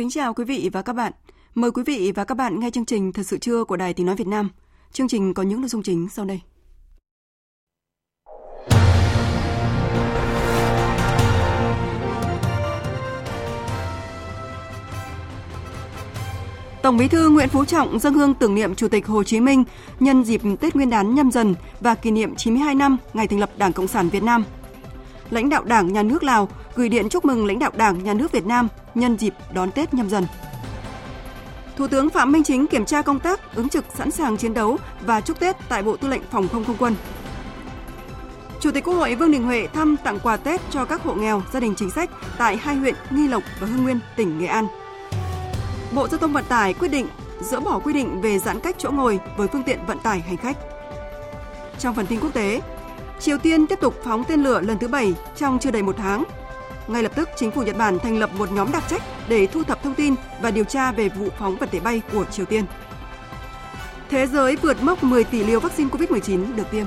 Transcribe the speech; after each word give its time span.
Kính 0.00 0.10
chào 0.10 0.34
quý 0.34 0.44
vị 0.44 0.70
và 0.72 0.82
các 0.82 0.92
bạn. 0.92 1.12
Mời 1.54 1.70
quý 1.70 1.82
vị 1.86 2.12
và 2.14 2.24
các 2.24 2.34
bạn 2.34 2.60
nghe 2.60 2.70
chương 2.70 2.84
trình 2.84 3.12
Thật 3.12 3.22
sự 3.22 3.38
trưa 3.38 3.64
của 3.64 3.76
Đài 3.76 3.94
Tiếng 3.94 4.06
Nói 4.06 4.16
Việt 4.16 4.26
Nam. 4.26 4.50
Chương 4.92 5.08
trình 5.08 5.34
có 5.34 5.42
những 5.42 5.60
nội 5.60 5.68
dung 5.68 5.82
chính 5.82 6.08
sau 6.08 6.24
đây. 6.24 6.40
Tổng 16.82 16.96
Bí 16.96 17.08
thư 17.08 17.28
Nguyễn 17.28 17.48
Phú 17.48 17.64
Trọng 17.64 17.98
dâng 17.98 18.14
hương 18.14 18.34
tưởng 18.34 18.54
niệm 18.54 18.74
Chủ 18.74 18.88
tịch 18.88 19.06
Hồ 19.06 19.24
Chí 19.24 19.40
Minh 19.40 19.64
nhân 20.00 20.24
dịp 20.24 20.40
Tết 20.60 20.76
Nguyên 20.76 20.90
đán 20.90 21.14
nhâm 21.14 21.30
dần 21.30 21.54
và 21.80 21.94
kỷ 21.94 22.10
niệm 22.10 22.34
92 22.34 22.74
năm 22.74 22.96
ngày 23.14 23.26
thành 23.26 23.40
lập 23.40 23.50
Đảng 23.56 23.72
Cộng 23.72 23.88
sản 23.88 24.08
Việt 24.08 24.22
Nam. 24.22 24.44
Lãnh 25.30 25.48
đạo 25.48 25.64
Đảng, 25.64 25.92
Nhà 25.92 26.02
nước 26.02 26.22
Lào 26.22 26.48
gửi 26.80 26.88
điện 26.88 27.08
chúc 27.08 27.24
mừng 27.24 27.46
lãnh 27.46 27.58
đạo 27.58 27.70
Đảng, 27.76 28.04
Nhà 28.04 28.14
nước 28.14 28.32
Việt 28.32 28.46
Nam 28.46 28.68
nhân 28.94 29.16
dịp 29.16 29.34
đón 29.52 29.70
Tết 29.70 29.94
nhâm 29.94 30.08
dần. 30.08 30.26
Thủ 31.76 31.86
tướng 31.88 32.10
Phạm 32.10 32.32
Minh 32.32 32.42
Chính 32.42 32.66
kiểm 32.66 32.84
tra 32.84 33.02
công 33.02 33.18
tác 33.18 33.54
ứng 33.54 33.68
trực 33.68 33.84
sẵn 33.94 34.10
sàng 34.10 34.36
chiến 34.36 34.54
đấu 34.54 34.76
và 35.00 35.20
chúc 35.20 35.40
Tết 35.40 35.56
tại 35.68 35.82
Bộ 35.82 35.96
Tư 35.96 36.08
lệnh 36.08 36.22
Phòng 36.30 36.48
không 36.48 36.64
không 36.64 36.76
quân. 36.78 36.94
Chủ 38.60 38.70
tịch 38.70 38.84
Quốc 38.84 38.94
hội 38.94 39.14
Vương 39.14 39.30
Đình 39.30 39.42
Huệ 39.42 39.66
thăm 39.66 39.96
tặng 40.04 40.18
quà 40.22 40.36
Tết 40.36 40.60
cho 40.70 40.84
các 40.84 41.02
hộ 41.02 41.14
nghèo, 41.14 41.42
gia 41.52 41.60
đình 41.60 41.74
chính 41.76 41.90
sách 41.90 42.10
tại 42.38 42.56
hai 42.56 42.76
huyện 42.76 42.94
Nghi 43.10 43.28
Lộc 43.28 43.42
và 43.60 43.66
Hưng 43.66 43.82
Nguyên, 43.82 44.00
tỉnh 44.16 44.38
Nghệ 44.38 44.46
An. 44.46 44.66
Bộ 45.94 46.08
Giao 46.08 46.18
thông 46.18 46.32
Vận 46.32 46.44
tải 46.48 46.74
quyết 46.74 46.88
định 46.88 47.06
dỡ 47.40 47.60
bỏ 47.60 47.78
quy 47.78 47.92
định 47.92 48.20
về 48.20 48.38
giãn 48.38 48.60
cách 48.60 48.76
chỗ 48.78 48.90
ngồi 48.90 49.20
với 49.36 49.48
phương 49.48 49.62
tiện 49.62 49.86
vận 49.86 49.98
tải 49.98 50.20
hành 50.20 50.36
khách. 50.36 50.56
Trong 51.78 51.94
phần 51.94 52.06
tin 52.06 52.20
quốc 52.20 52.34
tế, 52.34 52.60
Triều 53.20 53.38
Tiên 53.38 53.66
tiếp 53.66 53.78
tục 53.80 53.94
phóng 54.04 54.24
tên 54.24 54.42
lửa 54.42 54.60
lần 54.60 54.78
thứ 54.78 54.88
7 54.88 55.14
trong 55.36 55.58
chưa 55.58 55.70
đầy 55.70 55.82
một 55.82 55.96
tháng. 55.98 56.24
Ngay 56.90 57.02
lập 57.02 57.12
tức, 57.16 57.28
chính 57.36 57.50
phủ 57.50 57.62
Nhật 57.62 57.76
Bản 57.76 57.98
thành 57.98 58.18
lập 58.18 58.30
một 58.38 58.52
nhóm 58.52 58.72
đặc 58.72 58.82
trách 58.88 59.02
để 59.28 59.46
thu 59.46 59.62
thập 59.62 59.82
thông 59.82 59.94
tin 59.94 60.14
và 60.42 60.50
điều 60.50 60.64
tra 60.64 60.92
về 60.92 61.08
vụ 61.08 61.28
phóng 61.38 61.56
vật 61.56 61.68
thể 61.72 61.80
bay 61.80 62.02
của 62.12 62.24
Triều 62.24 62.46
Tiên. 62.46 62.64
Thế 64.08 64.26
giới 64.26 64.56
vượt 64.56 64.82
mốc 64.82 65.04
10 65.04 65.24
tỷ 65.24 65.44
liều 65.44 65.60
vaccine 65.60 65.90
COVID-19 65.90 66.56
được 66.56 66.70
tiêm. 66.70 66.86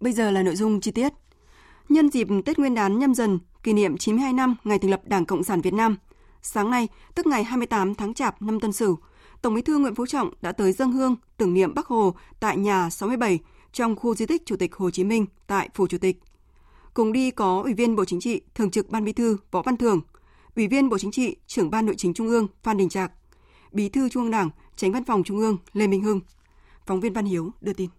Bây 0.00 0.12
giờ 0.12 0.30
là 0.30 0.42
nội 0.42 0.56
dung 0.56 0.80
chi 0.80 0.90
tiết. 0.90 1.12
Nhân 1.88 2.10
dịp 2.10 2.28
Tết 2.44 2.58
Nguyên 2.58 2.74
đán 2.74 2.98
nhâm 2.98 3.14
dần, 3.14 3.38
kỷ 3.62 3.72
niệm 3.72 3.96
92 3.96 4.32
năm 4.32 4.56
ngày 4.64 4.78
thành 4.78 4.90
lập 4.90 5.00
Đảng 5.04 5.26
Cộng 5.26 5.44
sản 5.44 5.60
Việt 5.60 5.74
Nam, 5.74 5.96
sáng 6.42 6.70
nay, 6.70 6.88
tức 7.14 7.26
ngày 7.26 7.44
28 7.44 7.94
tháng 7.94 8.14
Chạp 8.14 8.42
năm 8.42 8.60
Tân 8.60 8.72
Sửu, 8.72 8.98
Tổng 9.42 9.54
Bí 9.54 9.62
thư 9.62 9.78
Nguyễn 9.78 9.94
Phú 9.94 10.06
Trọng 10.06 10.30
đã 10.42 10.52
tới 10.52 10.72
dân 10.72 10.92
hương 10.92 11.16
tưởng 11.36 11.54
niệm 11.54 11.74
Bắc 11.74 11.86
Hồ 11.86 12.14
tại 12.40 12.56
nhà 12.56 12.90
67 12.90 13.38
trong 13.72 13.96
khu 13.96 14.14
di 14.14 14.26
tích 14.26 14.42
Chủ 14.46 14.56
tịch 14.56 14.74
Hồ 14.74 14.90
Chí 14.90 15.04
Minh 15.04 15.26
tại 15.46 15.68
Phủ 15.74 15.86
Chủ 15.86 15.98
tịch. 15.98 16.20
Cùng 16.94 17.12
đi 17.12 17.30
có 17.30 17.62
Ủy 17.62 17.74
viên 17.74 17.96
Bộ 17.96 18.04
Chính 18.04 18.20
trị, 18.20 18.40
Thường 18.54 18.70
trực 18.70 18.88
Ban 18.88 19.04
Bí 19.04 19.12
thư 19.12 19.36
Võ 19.50 19.62
Văn 19.62 19.76
Thưởng, 19.76 20.00
Ủy 20.56 20.68
viên 20.68 20.88
Bộ 20.88 20.98
Chính 20.98 21.10
trị, 21.10 21.36
Trưởng 21.46 21.70
Ban 21.70 21.86
Nội 21.86 21.94
chính 21.98 22.14
Trung 22.14 22.26
ương 22.26 22.46
Phan 22.62 22.76
Đình 22.76 22.88
Trạc, 22.88 23.12
Bí 23.72 23.88
thư 23.88 24.08
Trung 24.08 24.22
ương 24.22 24.30
Đảng, 24.30 24.50
Tránh 24.76 24.92
Văn 24.92 25.04
phòng 25.04 25.22
Trung 25.24 25.38
ương 25.38 25.56
Lê 25.72 25.86
Minh 25.86 26.02
Hưng. 26.02 26.20
Phóng 26.86 27.00
viên 27.00 27.12
Văn 27.12 27.24
Hiếu 27.24 27.50
đưa 27.60 27.72
tin. 27.72 27.90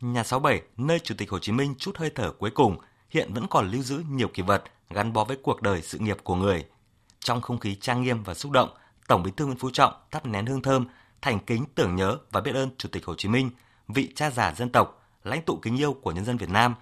Nhà 0.00 0.24
67, 0.24 0.62
nơi 0.76 0.98
Chủ 0.98 1.14
tịch 1.18 1.30
Hồ 1.30 1.38
Chí 1.38 1.52
Minh 1.52 1.74
chút 1.78 1.96
hơi 1.96 2.10
thở 2.14 2.32
cuối 2.38 2.50
cùng, 2.50 2.78
hiện 3.10 3.34
vẫn 3.34 3.46
còn 3.50 3.70
lưu 3.70 3.82
giữ 3.82 4.02
nhiều 4.10 4.28
kỷ 4.28 4.42
vật 4.42 4.64
gắn 4.90 5.12
bó 5.12 5.24
với 5.24 5.36
cuộc 5.42 5.62
đời 5.62 5.82
sự 5.82 5.98
nghiệp 5.98 6.16
của 6.24 6.34
người. 6.34 6.64
Trong 7.18 7.40
không 7.40 7.58
khí 7.58 7.74
trang 7.74 8.02
nghiêm 8.02 8.22
và 8.22 8.34
xúc 8.34 8.52
động, 8.52 8.68
Tổng 9.08 9.22
Bí 9.22 9.30
thư 9.30 9.46
Nguyễn 9.46 9.58
Phú 9.58 9.70
Trọng 9.70 9.92
thắp 10.10 10.26
nén 10.26 10.46
hương 10.46 10.62
thơm, 10.62 10.86
thành 11.22 11.38
kính 11.38 11.64
tưởng 11.74 11.96
nhớ 11.96 12.18
và 12.30 12.40
biết 12.40 12.54
ơn 12.54 12.70
Chủ 12.78 12.88
tịch 12.92 13.06
Hồ 13.06 13.14
Chí 13.14 13.28
Minh, 13.28 13.50
vị 13.88 14.12
cha 14.14 14.30
già 14.30 14.54
dân 14.54 14.70
tộc, 14.70 15.02
lãnh 15.24 15.42
tụ 15.42 15.58
kính 15.62 15.76
yêu 15.76 15.92
của 15.92 16.12
nhân 16.12 16.24
dân 16.24 16.36
Việt 16.36 16.50
Nam, 16.50 16.74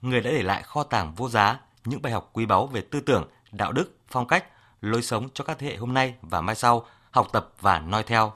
người 0.00 0.20
đã 0.20 0.30
để 0.30 0.42
lại 0.42 0.62
kho 0.62 0.82
tàng 0.82 1.14
vô 1.14 1.28
giá 1.28 1.60
những 1.84 2.02
bài 2.02 2.12
học 2.12 2.30
quý 2.32 2.46
báu 2.46 2.66
về 2.66 2.80
tư 2.80 3.00
tưởng, 3.00 3.28
đạo 3.52 3.72
đức, 3.72 3.96
phong 4.08 4.26
cách, 4.26 4.44
lối 4.80 5.02
sống 5.02 5.28
cho 5.34 5.44
các 5.44 5.58
thế 5.58 5.66
hệ 5.66 5.76
hôm 5.76 5.94
nay 5.94 6.14
và 6.22 6.40
mai 6.40 6.54
sau 6.54 6.86
học 7.10 7.28
tập 7.32 7.52
và 7.60 7.78
noi 7.78 8.02
theo. 8.02 8.32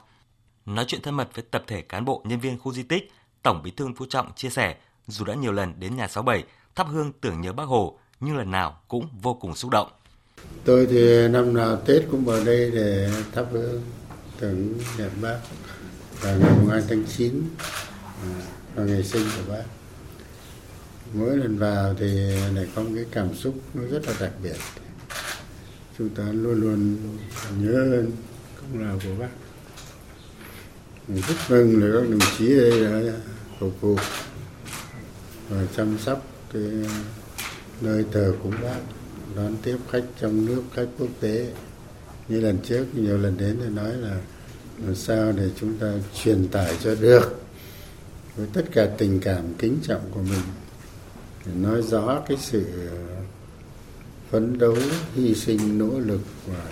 Nói 0.65 0.85
chuyện 0.87 1.01
thân 1.01 1.15
mật 1.15 1.29
với 1.33 1.43
tập 1.51 1.63
thể 1.67 1.81
cán 1.81 2.05
bộ 2.05 2.21
nhân 2.25 2.39
viên 2.39 2.59
khu 2.59 2.73
di 2.73 2.83
tích, 2.83 3.11
Tổng 3.43 3.61
Bí 3.63 3.71
thư 3.71 3.85
Nguyễn 3.85 3.95
Phú 3.95 4.05
Trọng 4.09 4.33
chia 4.35 4.49
sẻ, 4.49 4.75
dù 5.07 5.25
đã 5.25 5.33
nhiều 5.33 5.51
lần 5.51 5.79
đến 5.79 5.95
nhà 5.95 6.07
67 6.07 6.43
thắp 6.75 6.87
hương 6.87 7.11
tưởng 7.13 7.41
nhớ 7.41 7.53
Bác 7.53 7.63
Hồ, 7.63 7.99
nhưng 8.19 8.37
lần 8.37 8.51
nào 8.51 8.79
cũng 8.87 9.07
vô 9.21 9.33
cùng 9.33 9.55
xúc 9.55 9.71
động. 9.71 9.91
Tôi 10.65 10.85
thì 10.85 11.27
năm 11.27 11.53
nào 11.53 11.81
Tết 11.85 12.03
cũng 12.11 12.25
vào 12.25 12.43
đây 12.43 12.71
để 12.71 13.11
thắp 13.31 13.45
hương 13.51 13.81
tưởng 14.39 14.73
niệm 14.97 15.09
Bác 15.21 15.37
vào 16.21 16.37
ngày 16.37 16.51
2 16.69 16.83
tháng 16.89 17.03
9 17.17 17.41
vào 18.75 18.85
ngày 18.85 19.03
sinh 19.03 19.27
của 19.37 19.53
Bác. 19.53 19.63
Mỗi 21.13 21.37
lần 21.37 21.57
vào 21.57 21.95
thì 21.99 22.07
lại 22.55 22.67
có 22.75 22.81
một 22.81 22.89
cái 22.95 23.05
cảm 23.11 23.35
xúc 23.35 23.55
nó 23.73 23.81
rất 23.91 24.07
là 24.07 24.13
đặc 24.19 24.31
biệt. 24.43 24.55
Chúng 25.97 26.09
ta 26.09 26.23
luôn 26.23 26.61
luôn 26.61 26.97
nhớ 27.59 27.73
ơn 27.73 28.11
công 28.61 28.83
lao 28.83 28.99
của 29.03 29.15
Bác. 29.19 29.29
Mình 31.07 31.21
rất 31.27 31.35
mừng 31.49 31.83
là 31.83 31.99
các 32.01 32.09
đồng 32.09 32.19
chí 32.37 32.57
ở 32.57 32.69
đây 32.69 33.07
đã 33.07 33.13
phục 33.59 33.81
vụ 33.81 33.97
và 35.49 35.65
chăm 35.77 35.97
sóc 35.97 36.25
cái 36.53 36.63
nơi 37.81 38.05
thờ 38.11 38.33
cúng 38.43 38.53
bác 38.63 38.79
đón 39.35 39.55
tiếp 39.63 39.77
khách 39.91 40.03
trong 40.21 40.45
nước, 40.45 40.63
khách 40.73 40.87
quốc 40.99 41.09
tế. 41.19 41.53
Như 42.27 42.41
lần 42.41 42.57
trước, 42.63 42.85
nhiều 42.95 43.17
lần 43.17 43.37
đến 43.37 43.59
thì 43.63 43.69
nói 43.69 43.93
là 43.93 44.17
làm 44.85 44.95
sao 44.95 45.31
để 45.31 45.49
chúng 45.59 45.77
ta 45.77 45.93
truyền 46.23 46.47
tải 46.47 46.77
cho 46.83 46.95
được. 46.95 47.41
Với 48.35 48.47
tất 48.53 48.65
cả 48.71 48.89
tình 48.97 49.19
cảm 49.19 49.53
kính 49.53 49.77
trọng 49.83 50.11
của 50.13 50.21
mình, 50.21 50.43
để 51.45 51.51
nói 51.55 51.81
rõ 51.81 52.23
cái 52.27 52.37
sự 52.41 52.65
ờ, 52.91 52.97
phấn 54.31 54.59
đấu, 54.59 54.77
hy 55.15 55.35
sinh, 55.35 55.77
nỗ 55.77 55.99
lực 55.99 56.21
và 56.47 56.65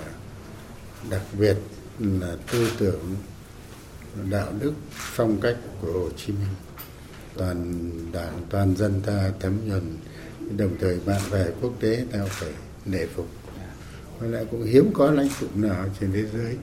đặc 1.10 1.22
biệt 1.40 1.58
là 2.00 2.36
tư 2.52 2.72
tưởng, 2.78 3.16
đạo 4.30 4.54
đức, 4.60 4.74
phong 4.92 5.42
cách 5.42 5.58
của 5.82 5.92
Hồ 5.94 6.10
Chí 6.18 6.34
Minh. 6.34 6.56
Toàn 7.38 7.92
đảng, 8.12 8.42
toàn 8.50 8.76
dân 8.76 9.02
ta 9.06 9.32
thấm 9.40 9.70
nhuần 9.70 9.98
đồng 10.58 10.76
thời 10.80 11.00
bạn 11.06 11.22
bè 11.32 11.46
quốc 11.62 11.74
tế 11.80 12.06
ta 12.12 12.20
phải 12.30 12.54
nể 12.86 13.06
phục 13.06 13.28
và 14.20 14.28
lại 14.28 14.46
cũng 14.52 14.64
hiếm 14.64 14.92
có 14.94 15.12
lãnh 15.12 15.30
tụ 15.40 15.48
nào 15.56 15.86
trên 16.00 16.12
thế 16.14 16.26
giới 16.26 16.58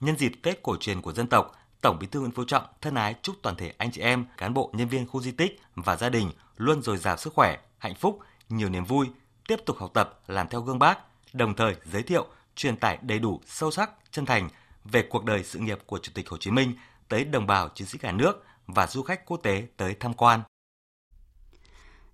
Nhân 0.00 0.18
dịp 0.18 0.32
Tết 0.42 0.62
cổ 0.62 0.76
truyền 0.80 1.02
của 1.02 1.12
dân 1.12 1.26
tộc, 1.26 1.52
Tổng 1.80 1.98
Bí 2.00 2.06
thư 2.06 2.20
Nguyễn 2.20 2.32
Phú 2.32 2.44
Trọng 2.44 2.64
thân 2.80 2.94
ái 2.94 3.14
chúc 3.22 3.36
toàn 3.42 3.56
thể 3.56 3.72
anh 3.78 3.92
chị 3.92 4.00
em, 4.00 4.24
cán 4.36 4.54
bộ, 4.54 4.70
nhân 4.72 4.88
viên 4.88 5.06
khu 5.06 5.20
di 5.20 5.30
tích 5.30 5.60
và 5.74 5.96
gia 5.96 6.08
đình 6.08 6.30
luôn 6.56 6.82
dồi 6.82 6.96
dào 6.96 7.16
sức 7.16 7.32
khỏe, 7.34 7.58
hạnh 7.78 7.94
phúc, 7.94 8.18
nhiều 8.48 8.68
niềm 8.68 8.84
vui, 8.84 9.06
tiếp 9.48 9.56
tục 9.66 9.76
học 9.78 9.90
tập, 9.94 10.20
làm 10.26 10.48
theo 10.48 10.60
gương 10.60 10.78
Bác, 10.78 10.98
đồng 11.32 11.54
thời 11.54 11.76
giới 11.92 12.02
thiệu, 12.02 12.26
truyền 12.54 12.76
tải 12.76 12.98
đầy 13.02 13.18
đủ, 13.18 13.40
sâu 13.46 13.70
sắc, 13.70 13.90
chân 14.10 14.26
thành 14.26 14.48
về 14.84 15.06
cuộc 15.10 15.24
đời 15.24 15.44
sự 15.44 15.58
nghiệp 15.58 15.78
của 15.86 15.98
Chủ 15.98 16.12
tịch 16.14 16.28
Hồ 16.28 16.36
Chí 16.36 16.50
Minh 16.50 16.72
tới 17.08 17.24
đồng 17.24 17.46
bào 17.46 17.68
chiến 17.68 17.86
sĩ 17.86 17.98
cả 17.98 18.12
nước 18.12 18.44
và 18.66 18.86
du 18.86 19.02
khách 19.02 19.26
quốc 19.26 19.40
tế 19.42 19.66
tới 19.76 19.94
tham 20.00 20.14
quan. 20.14 20.40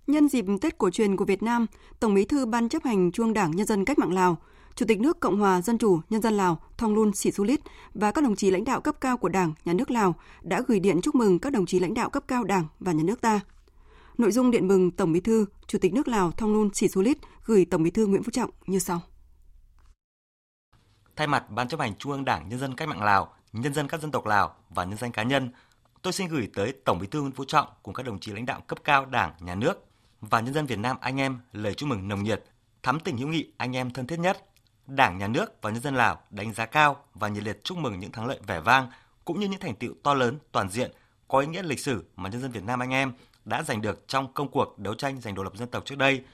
Nhân 0.07 0.29
dịp 0.29 0.45
Tết 0.61 0.79
cổ 0.79 0.91
truyền 0.91 1.17
của 1.17 1.25
Việt 1.25 1.43
Nam, 1.43 1.67
Tổng 2.01 2.15
Bí 2.15 2.25
thư 2.25 2.47
Ban 2.47 2.69
chấp 2.69 2.85
hành 2.85 3.13
Trung 3.13 3.33
Đảng 3.33 3.51
Nhân 3.51 3.67
dân 3.67 3.85
Cách 3.85 3.99
mạng 3.99 4.13
Lào, 4.13 4.39
Chủ 4.75 4.87
tịch 4.89 5.01
nước 5.01 5.21
Cộng 5.21 5.39
hòa 5.39 5.61
Dân 5.61 5.79
chủ 5.79 6.01
Nhân 6.11 6.23
dân 6.23 6.35
Lào 6.35 6.63
Thonglun 6.79 7.13
Sisulit 7.13 7.61
và 7.95 8.13
các 8.13 8.25
đồng 8.25 8.37
chí 8.37 8.51
lãnh 8.51 8.65
đạo 8.65 8.81
cấp 8.81 8.95
cao 9.01 9.17
của 9.17 9.29
Đảng, 9.29 9.53
Nhà 9.65 9.73
nước 9.73 9.91
Lào 9.91 10.15
đã 10.43 10.63
gửi 10.69 10.81
điện 10.81 11.01
chúc 11.03 11.15
mừng 11.15 11.39
các 11.39 11.53
đồng 11.53 11.67
chí 11.67 11.79
lãnh 11.79 11.95
đạo 11.95 12.11
cấp 12.11 12.25
cao 12.29 12.45
Đảng 12.45 12.67
và 12.81 12.93
Nhà 12.93 13.03
nước 13.05 13.21
ta. 13.21 13.41
Nội 14.19 14.33
dung 14.33 14.51
điện 14.51 14.69
mừng 14.69 14.91
Tổng 14.91 15.13
Bí 15.13 15.21
thư, 15.21 15.47
Chủ 15.67 15.79
tịch 15.79 15.95
nước 15.95 16.09
Lào 16.09 16.31
Thonglun 16.31 16.75
Sisulit 16.75 17.19
gửi 17.45 17.65
Tổng 17.65 17.83
Bí 17.83 17.91
thư 17.91 18.07
Nguyễn 18.07 18.23
Phú 18.23 18.31
Trọng 18.31 18.51
như 18.67 18.79
sau. 18.79 19.01
Thay 21.17 21.27
mặt 21.27 21.51
Ban 21.51 21.69
chấp 21.69 21.81
hành 21.81 21.95
Trung 21.99 22.13
ương 22.13 22.25
Đảng 22.25 22.49
Nhân 22.49 22.59
dân 22.59 22.77
Cách 22.77 22.89
mạng 22.89 23.03
Lào, 23.03 23.35
nhân 23.53 23.75
dân 23.75 23.89
các 23.89 24.01
dân 24.01 24.11
tộc 24.11 24.27
Lào 24.27 24.55
và 24.71 24.85
nhân 24.85 24.99
danh 24.99 25.13
cá 25.13 25.23
nhân, 25.23 25.51
tôi 26.03 26.13
xin 26.13 26.29
gửi 26.29 26.49
tới 26.55 26.73
Tổng 26.85 26.99
Bí 26.99 27.07
thư 27.07 27.21
Nguyễn 27.21 27.33
Phú 27.33 27.45
Trọng 27.45 27.69
cùng 27.83 27.95
các 27.95 28.07
đồng 28.07 28.21
chí 28.21 28.33
lãnh 28.33 28.47
đạo 28.47 28.61
cấp 28.67 28.79
cao 28.85 29.07
Đảng, 29.07 29.33
Nhà 29.41 29.55
nước 29.55 29.90
và 30.21 30.41
nhân 30.41 30.55
dân 30.55 30.67
Việt 30.67 30.79
Nam 30.79 30.97
anh 31.01 31.21
em 31.21 31.39
lời 31.53 31.75
chúc 31.75 31.89
mừng 31.89 32.09
nồng 32.09 32.23
nhiệt, 32.23 32.45
thắm 32.83 33.01
tình 33.01 33.17
hữu 33.17 33.29
nghị 33.29 33.53
anh 33.57 33.77
em 33.77 33.91
thân 33.91 34.07
thiết 34.07 34.19
nhất. 34.19 34.47
Đảng, 34.87 35.19
Nhà 35.19 35.29
nước 35.29 35.63
và 35.63 35.71
nhân 35.71 35.83
dân 35.83 35.95
Lào 35.95 36.21
đánh 36.31 36.53
giá 36.53 36.67
cao 36.67 37.05
và 37.15 37.29
nhiệt 37.29 37.45
liệt 37.45 37.65
chúc 37.65 37.79
mừng 37.79 37.99
những 37.99 38.13
thắng 38.13 38.27
lợi 38.27 38.39
vẻ 38.47 38.61
vang 38.61 38.91
cũng 39.25 39.41
như 39.41 39.49
những 39.49 39.61
thành 39.61 39.75
tựu 39.75 39.95
to 40.03 40.15
lớn 40.15 40.39
toàn 40.53 40.71
diện 40.71 40.91
có 41.29 41.39
ý 41.39 41.47
nghĩa 41.47 41.63
lịch 41.63 41.81
sử 41.81 42.05
mà 42.17 42.29
nhân 42.29 42.41
dân 42.41 42.51
Việt 42.51 42.65
Nam 42.65 42.83
anh 42.83 42.91
em 42.91 43.13
đã 43.45 43.63
giành 43.63 43.83
được 43.83 44.09
trong 44.09 44.33
công 44.33 44.51
cuộc 44.51 44.79
đấu 44.79 44.95
tranh 44.95 45.21
giành 45.21 45.35
độc 45.35 45.45
lập 45.45 45.57
dân 45.57 45.69
tộc 45.69 45.85
trước 45.85 45.99
đây, 45.99 46.25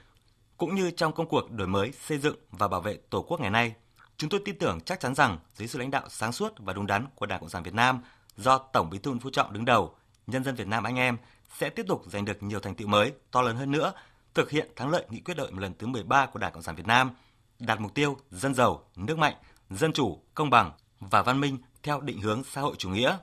cũng 0.57 0.75
như 0.75 0.91
trong 0.91 1.13
công 1.13 1.29
cuộc 1.29 1.51
đổi 1.51 1.69
mới, 1.69 1.93
xây 1.93 2.19
dựng 2.19 2.37
và 2.51 2.69
bảo 2.69 2.81
vệ 2.81 2.99
Tổ 3.11 3.23
quốc 3.23 3.41
ngày 3.41 3.51
nay. 3.51 3.75
Chúng 4.17 4.31
tôi 4.31 4.41
tin 4.45 4.59
tưởng 4.59 4.81
chắc 4.81 5.01
chắn 5.01 5.15
rằng 5.15 5.39
dưới 5.55 5.69
sự 5.69 5.79
lãnh 5.79 5.91
đạo 5.91 6.05
sáng 6.09 6.33
suốt 6.33 6.53
và 6.59 6.73
đúng 6.73 6.87
đắn 6.87 7.07
của 7.15 7.27
Đảng 7.27 7.41
Cộng 7.41 7.49
sản 7.49 7.63
Việt 7.63 7.75
Nam 7.75 8.01
do 8.37 8.59
Tổng 8.59 8.91
Bí 8.91 8.99
thư 8.99 9.11
Nguyễn 9.11 9.21
Phú 9.21 9.31
Trọng 9.31 9.53
đứng 9.53 9.65
đầu, 9.65 9.95
nhân 10.27 10.45
dân 10.45 10.55
Việt 10.55 10.67
Nam 10.67 10.85
anh 10.85 10.97
em 10.97 11.17
sẽ 11.59 11.71
tiếp 11.71 11.87
tục 11.89 12.03
giành 12.07 12.25
được 12.25 12.43
nhiều 12.43 12.61
thành 12.61 12.75
tựu 12.75 12.89
mới 12.89 13.13
to 13.31 13.43
lớn 13.43 13.57
hơn 13.57 13.71
nữa, 13.71 13.93
thực 14.35 14.51
hiện 14.51 14.71
thắng 14.77 14.89
lợi 14.89 15.07
nghị 15.11 15.21
quyết 15.21 15.37
đại 15.37 15.59
lần 15.59 15.75
thứ 15.79 15.87
13 15.87 16.27
của 16.27 16.39
Đảng 16.39 16.53
Cộng 16.53 16.63
sản 16.63 16.77
Việt 16.77 16.87
Nam, 16.87 17.11
đạt 17.59 17.81
mục 17.81 17.95
tiêu 17.95 18.17
dân 18.31 18.55
giàu, 18.55 18.85
nước 18.97 19.19
mạnh, 19.19 19.35
dân 19.71 19.93
chủ, 19.93 20.23
công 20.35 20.51
bằng 20.51 20.73
và 21.01 21.23
văn 21.23 21.41
minh 21.41 21.59
theo 21.83 22.01
định 22.01 22.21
hướng 22.21 22.45
xã 22.45 22.61
hội 22.61 22.75
chủ 22.79 22.89
nghĩa. 22.89 23.17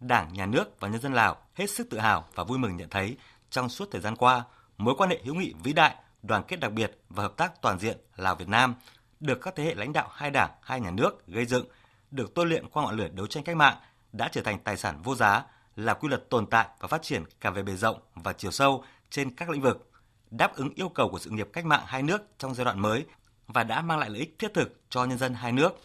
Đảng, 0.00 0.32
Nhà 0.32 0.46
nước 0.46 0.80
và 0.80 0.88
nhân 0.88 1.00
dân 1.00 1.14
Lào 1.14 1.36
hết 1.54 1.70
sức 1.70 1.86
tự 1.90 1.98
hào 1.98 2.24
và 2.34 2.44
vui 2.44 2.58
mừng 2.58 2.76
nhận 2.76 2.88
thấy 2.88 3.16
trong 3.50 3.68
suốt 3.68 3.88
thời 3.90 4.00
gian 4.00 4.16
qua, 4.16 4.44
mối 4.78 4.94
quan 4.98 5.10
hệ 5.10 5.20
hữu 5.24 5.34
nghị 5.34 5.54
vĩ 5.64 5.72
đại, 5.72 5.94
đoàn 6.22 6.42
kết 6.48 6.60
đặc 6.60 6.72
biệt 6.72 6.98
và 7.08 7.22
hợp 7.22 7.36
tác 7.36 7.62
toàn 7.62 7.78
diện 7.78 7.98
Lào 8.16 8.36
Việt 8.36 8.48
Nam 8.48 8.74
được 9.20 9.38
các 9.42 9.54
thế 9.56 9.64
hệ 9.64 9.74
lãnh 9.74 9.92
đạo 9.92 10.08
hai 10.12 10.30
đảng, 10.30 10.50
hai 10.62 10.80
nhà 10.80 10.90
nước 10.90 11.26
gây 11.26 11.46
dựng, 11.46 11.66
được 12.10 12.34
tôi 12.34 12.46
luyện 12.46 12.68
qua 12.68 12.82
ngọn 12.82 12.96
lửa 12.96 13.08
đấu 13.08 13.26
tranh 13.26 13.44
cách 13.44 13.56
mạng 13.56 13.76
đã 14.12 14.28
trở 14.32 14.40
thành 14.42 14.58
tài 14.58 14.76
sản 14.76 15.02
vô 15.02 15.14
giá, 15.14 15.44
là 15.76 15.94
quy 15.94 16.08
luật 16.08 16.30
tồn 16.30 16.46
tại 16.46 16.68
và 16.80 16.88
phát 16.88 17.02
triển 17.02 17.24
cả 17.40 17.50
về 17.50 17.62
bề 17.62 17.76
rộng 17.76 18.00
và 18.14 18.32
chiều 18.32 18.50
sâu 18.50 18.84
trên 19.10 19.30
các 19.30 19.50
lĩnh 19.50 19.62
vực, 19.62 19.90
đáp 20.30 20.56
ứng 20.56 20.70
yêu 20.74 20.88
cầu 20.88 21.08
của 21.08 21.18
sự 21.18 21.30
nghiệp 21.30 21.48
cách 21.52 21.64
mạng 21.64 21.82
hai 21.86 22.02
nước 22.02 22.22
trong 22.38 22.54
giai 22.54 22.64
đoạn 22.64 22.80
mới 22.80 23.04
và 23.46 23.64
đã 23.64 23.82
mang 23.82 23.98
lại 23.98 24.10
lợi 24.10 24.18
ích 24.18 24.38
thiết 24.38 24.54
thực 24.54 24.80
cho 24.90 25.04
nhân 25.04 25.18
dân 25.18 25.34
hai 25.34 25.52
nước. 25.52 25.80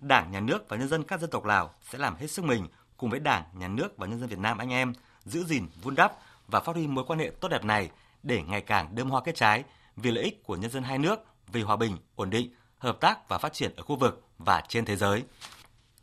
Đảng, 0.00 0.30
Nhà 0.30 0.40
nước 0.40 0.68
và 0.68 0.76
nhân 0.76 0.88
dân 0.88 1.02
các 1.02 1.20
dân 1.20 1.30
tộc 1.30 1.44
Lào 1.44 1.74
sẽ 1.90 1.98
làm 1.98 2.16
hết 2.16 2.26
sức 2.26 2.44
mình 2.44 2.68
cùng 2.96 3.10
với 3.10 3.20
Đảng, 3.20 3.44
Nhà 3.54 3.68
nước 3.68 3.96
và 3.96 4.06
nhân 4.06 4.20
dân 4.20 4.28
Việt 4.28 4.38
Nam 4.38 4.58
anh 4.58 4.70
em 4.70 4.92
giữ 5.24 5.44
gìn, 5.44 5.68
vun 5.82 5.94
đắp 5.94 6.12
và 6.48 6.60
phát 6.60 6.76
huy 6.76 6.86
mối 6.86 7.04
quan 7.08 7.18
hệ 7.18 7.30
tốt 7.40 7.48
đẹp 7.48 7.64
này 7.64 7.90
để 8.22 8.42
ngày 8.42 8.60
càng 8.60 8.94
đơm 8.94 9.10
hoa 9.10 9.20
kết 9.24 9.34
trái 9.34 9.64
vì 9.96 10.10
lợi 10.10 10.24
ích 10.24 10.44
của 10.44 10.56
nhân 10.56 10.70
dân 10.70 10.82
hai 10.82 10.98
nước, 10.98 11.24
vì 11.46 11.62
hòa 11.62 11.76
bình, 11.76 11.96
ổn 12.16 12.30
định, 12.30 12.54
hợp 12.78 13.00
tác 13.00 13.28
và 13.28 13.38
phát 13.38 13.52
triển 13.52 13.76
ở 13.76 13.82
khu 13.82 13.96
vực 13.96 14.24
và 14.38 14.62
trên 14.68 14.84
thế 14.84 14.96
giới. 14.96 15.22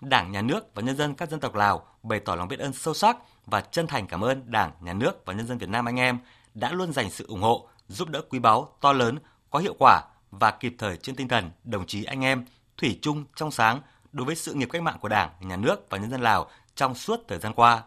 Đảng, 0.02 0.32
Nhà 0.32 0.42
nước 0.42 0.76
và 0.76 0.82
nhân 0.82 0.98
dân 0.98 1.16
các 1.16 1.30
dân 1.30 1.40
tộc 1.40 1.56
Lào 1.56 1.86
bày 2.04 2.20
tỏ 2.20 2.36
lòng 2.36 2.48
biết 2.48 2.60
ơn 2.60 2.74
sâu 2.74 2.94
sắc 2.94 3.18
và 3.46 3.62
chân 3.62 3.88
thành 3.88 4.08
cảm 4.08 4.22
ơn 4.24 4.52
Đảng, 4.52 4.72
Nhà 4.82 4.94
nước 4.94 5.26
và 5.26 5.34
nhân 5.34 5.48
dân 5.48 5.58
Việt 5.58 5.70
Nam 5.70 5.86
anh 5.86 6.00
em 6.00 6.20
đã 6.54 6.72
luôn 6.72 6.94
dành 6.94 7.12
sự 7.12 7.26
ủng 7.28 7.42
hộ, 7.42 7.68
giúp 7.88 8.10
đỡ 8.10 8.22
quý 8.30 8.40
báu, 8.40 8.76
to 8.82 8.94
lớn, 8.94 9.20
có 9.50 9.60
hiệu 9.60 9.76
quả 9.80 10.02
và 10.32 10.52
kịp 10.52 10.76
thời 10.78 10.98
trên 10.98 11.16
tinh 11.16 11.28
thần 11.28 11.52
đồng 11.64 11.88
chí 11.88 12.04
anh 12.04 12.24
em 12.24 12.46
thủy 12.78 13.00
chung 13.02 13.26
trong 13.36 13.52
sáng 13.52 13.82
đối 14.12 14.26
với 14.26 14.36
sự 14.36 14.54
nghiệp 14.54 14.70
cách 14.72 14.82
mạng 14.82 14.98
của 15.02 15.08
Đảng, 15.08 15.30
Nhà 15.40 15.56
nước 15.56 15.90
và 15.90 15.98
nhân 15.98 16.10
dân 16.10 16.22
Lào 16.22 16.50
trong 16.76 16.96
suốt 16.96 17.20
thời 17.28 17.40
gian 17.40 17.54
qua. 17.54 17.84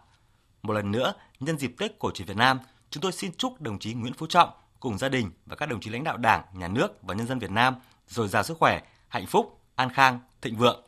Một 0.62 0.72
lần 0.72 0.90
nữa, 0.90 1.14
nhân 1.40 1.58
dịp 1.58 1.74
Tết 1.78 1.98
cổ 1.98 2.10
truyền 2.10 2.28
Việt 2.28 2.36
Nam, 2.36 2.58
chúng 2.90 3.00
tôi 3.00 3.12
xin 3.12 3.32
chúc 3.36 3.60
đồng 3.60 3.78
chí 3.78 3.94
Nguyễn 3.94 4.12
Phú 4.12 4.26
Trọng 4.26 4.50
cùng 4.80 4.98
gia 4.98 5.08
đình 5.08 5.30
và 5.46 5.56
các 5.56 5.66
đồng 5.68 5.80
chí 5.80 5.90
lãnh 5.90 6.04
đạo 6.04 6.16
Đảng, 6.16 6.42
Nhà 6.52 6.68
nước 6.68 7.02
và 7.02 7.14
nhân 7.14 7.26
dân 7.26 7.38
Việt 7.38 7.50
Nam 7.50 7.74
dồi 8.08 8.28
dào 8.28 8.42
sức 8.42 8.58
khỏe, 8.58 8.82
hạnh 9.08 9.26
phúc, 9.26 9.60
an 9.74 9.90
khang, 9.92 10.20
thịnh 10.42 10.56
vượng. 10.56 10.82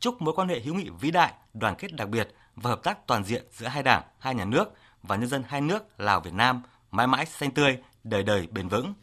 Chúc 0.00 0.22
mối 0.22 0.34
quan 0.34 0.48
hệ 0.48 0.60
hữu 0.60 0.74
nghị 0.74 0.90
vĩ 1.00 1.10
đại, 1.10 1.32
đoàn 1.54 1.74
kết 1.78 1.92
đặc 1.92 2.08
biệt 2.08 2.34
và 2.56 2.70
hợp 2.70 2.82
tác 2.82 3.06
toàn 3.06 3.24
diện 3.24 3.46
giữa 3.52 3.66
hai 3.66 3.82
đảng, 3.82 4.02
hai 4.18 4.34
nhà 4.34 4.44
nước 4.44 4.64
và 5.02 5.16
nhân 5.16 5.28
dân 5.28 5.42
hai 5.48 5.60
nước 5.60 6.00
Lào 6.00 6.20
Việt 6.20 6.34
Nam 6.34 6.62
mãi 6.90 7.06
mãi 7.06 7.26
xanh 7.26 7.50
tươi, 7.50 7.78
đời 8.04 8.22
đời 8.22 8.46
bền 8.50 8.68
vững. 8.68 8.94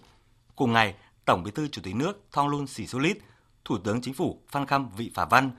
Cùng 0.55 0.73
ngày, 0.73 0.95
Tổng 1.25 1.43
Bí 1.43 1.51
thư 1.51 1.67
Chủ 1.67 1.81
tịch 1.81 1.95
nước 1.95 2.25
Thongloun 2.31 2.67
Sisoulith, 2.67 3.17
Thủ 3.65 3.77
tướng 3.77 4.01
Chính 4.01 4.13
phủ 4.13 4.41
Phan 4.47 4.65
Khâm 4.65 4.89
Vị 4.89 5.11
Phả 5.13 5.25
Văn, 5.25 5.51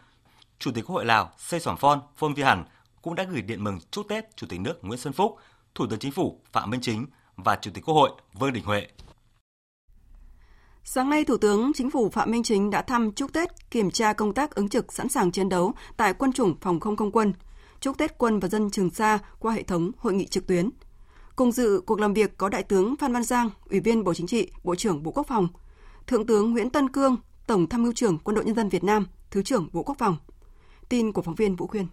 Chủ 0.58 0.70
tịch 0.74 0.84
Quốc 0.86 0.94
hội 0.94 1.04
Lào 1.04 1.30
Sê 1.38 1.58
Soảng 1.58 1.76
Phon 1.76 2.00
Phôn 2.16 2.34
Vi 2.34 2.42
Hẳn 2.42 2.64
cũng 3.02 3.14
đã 3.14 3.24
gửi 3.24 3.42
điện 3.42 3.64
mừng 3.64 3.78
chúc 3.90 4.08
Tết 4.08 4.36
Chủ 4.36 4.46
tịch 4.46 4.60
nước 4.60 4.84
Nguyễn 4.84 4.98
Xuân 4.98 5.12
Phúc, 5.12 5.36
Thủ 5.74 5.86
tướng 5.90 5.98
Chính 5.98 6.12
phủ 6.12 6.40
Phạm 6.52 6.70
Minh 6.70 6.80
Chính 6.80 7.06
và 7.36 7.56
Chủ 7.56 7.70
tịch 7.74 7.84
Quốc 7.84 7.94
hội 7.94 8.10
Vương 8.32 8.52
Đình 8.52 8.64
Huệ. 8.64 8.86
Sáng 10.88 11.10
nay, 11.10 11.24
Thủ 11.24 11.36
tướng 11.36 11.72
Chính 11.74 11.90
phủ 11.90 12.10
Phạm 12.10 12.30
Minh 12.30 12.42
Chính 12.42 12.70
đã 12.70 12.82
thăm 12.82 13.12
chúc 13.12 13.32
Tết, 13.32 13.70
kiểm 13.70 13.90
tra 13.90 14.12
công 14.12 14.34
tác 14.34 14.54
ứng 14.54 14.68
trực 14.68 14.92
sẵn 14.92 15.08
sàng 15.08 15.32
chiến 15.32 15.48
đấu 15.48 15.72
tại 15.96 16.14
quân 16.14 16.32
chủng 16.32 16.54
phòng 16.60 16.80
không 16.80 16.96
không 16.96 17.12
quân, 17.12 17.32
chúc 17.80 17.98
Tết 17.98 18.18
quân 18.18 18.40
và 18.40 18.48
dân 18.48 18.70
Trường 18.70 18.90
Sa 18.90 19.18
qua 19.38 19.52
hệ 19.52 19.62
thống 19.62 19.90
hội 19.98 20.14
nghị 20.14 20.26
trực 20.26 20.46
tuyến. 20.46 20.70
Cùng 21.36 21.52
dự 21.52 21.80
cuộc 21.86 22.00
làm 22.00 22.14
việc 22.14 22.38
có 22.38 22.48
Đại 22.48 22.62
tướng 22.62 22.96
Phan 22.96 23.12
Văn 23.12 23.22
Giang, 23.22 23.50
Ủy 23.70 23.80
viên 23.80 24.04
Bộ 24.04 24.14
Chính 24.14 24.26
trị, 24.26 24.50
Bộ 24.64 24.74
trưởng 24.74 25.02
Bộ 25.02 25.10
Quốc 25.10 25.26
phòng, 25.26 25.48
Thượng 26.06 26.26
tướng 26.26 26.52
Nguyễn 26.52 26.70
Tân 26.70 26.88
Cương, 26.88 27.16
Tổng 27.46 27.68
tham 27.68 27.82
mưu 27.82 27.92
trưởng 27.92 28.18
Quân 28.18 28.34
đội 28.34 28.44
Nhân 28.44 28.54
dân 28.54 28.68
Việt 28.68 28.84
Nam, 28.84 29.06
Thứ 29.30 29.42
trưởng 29.42 29.68
Bộ 29.72 29.82
Quốc 29.82 29.96
phòng. 29.98 30.16
Tin 30.88 31.12
của 31.12 31.22
phóng 31.22 31.34
viên 31.34 31.56
Vũ 31.56 31.66
Khuyên. 31.66 31.86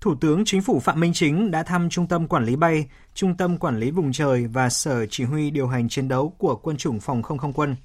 Thủ 0.00 0.14
tướng 0.20 0.44
Chính 0.44 0.62
phủ 0.62 0.80
Phạm 0.80 1.00
Minh 1.00 1.12
Chính 1.14 1.50
đã 1.50 1.62
thăm 1.62 1.90
Trung 1.90 2.06
tâm 2.06 2.28
Quản 2.28 2.44
lý 2.44 2.56
bay, 2.56 2.88
Trung 3.14 3.36
tâm 3.36 3.58
Quản 3.58 3.80
lý 3.80 3.90
vùng 3.90 4.12
trời 4.12 4.46
và 4.46 4.68
Sở 4.68 5.06
Chỉ 5.06 5.24
huy 5.24 5.50
điều 5.50 5.66
hành 5.66 5.88
chiến 5.88 6.08
đấu 6.08 6.34
của 6.38 6.56
Quân 6.56 6.76
chủng 6.76 7.00
Phòng 7.00 7.22
không 7.22 7.38
không 7.38 7.52
quân. 7.52 7.76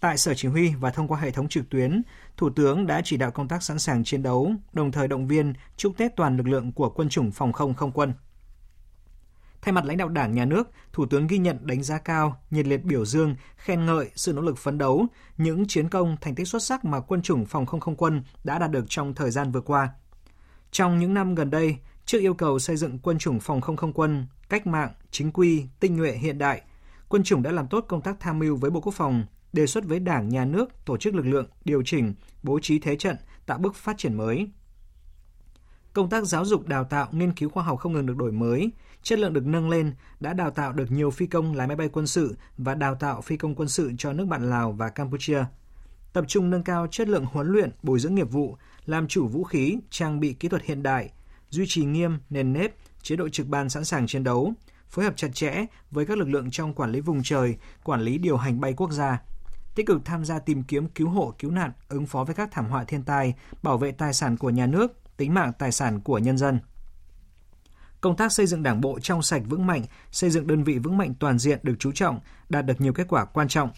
Tại 0.00 0.18
Sở 0.18 0.34
Chỉ 0.34 0.48
huy 0.48 0.74
và 0.74 0.90
thông 0.90 1.08
qua 1.08 1.20
hệ 1.20 1.30
thống 1.30 1.48
trực 1.48 1.70
tuyến, 1.70 2.02
Thủ 2.36 2.50
tướng 2.50 2.86
đã 2.86 3.00
chỉ 3.04 3.16
đạo 3.16 3.30
công 3.30 3.48
tác 3.48 3.62
sẵn 3.62 3.78
sàng 3.78 4.04
chiến 4.04 4.22
đấu, 4.22 4.52
đồng 4.72 4.92
thời 4.92 5.08
động 5.08 5.26
viên 5.26 5.52
chúc 5.76 5.96
Tết 5.96 6.16
toàn 6.16 6.36
lực 6.36 6.46
lượng 6.46 6.72
của 6.72 6.90
Quân 6.90 7.08
chủng 7.08 7.30
Phòng 7.30 7.52
không 7.52 7.74
không 7.74 7.92
quân. 7.92 8.12
Thay 9.62 9.72
mặt 9.72 9.84
lãnh 9.84 9.96
đạo 9.96 10.08
Đảng, 10.08 10.34
Nhà 10.34 10.44
nước, 10.44 10.70
Thủ 10.92 11.06
tướng 11.06 11.26
ghi 11.26 11.38
nhận 11.38 11.66
đánh 11.66 11.82
giá 11.82 11.98
cao, 11.98 12.40
nhiệt 12.50 12.66
liệt 12.66 12.84
biểu 12.84 13.04
dương, 13.04 13.36
khen 13.56 13.86
ngợi 13.86 14.10
sự 14.14 14.32
nỗ 14.32 14.42
lực 14.42 14.58
phấn 14.58 14.78
đấu, 14.78 15.06
những 15.36 15.66
chiến 15.66 15.88
công, 15.88 16.16
thành 16.20 16.34
tích 16.34 16.48
xuất 16.48 16.62
sắc 16.62 16.84
mà 16.84 17.00
quân 17.00 17.22
chủng 17.22 17.46
phòng 17.46 17.66
không 17.66 17.80
không 17.80 17.96
quân 17.96 18.22
đã 18.44 18.58
đạt 18.58 18.70
được 18.70 18.84
trong 18.88 19.14
thời 19.14 19.30
gian 19.30 19.52
vừa 19.52 19.60
qua. 19.60 19.88
Trong 20.70 20.98
những 20.98 21.14
năm 21.14 21.34
gần 21.34 21.50
đây, 21.50 21.76
trước 22.04 22.18
yêu 22.18 22.34
cầu 22.34 22.58
xây 22.58 22.76
dựng 22.76 22.98
quân 22.98 23.18
chủng 23.18 23.40
phòng 23.40 23.60
không 23.60 23.76
không 23.76 23.92
quân, 23.92 24.26
cách 24.48 24.66
mạng, 24.66 24.90
chính 25.10 25.32
quy, 25.32 25.66
tinh 25.80 25.96
nhuệ 25.96 26.12
hiện 26.12 26.38
đại, 26.38 26.62
quân 27.08 27.22
chủng 27.22 27.42
đã 27.42 27.52
làm 27.52 27.68
tốt 27.68 27.84
công 27.88 28.02
tác 28.02 28.20
tham 28.20 28.38
mưu 28.38 28.56
với 28.56 28.70
Bộ 28.70 28.80
Quốc 28.80 28.94
phòng, 28.94 29.24
đề 29.52 29.66
xuất 29.66 29.84
với 29.84 30.00
Đảng, 30.00 30.28
Nhà 30.28 30.44
nước, 30.44 30.84
tổ 30.84 30.96
chức 30.96 31.14
lực 31.14 31.26
lượng, 31.26 31.46
điều 31.64 31.82
chỉnh, 31.84 32.14
bố 32.42 32.58
trí 32.62 32.78
thế 32.78 32.96
trận, 32.96 33.16
tạo 33.46 33.58
bước 33.58 33.74
phát 33.74 33.98
triển 33.98 34.14
mới. 34.14 34.48
Công 35.92 36.10
tác 36.10 36.24
giáo 36.24 36.44
dục 36.44 36.66
đào 36.66 36.84
tạo, 36.84 37.08
nghiên 37.12 37.32
cứu 37.32 37.48
khoa 37.48 37.62
học 37.62 37.78
không 37.78 37.92
ngừng 37.92 38.06
được 38.06 38.16
đổi 38.16 38.32
mới, 38.32 38.70
chất 39.02 39.18
lượng 39.18 39.32
được 39.32 39.46
nâng 39.46 39.70
lên, 39.70 39.92
đã 40.20 40.32
đào 40.32 40.50
tạo 40.50 40.72
được 40.72 40.90
nhiều 40.90 41.10
phi 41.10 41.26
công 41.26 41.54
lái 41.54 41.66
máy 41.66 41.76
bay 41.76 41.88
quân 41.88 42.06
sự 42.06 42.36
và 42.58 42.74
đào 42.74 42.94
tạo 42.94 43.20
phi 43.20 43.36
công 43.36 43.54
quân 43.54 43.68
sự 43.68 43.92
cho 43.98 44.12
nước 44.12 44.24
bạn 44.24 44.50
Lào 44.50 44.72
và 44.72 44.88
Campuchia. 44.88 45.44
Tập 46.12 46.24
trung 46.28 46.50
nâng 46.50 46.62
cao 46.62 46.86
chất 46.86 47.08
lượng 47.08 47.24
huấn 47.24 47.48
luyện, 47.48 47.70
bồi 47.82 47.98
dưỡng 47.98 48.14
nghiệp 48.14 48.30
vụ, 48.30 48.56
làm 48.86 49.08
chủ 49.08 49.28
vũ 49.28 49.44
khí, 49.44 49.78
trang 49.90 50.20
bị 50.20 50.32
kỹ 50.32 50.48
thuật 50.48 50.62
hiện 50.62 50.82
đại, 50.82 51.10
duy 51.50 51.64
trì 51.68 51.84
nghiêm, 51.84 52.18
nền 52.30 52.52
nếp, 52.52 52.74
chế 53.02 53.16
độ 53.16 53.28
trực 53.28 53.46
ban 53.46 53.70
sẵn 53.70 53.84
sàng 53.84 54.06
chiến 54.06 54.24
đấu, 54.24 54.52
phối 54.88 55.04
hợp 55.04 55.16
chặt 55.16 55.28
chẽ 55.34 55.66
với 55.90 56.06
các 56.06 56.18
lực 56.18 56.28
lượng 56.28 56.50
trong 56.50 56.74
quản 56.74 56.92
lý 56.92 57.00
vùng 57.00 57.22
trời, 57.22 57.56
quản 57.84 58.00
lý 58.00 58.18
điều 58.18 58.36
hành 58.36 58.60
bay 58.60 58.74
quốc 58.76 58.90
gia, 58.90 59.18
tích 59.78 59.86
cực 59.86 60.04
tham 60.04 60.24
gia 60.24 60.38
tìm 60.38 60.62
kiếm 60.62 60.88
cứu 60.88 61.08
hộ, 61.08 61.34
cứu 61.38 61.50
nạn, 61.50 61.72
ứng 61.88 62.06
phó 62.06 62.24
với 62.24 62.34
các 62.34 62.48
thảm 62.52 62.66
họa 62.66 62.84
thiên 62.84 63.02
tai, 63.02 63.34
bảo 63.62 63.78
vệ 63.78 63.92
tài 63.92 64.12
sản 64.12 64.36
của 64.36 64.50
nhà 64.50 64.66
nước, 64.66 65.16
tính 65.16 65.34
mạng 65.34 65.52
tài 65.58 65.72
sản 65.72 66.00
của 66.00 66.18
nhân 66.18 66.38
dân. 66.38 66.60
Công 68.00 68.16
tác 68.16 68.32
xây 68.32 68.46
dựng 68.46 68.62
đảng 68.62 68.80
bộ 68.80 68.98
trong 69.00 69.22
sạch 69.22 69.42
vững 69.48 69.66
mạnh, 69.66 69.82
xây 70.10 70.30
dựng 70.30 70.46
đơn 70.46 70.64
vị 70.64 70.78
vững 70.78 70.96
mạnh 70.96 71.14
toàn 71.20 71.38
diện 71.38 71.58
được 71.62 71.74
chú 71.78 71.92
trọng, 71.92 72.20
đạt 72.48 72.66
được 72.66 72.80
nhiều 72.80 72.92
kết 72.92 73.06
quả 73.08 73.24
quan 73.24 73.48
trọng. 73.48 73.70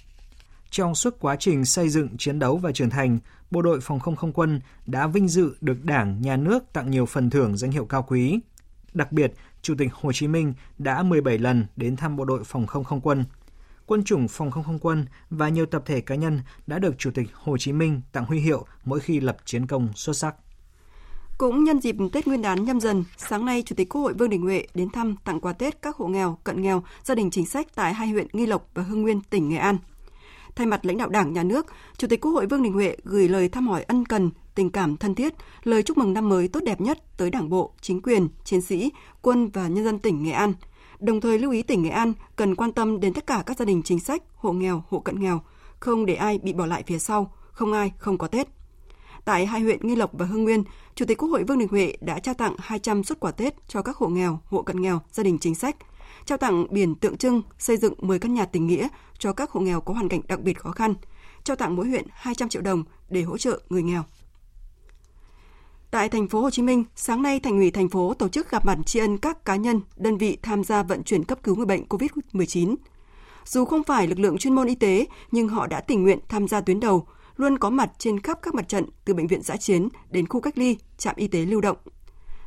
Trong 0.71 0.95
suốt 0.95 1.17
quá 1.21 1.37
trình 1.37 1.65
xây 1.65 1.89
dựng, 1.89 2.17
chiến 2.19 2.39
đấu 2.39 2.57
và 2.57 2.73
trưởng 2.73 2.91
thành, 2.91 3.19
Bộ 3.51 3.63
đội 3.63 3.81
Phòng 3.81 4.01
không 4.01 4.17
không 4.17 4.33
quân 4.33 4.61
đã 4.87 5.07
vinh 5.07 5.29
dự 5.29 5.57
được 5.61 5.85
Đảng, 5.85 6.23
Nhà 6.23 6.37
nước 6.37 6.73
tặng 6.73 6.91
nhiều 6.91 7.07
phần 7.07 7.31
thưởng 7.31 7.57
danh 7.57 7.71
hiệu 7.71 7.85
cao 7.85 8.03
quý. 8.09 8.41
Đặc 8.95 9.13
biệt, 9.13 9.33
Chủ 9.63 9.75
tịch 9.79 9.93
Hồ 9.93 10.13
Chí 10.13 10.29
Minh 10.29 10.55
đã 10.79 11.03
17 11.03 11.39
lần 11.39 11.67
đến 11.77 11.97
thăm 11.97 12.17
Bộ 12.17 12.25
đội 12.25 12.45
Phòng 12.45 12.67
không 12.67 12.85
không 12.85 13.01
quân. 13.01 13.25
Quân 13.91 14.05
chủng 14.05 14.29
Phòng 14.29 14.51
không 14.51 14.65
không 14.65 14.79
quân 14.79 15.07
và 15.31 15.49
nhiều 15.49 15.67
tập 15.67 15.83
thể 15.87 16.01
cá 16.01 16.15
nhân 16.15 16.41
đã 16.67 16.79
được 16.79 16.99
Chủ 16.99 17.11
tịch 17.15 17.29
Hồ 17.35 17.57
Chí 17.59 17.73
Minh 17.73 18.01
tặng 18.13 18.25
huy 18.25 18.39
hiệu 18.39 18.67
mỗi 18.85 19.01
khi 19.01 19.21
lập 19.21 19.37
chiến 19.45 19.67
công 19.67 19.89
xuất 19.95 20.17
sắc. 20.17 20.35
Cũng 21.39 21.65
nhân 21.65 21.81
dịp 21.81 21.97
Tết 22.13 22.27
Nguyên 22.27 22.43
đán 22.43 22.65
nhâm 22.65 22.81
dần, 22.81 23.05
sáng 23.17 23.45
nay 23.45 23.63
Chủ 23.67 23.75
tịch 23.77 23.89
Quốc 23.89 24.01
hội 24.01 24.15
Vương 24.15 24.31
Đình 24.31 24.43
Huệ 24.43 24.67
đến 24.75 24.91
thăm 24.91 25.17
tặng 25.25 25.41
quà 25.41 25.53
Tết 25.53 25.83
các 25.83 25.97
hộ 25.97 26.07
nghèo, 26.07 26.39
cận 26.45 26.63
nghèo, 26.63 26.83
gia 27.05 27.15
đình 27.15 27.31
chính 27.31 27.47
sách 27.47 27.67
tại 27.75 27.95
hai 27.95 28.09
huyện 28.09 28.27
Nghi 28.33 28.47
Lộc 28.47 28.69
và 28.75 28.83
Hưng 28.83 29.03
Nguyên, 29.03 29.21
tỉnh 29.21 29.49
Nghệ 29.49 29.57
An. 29.57 29.79
Thay 30.57 30.67
mặt 30.67 30.87
lãnh 30.87 30.99
đạo 30.99 31.09
Đảng, 31.09 31.33
Nhà 31.33 31.43
nước, 31.43 31.67
Chủ 31.97 32.09
tịch 32.09 32.21
Quốc 32.21 32.33
hội 32.33 32.47
Vương 32.47 32.63
Đình 32.63 32.73
Huệ 32.73 32.97
gửi 33.05 33.29
lời 33.29 33.49
thăm 33.49 33.69
hỏi 33.69 33.83
ân 33.83 34.07
cần, 34.07 34.31
tình 34.55 34.71
cảm 34.71 34.97
thân 34.97 35.15
thiết, 35.15 35.35
lời 35.63 35.83
chúc 35.83 35.99
mừng 35.99 36.13
năm 36.13 36.29
mới 36.29 36.49
tốt 36.49 36.61
đẹp 36.65 36.81
nhất 36.81 37.17
tới 37.17 37.31
Đảng 37.31 37.49
bộ, 37.49 37.73
chính 37.81 38.03
quyền, 38.03 38.29
chiến 38.45 38.61
sĩ, 38.61 38.93
quân 39.23 39.49
và 39.49 39.69
nhân 39.69 39.85
dân 39.85 39.99
tỉnh 39.99 40.23
Nghệ 40.23 40.31
An. 40.31 40.53
Đồng 41.01 41.21
thời 41.21 41.39
lưu 41.39 41.51
ý 41.51 41.63
tỉnh 41.63 41.83
Nghệ 41.83 41.91
An 41.91 42.13
cần 42.37 42.55
quan 42.55 42.73
tâm 42.73 43.01
đến 43.01 43.15
tất 43.15 43.27
cả 43.27 43.43
các 43.47 43.59
gia 43.59 43.65
đình 43.65 43.83
chính 43.83 44.01
sách, 44.01 44.23
hộ 44.37 44.53
nghèo, 44.53 44.85
hộ 44.89 45.01
cận 45.01 45.21
nghèo, 45.21 45.41
không 45.81 46.07
để 46.07 46.15
ai 46.15 46.39
bị 46.39 46.53
bỏ 46.53 46.67
lại 46.67 46.83
phía 46.87 46.99
sau, 46.99 47.33
không 47.53 47.73
ai 47.73 47.93
không 47.99 48.19
có 48.19 48.27
Tết. 48.27 48.49
tại 49.25 49.47
hai 49.47 49.61
huyện 49.61 49.87
Nghi 49.87 49.97
Lộc 49.97 50.11
và 50.13 50.27
Hưng 50.27 50.45
Nguyên, 50.45 50.65
Chủ 50.95 51.05
tịch 51.05 51.19
Quốc 51.19 51.29
hội 51.29 51.45
Vương 51.45 51.59
Đình 51.59 51.69
Huệ 51.69 51.95
đã 52.01 52.19
trao 52.19 52.35
tặng 52.35 52.57
200 52.59 53.05
xuất 53.05 53.21
quà 53.21 53.31
Tết 53.31 53.55
cho 53.69 53.83
các 53.83 53.97
hộ 53.97 54.09
nghèo, 54.09 54.41
hộ 54.45 54.63
cận 54.63 54.83
nghèo, 54.83 55.01
gia 55.13 55.23
đình 55.23 55.39
chính 55.39 55.55
sách, 55.55 55.77
trao 56.25 56.39
tặng 56.39 56.67
biển 56.71 56.95
tượng 56.95 57.17
trưng 57.17 57.43
xây 57.59 57.77
dựng 57.77 57.95
10 57.99 58.19
căn 58.19 58.35
nhà 58.35 58.45
tình 58.45 58.67
nghĩa 58.67 58.89
cho 59.19 59.33
các 59.33 59.51
hộ 59.51 59.61
nghèo 59.61 59.81
có 59.81 59.95
hoàn 59.95 60.09
cảnh 60.09 60.21
đặc 60.29 60.41
biệt 60.41 60.59
khó 60.59 60.71
khăn, 60.71 60.95
trao 61.45 61.57
tặng 61.57 61.77
mỗi 61.77 61.89
huyện 61.89 62.07
200 62.13 62.49
triệu 62.49 62.63
đồng 62.63 62.85
để 63.09 63.23
hỗ 63.23 63.39
trợ 63.39 63.61
người 63.71 63.83
nghèo. 63.83 64.05
Tại 65.91 66.09
thành 66.09 66.29
phố 66.29 66.41
Hồ 66.41 66.51
Chí 66.51 66.63
Minh, 66.63 66.85
sáng 66.97 67.23
nay 67.23 67.41
Thành 67.41 67.59
ủy 67.59 67.71
thành 67.71 67.89
phố 67.89 68.15
tổ 68.15 68.29
chức 68.29 68.51
gặp 68.51 68.67
mặt 68.67 68.79
tri 68.87 69.01
ân 69.01 69.19
các 69.19 69.45
cá 69.45 69.57
nhân, 69.57 69.81
đơn 69.97 70.19
vị 70.19 70.39
tham 70.43 70.65
gia 70.65 70.83
vận 70.83 71.03
chuyển 71.03 71.25
cấp 71.25 71.39
cứu 71.43 71.57
người 71.57 71.67
bệnh 71.67 71.85
COVID-19. 71.89 72.77
Dù 73.45 73.65
không 73.65 73.85
phải 73.85 74.07
lực 74.07 74.19
lượng 74.19 74.39
chuyên 74.39 74.55
môn 74.55 74.67
y 74.67 74.75
tế, 74.75 75.07
nhưng 75.31 75.49
họ 75.49 75.67
đã 75.67 75.81
tình 75.81 76.03
nguyện 76.03 76.19
tham 76.29 76.49
gia 76.49 76.61
tuyến 76.61 76.81
đầu, 76.81 77.07
luôn 77.37 77.59
có 77.59 77.71
mặt 77.71 77.91
trên 77.99 78.21
khắp 78.21 78.39
các 78.43 78.55
mặt 78.55 78.69
trận 78.69 78.85
từ 79.05 79.15
bệnh 79.15 79.27
viện 79.27 79.43
giã 79.43 79.57
chiến 79.57 79.89
đến 80.11 80.29
khu 80.29 80.41
cách 80.41 80.59
ly, 80.59 80.77
trạm 80.99 81.15
y 81.17 81.29
tế 81.29 81.39
lưu 81.39 81.61
động. 81.61 81.77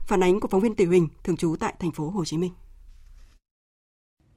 Phản 0.07 0.23
ánh 0.23 0.39
của 0.39 0.47
phóng 0.47 0.61
viên 0.61 0.75
Tiểu 0.75 0.87
Huỳnh 0.87 1.07
thường 1.23 1.37
trú 1.37 1.55
tại 1.59 1.73
thành 1.79 1.91
phố 1.91 2.09
Hồ 2.09 2.25
Chí 2.25 2.37
Minh. 2.37 2.51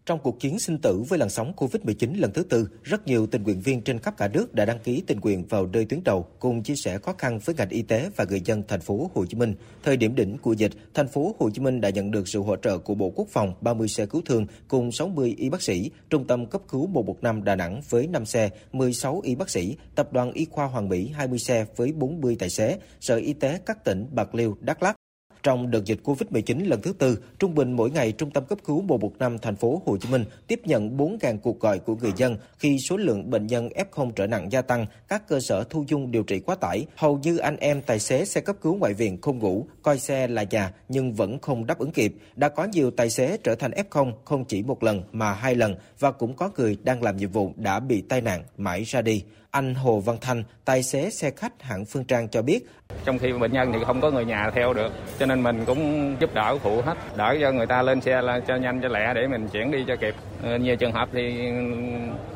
Trong 0.06 0.18
cuộc 0.18 0.40
chiến 0.40 0.58
sinh 0.58 0.78
tử 0.78 1.02
với 1.08 1.18
làn 1.18 1.30
sóng 1.30 1.52
COVID-19 1.56 2.20
lần 2.20 2.32
thứ 2.32 2.42
tư, 2.42 2.68
rất 2.82 3.06
nhiều 3.06 3.26
tình 3.26 3.42
nguyện 3.42 3.60
viên 3.60 3.82
trên 3.82 3.98
khắp 3.98 4.16
cả 4.16 4.28
nước 4.28 4.54
đã 4.54 4.64
đăng 4.64 4.78
ký 4.78 5.02
tình 5.06 5.20
nguyện 5.20 5.46
vào 5.46 5.66
nơi 5.66 5.84
tuyến 5.84 6.04
đầu 6.04 6.26
cùng 6.38 6.62
chia 6.62 6.74
sẻ 6.76 6.98
khó 6.98 7.14
khăn 7.18 7.38
với 7.44 7.54
ngành 7.54 7.68
y 7.68 7.82
tế 7.82 8.10
và 8.16 8.24
người 8.24 8.40
dân 8.40 8.62
thành 8.68 8.80
phố 8.80 9.10
Hồ 9.14 9.26
Chí 9.26 9.36
Minh. 9.36 9.54
Thời 9.82 9.96
điểm 9.96 10.14
đỉnh 10.14 10.38
của 10.38 10.52
dịch, 10.52 10.72
thành 10.94 11.08
phố 11.08 11.34
Hồ 11.38 11.50
Chí 11.50 11.60
Minh 11.60 11.80
đã 11.80 11.90
nhận 11.90 12.10
được 12.10 12.28
sự 12.28 12.40
hỗ 12.40 12.56
trợ 12.56 12.78
của 12.78 12.94
Bộ 12.94 13.12
Quốc 13.14 13.28
phòng 13.30 13.54
30 13.60 13.88
xe 13.88 14.06
cứu 14.06 14.22
thương 14.24 14.46
cùng 14.68 14.92
60 14.92 15.34
y 15.38 15.50
bác 15.50 15.62
sĩ, 15.62 15.90
Trung 16.10 16.26
tâm 16.26 16.46
cấp 16.46 16.62
cứu 16.68 16.86
115 16.86 17.44
Đà 17.44 17.56
Nẵng 17.56 17.80
với 17.88 18.06
5 18.06 18.26
xe, 18.26 18.50
16 18.72 19.20
y 19.24 19.34
bác 19.34 19.50
sĩ, 19.50 19.76
Tập 19.94 20.12
đoàn 20.12 20.32
Y 20.32 20.44
khoa 20.50 20.66
Hoàng 20.66 20.88
Mỹ 20.88 21.10
20 21.14 21.38
xe 21.38 21.66
với 21.76 21.92
40 21.92 22.36
tài 22.38 22.50
xế, 22.50 22.78
Sở 23.00 23.16
Y 23.16 23.32
tế 23.32 23.58
các 23.66 23.84
tỉnh 23.84 24.06
Bạc 24.12 24.34
Liêu, 24.34 24.56
Đắk 24.60 24.82
Lắk, 24.82 24.96
trong 25.42 25.70
đợt 25.70 25.84
dịch 25.84 26.00
Covid-19 26.04 26.68
lần 26.68 26.82
thứ 26.82 26.92
tư, 26.92 27.18
trung 27.38 27.54
bình 27.54 27.72
mỗi 27.72 27.90
ngày 27.90 28.12
Trung 28.12 28.30
tâm 28.30 28.44
cấp 28.44 28.58
cứu 28.64 28.82
115 28.82 29.38
thành 29.38 29.56
phố 29.56 29.82
Hồ 29.86 29.96
Chí 29.96 30.08
Minh 30.08 30.24
tiếp 30.46 30.60
nhận 30.64 30.96
4.000 30.96 31.38
cuộc 31.38 31.60
gọi 31.60 31.78
của 31.78 31.96
người 31.96 32.12
dân 32.16 32.36
khi 32.58 32.78
số 32.78 32.96
lượng 32.96 33.30
bệnh 33.30 33.46
nhân 33.46 33.68
F0 33.68 34.10
trở 34.10 34.26
nặng 34.26 34.52
gia 34.52 34.62
tăng, 34.62 34.86
các 35.08 35.28
cơ 35.28 35.40
sở 35.40 35.64
thu 35.70 35.84
dung 35.88 36.10
điều 36.10 36.22
trị 36.22 36.40
quá 36.40 36.54
tải, 36.54 36.86
hầu 36.96 37.18
như 37.18 37.38
anh 37.38 37.56
em 37.56 37.82
tài 37.82 37.98
xế 37.98 38.24
xe 38.24 38.40
cấp 38.40 38.56
cứu 38.62 38.76
ngoại 38.76 38.94
viện 38.94 39.20
không 39.20 39.38
ngủ, 39.38 39.66
coi 39.82 39.98
xe 39.98 40.28
là 40.28 40.42
nhà 40.42 40.72
nhưng 40.88 41.12
vẫn 41.12 41.38
không 41.38 41.66
đáp 41.66 41.78
ứng 41.78 41.90
kịp. 41.90 42.14
Đã 42.36 42.48
có 42.48 42.64
nhiều 42.64 42.90
tài 42.90 43.10
xế 43.10 43.36
trở 43.44 43.54
thành 43.54 43.70
F0 43.70 44.12
không 44.24 44.44
chỉ 44.44 44.62
một 44.62 44.82
lần 44.82 45.02
mà 45.12 45.32
hai 45.32 45.54
lần 45.54 45.74
và 45.98 46.10
cũng 46.10 46.36
có 46.36 46.50
người 46.56 46.76
đang 46.82 47.02
làm 47.02 47.16
nhiệm 47.16 47.30
vụ 47.30 47.52
đã 47.56 47.80
bị 47.80 48.00
tai 48.00 48.20
nạn 48.20 48.42
mãi 48.56 48.82
ra 48.82 49.02
đi. 49.02 49.24
Anh 49.56 49.74
Hồ 49.74 50.00
Văn 50.00 50.16
Thành, 50.20 50.44
tài 50.64 50.82
xế 50.82 51.10
xe 51.10 51.30
khách 51.30 51.62
hãng 51.62 51.84
Phương 51.84 52.04
Trang 52.04 52.28
cho 52.28 52.42
biết. 52.42 52.60
Trong 53.04 53.18
khi 53.18 53.32
bệnh 53.32 53.52
nhân 53.52 53.72
thì 53.72 53.78
không 53.86 54.00
có 54.00 54.10
người 54.10 54.24
nhà 54.24 54.50
theo 54.54 54.74
được, 54.74 54.92
cho 55.18 55.26
nên 55.26 55.42
mình 55.42 55.64
cũng 55.66 56.16
giúp 56.20 56.34
đỡ 56.34 56.58
phụ 56.58 56.80
hết, 56.80 56.94
đỡ 57.16 57.36
cho 57.40 57.52
người 57.52 57.66
ta 57.66 57.82
lên 57.82 58.00
xe 58.00 58.22
là 58.22 58.40
cho 58.40 58.56
nhanh 58.56 58.80
cho 58.82 58.88
lẹ 58.88 59.14
để 59.14 59.26
mình 59.26 59.48
chuyển 59.48 59.70
đi 59.70 59.84
cho 59.88 59.96
kịp. 59.96 60.14
Ờ, 60.42 60.56
nhiều 60.56 60.76
trường 60.76 60.92
hợp 60.92 61.08
thì 61.12 61.52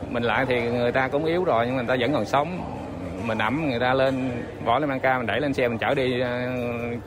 mình 0.08 0.22
lại 0.22 0.46
thì 0.48 0.62
người 0.62 0.92
ta 0.92 1.08
cũng 1.08 1.24
yếu 1.24 1.44
rồi 1.44 1.66
nhưng 1.66 1.76
mà 1.76 1.82
người 1.82 1.96
ta 1.96 2.00
vẫn 2.00 2.12
còn 2.12 2.24
sống. 2.24 2.60
Mình 3.26 3.38
ẩm 3.38 3.70
người 3.70 3.80
ta 3.80 3.94
lên, 3.94 4.30
bỏ 4.64 4.78
lên 4.78 4.88
mang 4.88 5.00
ca, 5.00 5.18
mình 5.18 5.26
đẩy 5.26 5.40
lên 5.40 5.54
xe 5.54 5.68
mình 5.68 5.78
chở 5.78 5.94
đi 5.94 6.20
ờ, 6.20 6.48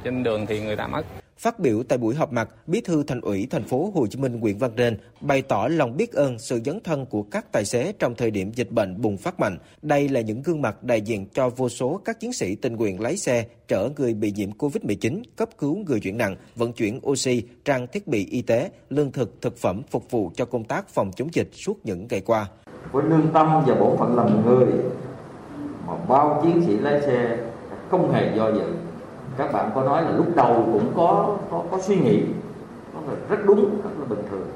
trên 0.04 0.24
đường 0.24 0.46
thì 0.46 0.62
người 0.62 0.76
ta 0.76 0.88
mất. 0.88 1.04
Phát 1.44 1.60
biểu 1.60 1.84
tại 1.84 1.98
buổi 1.98 2.16
họp 2.16 2.34
mặt, 2.34 2.50
Bí 2.68 2.82
thư 2.82 3.04
Thành 3.04 3.22
ủy 3.22 3.48
thành 3.50 3.64
phố 3.64 3.92
Hồ 3.96 4.08
Chí 4.08 4.20
Minh 4.20 4.40
Nguyễn 4.40 4.58
Văn 4.58 4.72
Nên 4.76 4.98
bày 5.22 5.42
tỏ 5.42 5.68
lòng 5.72 5.98
biết 5.98 6.14
ơn 6.14 6.40
sự 6.40 6.60
dấn 6.66 6.80
thân 6.84 7.06
của 7.06 7.24
các 7.24 7.52
tài 7.52 7.66
xế 7.66 7.94
trong 8.00 8.16
thời 8.16 8.32
điểm 8.32 8.52
dịch 8.56 8.72
bệnh 8.72 9.02
bùng 9.02 9.18
phát 9.18 9.40
mạnh. 9.40 9.58
Đây 9.82 10.10
là 10.10 10.22
những 10.22 10.42
gương 10.42 10.62
mặt 10.62 10.84
đại 10.84 11.02
diện 11.02 11.26
cho 11.34 11.50
vô 11.50 11.70
số 11.70 12.02
các 12.06 12.20
chiến 12.20 12.34
sĩ 12.34 12.56
tình 12.56 12.76
nguyện 12.76 13.02
lái 13.02 13.18
xe 13.18 13.46
chở 13.68 13.90
người 13.98 14.14
bị 14.14 14.32
nhiễm 14.32 14.50
Covid-19, 14.52 15.22
cấp 15.36 15.50
cứu 15.58 15.78
người 15.78 16.00
chuyển 16.00 16.18
nặng, 16.18 16.36
vận 16.56 16.74
chuyển 16.74 17.00
oxy, 17.08 17.44
trang 17.66 17.88
thiết 17.88 18.08
bị 18.08 18.28
y 18.32 18.42
tế, 18.42 18.70
lương 18.90 19.12
thực, 19.12 19.42
thực 19.42 19.58
phẩm 19.58 19.82
phục 19.92 20.12
vụ 20.12 20.32
cho 20.36 20.46
công 20.46 20.64
tác 20.64 20.90
phòng 20.90 21.12
chống 21.16 21.30
dịch 21.34 21.50
suốt 21.54 21.80
những 21.84 22.08
ngày 22.10 22.22
qua. 22.22 22.48
Với 22.92 23.04
lương 23.04 23.28
tâm 23.34 23.64
và 23.68 23.76
bổn 23.76 23.98
phận 23.98 24.16
làm 24.16 24.46
người 24.46 24.68
mà 25.88 25.96
bao 26.10 26.42
chiến 26.44 26.64
sĩ 26.68 26.78
lái 26.78 27.02
xe 27.02 27.38
không 27.90 28.14
hề 28.14 28.38
do 28.38 28.52
dự 28.54 28.93
các 29.38 29.52
bạn 29.54 29.72
có 29.76 29.84
nói 29.84 30.02
là 30.02 30.12
lúc 30.12 30.36
đầu 30.36 30.54
cũng 30.74 30.92
có 30.96 31.38
có, 31.52 31.64
có 31.72 31.78
suy 31.82 31.96
nghĩ 31.96 32.22
đó 32.94 33.00
là 33.08 33.14
rất 33.30 33.46
đúng 33.46 33.82
rất 33.84 33.90
là 34.00 34.06
bình 34.10 34.24
thường. 34.32 34.48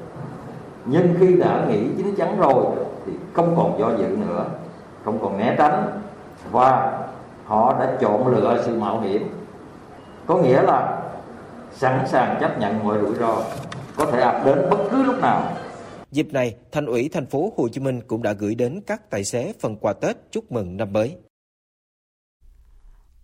Nhưng 0.86 1.16
khi 1.20 1.38
đã 1.38 1.66
nghĩ 1.70 1.80
chín 1.98 2.16
chắn 2.16 2.40
rồi 2.40 2.66
thì 3.06 3.12
không 3.34 3.54
còn 3.58 3.80
do 3.80 3.92
dự 3.98 4.18
nữa 4.18 4.46
không 5.06 5.20
còn 5.22 5.38
né 5.38 5.56
tránh. 5.58 6.02
Và 6.52 7.00
họ 7.46 7.80
đã 7.80 7.98
chọn 8.02 8.28
lựa 8.28 8.64
sự 8.66 8.80
mạo 8.80 9.02
hiểm. 9.02 9.28
Có 10.26 10.38
nghĩa 10.38 10.62
là 10.62 11.02
sẵn 11.72 12.08
sàng 12.08 12.38
chấp 12.42 12.60
nhận 12.60 12.84
mọi 12.84 12.98
rủi 13.02 13.16
ro 13.16 13.38
có 13.98 14.06
thể 14.06 14.22
ập 14.22 14.46
đến 14.46 14.70
bất 14.70 14.78
cứ 14.92 15.04
lúc 15.04 15.16
nào. 15.22 15.42
Dịp 16.12 16.34
này, 16.34 16.56
Thành 16.72 16.86
ủy 16.86 17.10
thành 17.14 17.26
phố 17.26 17.54
Hồ 17.58 17.68
Chí 17.70 17.82
Minh 17.82 18.02
cũng 18.08 18.24
đã 18.24 18.34
gửi 18.34 18.56
đến 18.56 18.82
các 18.88 19.10
tài 19.10 19.24
xế 19.24 19.54
phần 19.60 19.76
quà 19.76 19.94
Tết 19.94 20.18
chúc 20.32 20.52
mừng 20.52 20.78
năm 20.78 20.94
mới. 20.94 21.16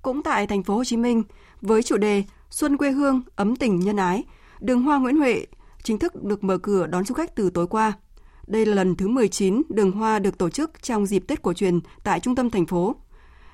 Cũng 0.03 0.23
tại 0.23 0.47
thành 0.47 0.63
phố 0.63 0.75
Hồ 0.75 0.83
Chí 0.83 0.97
Minh, 0.97 1.23
với 1.61 1.83
chủ 1.83 1.97
đề 1.97 2.23
Xuân 2.49 2.77
quê 2.77 2.91
hương, 2.91 3.21
ấm 3.35 3.55
tình 3.55 3.79
nhân 3.79 3.97
ái, 3.97 4.23
đường 4.59 4.81
hoa 4.81 4.97
Nguyễn 4.97 5.17
Huệ 5.17 5.45
chính 5.83 5.99
thức 5.99 6.23
được 6.23 6.43
mở 6.43 6.57
cửa 6.57 6.87
đón 6.87 7.03
du 7.05 7.15
khách 7.15 7.35
từ 7.35 7.49
tối 7.49 7.67
qua. 7.67 7.93
Đây 8.47 8.65
là 8.65 8.75
lần 8.75 8.95
thứ 8.95 9.07
19 9.07 9.61
đường 9.69 9.91
hoa 9.91 10.19
được 10.19 10.37
tổ 10.37 10.49
chức 10.49 10.83
trong 10.83 11.05
dịp 11.05 11.19
Tết 11.27 11.41
cổ 11.41 11.53
truyền 11.53 11.79
tại 12.03 12.19
trung 12.19 12.35
tâm 12.35 12.49
thành 12.49 12.65
phố. 12.65 12.95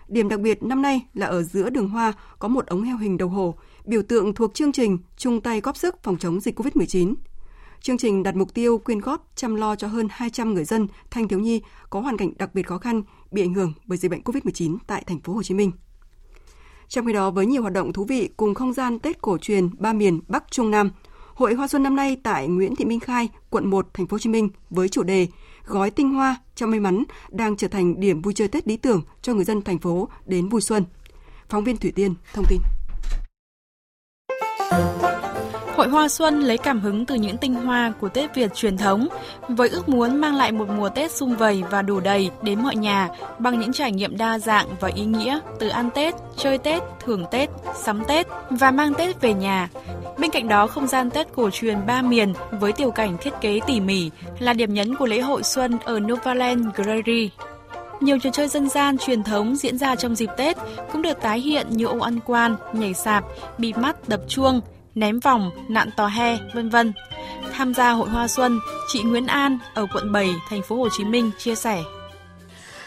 Điểm 0.07 0.29
đặc 0.29 0.39
biệt 0.39 0.63
năm 0.63 0.81
nay 0.81 1.05
là 1.13 1.27
ở 1.27 1.43
giữa 1.43 1.69
đường 1.69 1.89
hoa 1.89 2.13
có 2.39 2.47
một 2.47 2.67
ống 2.67 2.83
heo 2.83 2.97
hình 2.97 3.17
đầu 3.17 3.29
hổ, 3.29 3.55
biểu 3.85 4.01
tượng 4.01 4.33
thuộc 4.33 4.53
chương 4.53 4.71
trình 4.71 4.97
chung 5.17 5.41
tay 5.41 5.61
góp 5.61 5.77
sức 5.77 6.03
phòng 6.03 6.17
chống 6.17 6.39
dịch 6.39 6.59
COVID-19. 6.59 7.13
Chương 7.81 7.97
trình 7.97 8.23
đặt 8.23 8.35
mục 8.35 8.53
tiêu 8.53 8.77
quyên 8.77 8.99
góp 8.99 9.31
chăm 9.35 9.55
lo 9.55 9.75
cho 9.75 9.87
hơn 9.87 10.07
200 10.11 10.53
người 10.53 10.65
dân, 10.65 10.87
thanh 11.11 11.27
thiếu 11.27 11.39
nhi 11.39 11.61
có 11.89 11.99
hoàn 11.99 12.17
cảnh 12.17 12.33
đặc 12.37 12.55
biệt 12.55 12.67
khó 12.67 12.77
khăn 12.77 13.01
bị 13.31 13.41
ảnh 13.41 13.53
hưởng 13.53 13.73
bởi 13.85 13.97
dịch 13.97 14.11
bệnh 14.11 14.21
COVID-19 14.21 14.77
tại 14.87 15.03
thành 15.07 15.19
phố 15.19 15.33
Hồ 15.33 15.43
Chí 15.43 15.53
Minh. 15.53 15.71
Trong 16.89 17.05
khi 17.05 17.13
đó 17.13 17.31
với 17.31 17.45
nhiều 17.45 17.61
hoạt 17.61 17.73
động 17.73 17.93
thú 17.93 18.03
vị 18.03 18.29
cùng 18.37 18.53
không 18.53 18.73
gian 18.73 18.99
Tết 18.99 19.21
cổ 19.21 19.37
truyền 19.37 19.69
ba 19.77 19.93
miền 19.93 20.19
Bắc 20.27 20.51
Trung 20.51 20.71
Nam, 20.71 20.91
Hội 21.33 21.53
Hoa 21.53 21.67
Xuân 21.67 21.83
năm 21.83 21.95
nay 21.95 22.17
tại 22.23 22.47
Nguyễn 22.47 22.75
Thị 22.75 22.85
Minh 22.85 22.99
Khai, 22.99 23.29
quận 23.49 23.69
1, 23.69 23.87
thành 23.93 24.07
phố 24.07 24.15
Hồ 24.15 24.19
Chí 24.19 24.29
Minh 24.29 24.49
với 24.69 24.89
chủ 24.89 25.03
đề 25.03 25.27
Gói 25.65 25.91
tinh 25.91 26.13
hoa 26.13 26.35
cho 26.55 26.67
may 26.67 26.79
mắn 26.79 27.03
đang 27.29 27.57
trở 27.57 27.67
thành 27.67 27.99
điểm 27.99 28.21
vui 28.21 28.33
chơi 28.33 28.47
Tết 28.47 28.67
lý 28.67 28.77
tưởng 28.77 29.01
cho 29.21 29.33
người 29.33 29.45
dân 29.45 29.61
thành 29.61 29.79
phố 29.79 30.09
đến 30.25 30.49
vui 30.49 30.61
xuân. 30.61 30.83
Phóng 31.49 31.63
viên 31.63 31.77
Thủy 31.77 31.91
Tiên 31.95 32.13
thông 32.33 32.45
tin. 32.49 32.59
Hội 35.89 36.01
Hoa 36.01 36.09
Xuân 36.09 36.39
lấy 36.39 36.57
cảm 36.57 36.79
hứng 36.79 37.05
từ 37.05 37.15
những 37.15 37.37
tinh 37.37 37.53
hoa 37.53 37.93
của 37.99 38.09
Tết 38.09 38.35
Việt 38.35 38.53
truyền 38.55 38.77
thống, 38.77 39.07
với 39.47 39.69
ước 39.69 39.89
muốn 39.89 40.21
mang 40.21 40.35
lại 40.35 40.51
một 40.51 40.69
mùa 40.77 40.89
Tết 40.89 41.11
sung 41.11 41.35
vầy 41.35 41.63
và 41.71 41.81
đủ 41.81 41.99
đầy 41.99 42.29
đến 42.41 42.63
mọi 42.63 42.75
nhà 42.75 43.09
bằng 43.39 43.59
những 43.59 43.73
trải 43.73 43.91
nghiệm 43.91 44.17
đa 44.17 44.39
dạng 44.39 44.67
và 44.79 44.89
ý 44.95 45.05
nghĩa 45.05 45.39
từ 45.59 45.67
ăn 45.67 45.89
Tết, 45.95 46.15
chơi 46.37 46.57
Tết, 46.57 46.83
thưởng 46.99 47.25
Tết, 47.31 47.49
sắm 47.83 48.03
Tết 48.07 48.27
và 48.49 48.71
mang 48.71 48.93
Tết 48.93 49.21
về 49.21 49.33
nhà. 49.33 49.69
Bên 50.17 50.31
cạnh 50.31 50.47
đó, 50.47 50.67
không 50.67 50.87
gian 50.87 51.09
Tết 51.09 51.27
cổ 51.35 51.49
truyền 51.49 51.85
ba 51.85 52.01
miền 52.01 52.33
với 52.51 52.71
tiểu 52.71 52.91
cảnh 52.91 53.17
thiết 53.21 53.33
kế 53.41 53.59
tỉ 53.67 53.79
mỉ 53.79 54.11
là 54.39 54.53
điểm 54.53 54.73
nhấn 54.73 54.95
của 54.95 55.05
lễ 55.05 55.19
hội 55.21 55.43
xuân 55.43 55.77
ở 55.85 55.99
Novaland 55.99 56.65
Gallery. 56.75 57.31
Nhiều 57.99 58.19
trò 58.19 58.29
chơi 58.33 58.47
dân 58.47 58.69
gian 58.69 58.97
truyền 58.97 59.23
thống 59.23 59.55
diễn 59.55 59.77
ra 59.77 59.95
trong 59.95 60.15
dịp 60.15 60.29
Tết 60.37 60.57
cũng 60.91 61.01
được 61.01 61.21
tái 61.21 61.39
hiện 61.39 61.67
như 61.69 61.85
ô 61.85 61.99
ăn 61.99 62.19
quan, 62.25 62.55
nhảy 62.73 62.93
sạp, 62.93 63.23
bịt 63.57 63.77
mắt, 63.77 64.09
đập 64.09 64.21
chuông, 64.27 64.61
ném 64.99 65.19
vòng, 65.19 65.51
nạn 65.67 65.89
tò 65.95 66.07
he, 66.07 66.37
vân 66.53 66.69
vân. 66.69 66.93
Tham 67.53 67.73
gia 67.73 67.89
hội 67.89 68.09
hoa 68.09 68.27
xuân, 68.27 68.59
chị 68.87 69.03
Nguyễn 69.03 69.27
An 69.27 69.57
ở 69.73 69.87
quận 69.93 70.11
7, 70.11 70.29
thành 70.49 70.61
phố 70.61 70.75
Hồ 70.75 70.87
Chí 70.97 71.03
Minh 71.03 71.31
chia 71.37 71.55
sẻ. 71.55 71.83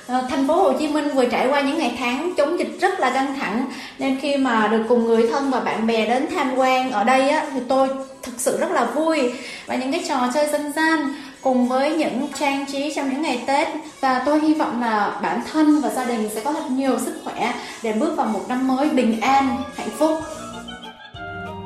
Ờ, 0.07 0.25
thành 0.31 0.49
phố 0.49 0.54
Hồ 0.54 0.73
Chí 0.78 0.88
Minh 0.88 1.09
vừa 1.14 1.25
trải 1.25 1.49
qua 1.49 1.61
những 1.61 1.78
ngày 1.78 1.95
tháng 1.99 2.33
chống 2.37 2.59
dịch 2.59 2.81
rất 2.81 3.00
là 3.00 3.11
căng 3.11 3.38
thẳng 3.40 3.66
nên 3.99 4.19
khi 4.21 4.37
mà 4.37 4.69
được 4.69 4.83
cùng 4.88 5.04
người 5.04 5.28
thân 5.28 5.50
và 5.50 5.61
bạn 5.61 5.87
bè 5.87 6.07
đến 6.07 6.26
tham 6.35 6.54
quan 6.57 6.90
ở 6.90 7.04
đây 7.04 7.28
á, 7.28 7.47
thì 7.52 7.61
tôi 7.69 7.88
thực 8.23 8.35
sự 8.37 8.61
rất 8.61 8.71
là 8.71 8.85
vui 8.85 9.33
và 9.66 9.75
những 9.75 9.92
cái 9.92 10.04
trò 10.09 10.28
chơi 10.35 10.49
dân 10.49 10.73
gian 10.73 11.14
cùng 11.40 11.69
với 11.69 11.97
những 11.97 12.28
trang 12.38 12.66
trí 12.73 12.92
trong 12.95 13.11
những 13.11 13.23
ngày 13.23 13.42
Tết 13.47 13.69
và 14.00 14.23
tôi 14.26 14.40
hy 14.40 14.54
vọng 14.54 14.81
là 14.81 15.19
bản 15.23 15.40
thân 15.52 15.81
và 15.81 15.88
gia 15.88 16.04
đình 16.04 16.28
sẽ 16.35 16.40
có 16.45 16.52
thật 16.52 16.71
nhiều 16.71 16.99
sức 16.99 17.21
khỏe 17.25 17.54
để 17.83 17.92
bước 17.92 18.16
vào 18.16 18.26
một 18.26 18.45
năm 18.49 18.69
mới 18.69 18.88
bình 18.88 19.21
an, 19.21 19.57
hạnh 19.76 19.90
phúc. 19.99 20.11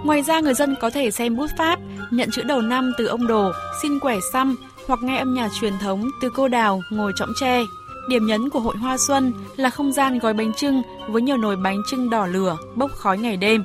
Ngoài 0.06 0.22
ra 0.22 0.40
người 0.40 0.54
dân 0.54 0.76
có 0.80 0.90
thể 0.90 1.10
xem 1.10 1.36
bút 1.36 1.50
pháp, 1.58 1.78
nhận 2.10 2.30
chữ 2.30 2.42
đầu 2.42 2.60
năm 2.60 2.92
từ 2.98 3.06
ông 3.06 3.26
đồ, 3.26 3.52
xin 3.82 3.98
quẻ 3.98 4.18
xăm 4.32 4.56
hoặc 4.86 5.02
nghe 5.02 5.18
âm 5.18 5.34
nhạc 5.34 5.48
truyền 5.60 5.72
thống 5.78 6.10
từ 6.22 6.30
cô 6.34 6.48
đào 6.48 6.82
ngồi 6.90 7.12
trọng 7.16 7.32
tre. 7.40 7.62
Điểm 8.08 8.26
nhấn 8.26 8.50
của 8.50 8.60
hội 8.60 8.76
Hoa 8.76 8.96
Xuân 8.98 9.32
là 9.56 9.70
không 9.70 9.92
gian 9.92 10.18
gói 10.18 10.34
bánh 10.34 10.52
trưng 10.52 10.82
với 11.08 11.22
nhiều 11.22 11.36
nồi 11.36 11.56
bánh 11.56 11.82
trưng 11.90 12.10
đỏ 12.10 12.26
lửa 12.26 12.56
bốc 12.75 12.90
khói 12.90 13.18
ngày 13.18 13.36
đêm. 13.36 13.64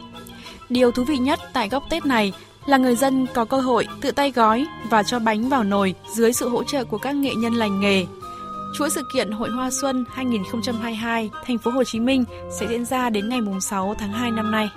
Điều 0.69 0.91
thú 0.91 1.03
vị 1.03 1.17
nhất 1.17 1.39
tại 1.53 1.69
góc 1.69 1.83
Tết 1.89 2.05
này 2.05 2.33
là 2.65 2.77
người 2.77 2.95
dân 2.95 3.27
có 3.33 3.45
cơ 3.45 3.60
hội 3.60 3.88
tự 4.01 4.12
tay 4.12 4.31
gói 4.31 4.65
và 4.89 5.03
cho 5.03 5.19
bánh 5.19 5.50
vào 5.50 5.63
nồi 5.63 5.95
dưới 6.15 6.33
sự 6.33 6.50
hỗ 6.50 6.63
trợ 6.63 6.83
của 6.83 6.98
các 6.98 7.15
nghệ 7.15 7.36
nhân 7.36 7.53
lành 7.53 7.79
nghề. 7.79 8.05
Chuỗi 8.77 8.89
sự 8.89 9.01
kiện 9.13 9.31
Hội 9.31 9.50
Hoa 9.50 9.69
Xuân 9.81 10.05
2022 10.13 11.29
thành 11.45 11.57
phố 11.57 11.71
Hồ 11.71 11.83
Chí 11.83 12.00
Minh 12.00 12.24
sẽ 12.60 12.67
diễn 12.67 12.86
ra 12.86 13.10
đến 13.10 13.29
ngày 13.29 13.39
6 13.62 13.95
tháng 14.00 14.12
2 14.12 14.31
năm 14.31 14.51
nay. 14.51 14.69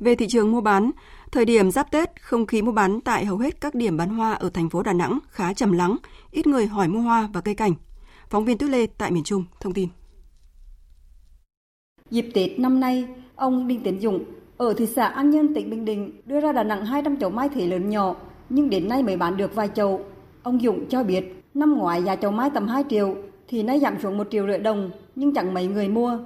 Về 0.00 0.14
thị 0.14 0.26
trường 0.28 0.52
mua 0.52 0.60
bán, 0.60 0.90
thời 1.32 1.44
điểm 1.44 1.70
giáp 1.70 1.90
Tết, 1.90 2.22
không 2.22 2.46
khí 2.46 2.62
mua 2.62 2.72
bán 2.72 3.00
tại 3.00 3.24
hầu 3.24 3.38
hết 3.38 3.60
các 3.60 3.74
điểm 3.74 3.96
bán 3.96 4.08
hoa 4.08 4.32
ở 4.32 4.50
thành 4.50 4.70
phố 4.70 4.82
Đà 4.82 4.92
Nẵng 4.92 5.18
khá 5.28 5.54
trầm 5.54 5.72
lắng, 5.72 5.96
ít 6.30 6.46
người 6.46 6.66
hỏi 6.66 6.88
mua 6.88 7.00
hoa 7.00 7.28
và 7.32 7.40
cây 7.40 7.54
cảnh. 7.54 7.72
Phóng 8.30 8.44
viên 8.44 8.58
Tuyết 8.58 8.70
Lê 8.70 8.86
tại 8.86 9.10
miền 9.10 9.24
Trung 9.24 9.44
thông 9.60 9.72
tin. 9.72 9.88
Dịp 12.10 12.26
Tết 12.34 12.58
năm 12.58 12.80
nay, 12.80 13.06
ông 13.36 13.68
Đinh 13.68 13.82
Tiến 13.82 14.00
Dũng 14.00 14.24
ở 14.56 14.74
thị 14.74 14.86
xã 14.86 15.06
An 15.06 15.30
Nhơn, 15.30 15.54
tỉnh 15.54 15.70
Bình 15.70 15.84
Định 15.84 16.20
đưa 16.26 16.40
ra 16.40 16.52
Đà 16.52 16.62
Nẵng 16.62 16.86
200 16.86 17.16
chậu 17.16 17.30
mai 17.30 17.48
thể 17.48 17.66
lớn 17.66 17.90
nhỏ, 17.90 18.16
nhưng 18.48 18.70
đến 18.70 18.88
nay 18.88 19.02
mới 19.02 19.16
bán 19.16 19.36
được 19.36 19.54
vài 19.54 19.68
chậu. 19.74 20.00
Ông 20.42 20.60
Dũng 20.60 20.88
cho 20.88 21.04
biết, 21.04 21.24
năm 21.54 21.78
ngoái 21.78 22.02
giá 22.02 22.16
chậu 22.16 22.30
mai 22.30 22.50
tầm 22.54 22.68
2 22.68 22.84
triệu, 22.90 23.16
thì 23.48 23.62
nay 23.62 23.80
giảm 23.80 24.00
xuống 24.02 24.18
1 24.18 24.26
triệu 24.30 24.46
rưỡi 24.46 24.58
đồng, 24.58 24.90
nhưng 25.14 25.34
chẳng 25.34 25.54
mấy 25.54 25.66
người 25.66 25.88
mua. 25.88 26.18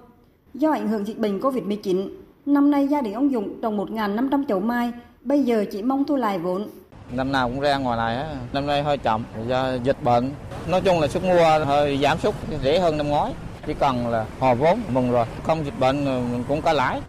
Do 0.54 0.73
ảnh 0.73 0.88
hưởng 0.88 1.07
dịch 1.07 1.19
bệnh 1.19 1.40
Covid-19, 1.40 2.09
năm 2.46 2.70
nay 2.70 2.88
gia 2.88 3.00
đình 3.00 3.14
ông 3.14 3.30
Dũng 3.32 3.60
trồng 3.62 3.78
1.500 3.78 4.44
chậu 4.48 4.60
mai, 4.60 4.92
bây 5.22 5.42
giờ 5.42 5.64
chỉ 5.72 5.82
mong 5.82 6.04
thu 6.04 6.16
lại 6.16 6.38
vốn. 6.38 6.68
Năm 7.12 7.32
nào 7.32 7.48
cũng 7.48 7.60
ra 7.60 7.78
ngoài 7.78 7.96
này, 7.96 8.36
năm 8.52 8.66
nay 8.66 8.82
hơi 8.82 8.98
chậm 8.98 9.24
do 9.48 9.74
dịch 9.84 10.02
bệnh. 10.02 10.30
Nói 10.68 10.80
chung 10.80 11.00
là 11.00 11.08
sức 11.08 11.24
mua 11.24 11.64
hơi 11.64 11.98
giảm 12.02 12.18
sút, 12.18 12.34
rẻ 12.62 12.78
hơn 12.78 12.96
năm 12.96 13.08
ngoái. 13.08 13.32
Chỉ 13.66 13.74
cần 13.74 14.08
là 14.08 14.26
hòa 14.38 14.54
vốn 14.54 14.78
mừng 14.88 15.12
rồi, 15.12 15.26
không 15.42 15.64
dịch 15.64 15.78
bệnh 15.80 16.04
mình 16.04 16.44
cũng 16.48 16.62
có 16.62 16.72
lãi. 16.72 17.00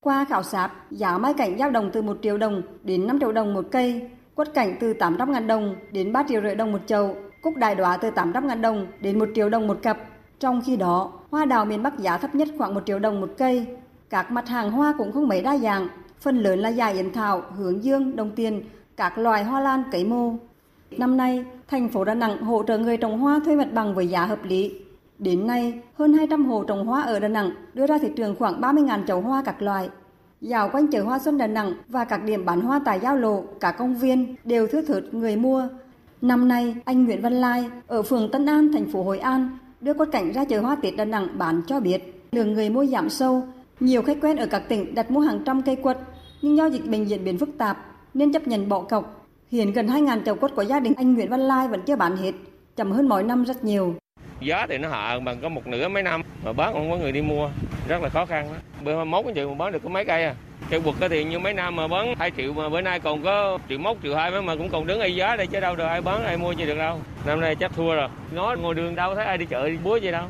Qua 0.00 0.24
khảo 0.28 0.42
sát, 0.42 0.70
giá 0.90 1.18
mai 1.18 1.34
cảnh 1.34 1.58
dao 1.58 1.70
động 1.70 1.90
từ 1.92 2.02
1 2.02 2.16
triệu 2.22 2.38
đồng 2.38 2.62
đến 2.82 3.06
5 3.06 3.20
triệu 3.20 3.32
đồng 3.32 3.54
một 3.54 3.64
cây, 3.70 4.08
quất 4.34 4.54
cảnh 4.54 4.76
từ 4.80 4.92
800 4.92 5.32
ngàn 5.32 5.46
đồng 5.46 5.76
đến 5.92 6.12
3 6.12 6.22
triệu 6.28 6.42
rưỡi 6.42 6.54
đồng 6.54 6.72
một 6.72 6.80
chậu, 6.86 7.16
cúc 7.42 7.56
đại 7.56 7.74
đóa 7.74 7.96
từ 7.96 8.10
800 8.10 8.46
ngàn 8.46 8.62
đồng 8.62 8.86
đến 9.00 9.18
1 9.18 9.28
triệu 9.34 9.48
đồng 9.48 9.66
một 9.66 9.78
cặp. 9.82 9.98
Trong 10.40 10.62
khi 10.66 10.76
đó, 10.76 11.12
hoa 11.30 11.44
đào 11.44 11.64
miền 11.64 11.82
Bắc 11.82 11.98
giá 11.98 12.18
thấp 12.18 12.34
nhất 12.34 12.48
khoảng 12.58 12.74
1 12.74 12.80
triệu 12.86 12.98
đồng 12.98 13.20
một 13.20 13.30
cây. 13.38 13.66
Các 14.10 14.30
mặt 14.30 14.48
hàng 14.48 14.70
hoa 14.70 14.94
cũng 14.98 15.12
không 15.12 15.28
mấy 15.28 15.42
đa 15.42 15.58
dạng, 15.58 15.88
phần 16.20 16.38
lớn 16.38 16.58
là 16.58 16.68
dài 16.68 16.94
yến 16.94 17.12
thảo, 17.12 17.42
hướng 17.56 17.84
dương, 17.84 18.16
đồng 18.16 18.30
tiền, 18.36 18.62
các 18.96 19.18
loài 19.18 19.44
hoa 19.44 19.60
lan 19.60 19.82
cấy 19.92 20.04
mô. 20.04 20.32
Năm 20.90 21.16
nay, 21.16 21.44
thành 21.68 21.88
phố 21.88 22.04
Đà 22.04 22.14
Nẵng 22.14 22.42
hỗ 22.42 22.62
trợ 22.62 22.78
người 22.78 22.96
trồng 22.96 23.18
hoa 23.18 23.40
thuê 23.44 23.56
mặt 23.56 23.68
bằng 23.72 23.94
với 23.94 24.06
giá 24.08 24.26
hợp 24.26 24.44
lý. 24.44 24.74
Đến 25.18 25.46
nay, 25.46 25.80
hơn 25.94 26.12
200 26.12 26.46
hồ 26.46 26.64
trồng 26.64 26.86
hoa 26.86 27.02
ở 27.02 27.20
Đà 27.20 27.28
Nẵng 27.28 27.50
đưa 27.74 27.86
ra 27.86 27.98
thị 27.98 28.08
trường 28.16 28.36
khoảng 28.38 28.60
30.000 28.60 29.06
chậu 29.06 29.20
hoa 29.20 29.42
các 29.44 29.62
loại. 29.62 29.88
Dạo 30.40 30.68
quanh 30.72 30.86
chợ 30.86 31.02
hoa 31.02 31.18
xuân 31.18 31.38
Đà 31.38 31.46
Nẵng 31.46 31.72
và 31.88 32.04
các 32.04 32.24
điểm 32.24 32.44
bán 32.44 32.60
hoa 32.60 32.80
tại 32.84 33.00
giao 33.00 33.16
lộ, 33.16 33.44
cả 33.60 33.72
công 33.72 33.94
viên 33.94 34.36
đều 34.44 34.66
thưa 34.66 34.82
thớt 34.82 35.14
người 35.14 35.36
mua. 35.36 35.68
Năm 36.22 36.48
nay, 36.48 36.76
anh 36.84 37.04
Nguyễn 37.04 37.22
Văn 37.22 37.32
Lai 37.32 37.70
ở 37.86 38.02
phường 38.02 38.30
Tân 38.30 38.46
An, 38.46 38.72
thành 38.72 38.92
phố 38.92 39.02
Hội 39.02 39.18
An 39.18 39.58
đưa 39.80 39.94
quất 39.94 40.08
cảnh 40.12 40.32
ra 40.32 40.44
chợ 40.44 40.60
hoa 40.60 40.76
Tết 40.82 40.96
Đà 40.96 41.04
Nẵng 41.04 41.28
bán 41.38 41.62
cho 41.66 41.80
biết 41.80 42.22
lượng 42.32 42.52
người 42.52 42.70
mua 42.70 42.86
giảm 42.86 43.10
sâu. 43.10 43.42
Nhiều 43.80 44.02
khách 44.02 44.16
quen 44.20 44.36
ở 44.36 44.46
các 44.46 44.62
tỉnh 44.68 44.94
đặt 44.94 45.10
mua 45.10 45.20
hàng 45.20 45.42
trăm 45.46 45.62
cây 45.62 45.76
quất, 45.76 45.98
nhưng 46.42 46.56
do 46.56 46.66
dịch 46.66 46.86
bệnh 46.86 47.04
diễn 47.04 47.24
biến 47.24 47.38
phức 47.38 47.48
tạp 47.58 47.76
nên 48.14 48.32
chấp 48.32 48.48
nhận 48.48 48.68
bỏ 48.68 48.80
cọc. 48.82 49.26
Hiện 49.50 49.72
gần 49.72 49.86
2.000 49.86 50.24
chậu 50.24 50.34
quất 50.34 50.54
của 50.54 50.62
gia 50.62 50.80
đình 50.80 50.92
anh 50.96 51.14
Nguyễn 51.14 51.30
Văn 51.30 51.40
Lai 51.40 51.68
vẫn 51.68 51.82
chưa 51.86 51.96
bán 51.96 52.16
hết, 52.16 52.32
chậm 52.76 52.92
hơn 52.92 53.08
mỗi 53.08 53.22
năm 53.22 53.44
rất 53.44 53.64
nhiều. 53.64 53.94
Giá 54.40 54.66
thì 54.68 54.78
nó 54.78 54.88
hạ 54.88 55.18
bằng 55.24 55.36
có 55.42 55.48
một 55.48 55.66
nửa 55.66 55.88
mấy 55.88 56.02
năm 56.02 56.22
mà 56.44 56.52
bán 56.52 56.72
không 56.72 56.90
có 56.90 56.96
người 56.96 57.12
đi 57.12 57.22
mua, 57.22 57.50
rất 57.88 58.02
là 58.02 58.08
khó 58.08 58.26
khăn 58.26 58.48
đó. 58.48 58.58
Bữa 58.84 59.04
mốt 59.04 59.24
cái 59.24 59.34
chuyện 59.34 59.48
mà 59.48 59.54
bán 59.54 59.72
được 59.72 59.82
có 59.82 59.88
mấy 59.88 60.04
cây 60.04 60.24
à. 60.24 60.34
Cây 60.70 60.80
quật 60.80 61.10
thì 61.10 61.24
như 61.24 61.38
mấy 61.38 61.54
năm 61.54 61.76
mà 61.76 61.88
bán 61.88 62.14
2 62.18 62.30
triệu 62.36 62.52
mà 62.52 62.68
bữa 62.68 62.80
nay 62.80 63.00
còn 63.00 63.22
có 63.22 63.58
triệu 63.68 63.78
mốt 63.78 63.96
triệu 64.02 64.14
hai 64.14 64.30
mà 64.42 64.56
cũng 64.56 64.68
còn 64.68 64.86
đứng 64.86 65.00
ai 65.00 65.14
giá 65.14 65.36
đây 65.36 65.46
chứ 65.46 65.60
đâu 65.60 65.76
được 65.76 65.84
ai 65.84 66.02
bán 66.02 66.24
ai 66.24 66.36
mua 66.36 66.52
gì 66.52 66.66
được 66.66 66.78
đâu. 66.78 66.98
Năm 67.26 67.40
nay 67.40 67.56
chắc 67.56 67.72
thua 67.76 67.94
rồi. 67.94 68.08
Nói 68.34 68.56
ngồi 68.58 68.74
đường 68.74 68.94
đâu 68.94 69.14
thấy 69.14 69.24
ai 69.24 69.38
đi 69.38 69.46
chợ 69.46 69.68
đi 69.68 69.76
búa 69.84 69.96
gì 69.96 70.10
đâu. 70.10 70.24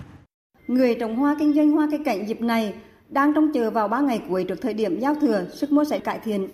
Người 0.69 0.95
trồng 1.01 1.17
hoa 1.17 1.37
kinh 1.39 1.53
doanh 1.53 1.71
hoa 1.71 1.89
cây 1.91 2.01
cảnh 2.05 2.29
dịp 2.29 2.41
này 2.41 2.73
đang 3.11 3.35
trông 3.35 3.53
chờ 3.53 3.71
vào 3.71 3.89
3 3.89 4.01
ngày 4.01 4.23
cuối 4.29 4.45
trước 4.45 4.61
thời 4.61 4.75
điểm 4.75 5.01
giao 5.01 5.15
thừa, 5.15 5.47
sức 5.53 5.73
mua 5.73 5.85
sẽ 5.85 5.99
cải 5.99 6.19
thiện. 6.19 6.49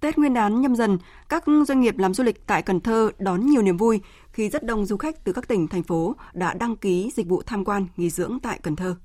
Tết 0.00 0.18
Nguyên 0.18 0.34
đán 0.34 0.60
nhâm 0.60 0.76
dần, 0.76 0.98
các 1.28 1.44
doanh 1.66 1.80
nghiệp 1.80 1.98
làm 1.98 2.14
du 2.14 2.24
lịch 2.24 2.46
tại 2.46 2.62
Cần 2.62 2.80
Thơ 2.80 3.10
đón 3.18 3.46
nhiều 3.46 3.62
niềm 3.62 3.76
vui 3.76 4.00
khi 4.32 4.48
rất 4.48 4.62
đông 4.62 4.86
du 4.86 4.96
khách 4.96 5.24
từ 5.24 5.32
các 5.32 5.48
tỉnh, 5.48 5.68
thành 5.68 5.82
phố 5.82 6.16
đã 6.32 6.54
đăng 6.54 6.76
ký 6.76 7.10
dịch 7.14 7.26
vụ 7.26 7.42
tham 7.42 7.64
quan, 7.64 7.86
nghỉ 7.96 8.10
dưỡng 8.10 8.38
tại 8.42 8.60
Cần 8.62 8.76
Thơ. 8.76 8.96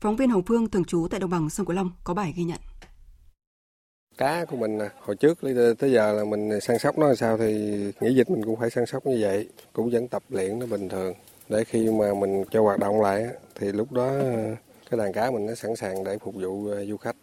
Phóng 0.00 0.16
viên 0.16 0.30
Hồng 0.30 0.42
Phương 0.42 0.70
thường 0.70 0.84
trú 0.84 1.06
tại 1.10 1.20
đồng 1.20 1.30
bằng 1.30 1.50
sông 1.50 1.66
Cửu 1.66 1.76
Long 1.76 1.90
có 2.04 2.14
bài 2.14 2.32
ghi 2.36 2.44
nhận. 2.44 2.58
Cá 4.18 4.44
của 4.44 4.56
mình 4.56 4.78
hồi 5.00 5.16
trước 5.16 5.38
tới 5.78 5.92
giờ 5.92 6.12
là 6.12 6.24
mình 6.24 6.60
săn 6.60 6.78
sóc 6.78 6.98
nó 6.98 7.06
làm 7.06 7.16
sao 7.16 7.38
thì 7.38 7.54
nghỉ 8.00 8.14
dịch 8.14 8.30
mình 8.30 8.44
cũng 8.44 8.60
phải 8.60 8.70
săn 8.70 8.86
sóc 8.86 9.06
như 9.06 9.18
vậy, 9.20 9.48
cũng 9.72 9.90
vẫn 9.90 10.08
tập 10.08 10.22
luyện 10.28 10.58
nó 10.58 10.66
bình 10.66 10.88
thường 10.88 11.14
để 11.48 11.64
khi 11.64 11.90
mà 11.90 12.14
mình 12.14 12.44
cho 12.50 12.62
hoạt 12.62 12.78
động 12.78 13.00
lại 13.00 13.26
thì 13.54 13.72
lúc 13.72 13.92
đó 13.92 14.06
ờ, 14.06 14.56
cái 14.90 14.98
đàn 14.98 15.12
cá 15.12 15.30
mình 15.30 15.46
nó 15.46 15.54
sẵn 15.54 15.76
sàng 15.76 16.04
để 16.04 16.18
phục 16.18 16.34
vụ 16.34 16.68
ờ, 16.68 16.84
du 16.84 16.96
khách. 16.96 17.16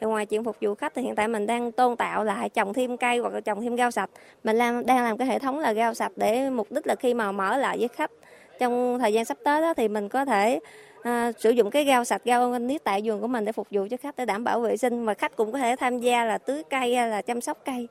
Thì 0.00 0.06
ngoài 0.06 0.26
chuyện 0.26 0.44
phục 0.44 0.56
vụ 0.60 0.74
khách 0.74 0.94
thì 0.94 1.02
hiện 1.02 1.14
tại 1.14 1.28
mình 1.28 1.46
đang 1.46 1.72
tôn 1.72 1.96
tạo 1.96 2.24
lại 2.24 2.48
trồng 2.48 2.72
thêm 2.72 2.96
cây 2.96 3.18
hoặc 3.18 3.32
là 3.32 3.40
trồng 3.40 3.60
thêm 3.60 3.76
rau 3.76 3.90
sạch. 3.90 4.10
Mình 4.44 4.56
làm 4.56 4.86
đang 4.86 5.04
làm 5.04 5.18
cái 5.18 5.28
hệ 5.28 5.38
thống 5.38 5.58
là 5.58 5.74
rau 5.74 5.94
sạch 5.94 6.12
để 6.16 6.50
mục 6.50 6.72
đích 6.72 6.86
là 6.86 6.94
khi 6.94 7.14
mà 7.14 7.32
mở 7.32 7.56
lại 7.56 7.78
với 7.78 7.88
khách 7.88 8.10
trong 8.58 8.98
thời 8.98 9.12
gian 9.12 9.24
sắp 9.24 9.38
tới 9.44 9.60
đó 9.60 9.74
thì 9.74 9.88
mình 9.88 10.08
có 10.08 10.24
thể 10.24 10.60
à, 11.02 11.32
sử 11.38 11.50
dụng 11.50 11.70
cái 11.70 11.86
rau 11.86 12.04
sạch 12.04 12.22
rau 12.24 12.48
organic 12.48 12.84
tại 12.84 13.00
vườn 13.04 13.20
của 13.20 13.26
mình 13.26 13.44
để 13.44 13.52
phục 13.52 13.66
vụ 13.70 13.86
cho 13.90 13.96
khách 13.96 14.16
để 14.16 14.24
đảm 14.24 14.44
bảo 14.44 14.60
vệ 14.60 14.76
sinh 14.76 15.04
và 15.04 15.14
khách 15.14 15.36
cũng 15.36 15.52
có 15.52 15.58
thể 15.58 15.76
tham 15.76 15.98
gia 15.98 16.24
là 16.24 16.38
tưới 16.38 16.62
cây 16.70 16.94
hay 16.94 17.08
là 17.08 17.22
chăm 17.22 17.40
sóc 17.40 17.58
cây. 17.64 17.88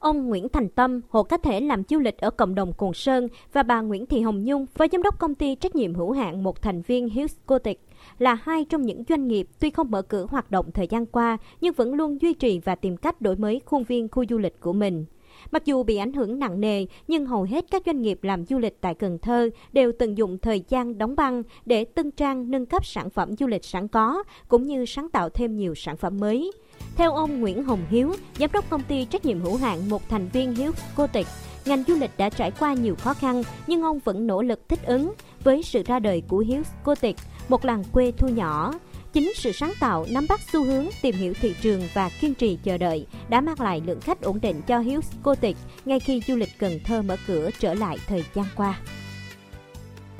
Ông 0.00 0.28
Nguyễn 0.28 0.48
Thành 0.48 0.68
Tâm, 0.68 1.00
hộ 1.08 1.22
cá 1.22 1.36
thể 1.36 1.60
làm 1.60 1.82
du 1.88 1.98
lịch 1.98 2.18
ở 2.18 2.30
cộng 2.30 2.54
đồng 2.54 2.72
Cồn 2.72 2.94
Sơn 2.94 3.28
và 3.52 3.62
bà 3.62 3.80
Nguyễn 3.80 4.06
Thị 4.06 4.20
Hồng 4.20 4.44
Nhung, 4.44 4.66
phó 4.66 4.84
giám 4.92 5.02
đốc 5.02 5.18
công 5.18 5.34
ty 5.34 5.54
trách 5.54 5.76
nhiệm 5.76 5.94
hữu 5.94 6.12
hạn 6.12 6.42
một 6.42 6.62
thành 6.62 6.82
viên 6.82 7.08
Hills 7.08 7.36
Cotic 7.46 7.80
là 8.18 8.34
hai 8.34 8.64
trong 8.64 8.82
những 8.82 9.02
doanh 9.08 9.28
nghiệp 9.28 9.48
tuy 9.60 9.70
không 9.70 9.90
mở 9.90 10.02
cửa 10.02 10.26
hoạt 10.30 10.50
động 10.50 10.70
thời 10.74 10.86
gian 10.86 11.06
qua 11.06 11.38
nhưng 11.60 11.74
vẫn 11.74 11.94
luôn 11.94 12.20
duy 12.20 12.34
trì 12.34 12.58
và 12.58 12.74
tìm 12.74 12.96
cách 12.96 13.20
đổi 13.20 13.36
mới 13.36 13.60
khuôn 13.64 13.84
viên 13.84 14.08
khu 14.08 14.24
du 14.30 14.38
lịch 14.38 14.60
của 14.60 14.72
mình. 14.72 15.04
Mặc 15.50 15.64
dù 15.64 15.82
bị 15.82 15.96
ảnh 15.96 16.12
hưởng 16.12 16.38
nặng 16.38 16.60
nề, 16.60 16.86
nhưng 17.08 17.26
hầu 17.26 17.42
hết 17.42 17.64
các 17.70 17.82
doanh 17.86 18.02
nghiệp 18.02 18.24
làm 18.24 18.44
du 18.44 18.58
lịch 18.58 18.80
tại 18.80 18.94
Cần 18.94 19.18
Thơ 19.18 19.50
đều 19.72 19.92
tận 19.92 20.18
dụng 20.18 20.38
thời 20.38 20.64
gian 20.68 20.98
đóng 20.98 21.16
băng 21.16 21.42
để 21.66 21.84
tân 21.84 22.10
trang 22.10 22.50
nâng 22.50 22.66
cấp 22.66 22.86
sản 22.86 23.10
phẩm 23.10 23.36
du 23.36 23.46
lịch 23.46 23.64
sẵn 23.64 23.88
có, 23.88 24.22
cũng 24.48 24.66
như 24.66 24.86
sáng 24.86 25.10
tạo 25.10 25.28
thêm 25.28 25.56
nhiều 25.56 25.74
sản 25.74 25.96
phẩm 25.96 26.20
mới. 26.20 26.52
Theo 26.96 27.12
ông 27.12 27.40
Nguyễn 27.40 27.64
Hồng 27.64 27.84
Hiếu, 27.90 28.14
giám 28.38 28.52
đốc 28.52 28.70
công 28.70 28.82
ty 28.82 29.04
trách 29.04 29.24
nhiệm 29.24 29.40
hữu 29.40 29.56
hạn 29.56 29.88
một 29.88 30.08
thành 30.08 30.28
viên 30.28 30.54
Hiếu 30.54 30.72
Cô 30.96 31.06
Tịch, 31.06 31.26
ngành 31.64 31.84
du 31.88 31.94
lịch 31.94 32.10
đã 32.16 32.28
trải 32.28 32.50
qua 32.50 32.74
nhiều 32.74 32.94
khó 32.94 33.14
khăn 33.14 33.42
nhưng 33.66 33.82
ông 33.82 33.98
vẫn 33.98 34.26
nỗ 34.26 34.42
lực 34.42 34.68
thích 34.68 34.86
ứng 34.86 35.12
với 35.44 35.62
sự 35.62 35.82
ra 35.86 35.98
đời 35.98 36.22
của 36.28 36.38
Hiếu 36.38 36.62
Cô 36.84 36.94
Tịch, 36.94 37.16
một 37.48 37.64
làng 37.64 37.84
quê 37.92 38.12
thu 38.16 38.28
nhỏ. 38.28 38.72
Chính 39.12 39.32
sự 39.34 39.52
sáng 39.52 39.72
tạo, 39.80 40.06
nắm 40.10 40.26
bắt 40.28 40.40
xu 40.52 40.64
hướng, 40.64 40.86
tìm 41.02 41.14
hiểu 41.14 41.34
thị 41.40 41.54
trường 41.62 41.82
và 41.94 42.10
kiên 42.20 42.34
trì 42.34 42.58
chờ 42.64 42.78
đợi 42.78 43.06
đã 43.28 43.40
mang 43.40 43.60
lại 43.60 43.82
lượng 43.86 44.00
khách 44.00 44.22
ổn 44.22 44.40
định 44.40 44.62
cho 44.66 44.78
Hiếu 44.78 45.00
Cô 45.22 45.34
Tịch 45.34 45.56
ngay 45.84 46.00
khi 46.00 46.22
du 46.28 46.36
lịch 46.36 46.58
Cần 46.58 46.80
Thơ 46.84 47.02
mở 47.02 47.16
cửa 47.26 47.50
trở 47.58 47.74
lại 47.74 47.98
thời 48.06 48.24
gian 48.34 48.46
qua. 48.56 48.80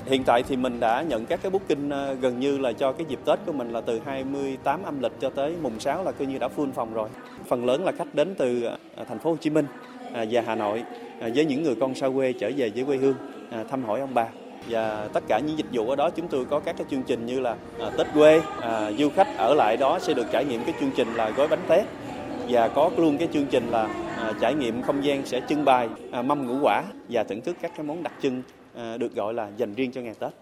Hiện 0.05 0.23
tại 0.23 0.43
thì 0.43 0.55
mình 0.55 0.79
đã 0.79 1.01
nhận 1.01 1.25
các 1.25 1.39
cái 1.43 1.49
booking 1.49 1.89
ờ, 1.89 2.13
gần 2.13 2.39
như 2.39 2.57
là 2.57 2.73
cho 2.73 2.91
cái 2.91 3.05
dịp 3.09 3.19
Tết 3.25 3.39
của 3.45 3.51
mình 3.51 3.71
là 3.71 3.81
từ 3.81 4.01
28 4.05 4.83
âm 4.83 5.01
lịch 5.01 5.11
cho 5.19 5.29
tới 5.29 5.55
mùng 5.61 5.79
6 5.79 6.03
là 6.03 6.11
coi 6.11 6.27
như 6.27 6.37
đã 6.37 6.49
full 6.55 6.71
phòng 6.71 6.93
rồi. 6.93 7.09
Phần 7.47 7.65
lớn 7.65 7.85
là 7.85 7.91
khách 7.91 8.15
đến 8.15 8.35
từ 8.37 8.63
ờ, 8.95 9.03
thành 9.09 9.19
phố 9.19 9.29
Hồ 9.29 9.37
Chí 9.41 9.49
Minh 9.49 9.65
à, 10.13 10.25
và 10.31 10.43
Hà 10.45 10.55
Nội 10.55 10.83
à, 11.19 11.29
với 11.35 11.45
những 11.45 11.63
người 11.63 11.75
con 11.79 11.95
xa 11.95 12.09
quê 12.15 12.33
trở 12.33 12.51
về 12.57 12.69
với 12.75 12.83
quê 12.85 12.97
hương 12.97 13.15
à, 13.51 13.63
thăm 13.63 13.83
hỏi 13.83 13.99
ông 13.99 14.13
bà. 14.13 14.27
Và 14.69 15.07
tất 15.13 15.23
cả 15.27 15.39
những 15.39 15.57
dịch 15.57 15.65
vụ 15.71 15.89
ở 15.89 15.95
đó 15.95 16.09
chúng 16.09 16.27
tôi 16.27 16.45
có 16.45 16.59
các 16.59 16.75
cái 16.77 16.87
chương 16.91 17.03
trình 17.03 17.25
như 17.25 17.39
là 17.39 17.55
à, 17.79 17.89
Tết 17.97 18.07
quê, 18.13 18.41
à, 18.61 18.91
du 18.91 19.09
khách 19.09 19.37
ở 19.37 19.53
lại 19.53 19.77
đó 19.77 19.99
sẽ 19.99 20.13
được 20.13 20.25
trải 20.31 20.45
nghiệm 20.45 20.63
cái 20.63 20.73
chương 20.79 20.91
trình 20.95 21.13
là 21.13 21.29
gói 21.29 21.47
bánh 21.47 21.63
tét. 21.67 21.85
Và 22.49 22.67
có 22.67 22.91
luôn 22.97 23.17
cái 23.17 23.27
chương 23.33 23.45
trình 23.45 23.67
là 23.69 23.83
à, 24.17 24.33
trải 24.41 24.53
nghiệm 24.53 24.81
không 24.81 25.05
gian 25.05 25.25
sẽ 25.25 25.41
trưng 25.49 25.65
bày 25.65 25.89
à, 26.11 26.21
mâm 26.21 26.47
ngũ 26.47 26.57
quả 26.61 26.83
và 27.09 27.23
thưởng 27.23 27.41
thức 27.41 27.55
các 27.61 27.71
cái 27.77 27.85
món 27.85 28.03
đặc 28.03 28.13
trưng 28.21 28.41
được 28.75 29.15
gọi 29.15 29.33
là 29.33 29.49
dành 29.57 29.73
riêng 29.73 29.91
cho 29.91 30.01
ngày 30.01 30.13
Tết. 30.19 30.33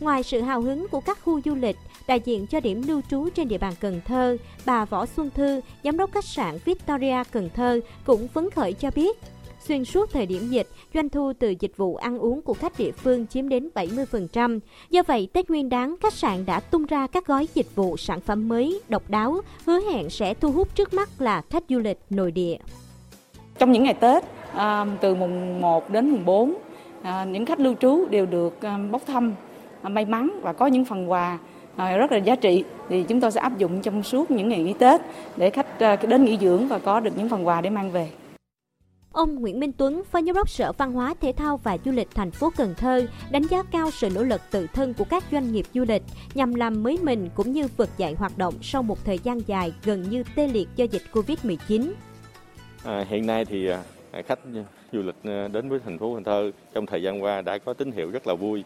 Ngoài 0.00 0.22
sự 0.22 0.40
hào 0.40 0.60
hứng 0.60 0.88
của 0.88 1.00
các 1.00 1.18
khu 1.22 1.40
du 1.44 1.54
lịch, 1.54 1.76
đại 2.06 2.20
diện 2.20 2.46
cho 2.46 2.60
điểm 2.60 2.82
lưu 2.86 3.00
trú 3.10 3.28
trên 3.34 3.48
địa 3.48 3.58
bàn 3.58 3.72
Cần 3.80 4.00
Thơ, 4.04 4.36
bà 4.66 4.84
Võ 4.84 5.06
Xuân 5.06 5.30
Thư, 5.30 5.60
giám 5.84 5.96
đốc 5.96 6.12
khách 6.12 6.24
sạn 6.24 6.58
Victoria 6.64 7.22
Cần 7.32 7.50
Thơ 7.54 7.80
cũng 8.04 8.28
phấn 8.28 8.50
khởi 8.50 8.72
cho 8.72 8.90
biết 8.94 9.16
Xuyên 9.68 9.84
suốt 9.84 10.12
thời 10.12 10.26
điểm 10.26 10.48
dịch, 10.48 10.66
doanh 10.94 11.08
thu 11.08 11.32
từ 11.38 11.54
dịch 11.60 11.76
vụ 11.76 11.96
ăn 11.96 12.18
uống 12.18 12.42
của 12.42 12.54
khách 12.54 12.78
địa 12.78 12.92
phương 12.92 13.26
chiếm 13.26 13.48
đến 13.48 13.68
70%. 13.74 14.60
Do 14.90 15.02
vậy, 15.06 15.28
Tết 15.32 15.50
Nguyên 15.50 15.68
đán, 15.68 15.94
khách 16.00 16.12
sạn 16.12 16.46
đã 16.46 16.60
tung 16.60 16.86
ra 16.86 17.06
các 17.06 17.26
gói 17.26 17.48
dịch 17.54 17.74
vụ 17.74 17.96
sản 17.96 18.20
phẩm 18.20 18.48
mới, 18.48 18.80
độc 18.88 19.10
đáo, 19.10 19.40
hứa 19.66 19.80
hẹn 19.80 20.10
sẽ 20.10 20.34
thu 20.34 20.52
hút 20.52 20.74
trước 20.74 20.94
mắt 20.94 21.08
là 21.18 21.42
khách 21.50 21.64
du 21.68 21.78
lịch 21.78 21.98
nội 22.10 22.30
địa. 22.30 22.56
Trong 23.58 23.72
những 23.72 23.84
ngày 23.84 23.94
Tết, 23.94 24.24
à, 24.54 24.86
từ 25.00 25.14
mùng 25.14 25.60
1 25.60 25.90
đến 25.90 26.10
mùng 26.10 26.24
4, 26.24 26.54
à, 26.54 26.73
những 27.04 27.46
khách 27.46 27.60
lưu 27.60 27.74
trú 27.80 28.06
đều 28.10 28.26
được 28.26 28.62
à, 28.62 28.78
bốc 28.90 29.02
thăm 29.06 29.34
may 29.82 30.04
mắn 30.04 30.40
và 30.42 30.52
có 30.52 30.66
những 30.66 30.84
phần 30.84 31.10
quà 31.10 31.38
rất 31.76 32.12
là 32.12 32.18
giá 32.18 32.36
trị 32.36 32.64
thì 32.88 33.04
chúng 33.08 33.20
tôi 33.20 33.30
sẽ 33.30 33.40
áp 33.40 33.58
dụng 33.58 33.82
trong 33.82 34.02
suốt 34.02 34.30
những 34.30 34.48
ngày 34.48 34.62
nghỉ 34.62 34.72
Tết 34.72 35.00
để 35.36 35.50
khách 35.50 35.66
đến 36.08 36.24
nghỉ 36.24 36.38
dưỡng 36.40 36.68
và 36.68 36.78
có 36.78 37.00
được 37.00 37.18
những 37.18 37.28
phần 37.28 37.46
quà 37.46 37.60
để 37.60 37.70
mang 37.70 37.90
về. 37.90 38.10
Ông 39.14 39.34
Nguyễn 39.34 39.60
Minh 39.60 39.72
Tuấn, 39.72 40.02
Phó 40.10 40.22
Giám 40.22 40.34
đốc 40.34 40.48
Sở 40.48 40.72
Văn 40.72 40.92
hóa 40.92 41.14
Thể 41.20 41.32
thao 41.32 41.56
và 41.56 41.78
Du 41.84 41.92
lịch 41.92 42.08
thành 42.14 42.30
phố 42.30 42.50
Cần 42.56 42.74
Thơ 42.76 43.06
đánh 43.30 43.42
giá 43.42 43.62
cao 43.62 43.90
sự 43.90 44.08
nỗ 44.14 44.22
lực 44.22 44.40
tự 44.50 44.66
thân 44.66 44.94
của 44.94 45.04
các 45.04 45.24
doanh 45.32 45.52
nghiệp 45.52 45.66
du 45.74 45.84
lịch 45.88 46.02
nhằm 46.34 46.54
làm 46.54 46.82
mới 46.82 46.98
mình 47.02 47.28
cũng 47.34 47.52
như 47.52 47.68
vực 47.76 47.88
dậy 47.96 48.14
hoạt 48.18 48.38
động 48.38 48.54
sau 48.62 48.82
một 48.82 49.04
thời 49.04 49.18
gian 49.18 49.40
dài 49.46 49.72
gần 49.84 50.02
như 50.02 50.24
tê 50.34 50.48
liệt 50.48 50.68
do 50.76 50.84
dịch 50.84 51.02
Covid-19. 51.12 51.92
À, 52.84 53.04
hiện 53.08 53.26
nay 53.26 53.44
thì 53.44 53.68
à, 53.68 53.82
khách 54.22 54.38
ờ, 54.54 54.64
du 54.92 55.02
lịch 55.02 55.14
ờ, 55.24 55.48
đến 55.48 55.68
với 55.68 55.78
thành 55.84 55.98
phố 55.98 56.14
Cần 56.14 56.24
Thơ 56.24 56.50
trong 56.74 56.86
thời 56.86 57.02
gian 57.02 57.22
qua 57.22 57.40
đã 57.40 57.58
có 57.58 57.72
tín 57.72 57.92
hiệu 57.92 58.10
rất 58.10 58.26
là 58.26 58.34
vui 58.34 58.64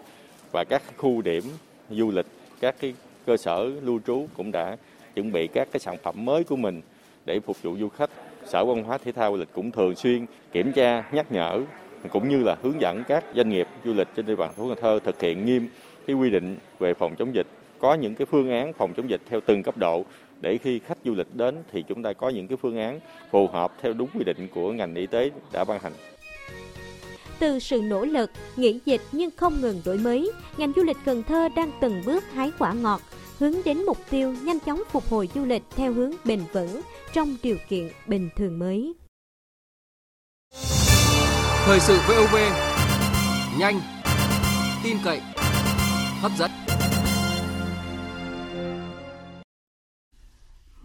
và 0.53 0.65
các 0.65 0.83
khu 0.97 1.23
điểm 1.23 1.43
du 1.91 2.11
lịch, 2.11 2.27
các 2.61 2.75
cái 2.81 2.95
cơ 3.27 3.37
sở 3.37 3.71
lưu 3.83 4.01
trú 4.07 4.27
cũng 4.37 4.53
đã 4.53 4.77
chuẩn 5.15 5.33
bị 5.33 5.47
các 5.47 5.69
cái 5.73 5.81
sản 5.81 5.97
phẩm 6.03 6.25
mới 6.25 6.45
của 6.45 6.57
mình 6.57 6.81
để 7.27 7.41
phục 7.41 7.63
vụ 7.63 7.77
du 7.81 7.89
khách. 7.89 8.11
Sở 8.47 8.65
Văn 8.65 8.85
hóa 8.85 8.99
Thể 8.99 9.13
thao 9.13 9.33
du 9.33 9.37
lịch 9.37 9.49
cũng 9.53 9.71
thường 9.71 9.97
xuyên 9.97 10.27
kiểm 10.53 10.73
tra, 10.73 11.05
nhắc 11.13 11.33
nhở 11.33 11.61
cũng 12.11 12.29
như 12.29 12.43
là 12.43 12.57
hướng 12.63 12.81
dẫn 12.81 13.03
các 13.09 13.25
doanh 13.35 13.49
nghiệp 13.49 13.67
du 13.85 13.95
lịch 13.95 14.09
trên 14.17 14.27
địa 14.27 14.37
bàn 14.37 14.49
thành 14.49 14.57
phố 14.57 14.69
Cần 14.69 14.79
Thơ 14.83 14.99
thực 15.05 15.21
hiện 15.21 15.45
nghiêm 15.45 15.69
cái 16.07 16.17
quy 16.17 16.31
định 16.31 16.57
về 16.79 16.95
phòng 16.95 17.15
chống 17.19 17.35
dịch, 17.35 17.47
có 17.79 17.95
những 17.95 18.15
cái 18.15 18.27
phương 18.27 18.51
án 18.51 18.73
phòng 18.73 18.93
chống 18.97 19.11
dịch 19.11 19.21
theo 19.29 19.41
từng 19.47 19.63
cấp 19.63 19.77
độ 19.77 20.05
để 20.41 20.59
khi 20.59 20.79
khách 20.79 20.99
du 21.05 21.15
lịch 21.15 21.35
đến 21.35 21.63
thì 21.73 21.85
chúng 21.89 22.03
ta 22.03 22.13
có 22.13 22.29
những 22.29 22.49
cái 22.49 22.57
phương 22.63 22.79
án 22.79 23.01
phù 23.31 23.49
hợp 23.49 23.73
theo 23.83 23.93
đúng 23.93 24.09
quy 24.15 24.25
định 24.25 24.49
của 24.55 24.73
ngành 24.73 24.95
y 24.95 25.07
tế 25.07 25.31
đã 25.53 25.65
ban 25.65 25.81
hành. 25.81 25.93
Từ 27.39 27.59
sự 27.59 27.81
nỗ 27.83 28.05
lực, 28.05 28.31
nghỉ 28.57 28.81
dịch 28.85 29.01
nhưng 29.13 29.31
không 29.37 29.61
ngừng 29.61 29.83
đổi 29.85 29.99
mới, 29.99 30.33
ngành 30.57 30.73
du 30.77 30.83
lịch 30.83 30.97
Cần 31.05 31.23
Thơ 31.23 31.49
đang 31.57 31.71
từng 31.81 32.03
bước 32.07 32.25
hái 32.33 32.51
quả 32.59 32.73
ngọt, 32.73 33.01
hướng 33.39 33.55
đến 33.65 33.85
mục 33.87 33.99
tiêu 34.11 34.35
nhanh 34.43 34.61
chóng 34.61 34.83
phục 34.91 35.09
hồi 35.09 35.29
du 35.35 35.45
lịch 35.45 35.63
theo 35.77 35.93
hướng 35.93 36.13
bền 36.25 36.41
vững 36.53 36.81
trong 37.13 37.37
điều 37.43 37.57
kiện 37.69 37.89
bình 38.07 38.29
thường 38.37 38.59
mới. 38.59 38.95
Thời 41.65 41.81
sự 41.81 41.99
VOV 42.09 42.37
nhanh, 43.59 43.81
tin 44.85 44.97
cậy, 45.05 45.21
hấp 46.21 46.33
dẫn. 46.39 46.51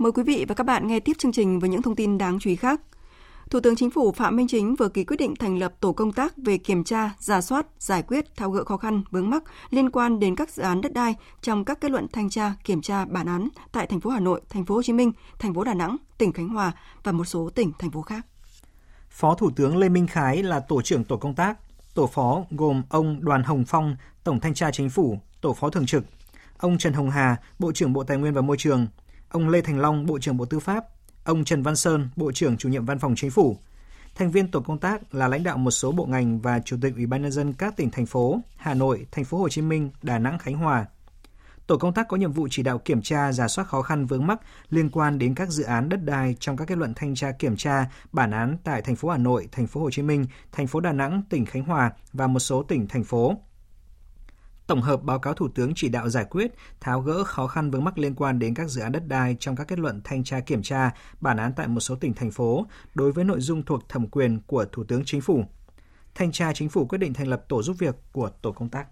Mời 0.04 0.12
quý 0.12 0.24
vị 0.24 0.46
và 0.48 0.56
các 0.56 0.64
bạn 0.64 0.88
nghe 0.88 1.00
tiếp 1.00 1.14
chương 1.18 1.32
trình 1.32 1.60
với 1.60 1.70
những 1.70 1.82
thông 1.82 1.96
tin 1.96 2.18
đáng 2.18 2.40
chú 2.40 2.50
ý 2.50 2.56
khác. 2.56 2.82
Thủ 3.50 3.60
tướng 3.60 3.76
Chính 3.76 3.90
phủ 3.90 4.12
Phạm 4.12 4.36
Minh 4.36 4.48
Chính 4.48 4.76
vừa 4.76 4.90
ký 4.90 5.04
quyết 5.04 5.18
định 5.18 5.36
thành 5.36 5.58
lập 5.58 5.74
tổ 5.80 5.94
công 5.94 6.12
tác 6.12 6.34
về 6.38 6.58
kiểm 6.58 6.84
tra, 6.84 7.12
giả 7.20 7.42
soát, 7.42 7.66
giải 7.80 8.04
quyết, 8.04 8.36
tháo 8.36 8.52
gỡ 8.52 8.64
khó 8.64 8.78
khăn, 8.78 9.04
vướng 9.12 9.30
mắc 9.30 9.44
liên 9.70 9.90
quan 9.90 10.20
đến 10.20 10.36
các 10.36 10.50
dự 10.50 10.64
án 10.64 10.82
đất 10.82 10.94
đai 10.94 11.16
trong 11.42 11.66
các 11.66 11.82
kết 11.82 11.92
luận 11.92 12.08
thanh 12.14 12.30
tra, 12.30 12.54
kiểm 12.64 12.82
tra 12.82 13.06
bản 13.06 13.28
án 13.28 13.48
tại 13.72 13.88
thành 13.88 14.00
phố 14.00 14.10
Hà 14.10 14.20
Nội, 14.20 14.42
thành 14.50 14.66
phố 14.66 14.76
Hồ 14.76 14.84
Chí 14.84 14.94
Minh, 14.94 15.12
thành 15.40 15.54
phố 15.54 15.64
Đà 15.64 15.74
Nẵng, 15.74 15.98
tỉnh 16.18 16.32
Khánh 16.32 16.50
Hòa 16.50 16.72
và 17.04 17.12
một 17.12 17.26
số 17.26 17.50
tỉnh 17.56 17.72
thành 17.80 17.92
phố 17.92 18.02
khác. 18.02 18.26
Phó 19.10 19.36
Thủ 19.36 19.52
tướng 19.56 19.78
Lê 19.78 19.90
Minh 19.90 20.08
Khái 20.08 20.44
là 20.44 20.60
tổ 20.60 20.82
trưởng 20.82 21.04
tổ 21.04 21.18
công 21.18 21.36
tác. 21.36 21.58
Tổ 21.94 22.08
phó 22.08 22.42
gồm 22.52 22.84
ông 22.90 23.26
Đoàn 23.26 23.44
Hồng 23.44 23.64
Phong, 23.68 23.96
Tổng 24.24 24.40
thanh 24.40 24.54
tra 24.54 24.72
Chính 24.72 24.90
phủ, 24.90 25.20
tổ 25.42 25.54
phó 25.54 25.70
thường 25.70 25.86
trực, 25.86 26.06
ông 26.58 26.78
Trần 26.78 26.94
Hồng 26.94 27.10
Hà, 27.10 27.38
Bộ 27.60 27.72
trưởng 27.72 27.94
Bộ 27.94 28.04
Tài 28.04 28.18
nguyên 28.18 28.34
và 28.34 28.42
Môi 28.42 28.58
trường, 28.58 28.88
ông 29.34 29.50
Lê 29.50 29.62
Thành 29.62 29.80
Long, 29.80 30.06
Bộ 30.06 30.20
trưởng 30.20 30.38
Bộ 30.38 30.46
Tư 30.46 30.60
pháp, 30.60 30.86
ông 31.24 31.44
Trần 31.44 31.64
Văn 31.64 31.76
Sơn, 31.76 32.10
Bộ 32.16 32.32
trưởng 32.32 32.58
chủ 32.58 32.70
nhiệm 32.70 32.86
Văn 32.86 33.00
phòng 33.00 33.16
Chính 33.16 33.32
phủ. 33.32 33.58
Thành 34.16 34.32
viên 34.32 34.52
tổ 34.52 34.60
công 34.60 34.78
tác 34.78 35.16
là 35.16 35.28
lãnh 35.28 35.44
đạo 35.44 35.58
một 35.58 35.72
số 35.72 35.92
bộ 35.92 36.06
ngành 36.06 36.40
và 36.40 36.60
chủ 36.60 36.78
tịch 36.82 36.96
Ủy 36.96 37.06
ban 37.06 37.22
nhân 37.22 37.32
dân 37.32 37.54
các 37.54 37.78
tỉnh 37.78 37.92
thành 37.92 38.06
phố 38.06 38.40
Hà 38.56 38.74
Nội, 38.74 39.08
Thành 39.12 39.26
phố 39.26 39.38
Hồ 39.38 39.50
Chí 39.50 39.62
Minh, 39.62 39.90
Đà 40.02 40.20
Nẵng, 40.20 40.40
Khánh 40.40 40.58
Hòa. 40.58 40.86
Tổ 41.68 41.78
công 41.78 41.94
tác 41.94 42.08
có 42.08 42.18
nhiệm 42.18 42.32
vụ 42.32 42.48
chỉ 42.52 42.64
đạo 42.64 42.78
kiểm 42.78 43.02
tra, 43.02 43.32
giả 43.32 43.48
soát 43.48 43.68
khó 43.68 43.82
khăn 43.82 44.06
vướng 44.06 44.28
mắc 44.28 44.40
liên 44.70 44.90
quan 44.90 45.20
đến 45.20 45.36
các 45.36 45.50
dự 45.50 45.64
án 45.64 45.90
đất 45.90 46.04
đai 46.04 46.36
trong 46.40 46.58
các 46.58 46.68
kết 46.68 46.78
luận 46.78 46.94
thanh 46.96 47.16
tra 47.16 47.32
kiểm 47.32 47.58
tra, 47.58 47.86
bản 48.12 48.32
án 48.32 48.58
tại 48.64 48.82
thành 48.82 48.96
phố 48.96 49.10
Hà 49.10 49.18
Nội, 49.18 49.48
thành 49.52 49.68
phố 49.68 49.82
Hồ 49.82 49.92
Chí 49.92 50.02
Minh, 50.02 50.26
thành 50.52 50.68
phố 50.68 50.80
Đà 50.80 50.92
Nẵng, 50.92 51.22
tỉnh 51.30 51.46
Khánh 51.46 51.64
Hòa 51.64 51.92
và 52.14 52.28
một 52.28 52.40
số 52.40 52.64
tỉnh 52.64 52.88
thành 52.88 53.04
phố 53.04 53.38
tổng 54.68 54.82
hợp 54.82 55.04
báo 55.04 55.20
cáo 55.20 55.34
Thủ 55.34 55.48
tướng 55.56 55.74
chỉ 55.76 55.90
đạo 55.90 56.10
giải 56.10 56.26
quyết, 56.30 56.54
tháo 56.80 57.02
gỡ 57.02 57.24
khó 57.24 57.48
khăn 57.48 57.72
vướng 57.72 57.84
mắc 57.84 57.98
liên 57.98 58.16
quan 58.16 58.40
đến 58.40 58.54
các 58.54 58.70
dự 58.70 58.82
án 58.82 58.92
đất 58.92 59.08
đai 59.08 59.38
trong 59.40 59.56
các 59.56 59.68
kết 59.68 59.80
luận 59.80 60.02
thanh 60.04 60.24
tra 60.24 60.40
kiểm 60.40 60.64
tra, 60.64 60.92
bản 61.22 61.38
án 61.38 61.54
tại 61.56 61.68
một 61.68 61.80
số 61.80 61.96
tỉnh 61.96 62.14
thành 62.14 62.32
phố 62.32 62.66
đối 62.96 63.12
với 63.12 63.24
nội 63.24 63.40
dung 63.42 63.64
thuộc 63.64 63.90
thẩm 63.90 64.08
quyền 64.08 64.40
của 64.48 64.66
Thủ 64.72 64.84
tướng 64.84 65.04
Chính 65.06 65.22
phủ. 65.22 65.44
Thanh 66.16 66.32
tra 66.32 66.54
Chính 66.54 66.70
phủ 66.70 66.86
quyết 66.86 66.98
định 66.98 67.14
thành 67.14 67.28
lập 67.28 67.46
tổ 67.50 67.64
giúp 67.64 67.76
việc 67.80 67.96
của 68.12 68.30
tổ 68.42 68.52
công 68.52 68.70
tác. 68.70 68.86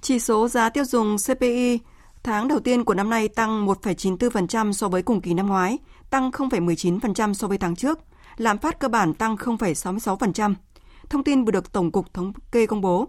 Chỉ 0.00 0.18
số 0.18 0.48
giá 0.48 0.70
tiêu 0.70 0.84
dùng 0.84 1.16
CPI 1.26 1.78
tháng 2.22 2.48
đầu 2.48 2.60
tiên 2.60 2.84
của 2.84 2.94
năm 2.94 3.10
nay 3.10 3.28
tăng 3.28 3.66
1,94% 3.66 4.72
so 4.72 4.88
với 4.88 5.02
cùng 5.02 5.20
kỳ 5.20 5.34
năm 5.34 5.46
ngoái, 5.46 5.78
tăng 6.10 6.30
0,19% 6.30 7.34
so 7.34 7.48
với 7.48 7.58
tháng 7.58 7.76
trước, 7.76 7.98
lạm 8.36 8.58
phát 8.58 8.78
cơ 8.78 8.88
bản 8.88 9.14
tăng 9.14 9.36
0,66%. 9.36 10.54
Thông 11.10 11.24
tin 11.24 11.44
vừa 11.44 11.50
được 11.50 11.72
Tổng 11.72 11.92
cục 11.92 12.14
Thống 12.14 12.32
kê 12.52 12.66
công 12.66 12.80
bố. 12.80 13.08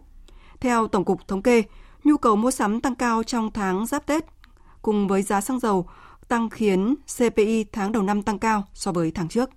Theo 0.60 0.88
Tổng 0.88 1.06
cục 1.06 1.28
Thống 1.28 1.42
kê, 1.42 1.64
nhu 2.04 2.18
cầu 2.18 2.36
mua 2.36 2.52
sắm 2.52 2.82
tăng 2.82 2.96
cao 2.96 3.24
trong 3.24 3.52
tháng 3.52 3.86
giáp 3.86 4.06
Tết 4.06 4.26
cùng 4.82 5.08
với 5.08 5.22
giá 5.22 5.42
xăng 5.42 5.60
dầu 5.60 5.88
tăng 6.28 6.50
khiến 6.50 6.96
CPI 7.18 7.64
tháng 7.64 7.92
đầu 7.92 8.04
năm 8.04 8.24
tăng 8.24 8.40
cao 8.40 8.64
so 8.74 8.92
với 8.92 9.12
tháng 9.12 9.28
trước. 9.28 9.50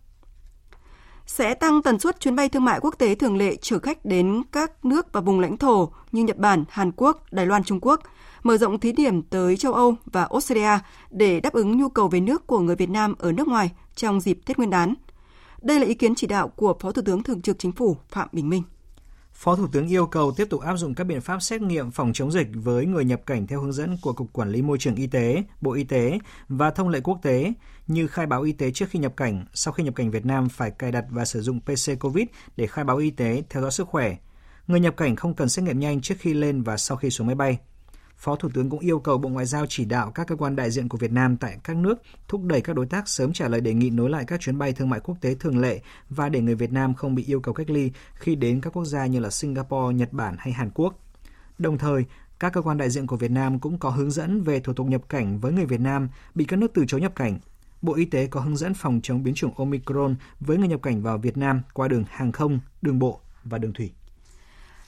Sẽ 1.26 1.54
tăng 1.54 1.82
tần 1.82 1.98
suất 1.98 2.20
chuyến 2.20 2.36
bay 2.36 2.48
thương 2.48 2.64
mại 2.64 2.80
quốc 2.80 2.94
tế 2.98 3.14
thường 3.14 3.36
lệ 3.36 3.56
chở 3.56 3.78
khách 3.78 4.04
đến 4.04 4.42
các 4.52 4.84
nước 4.84 5.12
và 5.12 5.20
vùng 5.20 5.40
lãnh 5.40 5.56
thổ 5.56 5.92
như 6.12 6.22
Nhật 6.22 6.36
Bản, 6.38 6.64
Hàn 6.68 6.92
Quốc, 6.96 7.32
Đài 7.32 7.46
Loan, 7.46 7.64
Trung 7.64 7.78
Quốc, 7.82 8.00
mở 8.42 8.56
rộng 8.56 8.80
thí 8.80 8.92
điểm 8.92 9.22
tới 9.22 9.56
châu 9.56 9.72
Âu 9.72 9.94
và 10.04 10.24
Australia 10.30 10.78
để 11.10 11.40
đáp 11.40 11.52
ứng 11.52 11.78
nhu 11.78 11.88
cầu 11.88 12.08
về 12.08 12.20
nước 12.20 12.46
của 12.46 12.58
người 12.58 12.76
Việt 12.76 12.90
Nam 12.90 13.14
ở 13.18 13.32
nước 13.32 13.48
ngoài 13.48 13.70
trong 13.94 14.20
dịp 14.20 14.38
Tết 14.46 14.56
Nguyên 14.56 14.70
đán. 14.70 14.94
Đây 15.62 15.80
là 15.80 15.86
ý 15.86 15.94
kiến 15.94 16.14
chỉ 16.14 16.26
đạo 16.26 16.48
của 16.48 16.74
Phó 16.80 16.92
Thủ 16.92 17.02
tướng 17.02 17.22
Thường 17.22 17.42
trực 17.42 17.58
Chính 17.58 17.72
phủ 17.72 17.96
Phạm 18.08 18.28
Bình 18.32 18.48
Minh. 18.48 18.62
Phó 19.34 19.56
Thủ 19.56 19.66
tướng 19.72 19.88
yêu 19.88 20.06
cầu 20.06 20.32
tiếp 20.32 20.46
tục 20.50 20.60
áp 20.60 20.76
dụng 20.76 20.94
các 20.94 21.04
biện 21.04 21.20
pháp 21.20 21.42
xét 21.42 21.62
nghiệm 21.62 21.90
phòng 21.90 22.12
chống 22.12 22.32
dịch 22.32 22.48
với 22.54 22.86
người 22.86 23.04
nhập 23.04 23.20
cảnh 23.26 23.46
theo 23.46 23.60
hướng 23.60 23.72
dẫn 23.72 23.96
của 24.02 24.12
Cục 24.12 24.32
Quản 24.32 24.50
lý 24.50 24.62
Môi 24.62 24.78
trường 24.78 24.94
Y 24.94 25.06
tế, 25.06 25.42
Bộ 25.60 25.72
Y 25.72 25.84
tế 25.84 26.18
và 26.48 26.70
thông 26.70 26.88
lệ 26.88 27.00
quốc 27.00 27.18
tế 27.22 27.52
như 27.86 28.06
khai 28.06 28.26
báo 28.26 28.42
y 28.42 28.52
tế 28.52 28.70
trước 28.70 28.86
khi 28.90 28.98
nhập 28.98 29.16
cảnh, 29.16 29.46
sau 29.54 29.72
khi 29.72 29.84
nhập 29.84 29.94
cảnh 29.94 30.10
Việt 30.10 30.26
Nam 30.26 30.48
phải 30.48 30.70
cài 30.70 30.92
đặt 30.92 31.04
và 31.10 31.24
sử 31.24 31.40
dụng 31.40 31.60
PC 31.60 32.00
COVID 32.00 32.26
để 32.56 32.66
khai 32.66 32.84
báo 32.84 32.96
y 32.96 33.10
tế, 33.10 33.42
theo 33.50 33.62
dõi 33.62 33.70
sức 33.70 33.88
khỏe. 33.88 34.16
Người 34.66 34.80
nhập 34.80 34.96
cảnh 34.96 35.16
không 35.16 35.34
cần 35.34 35.48
xét 35.48 35.64
nghiệm 35.64 35.80
nhanh 35.80 36.00
trước 36.00 36.14
khi 36.18 36.34
lên 36.34 36.62
và 36.62 36.76
sau 36.76 36.96
khi 36.96 37.10
xuống 37.10 37.26
máy 37.26 37.36
bay. 37.36 37.58
Phó 38.22 38.36
Thủ 38.36 38.48
tướng 38.54 38.70
cũng 38.70 38.80
yêu 38.80 38.98
cầu 38.98 39.18
Bộ 39.18 39.28
Ngoại 39.28 39.46
giao 39.46 39.66
chỉ 39.68 39.84
đạo 39.84 40.10
các 40.10 40.26
cơ 40.26 40.36
quan 40.36 40.56
đại 40.56 40.70
diện 40.70 40.88
của 40.88 40.98
Việt 40.98 41.12
Nam 41.12 41.36
tại 41.36 41.58
các 41.64 41.76
nước 41.76 42.02
thúc 42.28 42.44
đẩy 42.44 42.60
các 42.60 42.76
đối 42.76 42.86
tác 42.86 43.08
sớm 43.08 43.32
trả 43.32 43.48
lời 43.48 43.60
đề 43.60 43.74
nghị 43.74 43.90
nối 43.90 44.10
lại 44.10 44.24
các 44.26 44.40
chuyến 44.40 44.58
bay 44.58 44.72
thương 44.72 44.90
mại 44.90 45.00
quốc 45.00 45.16
tế 45.20 45.34
thường 45.34 45.58
lệ 45.58 45.80
và 46.10 46.28
để 46.28 46.40
người 46.40 46.54
Việt 46.54 46.72
Nam 46.72 46.94
không 46.94 47.14
bị 47.14 47.24
yêu 47.24 47.40
cầu 47.40 47.54
cách 47.54 47.70
ly 47.70 47.90
khi 48.14 48.34
đến 48.34 48.60
các 48.60 48.72
quốc 48.76 48.84
gia 48.84 49.06
như 49.06 49.20
là 49.20 49.30
Singapore, 49.30 49.94
Nhật 49.94 50.12
Bản 50.12 50.36
hay 50.38 50.52
Hàn 50.52 50.70
Quốc. 50.74 50.94
Đồng 51.58 51.78
thời, 51.78 52.04
các 52.38 52.52
cơ 52.52 52.62
quan 52.62 52.78
đại 52.78 52.90
diện 52.90 53.06
của 53.06 53.16
Việt 53.16 53.30
Nam 53.30 53.58
cũng 53.58 53.78
có 53.78 53.90
hướng 53.90 54.10
dẫn 54.10 54.42
về 54.42 54.60
thủ 54.60 54.72
tục 54.72 54.86
nhập 54.86 55.02
cảnh 55.08 55.40
với 55.40 55.52
người 55.52 55.66
Việt 55.66 55.80
Nam 55.80 56.08
bị 56.34 56.44
các 56.44 56.56
nước 56.56 56.70
từ 56.74 56.84
chối 56.86 57.00
nhập 57.00 57.12
cảnh. 57.16 57.38
Bộ 57.82 57.94
Y 57.94 58.04
tế 58.04 58.26
có 58.26 58.40
hướng 58.40 58.56
dẫn 58.56 58.74
phòng 58.74 59.00
chống 59.02 59.22
biến 59.22 59.34
chủng 59.34 59.54
Omicron 59.56 60.14
với 60.40 60.58
người 60.58 60.68
nhập 60.68 60.82
cảnh 60.82 61.02
vào 61.02 61.18
Việt 61.18 61.36
Nam 61.36 61.62
qua 61.74 61.88
đường 61.88 62.04
hàng 62.08 62.32
không, 62.32 62.60
đường 62.82 62.98
bộ 62.98 63.20
và 63.44 63.58
đường 63.58 63.72
thủy 63.72 63.90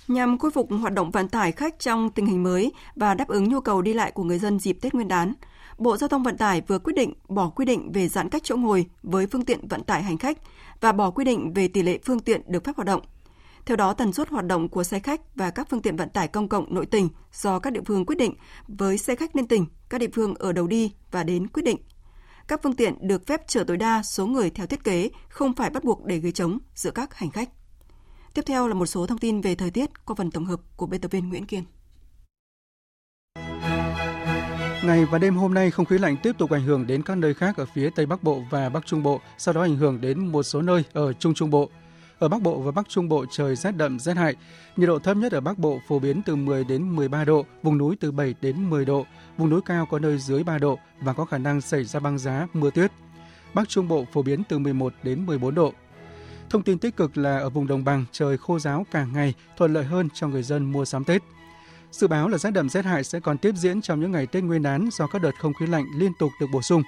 nhằm 0.08 0.38
khôi 0.38 0.50
phục 0.50 0.68
hoạt 0.80 0.92
động 0.92 1.10
vận 1.10 1.28
tải 1.28 1.52
khách 1.52 1.78
trong 1.78 2.10
tình 2.10 2.26
hình 2.26 2.42
mới 2.42 2.72
và 2.96 3.14
đáp 3.14 3.28
ứng 3.28 3.48
nhu 3.48 3.60
cầu 3.60 3.82
đi 3.82 3.94
lại 3.94 4.10
của 4.12 4.24
người 4.24 4.38
dân 4.38 4.58
dịp 4.58 4.78
Tết 4.80 4.94
Nguyên 4.94 5.08
đán. 5.08 5.34
Bộ 5.78 5.96
Giao 5.96 6.08
thông 6.08 6.22
Vận 6.22 6.36
tải 6.36 6.62
vừa 6.66 6.78
quyết 6.78 6.92
định 6.96 7.12
bỏ 7.28 7.48
quy 7.48 7.64
định 7.64 7.92
về 7.92 8.08
giãn 8.08 8.28
cách 8.28 8.42
chỗ 8.44 8.56
ngồi 8.56 8.86
với 9.02 9.26
phương 9.26 9.44
tiện 9.44 9.68
vận 9.68 9.82
tải 9.82 10.02
hành 10.02 10.18
khách 10.18 10.38
và 10.80 10.92
bỏ 10.92 11.10
quy 11.10 11.24
định 11.24 11.52
về 11.52 11.68
tỷ 11.68 11.82
lệ 11.82 11.98
phương 12.04 12.20
tiện 12.20 12.42
được 12.46 12.64
phép 12.64 12.76
hoạt 12.76 12.86
động. 12.86 13.02
Theo 13.66 13.76
đó, 13.76 13.92
tần 13.92 14.12
suất 14.12 14.28
hoạt 14.28 14.46
động 14.46 14.68
của 14.68 14.84
xe 14.84 14.98
khách 14.98 15.20
và 15.34 15.50
các 15.50 15.66
phương 15.70 15.82
tiện 15.82 15.96
vận 15.96 16.08
tải 16.08 16.28
công 16.28 16.48
cộng 16.48 16.74
nội 16.74 16.86
tỉnh 16.86 17.08
do 17.32 17.58
các 17.58 17.72
địa 17.72 17.80
phương 17.86 18.06
quyết 18.06 18.18
định 18.18 18.34
với 18.68 18.98
xe 18.98 19.14
khách 19.14 19.36
liên 19.36 19.48
tỉnh, 19.48 19.66
các 19.88 19.98
địa 19.98 20.08
phương 20.14 20.34
ở 20.34 20.52
đầu 20.52 20.66
đi 20.66 20.92
và 21.10 21.24
đến 21.24 21.46
quyết 21.46 21.62
định. 21.62 21.76
Các 22.48 22.60
phương 22.62 22.76
tiện 22.76 23.08
được 23.08 23.26
phép 23.26 23.48
chở 23.48 23.64
tối 23.64 23.76
đa 23.76 24.02
số 24.02 24.26
người 24.26 24.50
theo 24.50 24.66
thiết 24.66 24.84
kế, 24.84 25.10
không 25.28 25.52
phải 25.54 25.70
bắt 25.70 25.84
buộc 25.84 26.04
để 26.04 26.18
ghế 26.18 26.30
trống 26.30 26.58
giữa 26.74 26.90
các 26.90 27.14
hành 27.14 27.30
khách. 27.30 27.48
Tiếp 28.34 28.42
theo 28.46 28.68
là 28.68 28.74
một 28.74 28.86
số 28.86 29.06
thông 29.06 29.18
tin 29.18 29.40
về 29.40 29.54
thời 29.54 29.70
tiết 29.70 30.04
qua 30.04 30.14
phần 30.18 30.30
tổng 30.30 30.44
hợp 30.44 30.60
của 30.76 30.86
biên 30.86 31.00
tập 31.00 31.10
viên 31.10 31.28
Nguyễn 31.28 31.46
Kiên. 31.46 31.64
Ngày 34.84 35.04
và 35.04 35.18
đêm 35.18 35.36
hôm 35.36 35.54
nay, 35.54 35.70
không 35.70 35.86
khí 35.86 35.98
lạnh 35.98 36.16
tiếp 36.22 36.32
tục 36.38 36.50
ảnh 36.50 36.62
hưởng 36.62 36.86
đến 36.86 37.02
các 37.02 37.18
nơi 37.18 37.34
khác 37.34 37.56
ở 37.56 37.66
phía 37.74 37.90
Tây 37.90 38.06
Bắc 38.06 38.22
Bộ 38.22 38.42
và 38.50 38.68
Bắc 38.68 38.86
Trung 38.86 39.02
Bộ, 39.02 39.20
sau 39.38 39.54
đó 39.54 39.62
ảnh 39.62 39.76
hưởng 39.76 40.00
đến 40.00 40.26
một 40.26 40.42
số 40.42 40.62
nơi 40.62 40.84
ở 40.92 41.12
Trung 41.12 41.34
Trung 41.34 41.50
Bộ. 41.50 41.70
Ở 42.18 42.28
Bắc 42.28 42.42
Bộ 42.42 42.58
và 42.58 42.70
Bắc 42.70 42.88
Trung 42.88 43.08
Bộ 43.08 43.24
trời 43.30 43.56
rét 43.56 43.76
đậm 43.76 43.98
rét 43.98 44.16
hại. 44.16 44.34
Nhiệt 44.76 44.88
độ 44.88 44.98
thấp 44.98 45.16
nhất 45.16 45.32
ở 45.32 45.40
Bắc 45.40 45.58
Bộ 45.58 45.78
phổ 45.88 45.98
biến 45.98 46.22
từ 46.26 46.36
10 46.36 46.64
đến 46.64 46.96
13 46.96 47.24
độ, 47.24 47.44
vùng 47.62 47.78
núi 47.78 47.96
từ 48.00 48.12
7 48.12 48.34
đến 48.40 48.70
10 48.70 48.84
độ, 48.84 49.06
vùng 49.36 49.50
núi 49.50 49.60
cao 49.64 49.86
có 49.90 49.98
nơi 49.98 50.18
dưới 50.18 50.44
3 50.44 50.58
độ 50.58 50.78
và 51.00 51.12
có 51.12 51.24
khả 51.24 51.38
năng 51.38 51.60
xảy 51.60 51.84
ra 51.84 52.00
băng 52.00 52.18
giá, 52.18 52.46
mưa 52.52 52.70
tuyết. 52.70 52.92
Bắc 53.54 53.68
Trung 53.68 53.88
Bộ 53.88 54.04
phổ 54.12 54.22
biến 54.22 54.42
từ 54.48 54.58
11 54.58 54.92
đến 55.02 55.26
14 55.26 55.54
độ, 55.54 55.72
Thông 56.54 56.62
tin 56.62 56.78
tích 56.78 56.96
cực 56.96 57.16
là 57.16 57.38
ở 57.38 57.50
vùng 57.50 57.66
đồng 57.66 57.84
bằng 57.84 58.04
trời 58.12 58.38
khô 58.38 58.58
ráo 58.58 58.86
cả 58.90 59.04
ngày, 59.04 59.34
thuận 59.56 59.72
lợi 59.72 59.84
hơn 59.84 60.08
cho 60.14 60.28
người 60.28 60.42
dân 60.42 60.72
mua 60.72 60.84
sắm 60.84 61.04
Tết. 61.04 61.22
Dự 61.90 62.06
báo 62.06 62.28
là 62.28 62.38
rét 62.38 62.50
đậm 62.50 62.68
rét 62.68 62.84
hại 62.84 63.04
sẽ 63.04 63.20
còn 63.20 63.38
tiếp 63.38 63.54
diễn 63.56 63.82
trong 63.82 64.00
những 64.00 64.12
ngày 64.12 64.26
Tết 64.26 64.42
Nguyên 64.42 64.62
đán 64.62 64.88
do 64.92 65.06
các 65.06 65.22
đợt 65.22 65.30
không 65.38 65.54
khí 65.54 65.66
lạnh 65.66 65.84
liên 65.96 66.12
tục 66.18 66.32
được 66.40 66.46
bổ 66.52 66.62
sung. 66.62 66.82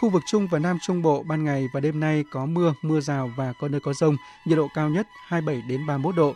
Khu 0.00 0.10
vực 0.10 0.22
Trung 0.26 0.48
và 0.48 0.58
Nam 0.58 0.78
Trung 0.86 1.02
Bộ 1.02 1.22
ban 1.22 1.44
ngày 1.44 1.68
và 1.72 1.80
đêm 1.80 2.00
nay 2.00 2.24
có 2.32 2.46
mưa, 2.46 2.74
mưa 2.82 3.00
rào 3.00 3.30
và 3.36 3.52
có 3.60 3.68
nơi 3.68 3.80
có 3.80 3.92
rông, 3.92 4.16
nhiệt 4.46 4.56
độ 4.56 4.68
cao 4.74 4.88
nhất 4.88 5.06
27 5.26 5.62
đến 5.68 5.86
31 5.86 6.16
độ. 6.16 6.34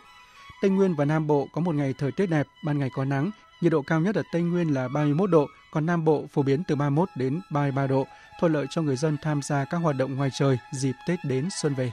Tây 0.61 0.71
Nguyên 0.71 0.95
và 0.95 1.05
Nam 1.05 1.27
Bộ 1.27 1.47
có 1.53 1.61
một 1.61 1.75
ngày 1.75 1.93
thời 1.97 2.11
tiết 2.11 2.25
đẹp, 2.25 2.47
ban 2.65 2.79
ngày 2.79 2.89
có 2.93 3.05
nắng, 3.05 3.31
nhiệt 3.61 3.71
độ 3.71 3.81
cao 3.81 3.99
nhất 3.99 4.15
ở 4.15 4.23
Tây 4.33 4.41
Nguyên 4.41 4.73
là 4.73 4.87
31 4.87 5.29
độ, 5.29 5.45
còn 5.71 5.85
Nam 5.85 6.05
Bộ 6.05 6.25
phổ 6.33 6.43
biến 6.43 6.63
từ 6.67 6.75
31 6.75 7.09
đến 7.15 7.41
33 7.51 7.87
độ, 7.87 8.07
thuận 8.39 8.53
lợi 8.53 8.65
cho 8.69 8.81
người 8.81 8.95
dân 8.95 9.17
tham 9.21 9.41
gia 9.41 9.65
các 9.65 9.77
hoạt 9.77 9.95
động 9.95 10.15
ngoài 10.15 10.29
trời 10.33 10.57
dịp 10.71 10.93
Tết 11.07 11.19
đến 11.25 11.49
xuân 11.61 11.73
về. 11.73 11.91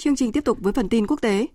Chương 0.00 0.16
trình 0.16 0.32
tiếp 0.32 0.44
tục 0.44 0.58
với 0.60 0.72
phần 0.72 0.88
tin 0.88 1.06
quốc 1.06 1.20
tế. 1.22 1.46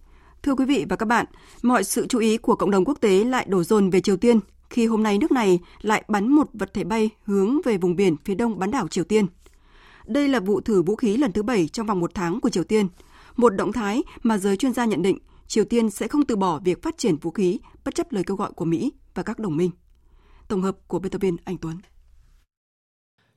Thưa 0.43 0.55
quý 0.55 0.65
vị 0.65 0.85
và 0.89 0.95
các 0.95 1.05
bạn, 1.05 1.25
mọi 1.61 1.83
sự 1.83 2.07
chú 2.07 2.19
ý 2.19 2.37
của 2.37 2.55
cộng 2.55 2.71
đồng 2.71 2.85
quốc 2.85 2.97
tế 3.01 3.23
lại 3.23 3.45
đổ 3.49 3.63
dồn 3.63 3.89
về 3.89 4.01
Triều 4.01 4.17
Tiên 4.17 4.39
khi 4.69 4.85
hôm 4.85 5.03
nay 5.03 5.17
nước 5.17 5.31
này 5.31 5.59
lại 5.81 6.03
bắn 6.07 6.27
một 6.27 6.49
vật 6.53 6.73
thể 6.73 6.83
bay 6.83 7.09
hướng 7.23 7.61
về 7.65 7.77
vùng 7.77 7.95
biển 7.95 8.15
phía 8.25 8.35
đông 8.35 8.59
bán 8.59 8.71
đảo 8.71 8.87
Triều 8.87 9.03
Tiên. 9.03 9.25
Đây 10.05 10.27
là 10.27 10.39
vụ 10.39 10.61
thử 10.61 10.81
vũ 10.81 10.95
khí 10.95 11.17
lần 11.17 11.31
thứ 11.31 11.43
bảy 11.43 11.67
trong 11.67 11.87
vòng 11.87 11.99
một 11.99 12.11
tháng 12.13 12.39
của 12.39 12.49
Triều 12.49 12.63
Tiên, 12.63 12.87
một 13.35 13.49
động 13.49 13.71
thái 13.71 14.03
mà 14.23 14.37
giới 14.37 14.57
chuyên 14.57 14.73
gia 14.73 14.85
nhận 14.85 15.01
định 15.01 15.17
Triều 15.47 15.65
Tiên 15.65 15.89
sẽ 15.89 16.07
không 16.07 16.25
từ 16.25 16.35
bỏ 16.35 16.59
việc 16.59 16.81
phát 16.81 16.97
triển 16.97 17.15
vũ 17.15 17.31
khí 17.31 17.59
bất 17.85 17.95
chấp 17.95 18.11
lời 18.11 18.23
kêu 18.27 18.37
gọi 18.37 18.51
của 18.51 18.65
Mỹ 18.65 18.91
và 19.13 19.23
các 19.23 19.39
đồng 19.39 19.57
minh. 19.57 19.71
Tổng 20.47 20.61
hợp 20.61 20.77
của 20.87 20.99
biên 20.99 21.11
tập 21.11 21.21
viên 21.21 21.37
Anh 21.45 21.57
Tuấn. 21.57 21.77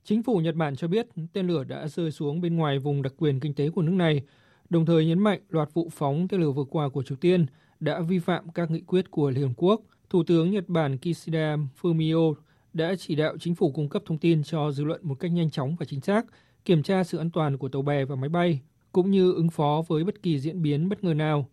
Chính 0.03 0.23
phủ 0.23 0.37
Nhật 0.37 0.55
Bản 0.55 0.75
cho 0.75 0.87
biết 0.87 1.07
tên 1.33 1.47
lửa 1.47 1.63
đã 1.63 1.87
rơi 1.87 2.11
xuống 2.11 2.41
bên 2.41 2.55
ngoài 2.55 2.79
vùng 2.79 3.01
đặc 3.01 3.13
quyền 3.17 3.39
kinh 3.39 3.53
tế 3.53 3.69
của 3.69 3.81
nước 3.81 3.93
này, 3.93 4.23
đồng 4.69 4.85
thời 4.85 5.05
nhấn 5.05 5.19
mạnh 5.19 5.39
loạt 5.49 5.69
vụ 5.73 5.89
phóng 5.91 6.27
tên 6.27 6.41
lửa 6.41 6.51
vừa 6.51 6.63
qua 6.63 6.89
của 6.89 7.03
Triều 7.03 7.17
Tiên 7.17 7.45
đã 7.79 8.01
vi 8.01 8.19
phạm 8.19 8.49
các 8.49 8.71
nghị 8.71 8.79
quyết 8.79 9.11
của 9.11 9.29
Liên 9.29 9.47
Hợp 9.47 9.53
Quốc. 9.57 9.81
Thủ 10.09 10.23
tướng 10.23 10.51
Nhật 10.51 10.69
Bản 10.69 10.97
Kishida 10.97 11.57
Fumio 11.81 12.33
đã 12.73 12.95
chỉ 12.95 13.15
đạo 13.15 13.37
chính 13.39 13.55
phủ 13.55 13.71
cung 13.71 13.89
cấp 13.89 14.03
thông 14.05 14.17
tin 14.17 14.43
cho 14.43 14.71
dư 14.71 14.83
luận 14.83 15.01
một 15.03 15.15
cách 15.19 15.31
nhanh 15.31 15.49
chóng 15.49 15.75
và 15.79 15.85
chính 15.85 16.01
xác, 16.01 16.25
kiểm 16.65 16.83
tra 16.83 17.03
sự 17.03 17.17
an 17.17 17.29
toàn 17.31 17.57
của 17.57 17.69
tàu 17.69 17.81
bè 17.81 18.05
và 18.05 18.15
máy 18.15 18.29
bay, 18.29 18.59
cũng 18.91 19.11
như 19.11 19.33
ứng 19.33 19.49
phó 19.49 19.83
với 19.87 20.03
bất 20.03 20.23
kỳ 20.23 20.39
diễn 20.39 20.61
biến 20.61 20.89
bất 20.89 21.03
ngờ 21.03 21.13
nào. 21.13 21.49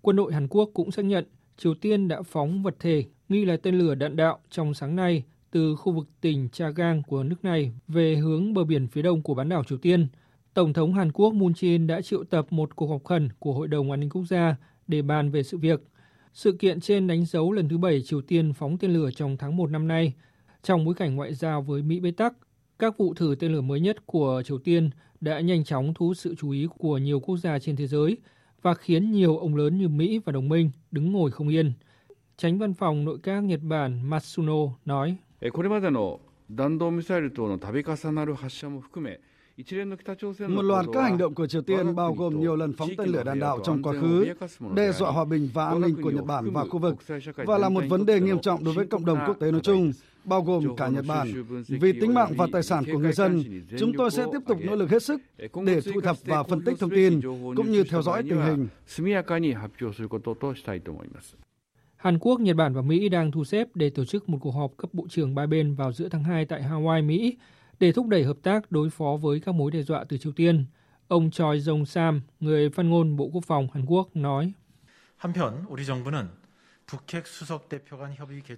Quân 0.00 0.16
đội 0.16 0.32
Hàn 0.32 0.48
Quốc 0.48 0.70
cũng 0.74 0.90
xác 0.90 1.04
nhận 1.04 1.24
Triều 1.56 1.74
Tiên 1.74 2.08
đã 2.08 2.22
phóng 2.22 2.62
vật 2.62 2.76
thể 2.78 3.04
nghi 3.28 3.44
là 3.44 3.56
tên 3.56 3.78
lửa 3.78 3.94
đạn 3.94 4.16
đạo 4.16 4.38
trong 4.50 4.74
sáng 4.74 4.96
nay 4.96 5.22
từ 5.50 5.76
khu 5.76 5.92
vực 5.92 6.08
tỉnh 6.20 6.48
Chagang 6.52 7.02
của 7.02 7.22
nước 7.22 7.44
này 7.44 7.72
về 7.88 8.16
hướng 8.16 8.54
bờ 8.54 8.64
biển 8.64 8.86
phía 8.86 9.02
đông 9.02 9.22
của 9.22 9.34
bán 9.34 9.48
đảo 9.48 9.64
Triều 9.64 9.78
Tiên. 9.78 10.06
Tổng 10.54 10.72
thống 10.72 10.94
Hàn 10.94 11.12
Quốc 11.12 11.34
Moon 11.34 11.52
Jae-in 11.52 11.86
đã 11.86 12.00
triệu 12.00 12.24
tập 12.24 12.46
một 12.50 12.76
cuộc 12.76 12.86
họp 12.86 13.04
khẩn 13.04 13.28
của 13.38 13.52
Hội 13.52 13.68
đồng 13.68 13.90
An 13.90 14.00
ninh 14.00 14.10
Quốc 14.10 14.24
gia 14.24 14.56
để 14.86 15.02
bàn 15.02 15.30
về 15.30 15.42
sự 15.42 15.58
việc. 15.58 15.82
Sự 16.32 16.52
kiện 16.52 16.80
trên 16.80 17.06
đánh 17.06 17.24
dấu 17.24 17.52
lần 17.52 17.68
thứ 17.68 17.78
bảy 17.78 18.02
Triều 18.02 18.22
Tiên 18.22 18.52
phóng 18.52 18.78
tên 18.78 18.92
lửa 18.92 19.10
trong 19.10 19.36
tháng 19.36 19.56
1 19.56 19.70
năm 19.70 19.88
nay. 19.88 20.14
Trong 20.62 20.84
bối 20.84 20.94
cảnh 20.94 21.16
ngoại 21.16 21.34
giao 21.34 21.62
với 21.62 21.82
Mỹ 21.82 22.00
bế 22.00 22.10
tắc, 22.10 22.34
các 22.78 22.98
vụ 22.98 23.14
thử 23.14 23.34
tên 23.38 23.52
lửa 23.52 23.60
mới 23.60 23.80
nhất 23.80 24.06
của 24.06 24.42
Triều 24.46 24.58
Tiên 24.58 24.90
đã 25.20 25.40
nhanh 25.40 25.64
chóng 25.64 25.94
thu 25.94 26.06
hút 26.06 26.16
sự 26.16 26.34
chú 26.34 26.50
ý 26.50 26.66
của 26.78 26.98
nhiều 26.98 27.20
quốc 27.20 27.36
gia 27.36 27.58
trên 27.58 27.76
thế 27.76 27.86
giới 27.86 28.16
và 28.62 28.74
khiến 28.74 29.10
nhiều 29.10 29.38
ông 29.38 29.56
lớn 29.56 29.78
như 29.78 29.88
Mỹ 29.88 30.20
và 30.24 30.32
đồng 30.32 30.48
minh 30.48 30.70
đứng 30.90 31.12
ngồi 31.12 31.30
không 31.30 31.48
yên. 31.48 31.72
Tránh 32.36 32.58
văn 32.58 32.74
phòng 32.74 33.04
nội 33.04 33.18
các 33.22 33.40
Nhật 33.40 33.60
Bản 33.62 34.10
Matsuno 34.10 34.66
nói. 34.84 35.16
Eh, 35.40 35.52
một 40.48 40.62
loạt 40.62 40.86
các 40.92 41.02
hành 41.02 41.18
động 41.18 41.34
của 41.34 41.46
Triều 41.46 41.62
Tiên 41.62 41.94
bao 41.94 42.14
gồm 42.14 42.40
nhiều 42.40 42.56
lần 42.56 42.72
phóng 42.72 42.88
tên 42.98 43.08
lửa 43.08 43.22
đạn 43.22 43.40
đạo 43.40 43.58
trong 43.64 43.82
quá 43.82 43.92
khứ, 44.00 44.26
đe 44.74 44.92
dọa 44.92 45.10
hòa 45.10 45.24
bình 45.24 45.48
và 45.54 45.66
an 45.66 45.80
ninh 45.80 46.02
của 46.02 46.10
Nhật 46.10 46.24
Bản 46.24 46.50
và 46.50 46.64
khu 46.64 46.78
vực, 46.78 46.96
và 47.36 47.58
là 47.58 47.68
một 47.68 47.84
vấn 47.88 48.06
đề 48.06 48.20
nghiêm 48.20 48.38
trọng 48.38 48.64
đối 48.64 48.74
với 48.74 48.86
cộng 48.86 49.04
đồng 49.04 49.18
quốc 49.26 49.36
tế 49.40 49.50
nói 49.50 49.60
chung, 49.60 49.92
bao 50.24 50.42
gồm 50.42 50.76
cả 50.76 50.88
Nhật 50.88 51.04
Bản. 51.08 51.28
Vì 51.68 51.92
tính 51.92 52.14
mạng 52.14 52.32
và 52.36 52.46
tài 52.52 52.62
sản 52.62 52.84
của 52.92 52.98
người 52.98 53.12
dân, 53.12 53.42
chúng 53.78 53.92
tôi 53.98 54.10
sẽ 54.10 54.26
tiếp 54.32 54.38
tục 54.46 54.58
nỗ 54.64 54.76
lực 54.76 54.90
hết 54.90 55.02
sức 55.02 55.20
để 55.64 55.80
thu 55.80 56.00
thập 56.00 56.16
và 56.24 56.42
phân 56.42 56.64
tích 56.64 56.78
thông 56.78 56.90
tin, 56.90 57.20
cũng 57.56 57.70
như 57.70 57.84
theo 57.84 58.02
dõi 58.02 58.22
tình 58.22 58.42
hình. 58.42 58.68
Hàn 61.96 62.18
Quốc, 62.18 62.40
Nhật 62.40 62.56
Bản 62.56 62.74
và 62.74 62.82
Mỹ 62.82 63.08
đang 63.08 63.32
thu 63.32 63.44
xếp 63.44 63.68
để 63.74 63.90
tổ 63.90 64.04
chức 64.04 64.28
một 64.28 64.38
cuộc 64.40 64.50
họp 64.50 64.76
cấp 64.76 64.94
bộ 64.94 65.06
trưởng 65.08 65.34
ba 65.34 65.46
bên 65.46 65.74
vào 65.74 65.92
giữa 65.92 66.08
tháng 66.08 66.24
2 66.24 66.44
tại 66.44 66.62
Hawaii, 66.62 67.06
Mỹ 67.06 67.36
để 67.79 67.91
thúc 67.91 68.07
đẩy 68.07 68.23
hợp 68.23 68.37
tác 68.43 68.71
đối 68.71 68.89
phó 68.89 69.17
với 69.21 69.39
các 69.39 69.55
mối 69.55 69.71
đe 69.71 69.81
dọa 69.81 70.03
từ 70.09 70.17
Triều 70.17 70.33
Tiên. 70.33 70.65
Ông 71.07 71.31
Choi 71.31 71.59
Jong 71.59 71.85
Sam, 71.85 72.21
người 72.39 72.69
phát 72.69 72.83
ngôn 72.83 73.17
Bộ 73.17 73.29
Quốc 73.33 73.43
phòng 73.47 73.67
Hàn 73.73 73.85
Quốc 73.85 74.15
nói: 74.15 74.53
한편 75.17 75.65
우리 75.69 75.85
정부는 75.85 76.27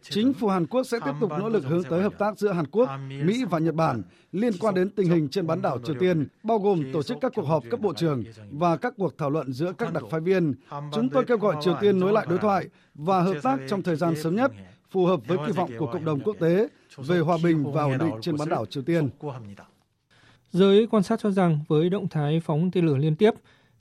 Chính 0.01 0.33
phủ 0.33 0.47
Hàn 0.47 0.67
Quốc 0.67 0.83
sẽ 0.83 0.99
tiếp 1.05 1.11
tục 1.19 1.31
nỗ 1.39 1.49
lực 1.49 1.63
hướng 1.65 1.83
tới 1.83 2.01
hợp 2.01 2.13
tác 2.17 2.39
giữa 2.39 2.51
Hàn 2.51 2.67
Quốc, 2.67 2.89
Mỹ 3.23 3.45
và 3.49 3.59
Nhật 3.59 3.75
Bản 3.75 4.01
liên 4.31 4.53
quan 4.59 4.75
đến 4.75 4.89
tình 4.89 5.09
hình 5.09 5.29
trên 5.29 5.47
bán 5.47 5.61
đảo 5.61 5.79
Triều 5.83 5.95
Tiên, 5.99 6.27
bao 6.43 6.59
gồm 6.59 6.83
tổ 6.93 7.03
chức 7.03 7.17
các 7.21 7.31
cuộc 7.35 7.45
họp 7.45 7.63
cấp 7.69 7.79
bộ 7.79 7.93
trưởng 7.93 8.23
và 8.51 8.77
các 8.77 8.93
cuộc 8.97 9.17
thảo 9.17 9.29
luận 9.29 9.53
giữa 9.53 9.73
các 9.77 9.93
đặc 9.93 10.03
phái 10.11 10.21
viên. 10.21 10.53
Chúng 10.93 11.09
tôi 11.09 11.25
kêu 11.25 11.37
gọi 11.37 11.55
Triều 11.61 11.75
Tiên 11.81 11.99
nối 11.99 12.13
lại 12.13 12.25
đối 12.29 12.37
thoại 12.37 12.67
và 12.93 13.21
hợp 13.21 13.37
tác 13.43 13.59
trong 13.67 13.83
thời 13.83 13.95
gian 13.95 14.15
sớm 14.23 14.35
nhất, 14.35 14.51
phù 14.92 15.06
hợp 15.06 15.20
với 15.26 15.38
kỳ 15.46 15.52
vọng 15.52 15.70
của 15.78 15.86
cộng 15.86 16.04
đồng 16.04 16.20
quốc 16.20 16.36
tế 16.40 16.68
về 16.96 17.18
hòa 17.18 17.38
bình 17.42 17.72
và 17.72 17.82
ổn 17.82 17.98
định 17.98 18.14
trên 18.20 18.36
bán 18.36 18.48
đảo 18.48 18.66
Triều 18.66 18.82
Tiên. 18.82 19.08
Giới 20.50 20.86
quan 20.86 21.02
sát 21.02 21.20
cho 21.22 21.30
rằng 21.30 21.60
với 21.68 21.90
động 21.90 22.08
thái 22.08 22.40
phóng 22.40 22.70
tên 22.70 22.86
lửa 22.86 22.96
liên 22.96 23.16
tiếp, 23.16 23.30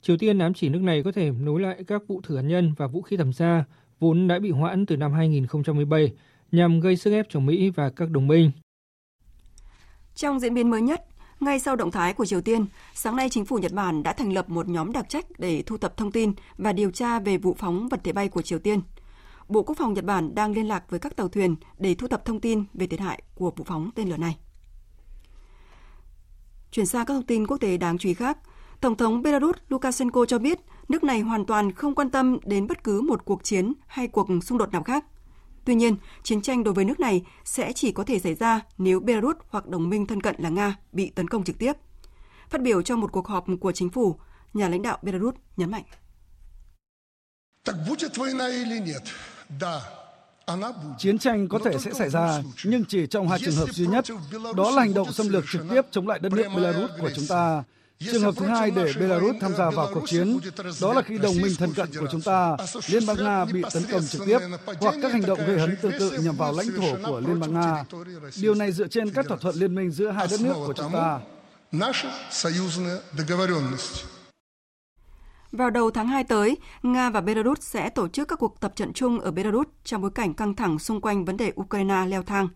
Triều 0.02 0.16
Tiên 0.16 0.38
ám 0.38 0.54
chỉ 0.54 0.68
nước 0.68 0.82
này 0.82 1.02
có 1.02 1.12
thể 1.12 1.30
nối 1.30 1.60
lại 1.60 1.84
các 1.86 2.02
vụ 2.08 2.20
thử 2.22 2.36
hạt 2.36 2.42
nhân 2.42 2.74
và 2.76 2.86
vũ 2.86 3.02
khí 3.02 3.16
tầm 3.16 3.32
xa 3.32 3.64
vốn 4.00 4.28
đã 4.28 4.38
bị 4.38 4.50
hoãn 4.50 4.86
từ 4.86 4.96
năm 4.96 5.12
2017 5.12 6.12
nhằm 6.52 6.80
gây 6.80 6.96
sức 6.96 7.10
ép 7.10 7.26
cho 7.28 7.40
Mỹ 7.40 7.70
và 7.70 7.90
các 7.90 8.10
đồng 8.10 8.28
minh. 8.28 8.50
Trong 10.14 10.40
diễn 10.40 10.54
biến 10.54 10.70
mới 10.70 10.82
nhất, 10.82 11.04
ngay 11.40 11.58
sau 11.58 11.76
động 11.76 11.90
thái 11.90 12.12
của 12.12 12.24
Triều 12.24 12.40
Tiên, 12.40 12.66
sáng 12.94 13.16
nay 13.16 13.28
chính 13.30 13.44
phủ 13.44 13.58
Nhật 13.58 13.72
Bản 13.72 14.02
đã 14.02 14.12
thành 14.12 14.32
lập 14.32 14.48
một 14.48 14.68
nhóm 14.68 14.92
đặc 14.92 15.08
trách 15.08 15.26
để 15.38 15.62
thu 15.66 15.76
thập 15.76 15.96
thông 15.96 16.12
tin 16.12 16.32
và 16.58 16.72
điều 16.72 16.90
tra 16.90 17.18
về 17.18 17.36
vụ 17.36 17.54
phóng 17.58 17.88
vật 17.88 18.00
thể 18.04 18.12
bay 18.12 18.28
của 18.28 18.42
Triều 18.42 18.58
Tiên. 18.58 18.80
Bộ 19.48 19.62
Quốc 19.62 19.78
phòng 19.78 19.94
Nhật 19.94 20.04
Bản 20.04 20.34
đang 20.34 20.52
liên 20.52 20.68
lạc 20.68 20.90
với 20.90 21.00
các 21.00 21.16
tàu 21.16 21.28
thuyền 21.28 21.56
để 21.78 21.94
thu 21.94 22.08
thập 22.08 22.24
thông 22.24 22.40
tin 22.40 22.64
về 22.74 22.86
thiệt 22.86 23.00
hại 23.00 23.22
của 23.34 23.52
vụ 23.56 23.64
phóng 23.64 23.90
tên 23.94 24.08
lửa 24.08 24.16
này. 24.16 24.38
Chuyển 26.70 26.86
sang 26.86 27.06
các 27.06 27.14
thông 27.14 27.26
tin 27.26 27.46
quốc 27.46 27.58
tế 27.58 27.76
đáng 27.76 27.98
chú 27.98 28.08
ý 28.08 28.14
khác, 28.14 28.38
Tổng 28.80 28.96
thống 28.96 29.22
Belarus 29.22 29.56
Lukashenko 29.68 30.24
cho 30.24 30.38
biết 30.38 30.58
nước 30.88 31.04
này 31.04 31.20
hoàn 31.20 31.46
toàn 31.46 31.72
không 31.72 31.94
quan 31.94 32.10
tâm 32.10 32.38
đến 32.44 32.66
bất 32.66 32.84
cứ 32.84 33.00
một 33.00 33.24
cuộc 33.24 33.44
chiến 33.44 33.72
hay 33.86 34.08
cuộc 34.08 34.28
xung 34.42 34.58
đột 34.58 34.72
nào 34.72 34.82
khác. 34.82 35.04
Tuy 35.64 35.74
nhiên, 35.74 35.96
chiến 36.22 36.42
tranh 36.42 36.64
đối 36.64 36.74
với 36.74 36.84
nước 36.84 37.00
này 37.00 37.24
sẽ 37.44 37.72
chỉ 37.72 37.92
có 37.92 38.04
thể 38.04 38.18
xảy 38.18 38.34
ra 38.34 38.60
nếu 38.78 39.00
Belarus 39.00 39.36
hoặc 39.48 39.66
đồng 39.68 39.88
minh 39.88 40.06
thân 40.06 40.20
cận 40.20 40.34
là 40.38 40.48
Nga 40.48 40.76
bị 40.92 41.10
tấn 41.10 41.28
công 41.28 41.44
trực 41.44 41.58
tiếp. 41.58 41.72
Phát 42.50 42.62
biểu 42.62 42.82
trong 42.82 43.00
một 43.00 43.12
cuộc 43.12 43.28
họp 43.28 43.46
của 43.60 43.72
chính 43.72 43.90
phủ, 43.90 44.16
nhà 44.54 44.68
lãnh 44.68 44.82
đạo 44.82 44.98
Belarus 45.02 45.34
nhấn 45.56 45.70
mạnh. 45.70 45.84
Chiến 50.98 51.18
tranh 51.18 51.48
có 51.48 51.58
thể 51.64 51.78
sẽ 51.78 51.92
xảy 51.92 52.10
ra, 52.10 52.42
nhưng 52.64 52.84
chỉ 52.84 53.06
trong 53.06 53.28
hai 53.28 53.38
trường 53.38 53.56
hợp 53.56 53.72
duy 53.72 53.86
nhất. 53.86 54.04
Đó 54.56 54.70
là 54.70 54.82
hành 54.82 54.94
động 54.94 55.12
xâm 55.12 55.28
lược 55.28 55.44
trực 55.52 55.62
tiếp 55.70 55.82
chống 55.90 56.08
lại 56.08 56.18
đất 56.18 56.32
nước 56.32 56.46
Belarus 56.56 56.90
của 57.00 57.10
chúng 57.14 57.26
ta. 57.26 57.62
Trường 58.12 58.22
hợp 58.22 58.34
thứ 58.36 58.46
hai 58.46 58.70
để 58.70 58.92
Belarus 59.00 59.36
tham 59.40 59.54
gia 59.56 59.70
vào 59.70 59.90
cuộc 59.94 60.08
chiến, 60.08 60.38
đó 60.80 60.92
là 60.92 61.02
khi 61.02 61.18
đồng 61.18 61.36
minh 61.36 61.52
thân 61.58 61.74
cận 61.74 61.88
của 62.00 62.06
chúng 62.12 62.20
ta, 62.20 62.56
Liên 62.86 63.06
bang 63.06 63.16
Nga 63.24 63.44
bị 63.44 63.62
tấn 63.72 63.82
công 63.92 64.06
trực 64.06 64.22
tiếp, 64.26 64.38
hoặc 64.80 64.94
các 65.02 65.12
hành 65.12 65.26
động 65.26 65.38
gây 65.46 65.58
hấn 65.58 65.76
tương 65.82 65.98
tự 65.98 66.10
nhằm 66.10 66.36
vào 66.36 66.52
lãnh 66.52 66.66
thổ 66.76 67.10
của 67.10 67.20
Liên 67.20 67.40
bang 67.40 67.54
Nga. 67.54 67.84
Điều 68.40 68.54
này 68.54 68.72
dựa 68.72 68.86
trên 68.86 69.10
các 69.10 69.26
thỏa 69.28 69.36
thuận 69.36 69.56
liên 69.56 69.74
minh 69.74 69.90
giữa 69.90 70.10
hai 70.10 70.26
đất 70.30 70.40
nước 70.40 70.54
của 70.54 70.74
chúng 70.76 70.92
ta. 70.92 71.20
Vào 75.52 75.70
đầu 75.70 75.90
tháng 75.90 76.08
2 76.08 76.24
tới, 76.24 76.56
Nga 76.82 77.10
và 77.10 77.20
Belarus 77.20 77.60
sẽ 77.60 77.88
tổ 77.88 78.08
chức 78.08 78.28
các 78.28 78.38
cuộc 78.38 78.60
tập 78.60 78.72
trận 78.76 78.92
chung 78.92 79.20
ở 79.20 79.30
Belarus 79.30 79.66
trong 79.84 80.02
bối 80.02 80.10
cảnh 80.10 80.34
căng 80.34 80.54
thẳng 80.54 80.78
xung 80.78 81.00
quanh 81.00 81.24
vấn 81.24 81.36
đề 81.36 81.52
Ukraine 81.60 82.06
leo 82.06 82.22
thang. 82.22 82.48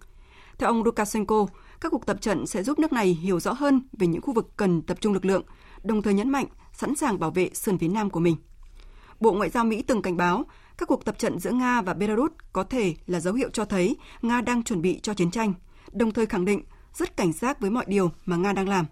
Theo 0.58 0.68
ông 0.68 0.82
Lukashenko, 0.82 1.46
các 1.80 1.92
cuộc 1.92 2.06
tập 2.06 2.16
trận 2.20 2.46
sẽ 2.46 2.62
giúp 2.62 2.78
nước 2.78 2.92
này 2.92 3.06
hiểu 3.06 3.40
rõ 3.40 3.52
hơn 3.52 3.80
về 3.92 4.06
những 4.06 4.22
khu 4.22 4.32
vực 4.32 4.56
cần 4.56 4.82
tập 4.82 4.98
trung 5.00 5.12
lực 5.12 5.24
lượng, 5.24 5.42
đồng 5.82 6.02
thời 6.02 6.14
nhấn 6.14 6.30
mạnh 6.30 6.46
sẵn 6.72 6.94
sàng 6.94 7.18
bảo 7.18 7.30
vệ 7.30 7.50
sườn 7.54 7.78
phía 7.78 7.88
nam 7.88 8.10
của 8.10 8.20
mình. 8.20 8.36
Bộ 9.20 9.32
Ngoại 9.32 9.50
giao 9.50 9.64
Mỹ 9.64 9.82
từng 9.82 10.02
cảnh 10.02 10.16
báo 10.16 10.44
các 10.78 10.88
cuộc 10.88 11.04
tập 11.04 11.18
trận 11.18 11.38
giữa 11.38 11.50
Nga 11.50 11.82
và 11.82 11.94
Belarus 11.94 12.32
có 12.52 12.64
thể 12.64 12.94
là 13.06 13.20
dấu 13.20 13.34
hiệu 13.34 13.48
cho 13.52 13.64
thấy 13.64 13.96
Nga 14.22 14.40
đang 14.40 14.62
chuẩn 14.62 14.82
bị 14.82 15.00
cho 15.02 15.14
chiến 15.14 15.30
tranh, 15.30 15.54
đồng 15.92 16.12
thời 16.12 16.26
khẳng 16.26 16.44
định 16.44 16.64
rất 16.94 17.16
cảnh 17.16 17.32
giác 17.32 17.60
với 17.60 17.70
mọi 17.70 17.84
điều 17.88 18.10
mà 18.26 18.36
Nga 18.36 18.52
đang 18.52 18.68
làm. 18.68 18.86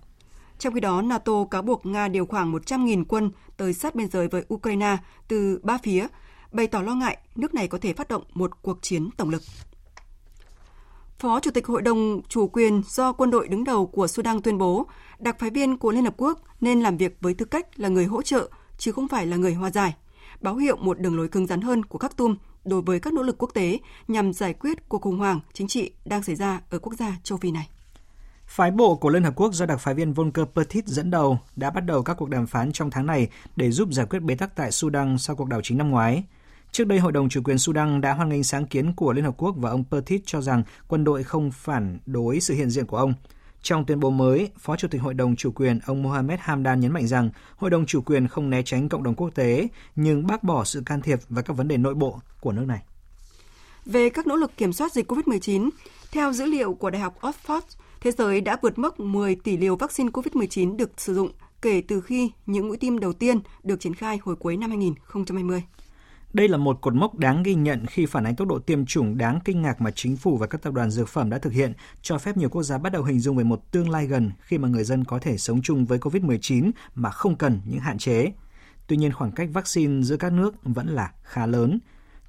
Trong 0.58 0.74
khi 0.74 0.80
đó, 0.80 1.02
NATO 1.02 1.44
cáo 1.50 1.62
buộc 1.62 1.86
Nga 1.86 2.08
điều 2.08 2.26
khoảng 2.26 2.52
100.000 2.52 3.04
quân 3.08 3.30
tới 3.56 3.72
sát 3.72 3.94
biên 3.94 4.08
giới 4.08 4.28
với 4.28 4.44
Ukraine 4.54 4.96
từ 5.28 5.60
ba 5.62 5.78
phía, 5.78 6.06
bày 6.52 6.66
tỏ 6.66 6.82
lo 6.82 6.94
ngại 6.94 7.18
nước 7.34 7.54
này 7.54 7.68
có 7.68 7.78
thể 7.78 7.92
phát 7.92 8.08
động 8.08 8.22
một 8.34 8.62
cuộc 8.62 8.82
chiến 8.82 9.10
tổng 9.16 9.30
lực. 9.30 9.42
Phó 11.18 11.40
Chủ 11.40 11.50
tịch 11.50 11.66
Hội 11.66 11.82
đồng 11.82 12.20
Chủ 12.28 12.48
quyền 12.48 12.82
do 12.86 13.12
quân 13.12 13.30
đội 13.30 13.48
đứng 13.48 13.64
đầu 13.64 13.86
của 13.86 14.06
Sudan 14.06 14.42
tuyên 14.42 14.58
bố, 14.58 14.86
đặc 15.18 15.36
phái 15.38 15.50
viên 15.50 15.78
của 15.78 15.92
Liên 15.92 16.04
Hợp 16.04 16.14
Quốc 16.16 16.40
nên 16.60 16.80
làm 16.80 16.96
việc 16.96 17.16
với 17.20 17.34
tư 17.34 17.44
cách 17.44 17.80
là 17.80 17.88
người 17.88 18.04
hỗ 18.04 18.22
trợ, 18.22 18.50
chứ 18.78 18.92
không 18.92 19.08
phải 19.08 19.26
là 19.26 19.36
người 19.36 19.54
hòa 19.54 19.70
giải, 19.70 19.94
báo 20.40 20.56
hiệu 20.56 20.76
một 20.76 21.00
đường 21.00 21.16
lối 21.16 21.28
cứng 21.28 21.46
rắn 21.46 21.60
hơn 21.60 21.84
của 21.84 21.98
các 21.98 22.16
tum 22.16 22.36
đối 22.64 22.82
với 22.82 23.00
các 23.00 23.12
nỗ 23.12 23.22
lực 23.22 23.38
quốc 23.38 23.50
tế 23.54 23.78
nhằm 24.08 24.32
giải 24.32 24.54
quyết 24.54 24.88
cuộc 24.88 25.02
khủng 25.02 25.18
hoảng 25.18 25.40
chính 25.52 25.68
trị 25.68 25.90
đang 26.04 26.22
xảy 26.22 26.36
ra 26.36 26.60
ở 26.70 26.78
quốc 26.78 26.94
gia 26.98 27.16
châu 27.22 27.38
Phi 27.38 27.50
này. 27.50 27.68
Phái 28.54 28.70
bộ 28.70 28.96
của 28.96 29.08
Liên 29.08 29.24
Hợp 29.24 29.32
Quốc 29.36 29.54
do 29.54 29.66
đặc 29.66 29.80
phái 29.80 29.94
viên 29.94 30.12
Volker 30.12 30.46
Perthes 30.54 30.84
dẫn 30.86 31.10
đầu 31.10 31.38
đã 31.56 31.70
bắt 31.70 31.80
đầu 31.80 32.02
các 32.02 32.14
cuộc 32.14 32.28
đàm 32.28 32.46
phán 32.46 32.72
trong 32.72 32.90
tháng 32.90 33.06
này 33.06 33.28
để 33.56 33.70
giúp 33.70 33.88
giải 33.92 34.06
quyết 34.10 34.20
bế 34.22 34.34
tắc 34.34 34.56
tại 34.56 34.72
Sudan 34.72 35.18
sau 35.18 35.36
cuộc 35.36 35.48
đảo 35.48 35.60
chính 35.62 35.78
năm 35.78 35.90
ngoái. 35.90 36.24
Trước 36.72 36.86
đây, 36.86 36.98
Hội 36.98 37.12
đồng 37.12 37.28
Chủ 37.28 37.40
quyền 37.44 37.58
Sudan 37.58 38.00
đã 38.00 38.12
hoan 38.12 38.28
nghênh 38.28 38.44
sáng 38.44 38.66
kiến 38.66 38.92
của 38.92 39.12
Liên 39.12 39.24
Hợp 39.24 39.34
Quốc 39.36 39.54
và 39.58 39.70
ông 39.70 39.84
Perthes 39.90 40.20
cho 40.26 40.40
rằng 40.40 40.62
quân 40.88 41.04
đội 41.04 41.22
không 41.22 41.50
phản 41.50 41.98
đối 42.06 42.40
sự 42.40 42.54
hiện 42.54 42.70
diện 42.70 42.86
của 42.86 42.96
ông. 42.96 43.14
Trong 43.62 43.84
tuyên 43.84 44.00
bố 44.00 44.10
mới, 44.10 44.50
Phó 44.58 44.76
Chủ 44.76 44.88
tịch 44.88 45.02
Hội 45.02 45.14
đồng 45.14 45.36
Chủ 45.36 45.52
quyền 45.52 45.78
ông 45.86 46.02
Mohamed 46.02 46.40
Hamdan 46.42 46.80
nhấn 46.80 46.92
mạnh 46.92 47.06
rằng 47.06 47.30
Hội 47.56 47.70
đồng 47.70 47.86
Chủ 47.86 48.00
quyền 48.00 48.28
không 48.28 48.50
né 48.50 48.62
tránh 48.62 48.88
cộng 48.88 49.02
đồng 49.02 49.14
quốc 49.14 49.30
tế, 49.34 49.68
nhưng 49.96 50.26
bác 50.26 50.42
bỏ 50.42 50.64
sự 50.64 50.82
can 50.86 51.00
thiệp 51.00 51.18
và 51.28 51.42
các 51.42 51.56
vấn 51.56 51.68
đề 51.68 51.76
nội 51.76 51.94
bộ 51.94 52.20
của 52.40 52.52
nước 52.52 52.64
này. 52.66 52.82
Về 53.86 54.10
các 54.10 54.26
nỗ 54.26 54.36
lực 54.36 54.56
kiểm 54.56 54.72
soát 54.72 54.92
dịch 54.92 55.12
COVID-19, 55.12 55.70
theo 56.12 56.32
dữ 56.32 56.44
liệu 56.44 56.74
của 56.74 56.90
Đại 56.90 57.02
học 57.02 57.14
Oxford, 57.20 57.60
thế 58.04 58.10
giới 58.10 58.40
đã 58.40 58.56
vượt 58.62 58.78
mốc 58.78 59.00
10 59.00 59.34
tỷ 59.34 59.56
liều 59.56 59.76
vaccine 59.76 60.10
COVID-19 60.10 60.76
được 60.76 60.90
sử 60.96 61.14
dụng 61.14 61.32
kể 61.62 61.82
từ 61.88 62.00
khi 62.00 62.30
những 62.46 62.68
mũi 62.68 62.76
tiêm 62.76 62.98
đầu 62.98 63.12
tiên 63.12 63.40
được 63.62 63.80
triển 63.80 63.94
khai 63.94 64.18
hồi 64.22 64.36
cuối 64.36 64.56
năm 64.56 64.70
2020. 64.70 65.62
Đây 66.32 66.48
là 66.48 66.58
một 66.58 66.80
cột 66.80 66.94
mốc 66.94 67.18
đáng 67.18 67.42
ghi 67.42 67.54
nhận 67.54 67.86
khi 67.86 68.06
phản 68.06 68.24
ánh 68.24 68.36
tốc 68.36 68.48
độ 68.48 68.58
tiêm 68.58 68.86
chủng 68.86 69.18
đáng 69.18 69.38
kinh 69.44 69.62
ngạc 69.62 69.80
mà 69.80 69.90
chính 69.90 70.16
phủ 70.16 70.36
và 70.36 70.46
các 70.46 70.62
tập 70.62 70.72
đoàn 70.72 70.90
dược 70.90 71.08
phẩm 71.08 71.30
đã 71.30 71.38
thực 71.38 71.52
hiện, 71.52 71.72
cho 72.02 72.18
phép 72.18 72.36
nhiều 72.36 72.48
quốc 72.48 72.62
gia 72.62 72.78
bắt 72.78 72.92
đầu 72.92 73.02
hình 73.02 73.20
dung 73.20 73.36
về 73.36 73.44
một 73.44 73.72
tương 73.72 73.90
lai 73.90 74.06
gần 74.06 74.30
khi 74.40 74.58
mà 74.58 74.68
người 74.68 74.84
dân 74.84 75.04
có 75.04 75.18
thể 75.18 75.38
sống 75.38 75.62
chung 75.62 75.84
với 75.84 75.98
COVID-19 75.98 76.70
mà 76.94 77.10
không 77.10 77.36
cần 77.36 77.60
những 77.66 77.80
hạn 77.80 77.98
chế. 77.98 78.32
Tuy 78.86 78.96
nhiên, 78.96 79.12
khoảng 79.12 79.32
cách 79.32 79.48
vaccine 79.52 80.02
giữa 80.02 80.16
các 80.16 80.32
nước 80.32 80.54
vẫn 80.62 80.86
là 80.86 81.12
khá 81.22 81.46
lớn. 81.46 81.78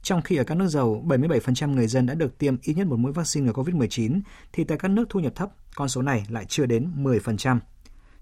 Trong 0.05 0.21
khi 0.21 0.35
ở 0.35 0.43
các 0.43 0.55
nước 0.55 0.67
giàu, 0.67 1.03
77% 1.07 1.73
người 1.73 1.87
dân 1.87 2.05
đã 2.05 2.13
được 2.13 2.37
tiêm 2.37 2.55
ít 2.61 2.73
nhất 2.73 2.87
một 2.87 2.99
mũi 2.99 3.11
vaccine 3.11 3.45
ngừa 3.45 3.53
COVID-19, 3.53 4.21
thì 4.53 4.63
tại 4.63 4.77
các 4.77 4.87
nước 4.87 5.05
thu 5.09 5.19
nhập 5.19 5.35
thấp, 5.35 5.49
con 5.75 5.89
số 5.89 6.01
này 6.01 6.25
lại 6.29 6.45
chưa 6.47 6.65
đến 6.65 6.91
10%. 6.95 7.59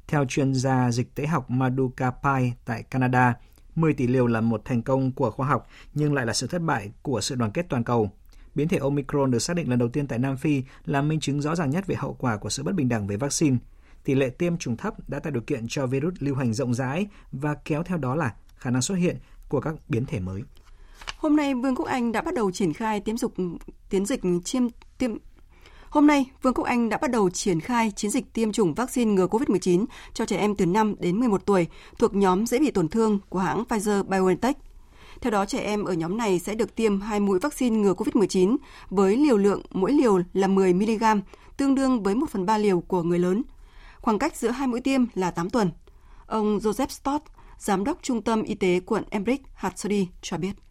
Theo 0.08 0.26
chuyên 0.26 0.54
gia 0.54 0.92
dịch 0.92 1.16
tễ 1.16 1.28
học 1.28 1.50
maduka 1.50 2.12
Pai 2.12 2.54
tại 2.66 2.84
Canada, 2.84 3.34
10 3.76 3.94
tỷ 3.94 4.08
liều 4.08 4.28
là 4.28 4.42
một 4.42 4.62
thành 4.66 4.82
công 4.82 5.12
của 5.12 5.32
khoa 5.32 5.48
học 5.48 5.68
nhưng 5.94 6.14
lại 6.14 6.26
là 6.26 6.34
sự 6.34 6.48
thất 6.48 6.62
bại 6.62 6.92
của 7.02 7.22
sự 7.22 7.36
đoàn 7.36 7.52
kết 7.52 7.66
toàn 7.70 7.84
cầu. 7.84 8.12
Biến 8.56 8.68
thể 8.68 8.78
Omicron 8.78 9.32
được 9.32 9.40
xác 9.40 9.56
định 9.56 9.70
lần 9.70 9.80
đầu 9.80 9.90
tiên 9.90 10.08
tại 10.08 10.20
Nam 10.20 10.38
Phi 10.38 10.64
là 10.86 11.02
minh 11.02 11.20
chứng 11.20 11.42
rõ 11.42 11.56
ràng 11.56 11.70
nhất 11.70 11.88
về 11.88 11.96
hậu 11.96 12.14
quả 12.14 12.38
của 12.38 12.50
sự 12.50 12.64
bất 12.64 12.76
bình 12.76 12.90
đẳng 12.90 13.08
về 13.08 13.18
vaccine. 13.18 13.58
Tỷ 14.04 14.16
lệ 14.16 14.30
tiêm 14.30 14.58
chủng 14.58 14.78
thấp 14.78 15.10
đã 15.10 15.20
tạo 15.20 15.32
điều 15.32 15.44
kiện 15.44 15.66
cho 15.68 15.88
virus 15.88 16.14
lưu 16.20 16.36
hành 16.36 16.54
rộng 16.54 16.74
rãi 16.74 17.08
và 17.32 17.56
kéo 17.66 17.84
theo 17.84 17.98
đó 17.98 18.16
là 18.16 18.36
khả 18.56 18.70
năng 18.70 18.82
xuất 18.82 18.96
hiện 18.96 19.18
của 19.50 19.60
các 19.60 19.76
biến 19.90 20.06
thể 20.06 20.20
mới. 20.20 20.44
Hôm 21.18 21.36
nay, 21.36 21.54
Vương 21.54 21.76
quốc 21.76 21.86
Anh 21.86 22.12
đã 22.12 22.22
bắt 22.22 22.34
đầu 22.34 22.52
triển 22.52 22.74
khai 22.74 23.00
tiêm 23.00 23.18
dục 23.18 23.34
tiến 23.90 24.06
dịch 24.06 24.22
chiêm 24.46 24.68
tiêm 24.98 25.12
Hôm 25.94 26.08
nay, 26.08 26.26
Vương 26.42 26.54
quốc 26.54 26.66
Anh 26.66 26.90
đã 26.90 26.98
bắt 26.98 27.12
đầu 27.12 27.30
triển 27.30 27.60
khai 27.60 27.92
chiến 27.96 28.12
dịch 28.12 28.34
tiêm 28.34 28.52
chủng 28.52 28.74
vaccine 28.74 29.12
ngừa 29.12 29.28
COVID-19 29.28 29.86
cho 30.14 30.26
trẻ 30.26 30.38
em 30.38 30.56
từ 30.56 30.66
5 30.66 30.96
đến 31.00 31.20
11 31.20 31.46
tuổi 31.46 31.68
thuộc 32.00 32.16
nhóm 32.16 32.46
dễ 32.46 32.60
bị 32.60 32.72
tổn 32.72 32.88
thương 32.88 33.20
của 33.30 33.40
hãng 33.40 33.64
Pfizer-BioNTech. 33.70 34.54
Theo 35.22 35.32
đó, 35.32 35.46
trẻ 35.46 35.60
em 35.60 35.84
ở 35.84 35.94
nhóm 35.94 36.18
này 36.18 36.40
sẽ 36.40 36.56
được 36.56 36.76
tiêm 36.76 37.02
hai 37.02 37.20
mũi 37.20 37.40
vaccine 37.40 37.78
ngừa 37.78 37.94
COVID-19 37.94 38.58
với 38.90 39.18
liều 39.18 39.38
lượng 39.38 39.62
mỗi 39.72 39.92
liều 39.92 40.20
là 40.34 40.48
10 40.48 40.74
mg, 40.74 41.04
tương 41.58 41.76
đương 41.76 42.04
với 42.04 42.16
1 42.16 42.30
phần 42.30 42.46
3 42.46 42.58
liều 42.58 42.80
của 42.80 43.04
người 43.04 43.20
lớn. 43.20 43.44
Khoảng 44.02 44.20
cách 44.20 44.36
giữa 44.36 44.52
hai 44.52 44.68
mũi 44.68 44.82
tiêm 44.82 45.06
là 45.14 45.32
8 45.32 45.50
tuần. 45.50 45.72
Ông 46.26 46.58
Joseph 46.58 46.88
Stott, 46.88 47.24
Giám 47.58 47.84
đốc 47.84 47.98
Trung 48.02 48.22
tâm 48.22 48.44
Y 48.44 48.56
tế 48.56 48.80
quận 48.86 49.04
Embrick, 49.10 49.46
Hertfordshire 49.60 50.06
cho 50.22 50.38
biết. 50.38 50.63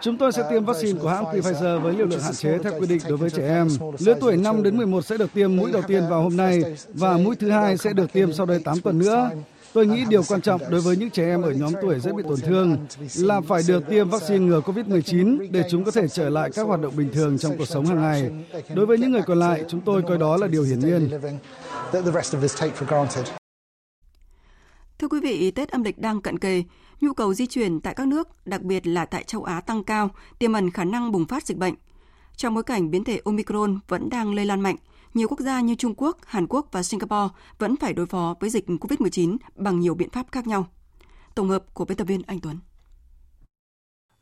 Chúng 0.00 0.18
tôi 0.18 0.32
sẽ 0.32 0.42
tiêm 0.50 0.64
vaccine 0.64 1.00
của 1.00 1.08
hãng 1.08 1.24
Pfizer 1.24 1.80
với 1.80 1.94
liều 1.94 2.06
lượng 2.06 2.20
hạn 2.20 2.34
chế 2.34 2.58
theo 2.58 2.72
quy 2.80 2.86
định 2.86 3.00
đối 3.08 3.16
với 3.16 3.30
trẻ 3.30 3.48
em. 3.48 3.68
Lứa 3.98 4.14
tuổi 4.20 4.36
5 4.36 4.62
đến 4.62 4.76
11 4.76 5.04
sẽ 5.04 5.16
được 5.16 5.32
tiêm 5.34 5.56
mũi 5.56 5.72
đầu 5.72 5.82
tiên 5.82 6.02
vào 6.10 6.22
hôm 6.22 6.36
nay 6.36 6.62
và 6.88 7.16
mũi 7.16 7.36
thứ 7.36 7.50
hai 7.50 7.76
sẽ 7.76 7.92
được 7.92 8.12
tiêm 8.12 8.32
sau 8.32 8.46
đây 8.46 8.60
8 8.64 8.80
tuần 8.80 8.98
nữa. 8.98 9.30
Tôi 9.72 9.86
nghĩ 9.86 10.04
điều 10.08 10.22
quan 10.28 10.40
trọng 10.40 10.60
đối 10.70 10.80
với 10.80 10.96
những 10.96 11.10
trẻ 11.10 11.24
em 11.24 11.42
ở 11.42 11.50
nhóm 11.50 11.72
tuổi 11.82 12.00
dễ 12.00 12.12
bị 12.12 12.22
tổn 12.28 12.40
thương 12.40 12.76
là 13.16 13.40
phải 13.40 13.62
được 13.68 13.88
tiêm 13.88 14.10
vaccine 14.10 14.46
ngừa 14.46 14.60
COVID-19 14.60 15.46
để 15.50 15.62
chúng 15.70 15.84
có 15.84 15.90
thể 15.90 16.08
trở 16.08 16.28
lại 16.28 16.50
các 16.54 16.66
hoạt 16.66 16.80
động 16.80 16.96
bình 16.96 17.08
thường 17.12 17.38
trong 17.38 17.58
cuộc 17.58 17.68
sống 17.68 17.86
hàng 17.86 18.02
ngày. 18.02 18.30
Đối 18.74 18.86
với 18.86 18.98
những 18.98 19.12
người 19.12 19.22
còn 19.22 19.38
lại, 19.38 19.64
chúng 19.68 19.80
tôi 19.80 20.02
coi 20.08 20.18
đó 20.18 20.36
là 20.36 20.46
điều 20.46 20.62
hiển 20.62 20.80
nhiên. 20.80 21.10
Thưa 25.00 25.08
quý 25.08 25.20
vị, 25.20 25.50
Tết 25.50 25.68
âm 25.68 25.82
lịch 25.82 25.98
đang 25.98 26.20
cận 26.20 26.38
kề, 26.38 26.64
nhu 27.00 27.12
cầu 27.12 27.34
di 27.34 27.46
chuyển 27.46 27.80
tại 27.80 27.94
các 27.94 28.06
nước, 28.06 28.46
đặc 28.46 28.62
biệt 28.62 28.86
là 28.86 29.04
tại 29.04 29.24
châu 29.24 29.44
Á 29.44 29.60
tăng 29.60 29.84
cao, 29.84 30.10
tiềm 30.38 30.52
ẩn 30.52 30.70
khả 30.70 30.84
năng 30.84 31.12
bùng 31.12 31.26
phát 31.26 31.46
dịch 31.46 31.56
bệnh. 31.56 31.74
Trong 32.36 32.54
bối 32.54 32.62
cảnh 32.62 32.90
biến 32.90 33.04
thể 33.04 33.20
Omicron 33.24 33.78
vẫn 33.88 34.10
đang 34.10 34.34
lây 34.34 34.44
lan 34.44 34.60
mạnh, 34.60 34.76
nhiều 35.14 35.28
quốc 35.28 35.40
gia 35.40 35.60
như 35.60 35.74
Trung 35.74 35.94
Quốc, 35.96 36.18
Hàn 36.26 36.46
Quốc 36.46 36.66
và 36.72 36.82
Singapore 36.82 37.34
vẫn 37.58 37.76
phải 37.76 37.92
đối 37.92 38.06
phó 38.06 38.34
với 38.40 38.50
dịch 38.50 38.66
COVID-19 38.66 39.36
bằng 39.54 39.80
nhiều 39.80 39.94
biện 39.94 40.10
pháp 40.10 40.26
khác 40.32 40.46
nhau. 40.46 40.66
Tổng 41.34 41.48
hợp 41.48 41.64
của 41.74 41.84
biên 41.84 41.96
tập 41.96 42.04
viên 42.04 42.22
Anh 42.26 42.40
Tuấn. 42.40 42.58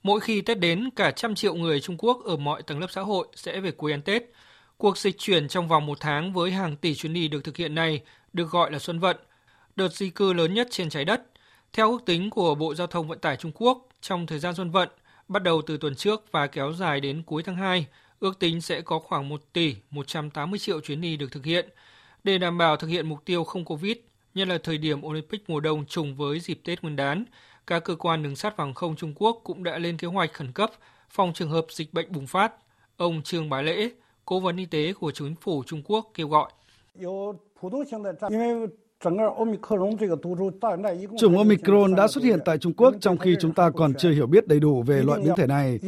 Mỗi 0.03 0.21
khi 0.21 0.41
Tết 0.41 0.59
đến, 0.59 0.91
cả 0.97 1.11
trăm 1.11 1.35
triệu 1.35 1.55
người 1.55 1.81
Trung 1.81 1.97
Quốc 1.99 2.25
ở 2.25 2.37
mọi 2.37 2.63
tầng 2.63 2.81
lớp 2.81 2.91
xã 2.91 3.03
hội 3.03 3.29
sẽ 3.35 3.61
về 3.61 3.71
quê 3.71 3.93
ăn 3.93 4.03
Tết. 4.03 4.23
Cuộc 4.77 4.99
dịch 4.99 5.19
chuyển 5.19 5.49
trong 5.49 5.69
vòng 5.69 5.87
một 5.87 5.99
tháng 6.01 6.33
với 6.33 6.51
hàng 6.51 6.77
tỷ 6.77 6.95
chuyến 6.95 7.13
đi 7.13 7.29
được 7.29 7.45
thực 7.45 7.57
hiện 7.57 7.75
này 7.75 8.01
được 8.33 8.51
gọi 8.51 8.73
là 8.73 8.79
Xuân 8.79 9.01
Vận, 9.01 9.17
đợt 9.79 9.93
di 9.93 10.11
cư 10.11 10.33
lớn 10.33 10.55
nhất 10.55 10.69
trên 10.71 10.91
trái 10.91 11.05
đất. 11.05 11.23
Theo 11.73 11.91
ước 11.91 12.05
tính 12.07 12.31
của 12.31 12.55
Bộ 12.55 12.75
Giao 12.75 12.87
thông 12.87 13.09
Vận 13.09 13.19
tải 13.19 13.37
Trung 13.37 13.53
Quốc, 13.55 13.89
trong 14.01 14.27
thời 14.27 14.39
gian 14.39 14.55
Xuân 14.55 14.71
Vận, 14.71 14.89
bắt 15.29 15.43
đầu 15.43 15.63
từ 15.67 15.77
tuần 15.77 15.95
trước 15.95 16.25
và 16.33 16.47
kéo 16.47 16.73
dài 16.73 17.01
đến 17.01 17.23
cuối 17.27 17.43
tháng 17.43 17.57
2, 17.57 17.87
ước 18.21 18.39
tính 18.39 18.61
sẽ 18.61 18.81
có 18.81 18.99
khoảng 18.99 19.29
1 19.29 19.41
tỷ 19.53 19.77
180 19.91 20.59
triệu 20.59 20.81
chuyến 20.81 21.01
đi 21.01 21.17
được 21.17 21.33
thực 21.33 21.45
hiện. 21.45 21.69
Để 22.25 22.39
đảm 22.39 22.59
bảo 22.59 22.77
thực 22.77 22.87
hiện 22.87 23.09
mục 23.09 23.25
tiêu 23.25 23.45
không 23.45 23.65
Covid, 23.65 23.97
nhất 24.35 24.49
là 24.49 24.59
thời 24.63 24.79
điểm 24.79 25.05
Olympic 25.05 25.51
mùa 25.51 25.61
đông 25.61 25.87
trùng 25.87 26.17
với 26.17 26.41
dịp 26.41 26.61
Tết 26.65 26.83
Nguyên 26.83 26.97
đán, 26.97 27.25
các 27.67 27.85
cơ 27.85 27.95
quan 27.95 28.23
đường 28.23 28.37
sắt 28.37 28.57
và 28.57 28.65
hàng 28.65 28.75
không 28.75 28.97
Trung 28.97 29.15
Quốc 29.17 29.41
cũng 29.45 29.65
đã 29.65 29.79
lên 29.79 29.97
kế 29.97 30.09
hoạch 30.09 30.33
khẩn 30.33 30.53
cấp 30.53 30.71
phòng 31.11 31.33
trường 31.33 31.51
hợp 31.51 31.67
dịch 31.71 31.93
bệnh 31.93 32.13
bùng 32.13 32.27
phát. 32.27 32.53
Ông 32.97 33.23
Trương 33.23 33.51
Bá 33.51 33.63
Lễ, 33.63 33.91
cố 34.25 34.41
vấn 34.41 34.57
y 34.57 34.67
tế 34.67 34.93
của 34.93 35.11
chính 35.11 35.35
phủ 35.35 35.63
Trung 35.67 35.83
Quốc 35.85 36.11
kêu 36.15 36.29
gọi. 36.29 36.51
Chủng 41.19 41.39
Omicron 41.39 41.95
đã 41.95 42.09
xuất 42.09 42.25
hiện 42.25 42.39
tại 42.45 42.59
Trung 42.59 42.73
Quốc 42.73 42.95
trong 43.01 43.19
khi 43.19 43.37
chúng 43.41 43.53
ta 43.53 43.71
còn 43.71 43.95
chưa 43.95 44.11
hiểu 44.11 44.27
biết 44.27 44.49
đầy 44.49 44.61
đủ 44.61 44.83
về 44.83 45.03
loại 45.03 45.21
biến 45.21 45.33
thể 45.37 45.47
này. 45.47 45.79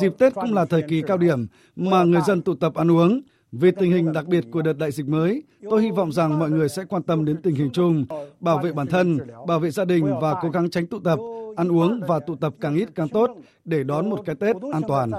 Dịp 0.00 0.12
Tết 0.18 0.34
cũng 0.34 0.54
là 0.54 0.64
thời 0.64 0.82
kỳ 0.82 1.02
cao 1.06 1.18
điểm 1.18 1.46
mà 1.76 2.04
người 2.04 2.20
dân 2.26 2.42
tụ 2.42 2.54
tập 2.54 2.74
ăn 2.74 2.90
uống. 2.90 3.20
Vì 3.52 3.70
tình 3.70 3.92
hình 3.92 4.12
đặc 4.12 4.26
biệt 4.26 4.44
của 4.50 4.62
đợt 4.62 4.72
đại 4.72 4.90
dịch 4.90 5.08
mới, 5.08 5.42
tôi 5.70 5.82
hy 5.82 5.90
vọng 5.90 6.12
rằng 6.12 6.38
mọi 6.38 6.50
người 6.50 6.68
sẽ 6.68 6.84
quan 6.88 7.02
tâm 7.02 7.24
đến 7.24 7.42
tình 7.42 7.54
hình 7.54 7.70
chung, 7.72 8.04
bảo 8.40 8.58
vệ 8.58 8.72
bản 8.72 8.86
thân, 8.86 9.18
bảo 9.46 9.58
vệ 9.58 9.70
gia 9.70 9.84
đình 9.84 10.12
và 10.20 10.34
cố 10.42 10.50
gắng 10.50 10.70
tránh 10.70 10.86
tụ 10.86 10.98
tập, 10.98 11.18
ăn 11.56 11.72
uống 11.72 12.00
và 12.08 12.20
tụ 12.20 12.36
tập 12.36 12.54
càng 12.60 12.76
ít 12.76 12.88
càng 12.94 13.08
tốt 13.08 13.30
để 13.64 13.84
đón 13.84 14.10
một 14.10 14.22
cái 14.26 14.34
Tết 14.34 14.56
an 14.72 14.82
toàn. 14.88 15.10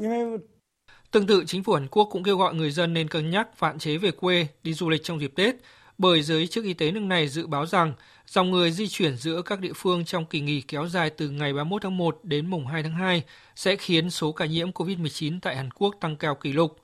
Tương 1.12 1.28
tự, 1.28 1.44
chính 1.46 1.64
phủ 1.64 1.74
Hàn 1.74 1.88
Quốc 1.88 2.08
cũng 2.12 2.24
kêu 2.24 2.38
gọi 2.38 2.54
người 2.54 2.72
dân 2.72 2.94
nên 2.94 3.08
cân 3.08 3.30
nhắc 3.30 3.48
hạn 3.60 3.80
chế 3.80 3.98
về 3.98 4.12
quê, 4.12 4.48
đi 4.64 4.74
du 4.74 4.90
lịch 4.90 5.04
trong 5.04 5.20
dịp 5.20 5.32
Tết, 5.36 5.56
bởi 6.02 6.22
giới 6.22 6.48
chức 6.48 6.66
y 6.66 6.74
tế 6.74 6.92
nước 6.92 7.00
này 7.00 7.28
dự 7.28 7.48
báo 7.48 7.66
rằng 7.66 7.94
dòng 8.28 8.52
người 8.52 8.72
di 8.72 8.88
chuyển 8.88 9.18
giữa 9.18 9.42
các 9.42 9.60
địa 9.60 9.74
phương 9.76 10.06
trong 10.06 10.26
kỳ 10.26 10.40
nghỉ 10.40 10.62
kéo 10.62 10.88
dài 10.88 11.10
từ 11.10 11.30
ngày 11.30 11.54
31 11.54 11.82
tháng 11.82 11.98
1 11.98 12.20
đến 12.24 12.48
mùng 12.48 12.68
2 12.68 12.84
tháng 12.84 12.94
2 12.94 13.24
sẽ 13.56 13.76
khiến 13.76 14.10
số 14.10 14.32
ca 14.32 14.46
nhiễm 14.46 14.72
COVID-19 14.72 15.40
tại 15.42 15.56
Hàn 15.56 15.70
Quốc 15.72 15.96
tăng 16.00 16.16
cao 16.16 16.36
kỷ 16.36 16.54
lục. 16.54 16.80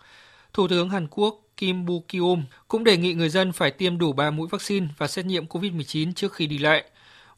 Thủ 0.53 0.67
tướng 0.67 0.89
Hàn 0.89 1.07
Quốc 1.07 1.41
Kim 1.57 1.85
Bu-kyum 1.85 2.43
cũng 2.67 2.83
đề 2.83 2.97
nghị 2.97 3.13
người 3.13 3.29
dân 3.29 3.51
phải 3.51 3.71
tiêm 3.71 3.97
đủ 3.97 4.13
3 4.13 4.31
mũi 4.31 4.47
vaccine 4.51 4.87
và 4.97 5.07
xét 5.07 5.25
nghiệm 5.25 5.45
COVID-19 5.45 6.13
trước 6.13 6.33
khi 6.33 6.47
đi 6.47 6.57
lại. 6.57 6.83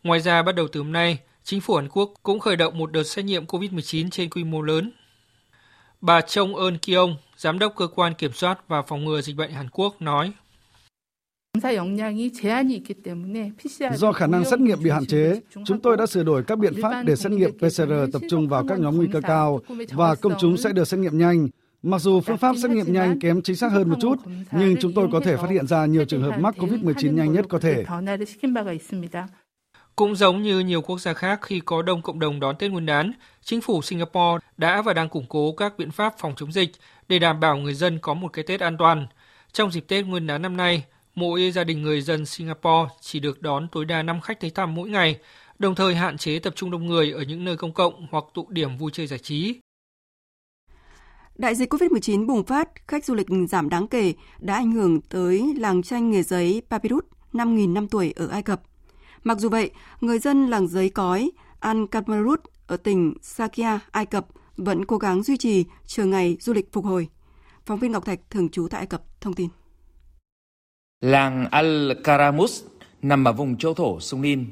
Ngoài 0.04 0.20
ra, 0.20 0.42
bắt 0.42 0.56
đầu 0.56 0.68
từ 0.68 0.80
hôm 0.80 0.92
nay, 0.92 1.18
chính 1.44 1.62
phủ 1.62 1.76
Hàn 1.76 1.90
Quốc 1.90 2.14
cũng 2.24 2.40
khởi 2.40 2.56
động 2.56 2.78
một 2.78 2.92
đợt 2.92 3.04
xét 3.04 3.26
nghiệm 3.26 3.46
COVID-19 3.46 4.10
trên 4.10 4.30
quy 4.30 4.44
mô 4.44 4.62
lớn. 4.62 4.92
Bà 6.02 6.22
Trông 6.22 6.56
Eun 6.56 6.78
Kyung, 6.78 7.16
giám 7.38 7.60
đốc 7.60 7.74
cơ 7.76 7.88
quan 7.88 8.14
kiểm 8.14 8.34
soát 8.34 8.68
và 8.68 8.82
phòng 8.82 9.06
ngừa 9.06 9.22
dịch 9.22 9.36
bệnh 9.36 9.52
Hàn 9.52 9.70
Quốc 9.70 10.02
nói: 10.02 10.32
Do 13.94 14.12
khả 14.12 14.28
năng 14.28 14.46
xét 14.46 14.60
nghiệm 14.60 14.84
bị 14.84 14.90
hạn 14.90 15.06
chế, 15.06 15.42
chúng 15.66 15.80
tôi 15.80 15.98
đã 15.98 16.06
sửa 16.06 16.24
đổi 16.24 16.44
các 16.44 16.60
biện 16.60 16.74
pháp 16.82 17.04
để 17.04 17.16
xét 17.16 17.32
nghiệm 17.32 17.58
PCR 17.58 17.94
tập 18.14 18.22
trung 18.30 18.48
vào 18.48 18.66
các 18.68 18.80
nhóm 18.80 18.98
nguy 18.98 19.08
cơ 19.14 19.22
cao 19.22 19.60
và 19.92 20.16
công 20.16 20.34
chúng 20.40 20.58
sẽ 20.58 20.72
được 20.72 20.88
xét 20.88 21.00
nghiệm 21.00 21.18
nhanh. 21.18 21.48
Mặc 21.84 22.02
dù 22.02 22.22
phương 22.22 22.38
pháp 22.38 22.56
xét 22.62 22.72
nghiệm 22.72 22.94
nhanh 22.94 23.20
kém 23.20 23.42
chính 23.42 23.56
xác 23.56 23.72
hơn 23.72 23.90
một 23.90 23.96
chút, 24.02 24.16
nhưng 24.52 24.76
chúng 24.82 24.94
tôi 24.94 25.10
có 25.12 25.20
thể 25.20 25.38
phát 25.38 25.50
hiện 25.50 25.68
ra 25.68 25.86
nhiều 25.86 26.06
trường 26.06 26.22
hợp 26.22 26.40
mắc 26.40 26.56
COVID-19 26.58 27.14
nhanh 27.14 27.34
nhất 27.34 27.46
có 27.50 27.60
thể. 27.60 27.86
Cũng 29.96 30.16
giống 30.16 30.42
như 30.42 30.60
nhiều 30.60 30.82
quốc 30.82 31.00
gia 31.00 31.14
khác 31.14 31.40
khi 31.42 31.60
có 31.60 31.82
đông 31.82 32.02
cộng 32.02 32.20
đồng 32.20 32.40
đón 32.40 32.56
Tết 32.60 32.72
Nguyên 32.72 32.86
đán, 32.86 33.12
chính 33.42 33.62
phủ 33.62 33.82
Singapore 33.82 34.46
đã 34.58 34.82
và 34.82 34.94
đang 34.94 35.10
củng 35.10 35.26
cố 35.30 35.52
các 35.52 35.74
biện 35.78 35.92
pháp 35.92 36.14
phòng 36.18 36.34
chống 36.38 36.52
dịch 36.52 36.72
để 37.08 37.20
đảm 37.20 37.40
bảo 37.40 37.58
người 37.58 37.74
dân 37.74 38.00
có 38.00 38.14
một 38.14 38.34
cái 38.34 38.46
Tết 38.48 38.60
an 38.60 38.78
toàn. 38.78 39.08
Trong 39.52 39.72
dịp 39.72 39.86
Tết 39.88 40.06
Nguyên 40.06 40.28
đán 40.28 40.42
năm 40.42 40.58
nay, 40.58 40.84
mỗi 41.20 41.52
gia 41.52 41.64
đình 41.64 41.82
người 41.82 42.02
dân 42.02 42.26
Singapore 42.26 42.94
chỉ 43.02 43.20
được 43.20 43.42
đón 43.42 43.68
tối 43.72 43.86
đa 43.86 44.04
5 44.04 44.22
khách 44.22 44.40
tới 44.40 44.50
thăm 44.50 44.76
mỗi 44.76 44.90
ngày, 44.90 45.20
đồng 45.60 45.76
thời 45.76 45.96
hạn 45.96 46.18
chế 46.18 46.40
tập 46.40 46.54
trung 46.56 46.72
đông 46.72 46.86
người 46.86 47.12
ở 47.12 47.22
những 47.22 47.46
nơi 47.46 47.58
công 47.58 47.74
cộng 47.74 48.08
hoặc 48.12 48.24
tụ 48.34 48.48
điểm 48.50 48.78
vui 48.78 48.92
chơi 48.94 49.08
giải 49.08 49.20
trí. 49.20 49.60
Đại 51.36 51.56
dịch 51.56 51.74
COVID-19 51.74 52.28
bùng 52.28 52.44
phát, 52.44 52.88
khách 52.88 53.06
du 53.06 53.16
lịch 53.16 53.28
giảm 53.50 53.70
đáng 53.70 53.88
kể 53.88 54.14
đã 54.40 54.56
ảnh 54.56 54.72
hưởng 54.72 55.02
tới 55.02 55.54
làng 55.58 55.84
tranh 55.84 56.12
nghề 56.12 56.24
giấy 56.24 56.62
Papyrus 56.70 57.04
5.000 57.34 57.74
năm 57.74 57.88
tuổi 57.88 58.14
ở 58.16 58.28
Ai 58.28 58.44
Cập. 58.44 58.62
Mặc 59.24 59.40
dù 59.40 59.50
vậy, 59.50 59.72
người 60.02 60.20
dân 60.20 60.48
làng 60.48 60.68
giấy 60.68 60.90
cói 60.90 61.32
Al 61.60 61.78
Kamarut 61.92 62.40
ở 62.68 62.78
tỉnh 62.78 63.14
Sakia, 63.22 63.80
Ai 63.92 64.06
Cập 64.06 64.28
vẫn 64.58 64.86
cố 64.86 64.98
gắng 64.98 65.24
duy 65.24 65.38
trì 65.38 65.66
chờ 65.86 66.06
ngày 66.06 66.38
du 66.40 66.54
lịch 66.54 66.74
phục 66.74 66.86
hồi. 66.86 67.08
Phóng 67.66 67.80
viên 67.80 67.92
Ngọc 67.92 68.06
Thạch 68.06 68.20
thường 68.30 68.50
trú 68.50 68.68
tại 68.68 68.80
Ai 68.80 68.88
Cập 68.88 69.22
thông 69.22 69.34
tin. 69.34 69.50
Làng 71.02 71.48
Al 71.52 71.92
Karamus 72.04 72.64
nằm 73.02 73.28
ở 73.28 73.34
vùng 73.34 73.58
châu 73.58 73.74
thổ 73.74 74.00
sông 74.00 74.22
Nin, 74.22 74.46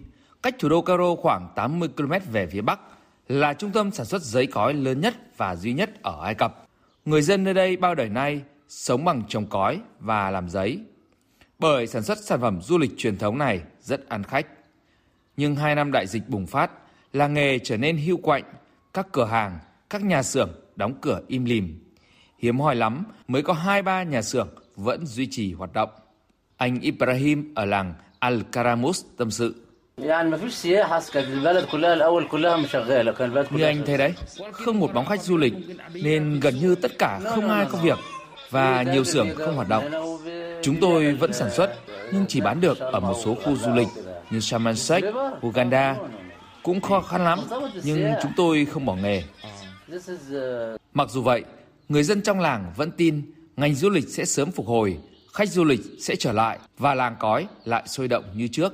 cách 0.43 0.55
thủ 0.59 0.69
đô 0.69 0.81
Cairo 0.81 1.15
khoảng 1.15 1.49
80 1.55 1.89
km 1.97 2.11
về 2.31 2.47
phía 2.47 2.61
bắc, 2.61 2.79
là 3.27 3.53
trung 3.53 3.71
tâm 3.71 3.91
sản 3.91 4.05
xuất 4.05 4.21
giấy 4.21 4.47
cói 4.47 4.73
lớn 4.73 5.01
nhất 5.01 5.15
và 5.37 5.55
duy 5.55 5.73
nhất 5.73 5.89
ở 6.01 6.23
Ai 6.23 6.35
Cập. 6.35 6.67
Người 7.05 7.21
dân 7.21 7.43
nơi 7.43 7.53
đây 7.53 7.77
bao 7.77 7.95
đời 7.95 8.09
nay 8.09 8.41
sống 8.67 9.05
bằng 9.05 9.23
trồng 9.27 9.47
cói 9.47 9.79
và 9.99 10.31
làm 10.31 10.49
giấy. 10.49 10.79
Bởi 11.59 11.87
sản 11.87 12.03
xuất 12.03 12.17
sản 12.17 12.41
phẩm 12.41 12.61
du 12.61 12.77
lịch 12.77 12.91
truyền 12.97 13.17
thống 13.17 13.37
này 13.37 13.61
rất 13.81 14.09
ăn 14.09 14.23
khách. 14.23 14.47
Nhưng 15.37 15.55
hai 15.55 15.75
năm 15.75 15.91
đại 15.91 16.07
dịch 16.07 16.29
bùng 16.29 16.47
phát, 16.47 16.71
làng 17.13 17.33
nghề 17.33 17.59
trở 17.59 17.77
nên 17.77 17.97
hưu 17.97 18.17
quạnh, 18.17 18.43
các 18.93 19.07
cửa 19.11 19.25
hàng, 19.25 19.59
các 19.89 20.03
nhà 20.03 20.23
xưởng 20.23 20.49
đóng 20.75 20.93
cửa 21.01 21.21
im 21.27 21.45
lìm. 21.45 21.79
Hiếm 22.37 22.59
hoi 22.59 22.75
lắm 22.75 23.03
mới 23.27 23.41
có 23.41 23.53
hai 23.53 23.81
ba 23.81 24.03
nhà 24.03 24.21
xưởng 24.21 24.49
vẫn 24.75 25.05
duy 25.05 25.27
trì 25.31 25.53
hoạt 25.53 25.73
động. 25.73 25.89
Anh 26.57 26.79
Ibrahim 26.79 27.51
ở 27.55 27.65
làng 27.65 27.93
Al-Karamus 28.19 29.03
tâm 29.17 29.31
sự. 29.31 29.55
Như 29.97 30.09
anh 33.63 33.83
thấy 33.85 33.97
đấy, 33.97 34.13
không 34.51 34.79
một 34.79 34.93
bóng 34.93 35.05
khách 35.05 35.21
du 35.21 35.37
lịch 35.37 35.53
nên 35.93 36.39
gần 36.39 36.55
như 36.59 36.75
tất 36.75 36.91
cả 36.99 37.19
không 37.25 37.49
ai 37.49 37.65
có 37.71 37.77
việc 37.77 37.97
và 38.49 38.83
nhiều 38.83 39.03
xưởng 39.03 39.27
không 39.35 39.55
hoạt 39.55 39.67
động. 39.67 39.83
Chúng 40.61 40.75
tôi 40.81 41.13
vẫn 41.13 41.33
sản 41.33 41.49
xuất 41.51 41.73
nhưng 42.11 42.25
chỉ 42.27 42.41
bán 42.41 42.61
được 42.61 42.79
ở 42.79 42.99
một 42.99 43.15
số 43.25 43.35
khu 43.35 43.55
du 43.55 43.71
lịch 43.73 43.87
như 44.29 44.39
Sheikh, 44.75 45.05
Uganda. 45.47 45.95
Cũng 46.63 46.81
khó 46.81 47.01
khăn 47.01 47.23
lắm 47.23 47.39
nhưng 47.83 48.13
chúng 48.21 48.31
tôi 48.37 48.65
không 48.65 48.85
bỏ 48.85 48.95
nghề. 48.95 49.23
Mặc 50.93 51.09
dù 51.09 51.21
vậy, 51.21 51.43
người 51.89 52.03
dân 52.03 52.21
trong 52.21 52.39
làng 52.39 52.73
vẫn 52.75 52.91
tin 52.91 53.21
ngành 53.57 53.75
du 53.75 53.89
lịch 53.89 54.09
sẽ 54.09 54.25
sớm 54.25 54.51
phục 54.51 54.67
hồi, 54.67 54.97
khách 55.38 55.49
du 55.49 55.63
lịch 55.63 55.81
sẽ 55.99 56.15
trở 56.15 56.31
lại 56.31 56.59
và 56.77 56.95
làng 56.95 57.15
cói 57.19 57.47
lại 57.65 57.83
sôi 57.88 58.07
động 58.07 58.23
như 58.35 58.47
trước. 58.47 58.73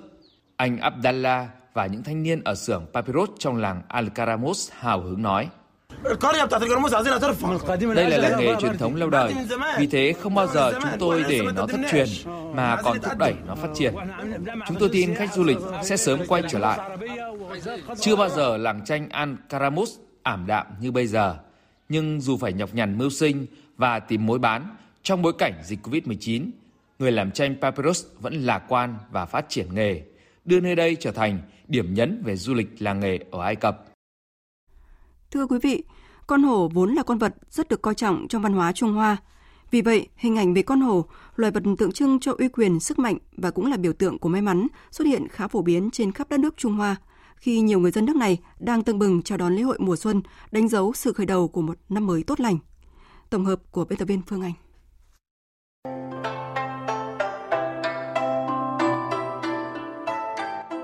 Anh 0.55 0.78
Abdallah 0.78 1.47
và 1.74 1.86
những 1.86 2.03
thanh 2.03 2.24
niên 2.24 2.43
ở 2.43 2.55
xưởng 2.55 2.86
Papyrus 2.93 3.30
trong 3.39 3.57
làng 3.57 3.82
Al-Karamus 3.89 4.70
hào 4.80 5.01
hứng 5.01 5.22
nói. 5.22 5.49
Đây 7.95 8.09
là 8.09 8.18
làng 8.18 8.39
nghề 8.39 8.55
truyền 8.59 8.78
thống 8.78 8.95
lâu 8.95 9.09
đời, 9.09 9.34
vì 9.80 9.88
thế 9.88 10.14
không 10.22 10.36
bao 10.36 10.47
giờ 10.47 10.72
chúng 10.82 10.91
tôi 10.99 11.24
để 11.30 11.41
nó 11.55 11.68
thất 11.68 11.80
truyền 11.91 12.07
mà 12.53 12.78
còn 12.84 12.99
thúc 12.99 13.18
đẩy 13.18 13.34
nó 13.47 13.55
phát 13.55 13.70
triển. 13.76 13.93
Chúng 14.68 14.78
tôi 14.80 14.89
tin 14.91 15.16
khách 15.16 15.34
du 15.34 15.43
lịch 15.43 15.57
sẽ 15.84 15.97
sớm 15.97 16.20
quay 16.28 16.43
trở 16.49 16.59
lại. 16.59 16.80
Chưa 17.99 18.16
bao 18.16 18.30
giờ 18.30 18.57
làng 18.57 18.86
tranh 18.86 19.09
Al-Karamus 19.09 19.99
ảm 20.24 20.47
đạm 20.47 20.68
như 20.82 20.91
bây 20.91 21.07
giờ, 21.07 21.36
nhưng 21.89 22.22
dù 22.22 22.38
phải 22.38 22.53
nhọc 22.53 22.74
nhằn 22.74 22.97
mưu 22.97 23.09
sinh 23.09 23.45
và 23.78 23.99
tìm 23.99 24.26
mối 24.26 24.39
bán 24.39 24.76
trong 25.04 25.22
bối 25.22 25.34
cảnh 25.38 25.54
dịch 25.64 25.88
Covid-19, 25.88 26.49
người 26.99 27.12
làm 27.12 27.32
tranh 27.32 27.56
Papyrus 27.62 28.06
vẫn 28.20 28.34
lạc 28.34 28.64
quan 28.68 28.97
và 29.12 29.26
phát 29.26 29.45
triển 29.49 29.76
nghề, 29.76 30.01
đưa 30.45 30.60
nơi 30.60 30.76
đây 30.76 30.97
trở 30.99 31.12
thành 31.12 31.41
điểm 31.68 31.93
nhấn 31.93 32.24
về 32.26 32.36
du 32.36 32.54
lịch 32.54 32.68
làng 32.80 32.99
nghề 32.99 33.20
ở 33.32 33.41
Ai 33.41 33.56
Cập. 33.56 33.86
Thưa 35.32 35.47
quý 35.47 35.58
vị, 35.62 35.84
con 36.28 36.43
hổ 36.43 36.68
vốn 36.74 36.93
là 36.93 37.04
con 37.04 37.18
vật 37.18 37.36
rất 37.49 37.68
được 37.68 37.82
coi 37.82 37.95
trọng 37.95 38.28
trong 38.28 38.41
văn 38.41 38.54
hóa 38.54 38.72
Trung 38.72 38.93
Hoa. 38.93 39.18
Vì 39.72 39.82
vậy, 39.82 40.08
hình 40.16 40.36
ảnh 40.36 40.54
về 40.54 40.62
con 40.62 40.82
hổ, 40.82 41.06
loài 41.36 41.51
vật 41.51 41.64
tượng 41.78 41.91
trưng 41.91 42.20
cho 42.20 42.36
uy 42.38 42.47
quyền, 42.47 42.80
sức 42.80 42.99
mạnh 42.99 43.18
và 43.38 43.51
cũng 43.51 43.66
là 43.72 43.78
biểu 43.78 43.93
tượng 43.93 44.20
của 44.20 44.30
may 44.30 44.41
mắn, 44.41 44.68
xuất 44.91 45.08
hiện 45.08 45.28
khá 45.28 45.47
phổ 45.47 45.62
biến 45.62 45.89
trên 45.91 46.12
khắp 46.12 46.30
đất 46.30 46.39
nước 46.39 46.58
Trung 46.58 46.74
Hoa, 46.74 46.95
khi 47.36 47.60
nhiều 47.60 47.80
người 47.80 47.91
dân 47.91 48.06
nước 48.06 48.16
này 48.16 48.38
đang 48.60 48.84
tưng 48.84 48.99
bừng 48.99 49.22
chào 49.22 49.38
đón 49.38 49.56
lễ 49.56 49.62
hội 49.62 49.78
mùa 49.80 49.95
xuân, 49.95 50.22
đánh 50.51 50.68
dấu 50.68 50.93
sự 50.93 51.14
khởi 51.14 51.26
đầu 51.26 51.47
của 51.47 51.62
một 51.62 51.78
năm 51.89 52.08
mới 52.08 52.24
tốt 52.24 52.39
lành. 52.39 52.58
Tổng 53.30 53.45
hợp 53.45 53.62
của 53.72 53.86
biên 53.86 53.99
tập 53.99 54.06
viên 54.06 54.22
Phương 54.22 54.41
Anh. 54.41 54.54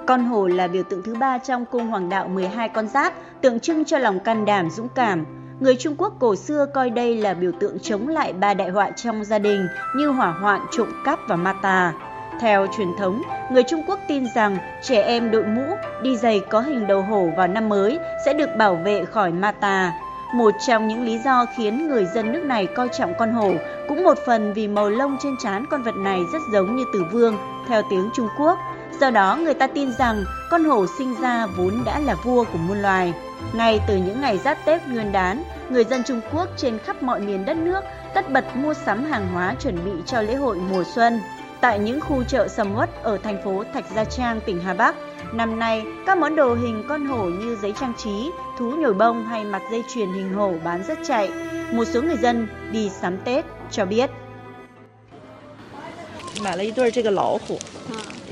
Con 0.10 0.26
hổ 0.26 0.48
là 0.48 0.68
biểu 0.68 0.84
tượng 0.84 1.04
thứ 1.04 1.16
ba 1.16 1.38
trong 1.38 1.66
cung 1.66 1.88
hoàng 1.88 2.10
đạo 2.10 2.28
12 2.28 2.70
con 2.70 2.88
giáp, 2.88 3.14
tượng 3.42 3.60
trưng 3.60 3.86
cho 3.86 3.98
lòng 3.98 4.20
can 4.20 4.46
đảm, 4.46 4.70
dũng 4.70 4.88
cảm. 4.96 5.26
Người 5.60 5.76
Trung 5.76 5.96
Quốc 5.98 6.14
cổ 6.20 6.36
xưa 6.36 6.66
coi 6.74 6.90
đây 6.90 7.18
là 7.18 7.34
biểu 7.34 7.52
tượng 7.60 7.80
chống 7.80 8.08
lại 8.08 8.34
ba 8.34 8.54
đại 8.54 8.70
họa 8.70 8.92
trong 8.92 9.24
gia 9.24 9.40
đình 9.40 9.68
như 9.96 10.08
hỏa 10.08 10.32
hoạn, 10.32 10.62
trộm 10.72 10.88
cắp 11.06 11.20
và 11.28 11.36
ma 11.36 11.54
tà. 11.62 11.94
Theo 12.40 12.68
truyền 12.78 12.88
thống, 12.98 13.22
người 13.52 13.64
Trung 13.64 13.84
Quốc 13.88 14.00
tin 14.08 14.24
rằng 14.36 14.58
trẻ 14.84 15.02
em 15.02 15.32
đội 15.32 15.44
mũ, 15.44 15.66
đi 16.02 16.18
giày 16.18 16.40
có 16.40 16.62
hình 16.62 16.88
đầu 16.88 17.02
hổ 17.02 17.30
vào 17.38 17.48
năm 17.48 17.70
mới 17.70 18.00
sẽ 18.26 18.34
được 18.34 18.50
bảo 18.58 18.76
vệ 18.76 19.06
khỏi 19.06 19.32
ma 19.32 19.52
tà. 19.52 19.94
Một 20.34 20.54
trong 20.68 20.88
những 20.88 21.04
lý 21.04 21.18
do 21.18 21.46
khiến 21.58 21.88
người 21.88 22.06
dân 22.06 22.32
nước 22.32 22.44
này 22.44 22.68
coi 22.76 22.90
trọng 22.98 23.14
con 23.20 23.32
hổ 23.32 23.54
cũng 23.90 24.04
một 24.04 24.18
phần 24.26 24.54
vì 24.54 24.68
màu 24.68 24.90
lông 24.90 25.18
trên 25.24 25.36
trán 25.44 25.66
con 25.72 25.84
vật 25.84 25.96
này 25.96 26.20
rất 26.34 26.42
giống 26.54 26.76
như 26.76 26.84
tử 26.94 27.04
vương, 27.12 27.38
theo 27.68 27.82
tiếng 27.90 28.10
Trung 28.14 28.28
Quốc. 28.38 28.58
Do 29.00 29.10
đó, 29.10 29.36
người 29.36 29.54
ta 29.54 29.68
tin 29.68 29.92
rằng 29.92 30.24
con 30.50 30.66
hổ 30.66 30.86
sinh 30.98 31.16
ra 31.22 31.46
vốn 31.46 31.84
đã 31.86 32.00
là 32.00 32.16
vua 32.16 32.44
của 32.44 32.58
muôn 32.58 32.82
loài. 32.82 33.14
Ngay 33.54 33.80
từ 33.88 33.96
những 33.96 34.22
ngày 34.22 34.38
giáp 34.38 34.58
Tết 34.66 34.88
Nguyên 34.88 35.12
đán, 35.12 35.44
người 35.70 35.84
dân 35.84 36.04
Trung 36.04 36.22
Quốc 36.34 36.48
trên 36.58 36.80
khắp 36.80 37.04
mọi 37.04 37.20
miền 37.20 37.46
đất 37.46 37.58
nước 37.58 37.82
tất 38.14 38.32
bật 38.32 38.46
mua 38.56 38.74
sắm 38.74 39.04
hàng 39.06 39.28
hóa 39.34 39.56
chuẩn 39.60 39.86
bị 39.86 39.92
cho 40.06 40.22
lễ 40.22 40.36
hội 40.36 40.58
mùa 40.58 40.84
xuân. 40.96 41.20
Tại 41.62 41.80
những 41.80 42.02
khu 42.02 42.24
chợ 42.24 42.48
sầm 42.48 42.76
uất 42.76 42.90
ở 43.04 43.18
thành 43.18 43.44
phố 43.44 43.64
Thạch 43.74 43.86
Gia 43.96 44.04
Trang, 44.04 44.40
tỉnh 44.46 44.62
Hà 44.62 44.74
Bắc, 44.74 44.96
năm 45.34 45.60
nay 45.60 45.84
các 46.06 46.18
món 46.18 46.36
đồ 46.36 46.56
hình 46.56 46.84
con 46.90 47.06
hổ 47.06 47.24
như 47.26 47.58
giấy 47.62 47.74
trang 47.80 47.94
trí, 47.98 48.32
thú 48.58 48.72
nhồi 48.72 48.94
bông 48.94 49.26
hay 49.26 49.44
mặt 49.44 49.62
dây 49.72 49.84
chuyền 49.94 50.14
hình 50.14 50.34
hổ 50.34 50.54
bán 50.64 50.84
rất 50.88 51.00
chạy. 51.08 51.32
Một 51.72 51.86
số 51.86 52.02
người 52.02 52.18
dân 52.18 52.48
đi 52.72 52.90
sắm 52.90 53.18
Tết 53.26 53.46
cho 53.72 53.86
biết. 53.86 54.10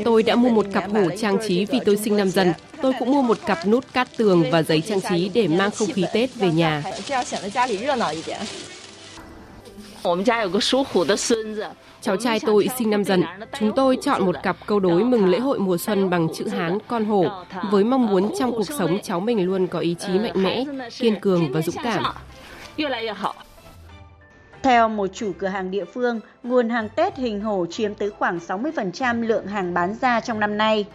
Tôi 0.06 0.24
đã 0.24 0.36
mua 0.36 0.50
một 0.50 0.66
cặp 0.74 0.92
hổ 0.92 1.10
trang 1.18 1.38
trí 1.48 1.66
vì 1.66 1.80
tôi 1.86 1.98
sinh 1.98 2.18
năm 2.18 2.30
dần. 2.30 2.54
Tôi 2.82 2.94
cũng 3.00 3.12
mua 3.12 3.22
một 3.22 3.38
cặp 3.46 3.68
nút 3.68 3.86
cát 3.94 4.18
tường 4.18 4.44
và 4.52 4.64
giấy 4.64 4.82
trang 4.82 5.00
trí 5.10 5.30
để 5.30 5.48
mang 5.48 5.72
không 5.72 5.92
khí 5.94 6.06
Tết 6.14 6.36
về 6.36 6.52
nhà. 6.52 6.84
Cháu 12.02 12.18
trai 12.18 12.40
tôi 12.40 12.68
sinh 12.78 12.90
năm 12.90 13.04
dần. 13.04 13.24
Chúng 13.60 13.72
tôi 13.76 13.98
chọn 14.04 14.26
một 14.26 14.36
cặp 14.44 14.58
câu 14.66 14.80
đối 14.80 15.04
mừng 15.04 15.30
lễ 15.30 15.40
hội 15.40 15.60
mùa 15.60 15.78
xuân 15.78 16.10
bằng 16.10 16.28
chữ 16.36 16.48
Hán 16.48 16.78
con 16.88 17.06
hổ 17.06 17.26
với 17.72 17.84
mong 17.84 18.08
muốn 18.08 18.32
trong 18.40 18.52
cuộc 18.52 18.68
sống 18.78 19.00
cháu 19.04 19.20
mình 19.20 19.46
luôn 19.46 19.68
có 19.68 19.80
ý 19.80 19.96
chí 20.00 20.20
mạnh 20.20 20.44
mẽ, 20.44 20.64
kiên 21.00 21.20
cường 21.20 21.52
và 21.52 21.62
dũng 21.62 21.84
cảm. 21.84 22.04
Theo 24.64 24.90
một 24.90 25.08
chủ 25.14 25.32
cửa 25.38 25.48
hàng 25.48 25.72
địa 25.72 25.86
phương, 25.86 26.20
nguồn 26.44 26.70
hàng 26.70 26.90
Tết 26.90 27.18
hình 27.18 27.42
hổ 27.42 27.66
chiếm 27.66 27.94
tới 27.94 28.10
khoảng 28.10 28.38
60% 28.38 29.22
lượng 29.22 29.48
hàng 29.48 29.74
bán 29.74 29.96
ra 30.02 30.20
trong 30.20 30.40
năm 30.40 30.58
nay. 30.58 30.86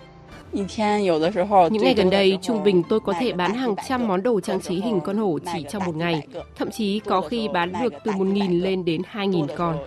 Những 0.52 1.82
ngày 1.82 1.94
gần 1.96 2.10
đây, 2.10 2.38
trung 2.42 2.62
bình 2.62 2.82
tôi 2.88 3.00
có 3.00 3.12
thể 3.20 3.32
bán 3.32 3.54
hàng 3.54 3.74
trăm 3.88 4.08
món 4.08 4.22
đồ 4.22 4.40
trang 4.40 4.60
trí 4.60 4.74
hình 4.80 5.00
con 5.00 5.16
hổ 5.16 5.38
chỉ 5.54 5.64
trong 5.70 5.84
một 5.84 5.96
ngày. 5.96 6.26
Thậm 6.56 6.70
chí 6.70 7.00
có 7.00 7.20
khi 7.20 7.48
bán 7.48 7.72
được 7.82 7.92
từ 8.04 8.12
1.000 8.12 8.62
lên 8.62 8.84
đến 8.84 9.02
2.000 9.12 9.46
con. 9.56 9.78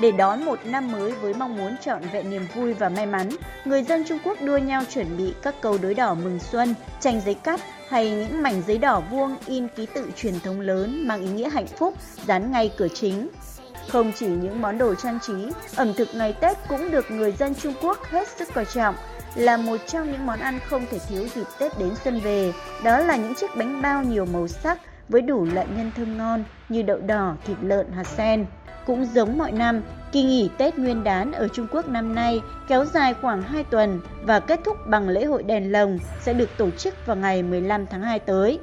Để 0.00 0.12
đón 0.12 0.44
một 0.44 0.58
năm 0.64 0.92
mới 0.92 1.12
với 1.12 1.34
mong 1.34 1.56
muốn 1.56 1.76
trọn 1.80 2.02
vẹn 2.12 2.30
niềm 2.30 2.46
vui 2.54 2.74
và 2.74 2.88
may 2.88 3.06
mắn, 3.06 3.28
người 3.64 3.82
dân 3.82 4.04
Trung 4.08 4.18
Quốc 4.24 4.38
đua 4.42 4.58
nhau 4.58 4.82
chuẩn 4.90 5.16
bị 5.16 5.34
các 5.42 5.54
câu 5.60 5.78
đối 5.82 5.94
đỏ 5.94 6.14
mừng 6.14 6.38
xuân, 6.38 6.74
tranh 7.00 7.20
giấy 7.24 7.34
cắt 7.34 7.60
hay 7.88 8.10
những 8.10 8.42
mảnh 8.42 8.62
giấy 8.66 8.78
đỏ 8.78 9.02
vuông 9.10 9.36
in 9.46 9.68
ký 9.68 9.86
tự 9.94 10.10
truyền 10.16 10.40
thống 10.40 10.60
lớn 10.60 11.08
mang 11.08 11.20
ý 11.20 11.28
nghĩa 11.28 11.50
hạnh 11.50 11.66
phúc 11.66 11.94
dán 12.26 12.52
ngay 12.52 12.72
cửa 12.76 12.88
chính. 12.88 13.28
Không 13.88 14.12
chỉ 14.16 14.26
những 14.26 14.62
món 14.62 14.78
đồ 14.78 14.94
trang 14.94 15.18
trí, 15.20 15.32
ẩm 15.76 15.94
thực 15.94 16.08
ngày 16.14 16.32
Tết 16.32 16.56
cũng 16.68 16.90
được 16.90 17.10
người 17.10 17.32
dân 17.32 17.54
Trung 17.54 17.74
Quốc 17.82 18.04
hết 18.04 18.28
sức 18.28 18.48
coi 18.54 18.64
trọng. 18.64 18.94
Là 19.34 19.56
một 19.56 19.76
trong 19.86 20.12
những 20.12 20.26
món 20.26 20.38
ăn 20.38 20.58
không 20.68 20.86
thể 20.90 20.98
thiếu 21.08 21.26
dịp 21.34 21.46
Tết 21.58 21.78
đến 21.78 21.90
xuân 22.04 22.20
về, 22.20 22.52
đó 22.84 22.98
là 22.98 23.16
những 23.16 23.34
chiếc 23.34 23.56
bánh 23.56 23.82
bao 23.82 24.02
nhiều 24.02 24.26
màu 24.32 24.48
sắc 24.48 24.78
với 25.08 25.22
đủ 25.22 25.44
loại 25.44 25.66
nhân 25.76 25.92
thơm 25.96 26.18
ngon 26.18 26.44
như 26.68 26.82
đậu 26.82 26.98
đỏ, 26.98 27.34
thịt 27.46 27.56
lợn, 27.62 27.92
hạt 27.92 28.06
sen. 28.06 28.46
Cũng 28.86 29.04
giống 29.14 29.38
mọi 29.38 29.52
năm, 29.52 29.82
kỳ 30.12 30.22
nghỉ 30.22 30.50
Tết 30.58 30.78
Nguyên 30.78 31.04
đán 31.04 31.32
ở 31.32 31.48
Trung 31.48 31.66
Quốc 31.70 31.88
năm 31.88 32.14
nay 32.14 32.40
kéo 32.68 32.84
dài 32.84 33.14
khoảng 33.14 33.42
2 33.42 33.64
tuần 33.64 34.00
và 34.22 34.40
kết 34.40 34.60
thúc 34.64 34.76
bằng 34.86 35.08
lễ 35.08 35.24
hội 35.24 35.42
đèn 35.42 35.72
lồng 35.72 35.98
sẽ 36.20 36.32
được 36.32 36.50
tổ 36.56 36.70
chức 36.70 37.06
vào 37.06 37.16
ngày 37.16 37.42
15 37.42 37.86
tháng 37.86 38.02
2 38.02 38.18
tới. 38.18 38.58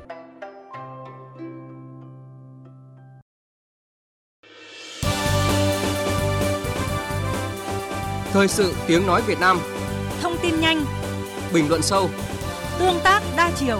Thời 8.33 8.47
sự 8.47 8.73
tiếng 8.87 9.07
nói 9.07 9.21
Việt 9.27 9.39
Nam. 9.39 9.59
Thông 10.21 10.35
tin 10.41 10.59
nhanh. 10.59 10.85
Bình 11.53 11.69
luận 11.69 11.81
sâu. 11.81 12.09
Tương 12.79 12.99
tác 13.03 13.21
đa 13.37 13.51
chiều 13.55 13.79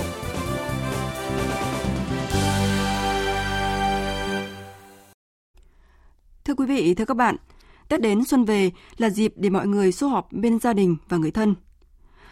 Thưa 6.49 6.55
quý 6.55 6.65
vị, 6.65 6.93
thưa 6.93 7.05
các 7.05 7.13
bạn, 7.17 7.35
Tết 7.89 8.01
đến 8.01 8.25
xuân 8.25 8.45
về 8.45 8.71
là 8.97 9.09
dịp 9.09 9.33
để 9.35 9.49
mọi 9.49 9.67
người 9.67 9.91
xô 9.91 10.07
họp 10.07 10.31
bên 10.31 10.59
gia 10.59 10.73
đình 10.73 10.95
và 11.09 11.17
người 11.17 11.31
thân. 11.31 11.55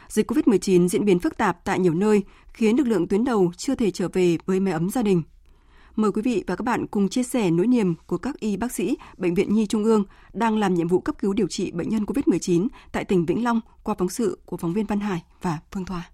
Dịch 0.08 0.32
COVID-19 0.32 0.88
diễn 0.88 1.06
biến 1.06 1.20
phức 1.20 1.38
tạp 1.38 1.66
tại 1.66 1.80
nhiều 1.80 1.94
nơi 1.94 2.24
khiến 2.54 2.78
lực 2.78 2.88
lượng 2.88 3.08
tuyến 3.08 3.24
đầu 3.24 3.52
chưa 3.58 3.76
thể 3.76 3.92
trở 3.92 4.08
về 4.14 4.38
với 4.46 4.60
mái 4.60 4.74
ấm 4.74 4.90
gia 4.90 5.04
đình. 5.04 5.24
Mời 5.96 6.12
quý 6.12 6.22
vị 6.22 6.44
và 6.48 6.56
các 6.56 6.64
bạn 6.64 6.88
cùng 6.88 7.10
chia 7.10 7.24
sẻ 7.24 7.52
nỗi 7.52 7.68
niềm 7.68 7.96
của 8.08 8.18
các 8.18 8.40
y 8.40 8.58
bác 8.58 8.72
sĩ 8.72 8.98
Bệnh 9.18 9.34
viện 9.34 9.54
Nhi 9.54 9.66
Trung 9.66 9.84
ương 9.84 10.04
đang 10.34 10.58
làm 10.58 10.74
nhiệm 10.74 10.88
vụ 10.88 11.00
cấp 11.00 11.16
cứu 11.20 11.34
điều 11.34 11.48
trị 11.48 11.72
bệnh 11.72 11.90
nhân 11.90 12.04
COVID-19 12.04 12.68
tại 12.92 13.06
tỉnh 13.06 13.26
Vĩnh 13.26 13.44
Long 13.44 13.62
qua 13.84 13.96
phóng 14.00 14.10
sự 14.10 14.40
của 14.46 14.58
phóng 14.58 14.74
viên 14.74 14.86
Văn 14.86 15.00
Hải 15.00 15.24
và 15.42 15.60
Phương 15.72 15.86
Thoa. 15.86 16.10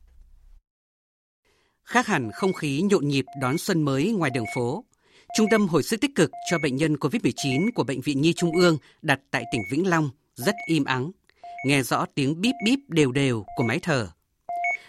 Khác 1.84 2.08
hẳn 2.08 2.30
không 2.34 2.54
khí 2.54 2.82
nhộn 2.82 3.08
nhịp 3.08 3.26
đón 3.42 3.58
xuân 3.58 3.82
mới 3.82 4.12
ngoài 4.12 4.32
đường 4.34 4.46
phố, 4.56 4.86
Trung 5.34 5.48
tâm 5.52 5.68
hồi 5.68 5.84
sức 5.84 6.02
tích 6.02 6.16
cực 6.16 6.32
cho 6.50 6.60
bệnh 6.60 6.76
nhân 6.76 6.96
COVID-19 6.96 7.70
của 7.76 7.84
Bệnh 7.84 8.02
viện 8.02 8.22
Nhi 8.22 8.34
Trung 8.34 8.52
ương 8.56 8.78
đặt 9.02 9.20
tại 9.32 9.44
tỉnh 9.52 9.62
Vĩnh 9.72 9.90
Long 9.90 10.10
rất 10.36 10.56
im 10.68 10.86
ắng, 10.86 11.12
nghe 11.66 11.82
rõ 11.82 12.06
tiếng 12.16 12.42
bíp 12.42 12.56
bíp 12.66 12.80
đều 12.88 13.12
đều 13.12 13.46
của 13.58 13.64
máy 13.64 13.80
thở. 13.84 14.08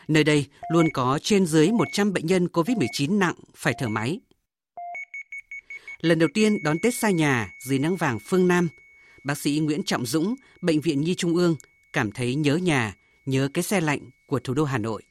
Nơi 0.09 0.25
đây 0.25 0.47
luôn 0.73 0.87
có 0.95 1.19
trên 1.23 1.47
dưới 1.47 1.73
100 1.73 2.13
bệnh 2.13 2.27
nhân 2.27 2.47
COVID-19 2.47 3.19
nặng 3.19 3.35
phải 3.57 3.75
thở 3.79 3.89
máy. 3.89 4.21
Lần 6.01 6.19
đầu 6.19 6.29
tiên 6.35 6.63
đón 6.65 6.79
Tết 6.83 6.95
xa 6.95 7.11
nhà 7.11 7.49
dưới 7.69 7.79
nắng 7.79 7.97
vàng 7.97 8.19
phương 8.31 8.49
Nam, 8.49 8.69
bác 9.27 9.39
sĩ 9.39 9.61
Nguyễn 9.63 9.83
Trọng 9.83 10.07
Dũng, 10.07 10.35
Bệnh 10.63 10.81
viện 10.81 11.01
Nhi 11.01 11.15
Trung 11.15 11.35
ương 11.35 11.57
cảm 11.93 12.13
thấy 12.13 12.35
nhớ 12.35 12.57
nhà, 12.57 12.95
nhớ 13.27 13.49
cái 13.55 13.63
xe 13.63 13.81
lạnh 13.81 14.01
của 14.27 14.39
thủ 14.39 14.55
đô 14.55 14.65
Hà 14.65 14.79
Nội. 14.79 15.03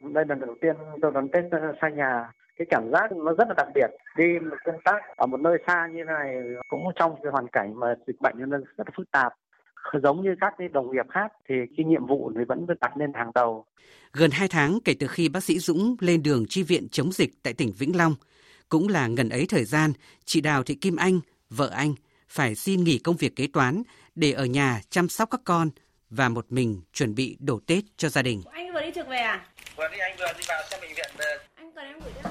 Đây 0.00 0.24
là 0.28 0.34
lần 0.34 0.40
đầu 0.40 0.56
tiên 0.60 0.76
tôi 1.02 1.10
đón 1.14 1.28
Tết 1.32 1.44
xa 1.80 1.88
nhà, 1.88 2.32
cái 2.60 2.66
cảm 2.70 2.90
giác 2.92 3.12
nó 3.12 3.32
rất 3.38 3.48
là 3.48 3.54
đặc 3.56 3.68
biệt. 3.74 3.90
Đi 4.16 4.24
một 4.50 4.56
công 4.64 4.80
tác 4.84 5.00
ở 5.16 5.26
một 5.26 5.40
nơi 5.40 5.58
xa 5.66 5.88
như 5.92 6.04
này 6.04 6.36
cũng 6.68 6.84
trong 6.94 7.16
cái 7.22 7.32
hoàn 7.32 7.48
cảnh 7.48 7.80
mà 7.80 7.94
dịch 8.06 8.20
bệnh 8.20 8.34
nó 8.38 8.58
rất 8.58 8.64
là 8.76 8.84
phức 8.96 9.10
tạp. 9.10 9.32
Giống 10.02 10.22
như 10.22 10.34
các 10.40 10.54
đồng 10.72 10.92
nghiệp 10.92 11.06
khác 11.10 11.32
thì 11.48 11.54
cái 11.76 11.86
nhiệm 11.86 12.06
vụ 12.06 12.32
thì 12.36 12.44
vẫn 12.48 12.66
được 12.66 12.74
đặt 12.80 12.96
lên 12.96 13.12
hàng 13.14 13.30
đầu. 13.34 13.64
Gần 14.12 14.30
2 14.30 14.48
tháng 14.48 14.78
kể 14.84 14.94
từ 15.00 15.06
khi 15.06 15.28
bác 15.28 15.44
sĩ 15.44 15.58
Dũng 15.58 15.96
lên 16.00 16.22
đường 16.22 16.44
chi 16.48 16.62
viện 16.62 16.88
chống 16.88 17.12
dịch 17.12 17.30
tại 17.42 17.52
tỉnh 17.52 17.72
Vĩnh 17.78 17.96
Long, 17.96 18.14
cũng 18.68 18.88
là 18.88 19.06
ngần 19.06 19.28
ấy 19.28 19.46
thời 19.48 19.64
gian, 19.64 19.92
chị 20.24 20.40
Đào 20.40 20.62
Thị 20.62 20.74
Kim 20.74 20.96
Anh, 20.96 21.20
vợ 21.50 21.70
anh, 21.74 21.94
phải 22.28 22.54
xin 22.54 22.84
nghỉ 22.84 22.98
công 22.98 23.16
việc 23.16 23.36
kế 23.36 23.46
toán 23.52 23.82
để 24.14 24.32
ở 24.32 24.44
nhà 24.44 24.80
chăm 24.90 25.08
sóc 25.08 25.28
các 25.30 25.40
con 25.44 25.70
và 26.10 26.28
một 26.28 26.46
mình 26.48 26.80
chuẩn 26.92 27.14
bị 27.14 27.36
đổ 27.40 27.60
Tết 27.66 27.84
cho 27.96 28.08
gia 28.08 28.22
đình. 28.22 28.42
Anh 28.52 28.72
vừa 28.74 28.80
đi 28.80 28.90
trực 28.94 29.08
về 29.08 29.18
à? 29.18 29.46
Vừa 29.76 29.88
đi 29.92 29.98
anh 29.98 30.16
vừa 30.18 30.32
đi 30.38 30.44
vào 30.48 30.62
xem 30.70 30.80
bệnh 30.80 30.90
viện. 30.96 31.10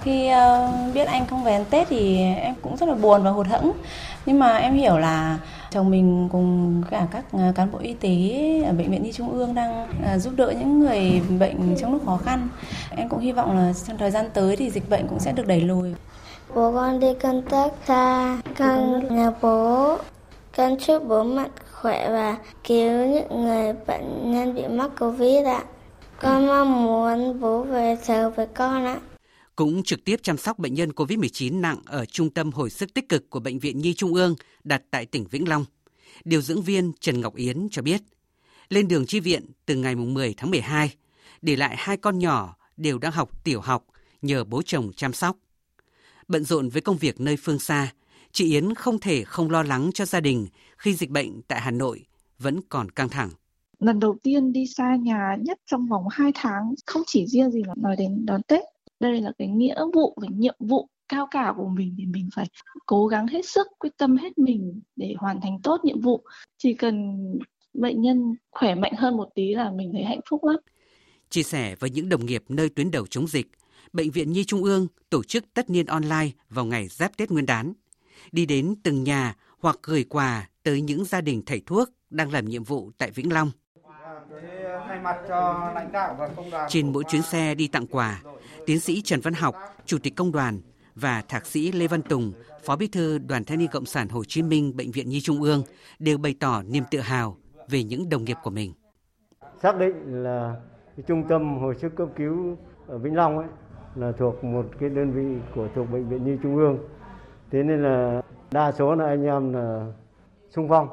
Khi 0.01 0.31
uh, 0.31 0.93
biết 0.93 1.07
anh 1.07 1.25
không 1.27 1.43
về 1.43 1.53
ăn 1.53 1.65
Tết 1.69 1.87
thì 1.89 2.17
em 2.21 2.55
cũng 2.61 2.77
rất 2.77 2.89
là 2.89 2.95
buồn 2.95 3.23
và 3.23 3.31
hụt 3.31 3.47
hẫng. 3.47 3.71
Nhưng 4.25 4.39
mà 4.39 4.57
em 4.57 4.73
hiểu 4.73 4.97
là 4.97 5.39
chồng 5.71 5.89
mình 5.89 6.29
cùng 6.31 6.83
cả 6.89 7.07
các 7.11 7.25
ờ, 7.31 7.51
cán 7.55 7.71
bộ 7.71 7.79
y 7.79 7.93
tế 7.93 8.09
ở 8.65 8.73
bệnh 8.73 8.91
viện 8.91 9.03
Nhi 9.03 9.11
Trung 9.11 9.31
ương 9.31 9.55
đang 9.55 9.83
uh, 9.83 10.21
giúp 10.21 10.33
đỡ 10.35 10.53
những 10.59 10.79
người 10.79 11.21
bệnh 11.39 11.75
trong 11.79 11.93
lúc 11.93 12.01
khó 12.05 12.17
khăn. 12.25 12.47
Em 12.97 13.09
cũng 13.09 13.19
hy 13.19 13.31
vọng 13.31 13.57
là 13.57 13.73
trong 13.87 13.97
thời 13.97 14.11
gian 14.11 14.29
tới 14.33 14.55
thì 14.55 14.69
dịch 14.69 14.89
bệnh 14.89 15.07
cũng 15.07 15.19
sẽ 15.19 15.31
được 15.31 15.47
đẩy 15.47 15.61
lùi. 15.61 15.93
Bố 16.55 16.71
con 16.71 16.99
đi 16.99 17.13
công 17.13 17.41
tác 17.41 17.71
xa, 17.87 18.37
con 18.57 19.03
nhà 19.15 19.31
bố. 19.41 19.97
Con 20.57 20.77
chúc 20.79 21.07
bố 21.07 21.23
mạnh 21.23 21.51
khỏe 21.71 22.09
và 22.09 22.37
cứu 22.67 23.05
những 23.07 23.45
người 23.45 23.73
bệnh 23.87 24.31
nhân 24.31 24.55
bị 24.55 24.67
mắc 24.67 24.91
Covid 24.99 25.45
ạ. 25.45 25.63
Con 26.21 26.47
mong 26.47 26.83
muốn 26.83 27.39
bố 27.39 27.63
về 27.63 27.97
sớm 28.03 28.33
với 28.35 28.47
con 28.47 28.85
ạ. 28.85 28.97
Cũng 29.59 29.83
trực 29.83 30.05
tiếp 30.05 30.19
chăm 30.23 30.37
sóc 30.37 30.59
bệnh 30.59 30.73
nhân 30.73 30.91
COVID-19 30.91 31.61
nặng 31.61 31.77
ở 31.85 32.05
Trung 32.05 32.29
tâm 32.29 32.51
Hồi 32.51 32.69
sức 32.69 32.93
tích 32.93 33.09
cực 33.09 33.29
của 33.29 33.39
Bệnh 33.39 33.59
viện 33.59 33.81
Nhi 33.81 33.93
Trung 33.93 34.13
ương 34.13 34.35
đặt 34.63 34.81
tại 34.91 35.05
tỉnh 35.05 35.25
Vĩnh 35.31 35.49
Long. 35.49 35.65
Điều 36.23 36.41
dưỡng 36.41 36.61
viên 36.61 36.91
Trần 36.99 37.21
Ngọc 37.21 37.35
Yến 37.35 37.67
cho 37.71 37.81
biết, 37.81 38.01
lên 38.69 38.87
đường 38.87 39.05
chi 39.05 39.19
viện 39.19 39.45
từ 39.65 39.75
ngày 39.75 39.95
10 39.95 40.33
tháng 40.37 40.51
12, 40.51 40.93
để 41.41 41.55
lại 41.55 41.75
hai 41.77 41.97
con 41.97 42.19
nhỏ 42.19 42.55
đều 42.77 42.97
đang 42.97 43.11
học 43.11 43.43
tiểu 43.43 43.61
học 43.61 43.85
nhờ 44.21 44.43
bố 44.43 44.61
chồng 44.61 44.91
chăm 44.95 45.13
sóc. 45.13 45.37
Bận 46.27 46.43
rộn 46.43 46.69
với 46.69 46.81
công 46.81 46.97
việc 46.97 47.19
nơi 47.19 47.37
phương 47.37 47.59
xa, 47.59 47.93
chị 48.31 48.51
Yến 48.53 48.73
không 48.73 48.99
thể 48.99 49.23
không 49.23 49.51
lo 49.51 49.63
lắng 49.63 49.89
cho 49.93 50.05
gia 50.05 50.19
đình 50.19 50.47
khi 50.77 50.93
dịch 50.93 51.09
bệnh 51.09 51.41
tại 51.41 51.61
Hà 51.61 51.71
Nội 51.71 52.05
vẫn 52.37 52.59
còn 52.69 52.91
căng 52.91 53.09
thẳng. 53.09 53.29
Lần 53.79 53.99
đầu 53.99 54.17
tiên 54.23 54.53
đi 54.53 54.67
xa 54.67 54.95
nhà 55.01 55.35
nhất 55.41 55.59
trong 55.71 55.87
vòng 55.87 56.03
2 56.11 56.31
tháng, 56.35 56.73
không 56.85 57.01
chỉ 57.07 57.25
riêng 57.27 57.51
gì 57.51 57.63
là 57.67 57.73
nói 57.77 57.95
đến 57.95 58.25
đón 58.25 58.41
Tết. 58.43 58.61
Đây 58.99 59.21
là 59.21 59.31
cái 59.37 59.47
nghĩa 59.47 59.83
vụ, 59.93 60.17
cái 60.21 60.29
nhiệm 60.31 60.55
vụ 60.59 60.87
cao 61.09 61.27
cả 61.31 61.53
của 61.57 61.67
mình 61.67 61.95
thì 61.97 62.05
mình 62.05 62.29
phải 62.35 62.45
cố 62.85 63.07
gắng 63.07 63.27
hết 63.27 63.45
sức, 63.45 63.67
quyết 63.79 63.97
tâm 63.97 64.17
hết 64.17 64.37
mình 64.37 64.81
để 64.95 65.15
hoàn 65.17 65.41
thành 65.41 65.61
tốt 65.63 65.81
nhiệm 65.83 66.01
vụ. 66.01 66.23
Chỉ 66.57 66.73
cần 66.73 67.17
bệnh 67.73 68.01
nhân 68.01 68.35
khỏe 68.51 68.75
mạnh 68.75 68.93
hơn 68.97 69.17
một 69.17 69.29
tí 69.35 69.53
là 69.53 69.71
mình 69.71 69.91
thấy 69.93 70.03
hạnh 70.03 70.19
phúc 70.29 70.43
lắm. 70.43 70.55
Chia 71.29 71.43
sẻ 71.43 71.75
với 71.79 71.89
những 71.89 72.09
đồng 72.09 72.25
nghiệp 72.25 72.43
nơi 72.49 72.69
tuyến 72.69 72.91
đầu 72.91 73.07
chống 73.07 73.27
dịch, 73.27 73.47
Bệnh 73.93 74.11
viện 74.11 74.31
Nhi 74.31 74.43
Trung 74.43 74.63
ương 74.63 74.87
tổ 75.09 75.23
chức 75.23 75.45
tất 75.53 75.69
niên 75.69 75.85
online 75.85 76.29
vào 76.49 76.65
ngày 76.65 76.87
giáp 76.87 77.17
Tết 77.17 77.31
Nguyên 77.31 77.45
đán, 77.45 77.73
đi 78.31 78.45
đến 78.45 78.75
từng 78.83 79.03
nhà 79.03 79.35
hoặc 79.59 79.79
gửi 79.83 80.03
quà 80.03 80.49
tới 80.63 80.81
những 80.81 81.05
gia 81.05 81.21
đình 81.21 81.41
thầy 81.45 81.61
thuốc 81.65 81.89
đang 82.09 82.31
làm 82.31 82.45
nhiệm 82.45 82.63
vụ 82.63 82.91
tại 82.97 83.11
Vĩnh 83.11 83.33
Long. 83.33 83.51
Trên 86.69 86.93
mỗi 86.93 87.03
chuyến 87.09 87.21
xe 87.21 87.55
đi 87.55 87.67
tặng 87.67 87.87
quà, 87.87 88.21
tiến 88.69 88.79
sĩ 88.79 89.01
Trần 89.01 89.19
Văn 89.23 89.33
Học, 89.33 89.55
Chủ 89.85 89.97
tịch 90.03 90.15
Công 90.15 90.31
đoàn 90.31 90.59
và 90.95 91.23
Thạc 91.27 91.45
sĩ 91.45 91.71
Lê 91.71 91.87
Văn 91.87 92.01
Tùng, 92.01 92.31
Phó 92.63 92.75
Bí 92.75 92.87
thư 92.87 93.17
Đoàn 93.17 93.43
Thanh 93.43 93.59
niên 93.59 93.67
Cộng 93.71 93.85
sản 93.85 94.09
Hồ 94.09 94.23
Chí 94.27 94.41
Minh 94.41 94.77
Bệnh 94.77 94.91
viện 94.91 95.09
Nhi 95.09 95.21
Trung 95.21 95.41
ương 95.41 95.63
đều 95.99 96.17
bày 96.17 96.35
tỏ 96.39 96.61
niềm 96.61 96.83
tự 96.91 96.99
hào 96.99 97.37
về 97.69 97.83
những 97.83 98.09
đồng 98.09 98.23
nghiệp 98.23 98.37
của 98.43 98.49
mình. 98.49 98.73
Xác 99.61 99.77
định 99.79 100.23
là 100.23 100.55
trung 101.07 101.23
tâm 101.29 101.57
hồi 101.57 101.75
sức 101.81 101.95
cấp 101.95 102.07
cứu 102.15 102.57
ở 102.87 102.97
Vĩnh 102.97 103.15
Long 103.15 103.37
ấy 103.37 103.47
là 103.95 104.11
thuộc 104.17 104.43
một 104.43 104.65
cái 104.79 104.89
đơn 104.89 105.11
vị 105.11 105.41
của 105.55 105.67
thuộc 105.75 105.91
bệnh 105.91 106.09
viện 106.09 106.23
Nhi 106.23 106.37
Trung 106.43 106.57
ương. 106.57 106.77
Thế 107.51 107.63
nên 107.63 107.83
là 107.83 108.21
đa 108.51 108.71
số 108.71 108.95
là 108.95 109.05
anh 109.05 109.23
em 109.23 109.53
là 109.53 109.93
xung 110.49 110.69
phong. 110.69 110.87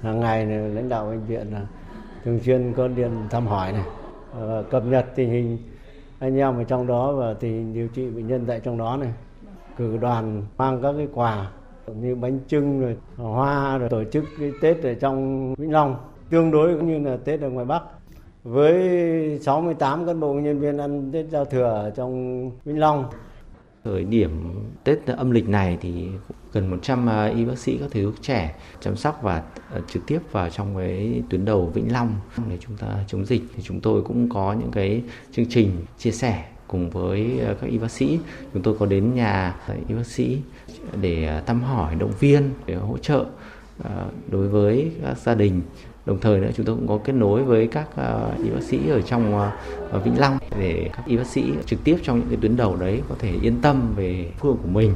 Hàng 0.00 0.20
ngày 0.20 0.46
là 0.46 0.68
lãnh 0.68 0.88
đạo 0.88 1.06
bệnh 1.06 1.26
viện 1.26 1.52
là 1.52 1.66
thường 2.24 2.40
xuyên 2.44 2.72
có 2.76 2.88
điện 2.88 3.10
thăm 3.30 3.46
hỏi 3.46 3.72
này, 3.72 3.84
cập 4.70 4.84
nhật 4.86 5.06
tình 5.16 5.30
hình 5.30 5.58
anh 6.18 6.36
em 6.36 6.56
ở 6.56 6.64
trong 6.64 6.86
đó 6.86 7.12
và 7.12 7.34
tình 7.34 7.74
điều 7.74 7.88
trị 7.88 8.10
bệnh 8.10 8.26
nhân 8.26 8.44
tại 8.46 8.60
trong 8.60 8.78
đó 8.78 8.96
này. 8.96 9.12
Cử 9.76 9.96
đoàn 9.96 10.42
mang 10.58 10.82
các 10.82 10.94
cái 10.96 11.08
quà 11.14 11.50
như 11.94 12.14
bánh 12.14 12.38
trưng 12.48 12.80
rồi 12.80 12.96
hoa 13.16 13.78
rồi 13.78 13.88
tổ 13.88 14.04
chức 14.04 14.24
cái 14.38 14.52
Tết 14.60 14.82
ở 14.82 14.94
trong 14.94 15.54
Vĩnh 15.54 15.72
Long, 15.72 15.96
tương 16.30 16.50
đối 16.50 16.74
cũng 16.74 16.88
như 16.88 17.10
là 17.10 17.16
Tết 17.24 17.40
ở 17.40 17.50
ngoài 17.50 17.66
Bắc 17.66 17.82
với 18.44 19.38
68 19.42 20.06
cán 20.06 20.20
bộ 20.20 20.32
nhân 20.32 20.58
viên 20.58 20.78
ăn 20.78 21.12
Tết 21.12 21.26
giao 21.28 21.44
thừa 21.44 21.64
ở 21.64 21.90
trong 21.90 22.50
Vĩnh 22.64 22.78
Long. 22.78 23.04
Thời 23.84 24.04
điểm 24.04 24.30
Tết 24.84 25.06
âm 25.06 25.30
lịch 25.30 25.48
này 25.48 25.78
thì 25.80 26.08
gần 26.56 26.70
100 26.70 27.08
à, 27.08 27.24
y 27.24 27.44
bác 27.44 27.58
sĩ 27.58 27.78
các 27.80 27.88
thầy 27.92 28.02
thuốc 28.02 28.14
trẻ 28.22 28.54
chăm 28.80 28.96
sóc 28.96 29.18
và 29.22 29.42
ờ, 29.70 29.80
trực 29.92 30.06
tiếp 30.06 30.18
vào 30.32 30.50
trong 30.50 30.76
cái 30.76 31.22
tuyến 31.30 31.44
đầu 31.44 31.66
Vĩnh 31.74 31.92
Long. 31.92 32.14
Để 32.50 32.58
chúng 32.60 32.76
ta 32.76 32.86
chống 33.08 33.26
dịch 33.26 33.42
thì 33.56 33.62
chúng 33.62 33.80
tôi 33.80 34.02
cũng 34.02 34.28
có 34.28 34.52
những 34.52 34.70
cái 34.70 35.02
chương 35.32 35.46
trình 35.46 35.70
chia 35.98 36.10
sẻ 36.10 36.44
cùng 36.66 36.90
với 36.90 37.38
ờ, 37.38 37.54
các 37.60 37.70
y 37.70 37.78
bác 37.78 37.90
sĩ. 37.90 38.18
Chúng 38.52 38.62
tôi 38.62 38.76
có 38.78 38.86
đến 38.86 39.14
nhà 39.14 39.56
ờ, 39.66 39.76
y 39.88 39.94
bác 39.94 40.06
sĩ 40.06 40.38
để 41.00 41.42
thăm 41.46 41.62
hỏi, 41.62 41.94
động 41.94 42.12
viên, 42.20 42.50
để 42.66 42.74
hỗ 42.74 42.98
trợ 42.98 43.24
đối 44.30 44.48
với 44.48 44.90
các 45.02 45.18
gia 45.18 45.34
đình. 45.34 45.62
Đồng 46.06 46.20
thời 46.20 46.40
nữa, 46.40 46.50
chúng 46.56 46.66
tôi 46.66 46.76
cũng 46.76 46.88
có 46.88 46.98
kết 47.04 47.12
nối 47.12 47.42
với 47.44 47.66
các 47.66 47.88
y 48.44 48.50
bác 48.50 48.62
sĩ 48.62 48.88
ở 48.88 49.00
trong 49.00 49.50
Vĩnh 50.04 50.20
Long 50.20 50.38
để 50.58 50.90
các 50.96 51.06
y 51.06 51.16
bác 51.16 51.26
sĩ 51.26 51.52
trực 51.66 51.84
tiếp 51.84 51.96
trong 52.02 52.18
những 52.18 52.28
cái 52.28 52.38
tuyến 52.42 52.56
đầu 52.56 52.76
đấy 52.76 53.02
có 53.08 53.14
thể 53.18 53.32
yên 53.42 53.60
tâm 53.62 53.92
về 53.96 54.30
phương 54.38 54.56
của 54.62 54.68
mình 54.68 54.92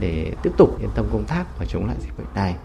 để 0.00 0.34
tiếp 0.42 0.50
tục 0.58 0.80
yên 0.80 0.90
tâm 0.94 1.06
công 1.12 1.24
tác 1.28 1.44
và 1.58 1.66
chống 1.66 1.86
lại 1.86 1.96
dịch 2.00 2.18
bệnh 2.18 2.34
này. 2.34 2.56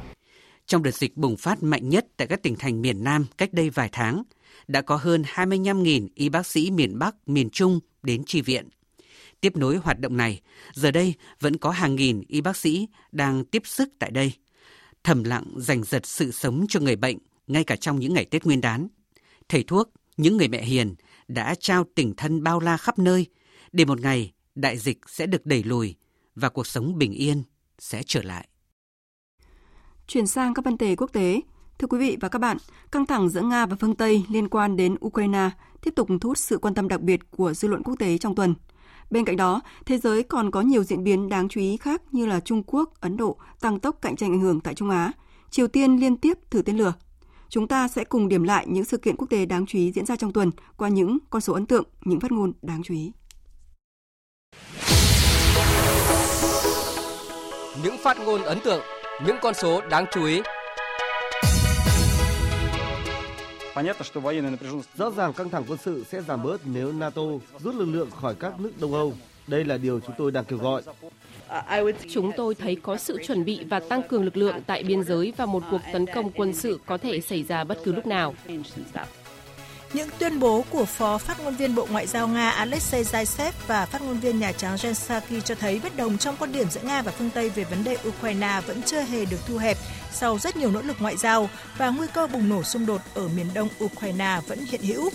Trong 0.66 0.84
đợt 0.84 0.96
dịch 0.96 1.18
bùng 1.18 1.38
phát 1.38 1.64
mạnh 1.64 1.90
nhất 1.90 2.06
tại 2.18 2.28
các 2.28 2.44
tỉnh 2.44 2.56
thành 2.56 2.82
miền 2.82 3.04
Nam 3.04 3.26
cách 3.38 3.54
đây 3.54 3.70
vài 3.70 3.90
tháng, 3.92 4.24
đã 4.68 4.82
có 4.82 4.96
hơn 4.96 5.24
25.000 5.34 6.08
y 6.16 6.30
bác 6.30 6.46
sĩ 6.46 6.72
miền 6.72 7.00
Bắc, 7.00 7.16
miền 7.26 7.50
Trung 7.50 7.80
đến 8.04 8.24
tri 8.26 8.42
viện. 8.42 8.70
Tiếp 9.42 9.58
nối 9.58 9.78
hoạt 9.78 10.00
động 10.00 10.18
này, 10.18 10.42
giờ 10.74 10.92
đây 10.92 11.14
vẫn 11.40 11.58
có 11.58 11.70
hàng 11.70 11.96
nghìn 11.96 12.22
y 12.28 12.42
bác 12.42 12.58
sĩ 12.58 12.88
đang 13.12 13.46
tiếp 13.46 13.62
sức 13.66 13.90
tại 14.00 14.12
đây. 14.12 14.34
thầm 15.04 15.24
lặng 15.24 15.46
dành 15.58 15.84
giật 15.84 16.06
sự 16.06 16.32
sống 16.32 16.66
cho 16.70 16.80
người 16.80 16.96
bệnh 16.96 17.18
ngay 17.48 17.64
cả 17.64 17.76
trong 17.76 18.00
những 18.00 18.14
ngày 18.14 18.26
Tết 18.26 18.46
Nguyên 18.46 18.62
đán. 18.62 18.88
Thầy 19.50 19.64
thuốc, 19.64 19.90
những 20.18 20.38
người 20.38 20.48
mẹ 20.48 20.62
hiền 20.62 20.96
đã 21.28 21.56
trao 21.60 21.86
tình 21.96 22.14
thân 22.18 22.44
bao 22.44 22.60
la 22.60 22.78
khắp 22.78 23.00
nơi 23.00 23.26
để 23.72 23.86
một 23.86 24.02
ngày 24.02 24.32
đại 24.56 24.78
dịch 24.78 24.98
sẽ 25.08 25.26
được 25.26 25.46
đẩy 25.46 25.64
lùi 25.64 25.96
và 26.36 26.50
cuộc 26.50 26.68
sống 26.68 26.98
bình 26.98 27.12
yên 27.12 27.44
sẽ 27.80 28.04
trở 28.06 28.22
lại. 28.22 28.48
Chuyển 30.08 30.28
sang 30.28 30.54
các 30.54 30.66
vấn 30.66 30.78
đề 30.78 30.96
quốc 30.96 31.14
tế, 31.14 31.42
Thưa 31.82 31.88
quý 31.88 32.00
vị 32.00 32.18
và 32.20 32.30
các 32.30 32.40
bạn, 32.40 32.58
căng 32.92 33.06
thẳng 33.06 33.30
giữa 33.30 33.42
Nga 33.42 33.66
và 33.66 33.76
phương 33.80 33.96
Tây 33.96 34.26
liên 34.30 34.50
quan 34.50 34.76
đến 34.78 34.96
Ukraine 35.06 35.50
tiếp 35.82 35.94
tục 35.96 36.08
thu 36.22 36.30
hút 36.30 36.38
sự 36.38 36.58
quan 36.58 36.74
tâm 36.74 36.88
đặc 36.88 37.02
biệt 37.02 37.32
của 37.32 37.54
dư 37.54 37.68
luận 37.68 37.84
quốc 37.84 37.96
tế 38.00 38.18
trong 38.18 38.36
tuần. 38.36 38.56
Bên 39.10 39.26
cạnh 39.26 39.36
đó, 39.36 39.62
thế 39.86 39.98
giới 39.98 40.24
còn 40.24 40.52
có 40.52 40.62
nhiều 40.62 40.84
diễn 40.84 41.04
biến 41.04 41.30
đáng 41.30 41.50
chú 41.50 41.62
ý 41.62 41.78
khác 41.78 42.02
như 42.12 42.26
là 42.26 42.40
Trung 42.40 42.64
Quốc, 42.68 42.94
Ấn 43.00 43.18
Độ 43.18 43.38
tăng 43.62 43.80
tốc 43.80 43.98
cạnh 44.02 44.16
tranh 44.16 44.32
ảnh 44.32 44.40
hưởng 44.40 44.62
tại 44.62 44.74
Trung 44.74 44.90
Á, 44.90 45.12
Triều 45.50 45.68
Tiên 45.68 45.98
liên 45.98 46.18
tiếp 46.18 46.38
thử 46.50 46.62
tên 46.62 46.78
lửa. 46.78 46.94
Chúng 47.50 47.68
ta 47.68 47.88
sẽ 47.88 48.04
cùng 48.04 48.28
điểm 48.28 48.44
lại 48.44 48.66
những 48.70 48.86
sự 48.86 48.98
kiện 48.98 49.16
quốc 49.16 49.30
tế 49.30 49.46
đáng 49.46 49.66
chú 49.66 49.78
ý 49.78 49.92
diễn 49.92 50.06
ra 50.06 50.16
trong 50.16 50.34
tuần 50.34 50.52
qua 50.78 50.90
những 50.90 51.18
con 51.30 51.42
số 51.42 51.54
ấn 51.54 51.66
tượng, 51.66 51.84
những 52.06 52.20
phát 52.20 52.32
ngôn 52.32 52.54
đáng 52.62 52.84
chú 52.84 52.94
ý. 52.94 53.12
Những 57.84 57.98
phát 57.98 58.20
ngôn 58.20 58.44
ấn 58.44 58.60
tượng, 58.60 58.82
những 59.26 59.36
con 59.42 59.54
số 59.54 59.82
đáng 59.82 60.06
chú 60.12 60.26
ý 60.26 60.42
Rõ 64.96 65.12
ràng 65.12 65.34
căng 65.34 65.50
thẳng 65.50 65.64
quân 65.68 65.80
sự 65.84 66.04
sẽ 66.10 66.22
giảm 66.22 66.44
bớt 66.44 66.58
nếu 66.66 66.92
NATO 66.92 67.22
rút 67.60 67.76
lực 67.76 67.86
lượng 67.86 68.10
khỏi 68.12 68.36
các 68.40 68.60
nước 68.60 68.72
Đông 68.82 68.94
Âu. 68.94 69.14
Đây 69.48 69.66
là 69.66 69.78
điều 69.78 70.00
chúng 70.00 70.16
tôi 70.18 70.32
đang 70.32 70.46
kêu 70.46 70.60
gọi. 70.60 70.82
Chúng 72.10 72.32
tôi 72.38 72.56
thấy 72.56 72.78
có 72.82 72.98
sự 72.98 73.18
chuẩn 73.28 73.46
bị 73.46 73.60
và 73.70 73.80
tăng 73.80 74.02
cường 74.04 74.24
lực 74.24 74.38
lượng 74.38 74.56
tại 74.68 74.84
biên 74.84 75.04
giới 75.04 75.34
và 75.38 75.46
một 75.46 75.64
cuộc 75.72 75.82
tấn 75.94 76.06
công 76.06 76.32
quân 76.32 76.54
sự 76.54 76.80
có 76.86 76.98
thể 76.98 77.22
xảy 77.22 77.44
ra 77.44 77.64
bất 77.64 77.78
cứ 77.84 77.92
lúc 77.92 78.08
nào. 78.08 78.36
Những 79.94 80.10
tuyên 80.20 80.40
bố 80.40 80.64
của 80.70 80.86
Phó 80.86 81.18
Phát 81.18 81.40
ngôn 81.40 81.56
viên 81.56 81.76
Bộ 81.76 81.88
Ngoại 81.92 82.08
giao 82.08 82.28
Nga 82.28 82.50
Alexei 82.50 83.04
Zaitsev 83.04 83.52
và 83.68 83.86
Phát 83.86 84.02
ngôn 84.02 84.20
viên 84.20 84.40
Nhà 84.40 84.52
Trắng 84.52 84.76
Jen 84.76 84.94
Psaki 84.94 85.46
cho 85.46 85.56
thấy 85.56 85.80
bất 85.84 85.98
đồng 85.98 86.18
trong 86.18 86.36
quan 86.40 86.52
điểm 86.52 86.70
giữa 86.70 86.82
Nga 86.82 87.02
và 87.02 87.12
phương 87.12 87.30
Tây 87.30 87.50
về 87.50 87.64
vấn 87.64 87.84
đề 87.84 87.98
Ukraine 88.08 88.62
vẫn 88.68 88.82
chưa 88.84 89.02
hề 89.02 89.26
được 89.26 89.38
thu 89.48 89.58
hẹp 89.58 89.78
sau 90.12 90.40
rất 90.40 90.58
nhiều 90.58 90.72
nỗ 90.72 90.82
lực 90.82 90.98
ngoại 91.00 91.18
giao 91.18 91.50
và 91.78 91.90
nguy 91.90 92.08
cơ 92.14 92.28
bùng 92.28 92.50
nổ 92.50 92.64
xung 92.64 92.86
đột 92.86 93.02
ở 93.14 93.28
miền 93.28 93.48
đông 93.54 93.70
Ukraine 93.84 94.40
vẫn 94.48 94.66
hiện 94.66 94.82
hữu. 94.82 95.10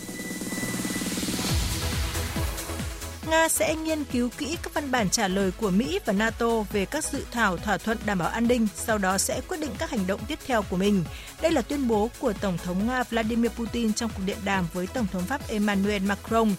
Nga 3.26 3.48
sẽ 3.48 3.74
nghiên 3.74 4.04
cứu 4.04 4.30
kỹ 4.38 4.56
các 4.62 4.74
văn 4.74 4.90
bản 4.90 5.10
trả 5.10 5.28
lời 5.28 5.50
của 5.60 5.70
Mỹ 5.70 5.98
và 6.04 6.12
NATO 6.12 6.60
về 6.72 6.84
các 6.84 7.04
dự 7.04 7.24
thảo 7.30 7.56
thỏa 7.56 7.78
thuận 7.78 7.98
đảm 8.06 8.18
bảo 8.18 8.28
an 8.28 8.48
ninh, 8.48 8.68
sau 8.76 8.98
đó 8.98 9.18
sẽ 9.18 9.40
quyết 9.48 9.60
định 9.60 9.70
các 9.78 9.90
hành 9.90 10.06
động 10.06 10.20
tiếp 10.28 10.38
theo 10.46 10.62
của 10.62 10.76
mình. 10.76 11.04
Đây 11.42 11.52
là 11.52 11.62
tuyên 11.62 11.88
bố 11.88 12.10
của 12.18 12.32
Tổng 12.32 12.58
thống 12.64 12.86
Nga 12.86 13.02
Vladimir 13.02 13.50
Putin 13.50 13.92
trong 13.92 14.10
cuộc 14.16 14.22
điện 14.26 14.38
đàm 14.44 14.66
với 14.72 14.86
Tổng 14.86 15.06
thống 15.12 15.22
Pháp 15.22 15.48
Emmanuel 15.48 16.02
Macron. 16.02 16.52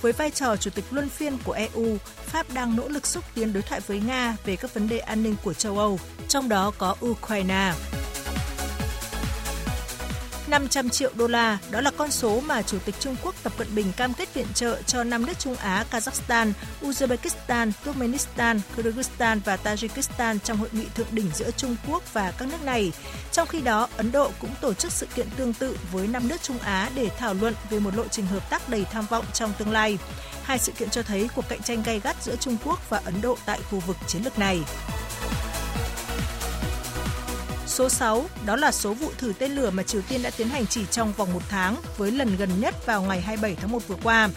Với 0.00 0.12
vai 0.12 0.30
trò 0.30 0.56
chủ 0.56 0.70
tịch 0.70 0.84
luân 0.90 1.08
phiên 1.08 1.38
của 1.44 1.52
EU, 1.52 1.96
Pháp 2.26 2.46
đang 2.54 2.76
nỗ 2.76 2.88
lực 2.88 3.06
xúc 3.06 3.24
tiến 3.34 3.52
đối 3.52 3.62
thoại 3.62 3.80
với 3.86 4.00
Nga 4.00 4.36
về 4.44 4.56
các 4.56 4.74
vấn 4.74 4.88
đề 4.88 4.98
an 4.98 5.22
ninh 5.22 5.36
của 5.44 5.54
châu 5.54 5.78
Âu, 5.78 5.98
trong 6.28 6.48
đó 6.48 6.72
có 6.78 6.96
Ukraine. 7.06 7.72
500 10.52 10.88
triệu 10.88 11.10
đô 11.14 11.26
la, 11.26 11.58
đó 11.70 11.80
là 11.80 11.90
con 11.96 12.10
số 12.10 12.40
mà 12.40 12.62
Chủ 12.62 12.78
tịch 12.84 12.94
Trung 13.00 13.16
Quốc 13.22 13.34
Tập 13.42 13.52
Cận 13.58 13.74
Bình 13.74 13.92
cam 13.96 14.14
kết 14.14 14.34
viện 14.34 14.46
trợ 14.54 14.82
cho 14.82 15.04
năm 15.04 15.26
nước 15.26 15.38
Trung 15.38 15.56
Á 15.56 15.84
Kazakhstan, 15.90 16.52
Uzbekistan, 16.82 17.70
Turkmenistan, 17.84 18.60
Kyrgyzstan 18.76 19.40
và 19.44 19.58
Tajikistan 19.64 20.38
trong 20.38 20.56
hội 20.56 20.68
nghị 20.72 20.84
thượng 20.94 21.06
đỉnh 21.10 21.30
giữa 21.34 21.50
Trung 21.50 21.76
Quốc 21.88 22.12
và 22.12 22.32
các 22.38 22.48
nước 22.48 22.64
này. 22.64 22.92
Trong 23.32 23.48
khi 23.48 23.60
đó, 23.60 23.88
Ấn 23.96 24.12
Độ 24.12 24.30
cũng 24.40 24.50
tổ 24.60 24.74
chức 24.74 24.92
sự 24.92 25.06
kiện 25.14 25.26
tương 25.36 25.52
tự 25.52 25.76
với 25.92 26.06
năm 26.06 26.28
nước 26.28 26.42
Trung 26.42 26.58
Á 26.58 26.90
để 26.94 27.10
thảo 27.18 27.34
luận 27.34 27.54
về 27.70 27.78
một 27.78 27.96
lộ 27.96 28.08
trình 28.08 28.26
hợp 28.26 28.50
tác 28.50 28.68
đầy 28.68 28.84
tham 28.92 29.06
vọng 29.10 29.24
trong 29.32 29.52
tương 29.58 29.72
lai. 29.72 29.98
Hai 30.42 30.58
sự 30.58 30.72
kiện 30.72 30.90
cho 30.90 31.02
thấy 31.02 31.28
cuộc 31.36 31.48
cạnh 31.48 31.62
tranh 31.62 31.82
gay 31.86 32.00
gắt 32.00 32.16
giữa 32.22 32.36
Trung 32.36 32.56
Quốc 32.64 32.90
và 32.90 33.00
Ấn 33.04 33.20
Độ 33.20 33.36
tại 33.46 33.60
khu 33.70 33.78
vực 33.78 33.96
chiến 34.06 34.22
lược 34.24 34.38
này. 34.38 34.60
Số 37.72 37.88
6, 37.88 38.24
đó 38.46 38.56
là 38.56 38.72
số 38.72 38.94
vụ 38.94 39.10
thử 39.18 39.32
tên 39.38 39.52
lửa 39.52 39.70
mà 39.70 39.82
Triều 39.82 40.00
Tiên 40.08 40.22
đã 40.22 40.30
tiến 40.36 40.48
hành 40.48 40.66
chỉ 40.66 40.84
trong 40.90 41.12
vòng 41.16 41.32
một 41.32 41.42
tháng, 41.48 41.76
với 41.96 42.10
lần 42.10 42.36
gần 42.38 42.48
nhất 42.60 42.86
vào 42.86 43.02
ngày 43.02 43.20
27 43.20 43.56
tháng 43.60 43.72
1 43.72 43.88
vừa 43.88 43.96
qua. 44.02 44.28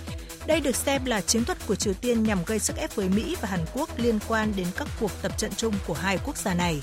Đây 0.48 0.60
được 0.60 0.76
xem 0.76 1.06
là 1.06 1.22
chiến 1.22 1.46
thuật 1.46 1.58
của 1.68 1.76
Triều 1.76 1.94
Tiên 1.94 2.24
nhằm 2.24 2.38
gây 2.46 2.60
sức 2.60 2.76
ép 2.78 2.96
với 2.96 3.10
Mỹ 3.10 3.36
và 3.42 3.48
Hàn 3.48 3.60
Quốc 3.74 3.90
liên 3.98 4.20
quan 4.28 4.54
đến 4.58 4.68
các 4.78 4.88
cuộc 5.00 5.12
tập 5.22 5.32
trận 5.38 5.52
chung 5.58 5.74
của 5.88 5.94
hai 5.94 6.20
quốc 6.26 6.38
gia 6.38 6.54
này. 6.54 6.82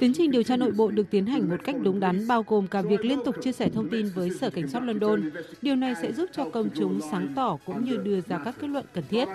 Tiến 0.00 0.12
trình 0.16 0.30
điều 0.30 0.42
tra 0.42 0.56
nội 0.56 0.70
bộ 0.70 0.90
được 0.90 1.06
tiến 1.10 1.26
hành 1.26 1.48
một 1.48 1.56
cách 1.64 1.76
đúng 1.82 2.00
đắn, 2.00 2.26
bao 2.26 2.44
gồm 2.46 2.66
cả 2.66 2.82
việc 2.82 3.04
liên 3.04 3.18
tục 3.24 3.34
chia 3.42 3.52
sẻ 3.52 3.68
thông 3.74 3.88
tin 3.90 4.10
với 4.14 4.30
Sở 4.40 4.50
Cảnh 4.50 4.68
sát 4.68 4.82
London. 4.82 5.30
Điều 5.62 5.76
này 5.76 5.94
sẽ 6.02 6.12
giúp 6.12 6.30
cho 6.32 6.44
công 6.52 6.68
chúng 6.74 7.00
sáng 7.10 7.32
tỏ 7.36 7.58
cũng 7.66 7.84
như 7.84 7.96
đưa 7.96 8.20
ra 8.28 8.38
các 8.44 8.54
kết 8.60 8.68
luận 8.68 8.84
cần 8.94 9.04
thiết. 9.10 9.28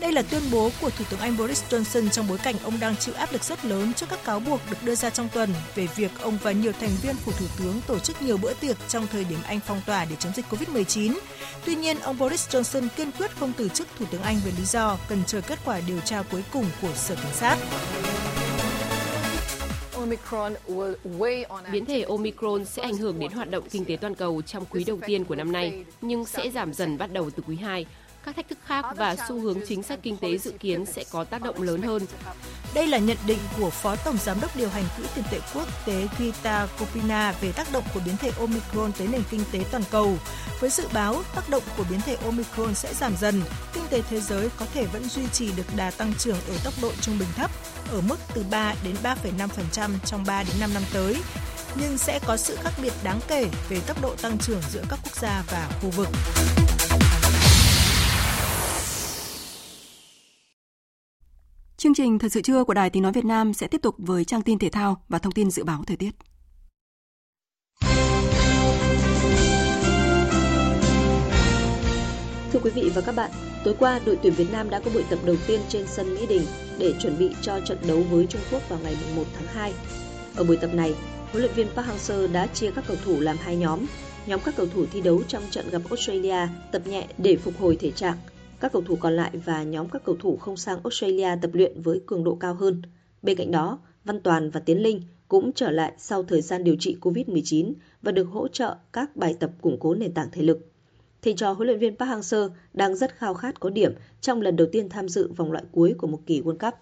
Đây 0.00 0.12
là 0.12 0.22
tuyên 0.22 0.42
bố 0.52 0.70
của 0.80 0.90
Thủ 0.90 1.04
tướng 1.10 1.20
Anh 1.20 1.36
Boris 1.36 1.62
Johnson 1.70 2.08
trong 2.08 2.28
bối 2.28 2.38
cảnh 2.38 2.54
ông 2.64 2.80
đang 2.80 2.96
chịu 2.96 3.14
áp 3.14 3.32
lực 3.32 3.44
rất 3.44 3.64
lớn 3.64 3.92
trước 3.96 4.06
các 4.08 4.24
cáo 4.24 4.40
buộc 4.40 4.60
được 4.70 4.76
đưa 4.84 4.94
ra 4.94 5.10
trong 5.10 5.28
tuần 5.34 5.50
về 5.74 5.88
việc 5.96 6.10
ông 6.20 6.38
và 6.42 6.52
nhiều 6.52 6.72
thành 6.80 6.90
viên 7.02 7.16
phủ 7.16 7.32
thủ 7.32 7.46
tướng 7.58 7.80
tổ 7.86 7.98
chức 7.98 8.22
nhiều 8.22 8.36
bữa 8.36 8.54
tiệc 8.54 8.76
trong 8.88 9.06
thời 9.06 9.24
điểm 9.24 9.38
Anh 9.46 9.60
phong 9.66 9.80
tỏa 9.86 10.04
để 10.04 10.16
chống 10.18 10.32
dịch 10.36 10.44
COVID-19. 10.50 11.18
Tuy 11.64 11.74
nhiên, 11.74 11.98
ông 12.00 12.18
Boris 12.18 12.48
Johnson 12.48 12.88
kiên 12.96 13.12
quyết 13.12 13.30
không 13.36 13.52
từ 13.56 13.68
chức 13.68 13.88
Thủ 13.98 14.06
tướng 14.10 14.22
Anh 14.22 14.40
với 14.44 14.52
lý 14.58 14.64
do 14.64 14.98
cần 15.08 15.22
chờ 15.26 15.40
kết 15.40 15.58
quả 15.64 15.80
điều 15.86 16.00
tra 16.00 16.22
cuối 16.30 16.44
cùng 16.52 16.66
của 16.82 16.94
Sở 16.94 17.14
Cảnh 17.14 17.34
sát. 17.34 17.56
Biến 21.72 21.84
thể 21.84 22.02
Omicron 22.02 22.64
sẽ 22.64 22.82
ảnh 22.82 22.96
hưởng 22.96 23.18
đến 23.18 23.32
hoạt 23.32 23.50
động 23.50 23.64
kinh 23.70 23.84
tế 23.84 23.96
toàn 23.96 24.14
cầu 24.14 24.42
trong 24.42 24.64
quý 24.70 24.84
đầu 24.84 24.98
tiên 25.06 25.24
của 25.24 25.34
năm 25.34 25.52
nay, 25.52 25.84
nhưng 26.00 26.24
sẽ 26.24 26.50
giảm 26.50 26.72
dần 26.74 26.98
bắt 26.98 27.12
đầu 27.12 27.30
từ 27.30 27.42
quý 27.46 27.56
2 27.56 27.86
các 28.24 28.36
thách 28.36 28.48
thức 28.48 28.58
khác 28.66 28.84
và 28.96 29.16
xu 29.28 29.40
hướng 29.40 29.58
chính 29.68 29.82
sách 29.82 29.98
kinh 30.02 30.16
tế 30.16 30.38
dự 30.38 30.52
kiến 30.60 30.86
sẽ 30.86 31.04
có 31.10 31.24
tác 31.24 31.42
động 31.42 31.62
lớn 31.62 31.82
hơn. 31.82 32.06
Đây 32.74 32.86
là 32.86 32.98
nhận 32.98 33.16
định 33.26 33.38
của 33.58 33.70
Phó 33.70 33.96
Tổng 33.96 34.16
Giám 34.24 34.40
đốc 34.40 34.56
điều 34.56 34.68
hành 34.68 34.84
Quỹ 34.96 35.04
tiền 35.14 35.24
tệ 35.30 35.40
quốc 35.54 35.86
tế 35.86 36.08
Gita 36.18 36.68
Kopina 36.78 37.34
về 37.40 37.52
tác 37.52 37.72
động 37.72 37.84
của 37.94 38.00
biến 38.04 38.16
thể 38.16 38.30
Omicron 38.38 38.92
tới 38.98 39.08
nền 39.08 39.22
kinh 39.30 39.40
tế 39.52 39.64
toàn 39.70 39.82
cầu. 39.90 40.16
Với 40.60 40.70
dự 40.70 40.84
báo 40.92 41.22
tác 41.34 41.48
động 41.48 41.62
của 41.76 41.84
biến 41.90 42.00
thể 42.00 42.16
Omicron 42.24 42.74
sẽ 42.74 42.94
giảm 42.94 43.16
dần, 43.20 43.42
kinh 43.72 43.84
tế 43.90 44.02
thế 44.10 44.20
giới 44.20 44.48
có 44.56 44.66
thể 44.74 44.86
vẫn 44.86 45.08
duy 45.08 45.22
trì 45.32 45.52
được 45.56 45.66
đà 45.76 45.90
tăng 45.90 46.14
trưởng 46.18 46.38
ở 46.48 46.54
tốc 46.64 46.74
độ 46.82 46.92
trung 47.00 47.18
bình 47.18 47.28
thấp, 47.36 47.50
ở 47.92 48.00
mức 48.00 48.16
từ 48.34 48.44
3 48.50 48.74
đến 48.84 48.94
3,5% 49.02 49.90
trong 50.04 50.24
3 50.24 50.42
đến 50.42 50.56
5 50.60 50.74
năm 50.74 50.82
tới, 50.92 51.16
nhưng 51.74 51.98
sẽ 51.98 52.20
có 52.26 52.36
sự 52.36 52.56
khác 52.62 52.72
biệt 52.82 52.92
đáng 53.04 53.20
kể 53.28 53.46
về 53.68 53.80
tốc 53.86 54.02
độ 54.02 54.14
tăng 54.22 54.38
trưởng 54.38 54.62
giữa 54.72 54.82
các 54.88 54.98
quốc 55.04 55.16
gia 55.16 55.42
và 55.50 55.68
khu 55.80 55.90
vực. 55.90 56.08
Chương 61.90 62.06
trình 62.06 62.18
Thật 62.18 62.32
sự 62.32 62.40
trưa 62.42 62.64
của 62.64 62.74
Đài 62.74 62.90
Tiếng 62.90 63.02
Nói 63.02 63.12
Việt 63.12 63.24
Nam 63.24 63.52
sẽ 63.52 63.66
tiếp 63.66 63.82
tục 63.82 63.94
với 63.98 64.24
trang 64.24 64.42
tin 64.42 64.58
thể 64.58 64.68
thao 64.70 65.02
và 65.08 65.18
thông 65.18 65.32
tin 65.32 65.50
dự 65.50 65.64
báo 65.64 65.84
thời 65.86 65.96
tiết. 65.96 66.10
Thưa 72.52 72.60
quý 72.62 72.70
vị 72.70 72.90
và 72.94 73.00
các 73.00 73.14
bạn, 73.16 73.30
tối 73.64 73.74
qua 73.78 74.00
đội 74.04 74.18
tuyển 74.22 74.34
Việt 74.34 74.52
Nam 74.52 74.70
đã 74.70 74.80
có 74.84 74.90
buổi 74.94 75.04
tập 75.10 75.18
đầu 75.24 75.36
tiên 75.46 75.60
trên 75.68 75.86
sân 75.86 76.14
Mỹ 76.14 76.26
Đình 76.26 76.42
để 76.78 76.94
chuẩn 77.00 77.18
bị 77.18 77.30
cho 77.42 77.60
trận 77.60 77.78
đấu 77.88 78.02
với 78.10 78.26
Trung 78.26 78.42
Quốc 78.50 78.68
vào 78.68 78.78
ngày 78.82 78.96
1 79.16 79.24
tháng 79.38 79.46
2. 79.46 79.72
Ở 80.36 80.44
buổi 80.44 80.56
tập 80.56 80.70
này, 80.74 80.94
huấn 81.30 81.42
luyện 81.42 81.54
viên 81.54 81.68
Park 81.68 81.88
Hang-seo 81.88 82.32
đã 82.32 82.46
chia 82.46 82.70
các 82.70 82.84
cầu 82.88 82.96
thủ 83.04 83.20
làm 83.20 83.36
hai 83.36 83.56
nhóm. 83.56 83.80
Nhóm 84.26 84.40
các 84.44 84.56
cầu 84.56 84.66
thủ 84.74 84.86
thi 84.92 85.00
đấu 85.00 85.22
trong 85.28 85.42
trận 85.50 85.70
gặp 85.70 85.82
Australia 85.90 86.48
tập 86.72 86.82
nhẹ 86.86 87.06
để 87.18 87.36
phục 87.36 87.54
hồi 87.60 87.76
thể 87.80 87.90
trạng 87.90 88.16
các 88.60 88.72
cầu 88.72 88.82
thủ 88.82 88.96
còn 88.96 89.16
lại 89.16 89.30
và 89.44 89.62
nhóm 89.62 89.88
các 89.88 90.02
cầu 90.04 90.16
thủ 90.16 90.36
không 90.36 90.56
sang 90.56 90.80
Australia 90.84 91.28
tập 91.42 91.50
luyện 91.54 91.82
với 91.82 92.00
cường 92.06 92.24
độ 92.24 92.34
cao 92.34 92.54
hơn. 92.54 92.82
Bên 93.22 93.36
cạnh 93.36 93.50
đó, 93.50 93.78
Văn 94.04 94.20
Toàn 94.20 94.50
và 94.50 94.60
Tiến 94.60 94.82
Linh 94.82 95.02
cũng 95.28 95.52
trở 95.52 95.70
lại 95.70 95.92
sau 95.98 96.22
thời 96.22 96.40
gian 96.40 96.64
điều 96.64 96.76
trị 96.78 96.96
COVID-19 97.00 97.72
và 98.02 98.12
được 98.12 98.24
hỗ 98.24 98.48
trợ 98.48 98.76
các 98.92 99.16
bài 99.16 99.36
tập 99.40 99.50
củng 99.60 99.76
cố 99.80 99.94
nền 99.94 100.14
tảng 100.14 100.28
thể 100.32 100.42
lực. 100.42 100.72
Thầy 101.22 101.34
trò 101.36 101.52
huấn 101.52 101.66
luyện 101.66 101.78
viên 101.78 101.96
Park 101.96 102.10
Hang-seo 102.10 102.48
đang 102.74 102.96
rất 102.96 103.16
khao 103.16 103.34
khát 103.34 103.60
có 103.60 103.70
điểm 103.70 103.94
trong 104.20 104.40
lần 104.40 104.56
đầu 104.56 104.68
tiên 104.72 104.88
tham 104.88 105.08
dự 105.08 105.32
vòng 105.32 105.52
loại 105.52 105.64
cuối 105.72 105.94
của 105.98 106.06
một 106.06 106.20
kỳ 106.26 106.40
World 106.40 106.58
Cup. 106.58 106.74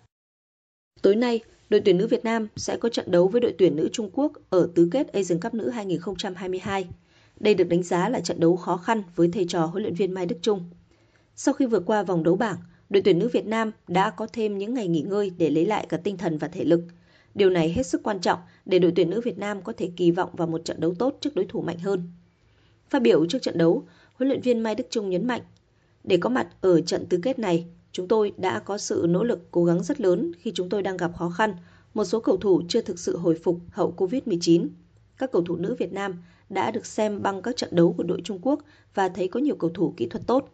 Tối 1.03 1.17
nay, 1.17 1.41
đội 1.71 1.81
tuyển 1.85 1.99
nữ 1.99 2.07
Việt 2.07 2.25
Nam 2.25 2.49
sẽ 2.57 2.77
có 2.77 2.89
trận 2.89 3.11
đấu 3.11 3.29
với 3.29 3.41
đội 3.41 3.55
tuyển 3.59 3.77
nữ 3.77 3.89
Trung 3.93 4.11
Quốc 4.13 4.33
ở 4.51 4.69
tứ 4.75 4.89
kết 4.93 5.13
Asian 5.13 5.41
Cup 5.41 5.55
nữ 5.55 5.71
2022. 5.71 6.89
Đây 7.41 7.55
được 7.55 7.65
đánh 7.65 7.83
giá 7.83 8.09
là 8.09 8.21
trận 8.21 8.41
đấu 8.41 8.57
khó 8.57 8.77
khăn 8.77 9.03
với 9.17 9.29
thầy 9.33 9.45
trò 9.49 9.67
huấn 9.67 9.83
luyện 9.83 9.95
viên 9.95 10.13
Mai 10.13 10.27
Đức 10.27 10.37
Chung. 10.43 10.65
Sau 11.41 11.55
khi 11.55 11.67
vượt 11.67 11.83
qua 11.87 12.03
vòng 12.03 12.23
đấu 12.23 12.37
bảng, 12.37 12.57
đội 12.91 13.03
tuyển 13.03 13.19
nữ 13.19 13.29
Việt 13.33 13.47
Nam 13.47 13.73
đã 13.89 14.11
có 14.11 14.27
thêm 14.33 14.59
những 14.59 14.75
ngày 14.75 14.89
nghỉ 14.89 15.03
ngơi 15.03 15.31
để 15.39 15.51
lấy 15.51 15.67
lại 15.67 15.87
cả 15.89 15.97
tinh 15.97 16.17
thần 16.17 16.39
và 16.39 16.49
thể 16.49 16.65
lực. 16.65 16.81
Điều 17.35 17.51
này 17.51 17.73
hết 17.73 17.87
sức 17.87 18.03
quan 18.03 18.21
trọng 18.21 18.39
để 18.67 18.79
đội 18.79 18.93
tuyển 18.97 19.11
nữ 19.11 19.21
Việt 19.21 19.39
Nam 19.39 19.63
có 19.63 19.73
thể 19.77 19.91
kỳ 19.97 20.11
vọng 20.11 20.31
vào 20.33 20.49
một 20.49 20.65
trận 20.65 20.81
đấu 20.81 20.95
tốt 20.99 21.19
trước 21.21 21.35
đối 21.35 21.45
thủ 21.45 21.61
mạnh 21.61 21.79
hơn. 21.79 22.11
Phát 22.91 23.03
biểu 23.03 23.27
trước 23.27 23.43
trận 23.43 23.59
đấu, 23.59 23.85
huấn 24.15 24.29
luyện 24.29 24.41
viên 24.41 24.61
Mai 24.61 24.75
Đức 24.75 24.85
Trung 24.91 25.11
nhấn 25.11 25.27
mạnh, 25.27 25.43
để 26.05 26.17
có 26.17 26.31
mặt 26.31 26.49
ở 26.61 26.81
trận 26.81 27.07
tứ 27.07 27.19
kết 27.23 27.39
này, 27.39 27.67
chúng 27.93 28.09
tôi 28.09 28.33
đã 28.37 28.59
có 28.59 28.79
sự 28.79 29.07
nỗ 29.09 29.25
lực 29.25 29.51
cố 29.51 29.65
gắng 29.65 29.83
rất 29.83 30.01
lớn 30.01 30.33
khi 30.39 30.53
chúng 30.55 30.69
tôi 30.69 30.83
đang 30.83 30.97
gặp 30.97 31.11
khó 31.17 31.31
khăn. 31.31 31.55
Một 31.95 32.05
số 32.05 32.21
cầu 32.21 32.37
thủ 32.37 32.63
chưa 32.69 32.81
thực 32.81 32.99
sự 32.99 33.17
hồi 33.17 33.39
phục 33.45 33.59
hậu 33.71 33.95
Covid-19. 33.97 34.69
Các 35.19 35.33
cầu 35.33 35.43
thủ 35.43 35.57
nữ 35.57 35.77
Việt 35.79 35.93
Nam 35.93 36.23
đã 36.49 36.71
được 36.71 36.87
xem 36.87 37.23
băng 37.23 37.43
các 37.43 37.57
trận 37.57 37.71
đấu 37.73 37.95
của 37.97 38.03
đội 38.03 38.21
Trung 38.25 38.39
Quốc 38.43 38.61
và 38.95 39.09
thấy 39.09 39.29
có 39.29 39.41
nhiều 39.41 39.57
cầu 39.57 39.71
thủ 39.75 39.95
kỹ 39.97 40.07
thuật 40.07 40.27
tốt. 40.27 40.49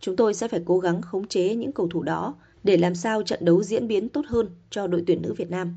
Chúng 0.00 0.16
tôi 0.16 0.34
sẽ 0.34 0.48
phải 0.48 0.60
cố 0.64 0.78
gắng 0.78 1.02
khống 1.02 1.28
chế 1.28 1.54
những 1.54 1.72
cầu 1.72 1.88
thủ 1.88 2.02
đó 2.02 2.34
để 2.64 2.76
làm 2.76 2.94
sao 2.94 3.22
trận 3.22 3.44
đấu 3.44 3.62
diễn 3.62 3.88
biến 3.88 4.08
tốt 4.08 4.22
hơn 4.26 4.46
cho 4.70 4.86
đội 4.86 5.02
tuyển 5.06 5.22
nữ 5.22 5.34
Việt 5.34 5.50
Nam. 5.50 5.74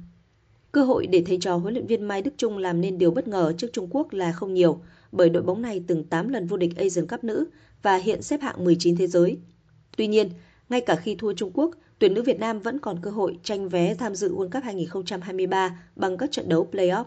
Cơ 0.72 0.84
hội 0.84 1.08
để 1.08 1.24
thầy 1.26 1.38
trò 1.42 1.56
huấn 1.56 1.74
luyện 1.74 1.88
viên 1.88 2.04
Mai 2.04 2.22
Đức 2.22 2.32
Trung 2.38 2.58
làm 2.58 2.82
nên 2.82 2.98
điều 2.98 3.12
bất 3.12 3.28
ngờ 3.28 3.54
trước 3.58 3.68
Trung 3.74 3.88
Quốc 3.92 4.14
là 4.14 4.32
không 4.32 4.54
nhiều, 4.54 4.80
bởi 5.12 5.30
đội 5.30 5.44
bóng 5.44 5.62
này 5.62 5.84
từng 5.88 6.04
8 6.04 6.30
lần 6.30 6.48
vô 6.48 6.58
địch 6.58 6.76
Asian 6.76 7.08
Cup 7.08 7.24
nữ 7.24 7.46
và 7.82 7.96
hiện 7.96 8.22
xếp 8.22 8.42
hạng 8.42 8.64
19 8.64 8.96
thế 8.96 9.08
giới. 9.08 9.38
Tuy 9.98 10.08
nhiên, 10.08 10.30
ngay 10.70 10.82
cả 10.82 10.96
khi 10.96 11.16
thua 11.16 11.34
Trung 11.34 11.52
Quốc, 11.54 11.76
tuyển 12.00 12.14
nữ 12.14 12.22
Việt 12.22 12.40
Nam 12.40 12.60
vẫn 12.60 12.80
còn 12.80 13.00
cơ 13.02 13.12
hội 13.12 13.40
tranh 13.44 13.70
vé 13.70 13.96
tham 13.96 14.16
dự 14.16 14.36
World 14.36 14.50
Cup 14.50 14.64
2023 14.64 15.84
bằng 15.96 16.18
các 16.18 16.32
trận 16.32 16.50
đấu 16.50 16.68
play-off. 16.72 17.06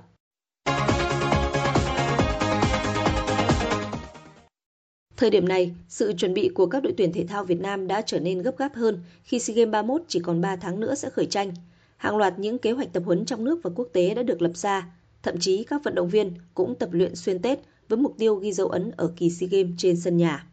Thời 5.16 5.30
điểm 5.30 5.48
này, 5.48 5.74
sự 5.88 6.12
chuẩn 6.12 6.34
bị 6.34 6.48
của 6.48 6.66
các 6.66 6.82
đội 6.82 6.94
tuyển 6.96 7.12
thể 7.12 7.26
thao 7.26 7.44
Việt 7.44 7.60
Nam 7.60 7.86
đã 7.86 8.02
trở 8.02 8.20
nên 8.20 8.42
gấp 8.42 8.56
gáp 8.58 8.74
hơn 8.74 9.00
khi 9.24 9.38
SEA 9.38 9.54
Games 9.56 9.72
31 9.72 10.02
chỉ 10.08 10.20
còn 10.20 10.40
3 10.40 10.56
tháng 10.56 10.80
nữa 10.80 10.94
sẽ 10.94 11.10
khởi 11.10 11.26
tranh. 11.26 11.52
Hàng 11.96 12.16
loạt 12.16 12.38
những 12.38 12.58
kế 12.58 12.72
hoạch 12.72 12.92
tập 12.92 13.02
huấn 13.06 13.24
trong 13.24 13.44
nước 13.44 13.60
và 13.62 13.70
quốc 13.74 13.88
tế 13.92 14.14
đã 14.14 14.22
được 14.22 14.42
lập 14.42 14.56
ra, 14.56 14.92
thậm 15.22 15.38
chí 15.40 15.64
các 15.64 15.84
vận 15.84 15.94
động 15.94 16.08
viên 16.08 16.32
cũng 16.54 16.74
tập 16.74 16.88
luyện 16.92 17.16
xuyên 17.16 17.42
Tết 17.42 17.58
với 17.88 17.98
mục 17.98 18.14
tiêu 18.18 18.34
ghi 18.34 18.52
dấu 18.52 18.68
ấn 18.68 18.90
ở 18.96 19.12
kỳ 19.16 19.30
SEA 19.30 19.48
Games 19.48 19.74
trên 19.78 19.96
sân 19.96 20.16
nhà. 20.16 20.46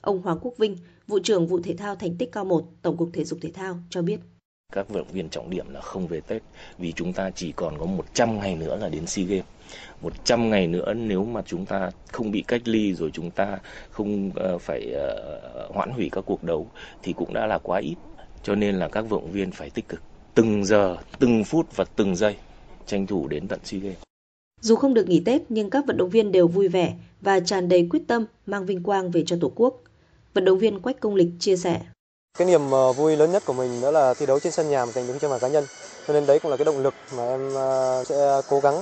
Ông 0.00 0.22
Hoàng 0.22 0.38
Quốc 0.42 0.54
Vinh, 0.58 0.76
vụ 1.06 1.18
trưởng 1.18 1.46
vụ 1.46 1.60
thể 1.60 1.76
thao 1.76 1.96
thành 1.96 2.16
tích 2.16 2.32
cao 2.32 2.44
1, 2.44 2.64
Tổng 2.82 2.96
cục 2.96 3.10
Thể 3.12 3.24
dục 3.24 3.38
Thể 3.42 3.50
thao 3.54 3.78
cho 3.90 4.02
biết. 4.02 4.20
Các 4.72 4.88
vận 4.88 4.98
động 4.98 5.12
viên 5.12 5.28
trọng 5.28 5.50
điểm 5.50 5.74
là 5.74 5.80
không 5.80 6.06
về 6.06 6.20
Tết 6.20 6.42
vì 6.78 6.92
chúng 6.92 7.12
ta 7.12 7.30
chỉ 7.30 7.52
còn 7.52 7.78
có 7.78 7.86
100 7.86 8.40
ngày 8.40 8.56
nữa 8.56 8.76
là 8.80 8.88
đến 8.88 9.06
SEA 9.06 9.24
Games. 9.24 9.44
100 10.02 10.50
ngày 10.50 10.66
nữa 10.66 10.94
nếu 10.94 11.24
mà 11.24 11.42
chúng 11.46 11.66
ta 11.66 11.90
không 12.12 12.30
bị 12.30 12.44
cách 12.48 12.62
ly 12.64 12.94
rồi 12.94 13.10
chúng 13.12 13.30
ta 13.30 13.58
không 13.90 14.30
ờ, 14.34 14.58
phải 14.58 14.92
ờ, 14.92 15.68
hoãn 15.74 15.90
hủy 15.90 16.08
các 16.12 16.24
cuộc 16.26 16.44
đấu 16.44 16.66
thì 17.02 17.12
cũng 17.12 17.34
đã 17.34 17.46
là 17.46 17.58
quá 17.58 17.80
ít. 17.80 17.96
Cho 18.42 18.54
nên 18.54 18.74
là 18.74 18.88
các 18.88 19.00
vận 19.00 19.20
động 19.20 19.32
viên 19.32 19.50
phải 19.50 19.70
tích 19.70 19.88
cực 19.88 20.00
từng 20.34 20.64
giờ, 20.64 20.96
từng 21.18 21.44
phút 21.44 21.76
và 21.76 21.84
từng 21.96 22.16
giây 22.16 22.36
tranh 22.86 23.06
thủ 23.06 23.28
đến 23.28 23.48
tận 23.48 23.60
SEA 23.64 23.80
Games. 23.80 23.98
Dù 24.60 24.76
không 24.76 24.94
được 24.94 25.08
nghỉ 25.08 25.20
Tết 25.20 25.42
nhưng 25.48 25.70
các 25.70 25.84
vận 25.86 25.96
động 25.96 26.10
viên 26.10 26.32
đều 26.32 26.48
vui 26.48 26.68
vẻ 26.68 26.94
và 27.20 27.40
tràn 27.40 27.68
đầy 27.68 27.86
quyết 27.90 28.02
tâm 28.06 28.26
mang 28.46 28.66
vinh 28.66 28.82
quang 28.82 29.10
về 29.10 29.22
cho 29.26 29.36
Tổ 29.40 29.52
quốc. 29.54 29.82
Vận 30.34 30.44
động 30.44 30.58
viên 30.58 30.80
Quách 30.80 31.00
Công 31.00 31.14
Lịch 31.14 31.30
chia 31.38 31.56
sẻ. 31.56 31.80
Cái 32.38 32.46
niềm 32.46 32.70
ờ, 32.70 32.92
vui 32.92 33.16
lớn 33.16 33.32
nhất 33.32 33.42
của 33.46 33.52
mình 33.52 33.80
đó 33.82 33.90
là 33.90 34.14
thi 34.14 34.26
đấu 34.26 34.40
trên 34.40 34.52
sân 34.52 34.70
nhà 34.70 34.84
mà 34.84 34.92
giành 34.92 35.06
đứng 35.06 35.18
trên 35.18 35.30
bảng 35.30 35.40
cá 35.40 35.48
nhân. 35.48 35.64
Cho 36.06 36.14
nên 36.14 36.26
đấy 36.26 36.38
cũng 36.38 36.50
là 36.50 36.56
cái 36.56 36.64
động 36.64 36.78
lực 36.78 36.94
mà 37.16 37.28
em 37.28 37.54
ờ, 37.54 38.04
sẽ 38.06 38.40
cố 38.48 38.60
gắng 38.60 38.74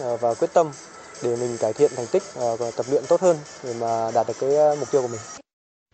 ờ, 0.00 0.16
và 0.16 0.34
quyết 0.34 0.52
tâm 0.52 0.66
để 1.22 1.36
mình 1.36 1.56
cải 1.60 1.72
thiện 1.72 1.90
thành 1.96 2.06
tích 2.12 2.22
và 2.34 2.70
tập 2.76 2.86
luyện 2.90 3.02
tốt 3.08 3.20
hơn 3.20 3.36
để 3.64 3.74
mà 3.80 4.10
đạt 4.14 4.26
được 4.28 4.34
cái 4.40 4.76
mục 4.80 4.90
tiêu 4.92 5.02
của 5.02 5.08
mình. 5.08 5.20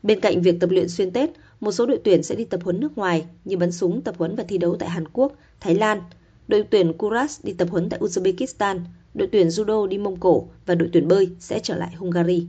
Bên 0.02 0.20
cạnh 0.20 0.42
việc 0.42 0.56
tập 0.60 0.70
luyện 0.70 0.88
xuyên 0.88 1.10
Tết, 1.10 1.30
một 1.60 1.72
số 1.72 1.86
đội 1.86 2.00
tuyển 2.04 2.22
sẽ 2.22 2.34
đi 2.34 2.44
tập 2.44 2.60
huấn 2.64 2.80
nước 2.80 2.98
ngoài 2.98 3.26
như 3.44 3.56
bắn 3.56 3.72
súng, 3.72 4.02
tập 4.02 4.14
huấn 4.18 4.36
và 4.36 4.44
thi 4.48 4.58
đấu 4.58 4.76
tại 4.78 4.88
Hàn 4.88 5.08
Quốc, 5.08 5.32
Thái 5.60 5.74
Lan. 5.74 6.02
Đội 6.48 6.64
tuyển 6.70 6.98
Kuras 6.98 7.40
đi 7.42 7.52
tập 7.52 7.68
huấn 7.70 7.88
tại 7.88 8.00
Uzbekistan, 8.00 8.80
đội 9.14 9.28
tuyển 9.32 9.48
judo 9.48 9.86
đi 9.86 9.98
Mông 9.98 10.20
Cổ 10.20 10.48
và 10.66 10.74
đội 10.74 10.88
tuyển 10.92 11.08
bơi 11.08 11.28
sẽ 11.40 11.60
trở 11.62 11.76
lại 11.76 11.94
Hungary. 11.98 12.46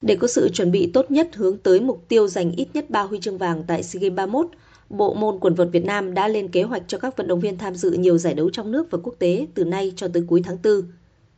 Để 0.00 0.16
có 0.16 0.26
sự 0.26 0.48
chuẩn 0.48 0.70
bị 0.70 0.90
tốt 0.94 1.10
nhất 1.10 1.28
hướng 1.34 1.58
tới 1.58 1.80
mục 1.80 2.04
tiêu 2.08 2.28
giành 2.28 2.52
ít 2.52 2.68
nhất 2.74 2.90
3 2.90 3.02
huy 3.02 3.20
chương 3.20 3.38
vàng 3.38 3.64
tại 3.66 3.82
SEA 3.82 4.00
Games 4.00 4.16
31, 4.16 4.46
Bộ 4.90 5.14
môn 5.14 5.38
quần 5.40 5.54
vợt 5.54 5.68
Việt 5.72 5.84
Nam 5.84 6.14
đã 6.14 6.28
lên 6.28 6.48
kế 6.48 6.62
hoạch 6.62 6.82
cho 6.86 6.98
các 6.98 7.16
vận 7.16 7.28
động 7.28 7.40
viên 7.40 7.58
tham 7.58 7.74
dự 7.74 7.90
nhiều 7.90 8.18
giải 8.18 8.34
đấu 8.34 8.50
trong 8.50 8.72
nước 8.72 8.90
và 8.90 8.98
quốc 9.02 9.14
tế 9.18 9.46
từ 9.54 9.64
nay 9.64 9.92
cho 9.96 10.08
tới 10.08 10.24
cuối 10.26 10.42
tháng 10.44 10.58
4. 10.64 10.82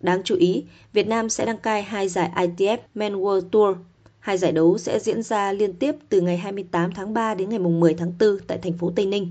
Đáng 0.00 0.22
chú 0.24 0.36
ý, 0.36 0.64
Việt 0.92 1.06
Nam 1.06 1.28
sẽ 1.28 1.46
đăng 1.46 1.58
cai 1.58 1.82
hai 1.82 2.08
giải 2.08 2.30
ITF 2.34 2.78
Men 2.94 3.14
World 3.14 3.40
Tour. 3.40 3.76
Hai 4.18 4.38
giải 4.38 4.52
đấu 4.52 4.78
sẽ 4.78 4.98
diễn 4.98 5.22
ra 5.22 5.52
liên 5.52 5.72
tiếp 5.72 5.96
từ 6.08 6.20
ngày 6.20 6.36
28 6.36 6.92
tháng 6.92 7.14
3 7.14 7.34
đến 7.34 7.48
ngày 7.48 7.58
10 7.58 7.94
tháng 7.94 8.12
4 8.20 8.38
tại 8.46 8.58
thành 8.58 8.78
phố 8.78 8.92
Tây 8.96 9.06
Ninh. 9.06 9.30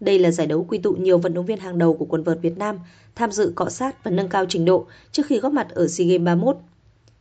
Đây 0.00 0.18
là 0.18 0.30
giải 0.30 0.46
đấu 0.46 0.66
quy 0.68 0.78
tụ 0.78 0.92
nhiều 0.92 1.18
vận 1.18 1.34
động 1.34 1.46
viên 1.46 1.58
hàng 1.58 1.78
đầu 1.78 1.94
của 1.94 2.04
quần 2.04 2.22
vợt 2.22 2.38
Việt 2.42 2.58
Nam 2.58 2.78
tham 3.14 3.32
dự 3.32 3.52
cọ 3.54 3.68
sát 3.68 4.04
và 4.04 4.10
nâng 4.10 4.28
cao 4.28 4.46
trình 4.48 4.64
độ 4.64 4.86
trước 5.12 5.26
khi 5.26 5.38
góp 5.38 5.52
mặt 5.52 5.68
ở 5.70 5.88
SEA 5.88 6.06
Games 6.06 6.24
31. 6.24 6.56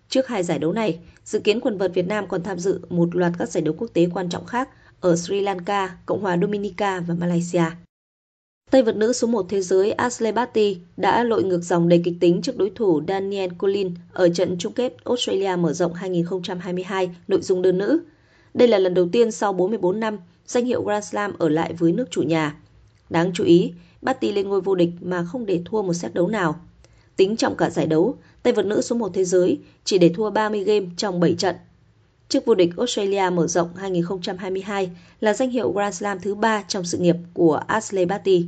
Trước 0.09 0.27
hai 0.27 0.43
giải 0.43 0.59
đấu 0.59 0.73
này, 0.73 0.99
dự 1.25 1.39
kiến 1.39 1.59
quần 1.59 1.77
vợt 1.77 1.93
Việt 1.93 2.07
Nam 2.07 2.27
còn 2.27 2.43
tham 2.43 2.59
dự 2.59 2.79
một 2.89 3.15
loạt 3.15 3.33
các 3.39 3.49
giải 3.49 3.61
đấu 3.61 3.75
quốc 3.77 3.87
tế 3.93 4.07
quan 4.13 4.29
trọng 4.29 4.45
khác 4.45 4.69
ở 5.01 5.15
Sri 5.15 5.41
Lanka, 5.41 5.97
Cộng 6.05 6.21
hòa 6.21 6.37
Dominica 6.41 6.99
và 6.99 7.15
Malaysia. 7.15 7.63
Tay 8.71 8.83
vợt 8.83 8.95
nữ 8.95 9.13
số 9.13 9.27
1 9.27 9.45
thế 9.49 9.61
giới 9.61 9.91
Ashley 9.91 10.31
Barty 10.31 10.77
đã 10.97 11.23
lội 11.23 11.43
ngược 11.43 11.61
dòng 11.61 11.89
đầy 11.89 12.01
kịch 12.05 12.13
tính 12.19 12.41
trước 12.41 12.57
đối 12.57 12.69
thủ 12.75 13.01
Daniel 13.07 13.51
Collin 13.57 13.93
ở 14.13 14.29
trận 14.29 14.55
chung 14.59 14.73
kết 14.73 14.93
Australia 15.05 15.55
mở 15.55 15.73
rộng 15.73 15.93
2022 15.93 17.15
nội 17.27 17.41
dung 17.41 17.61
đơn 17.61 17.77
nữ. 17.77 18.01
Đây 18.53 18.67
là 18.67 18.77
lần 18.77 18.93
đầu 18.93 19.07
tiên 19.11 19.31
sau 19.31 19.53
44 19.53 19.99
năm 19.99 20.17
danh 20.45 20.65
hiệu 20.65 20.83
Grand 20.83 21.05
Slam 21.05 21.33
ở 21.39 21.49
lại 21.49 21.73
với 21.73 21.91
nước 21.91 22.11
chủ 22.11 22.21
nhà. 22.21 22.55
Đáng 23.09 23.31
chú 23.33 23.43
ý, 23.43 23.73
Barty 24.01 24.31
lên 24.31 24.49
ngôi 24.49 24.61
vô 24.61 24.75
địch 24.75 24.91
mà 25.01 25.25
không 25.31 25.45
để 25.45 25.61
thua 25.65 25.81
một 25.81 25.93
set 25.93 26.13
đấu 26.13 26.27
nào. 26.27 26.59
Tính 27.15 27.35
trong 27.35 27.55
cả 27.55 27.69
giải 27.69 27.87
đấu, 27.87 28.17
tay 28.43 28.53
vợt 28.53 28.65
nữ 28.65 28.81
số 28.81 28.95
1 28.95 29.11
thế 29.13 29.25
giới 29.25 29.59
chỉ 29.83 29.97
để 29.97 30.11
thua 30.15 30.29
30 30.29 30.63
game 30.63 30.85
trong 30.97 31.19
7 31.19 31.35
trận. 31.37 31.55
Chức 32.29 32.45
vô 32.45 32.55
địch 32.55 32.69
Australia 32.77 33.29
mở 33.33 33.47
rộng 33.47 33.75
2022 33.75 34.89
là 35.19 35.33
danh 35.33 35.49
hiệu 35.49 35.71
Grand 35.71 35.97
Slam 35.97 36.19
thứ 36.19 36.35
3 36.35 36.63
trong 36.67 36.85
sự 36.85 36.97
nghiệp 36.97 37.15
của 37.33 37.61
Ashley 37.67 38.05
Barty. 38.05 38.45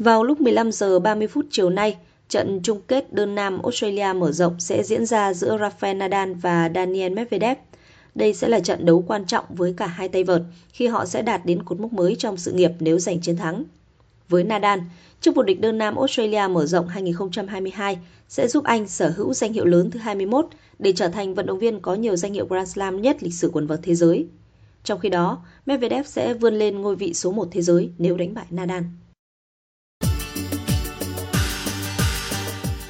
Vào 0.00 0.24
lúc 0.24 0.40
15 0.40 0.72
giờ 0.72 0.98
30 0.98 1.28
phút 1.28 1.46
chiều 1.50 1.70
nay, 1.70 1.96
trận 2.28 2.60
chung 2.62 2.80
kết 2.88 3.12
đơn 3.12 3.34
nam 3.34 3.62
Australia 3.62 4.12
mở 4.16 4.32
rộng 4.32 4.60
sẽ 4.60 4.82
diễn 4.82 5.06
ra 5.06 5.34
giữa 5.34 5.56
Rafael 5.56 5.96
Nadal 5.96 6.32
và 6.32 6.70
Daniel 6.74 7.12
Medvedev. 7.12 7.58
Đây 8.14 8.34
sẽ 8.34 8.48
là 8.48 8.60
trận 8.60 8.86
đấu 8.86 9.04
quan 9.06 9.26
trọng 9.26 9.44
với 9.48 9.74
cả 9.76 9.86
hai 9.86 10.08
tay 10.08 10.24
vợt 10.24 10.42
khi 10.68 10.86
họ 10.86 11.06
sẽ 11.06 11.22
đạt 11.22 11.46
đến 11.46 11.62
cột 11.62 11.80
mốc 11.80 11.92
mới 11.92 12.14
trong 12.18 12.36
sự 12.36 12.52
nghiệp 12.52 12.70
nếu 12.80 12.98
giành 12.98 13.20
chiến 13.20 13.36
thắng. 13.36 13.64
Với 14.28 14.44
Nadal, 14.44 14.78
chức 15.20 15.34
vô 15.34 15.42
địch 15.42 15.60
đơn 15.60 15.78
nam 15.78 15.96
Australia 15.96 16.48
mở 16.50 16.66
rộng 16.66 16.88
2022 16.88 17.98
sẽ 18.28 18.48
giúp 18.48 18.64
anh 18.64 18.88
sở 18.88 19.12
hữu 19.16 19.34
danh 19.34 19.52
hiệu 19.52 19.64
lớn 19.64 19.90
thứ 19.90 20.00
21 20.00 20.46
để 20.78 20.92
trở 20.96 21.08
thành 21.08 21.34
vận 21.34 21.46
động 21.46 21.58
viên 21.58 21.80
có 21.80 21.94
nhiều 21.94 22.16
danh 22.16 22.32
hiệu 22.32 22.46
Grand 22.46 22.72
Slam 22.72 23.02
nhất 23.02 23.22
lịch 23.22 23.34
sử 23.34 23.50
quần 23.52 23.66
vợt 23.66 23.80
thế 23.82 23.94
giới. 23.94 24.26
Trong 24.84 25.00
khi 25.00 25.08
đó, 25.08 25.44
Medvedev 25.66 26.06
sẽ 26.06 26.34
vươn 26.34 26.54
lên 26.54 26.80
ngôi 26.80 26.96
vị 26.96 27.14
số 27.14 27.32
1 27.32 27.48
thế 27.50 27.62
giới 27.62 27.90
nếu 27.98 28.16
đánh 28.16 28.34
bại 28.34 28.46
Nadal. 28.50 28.82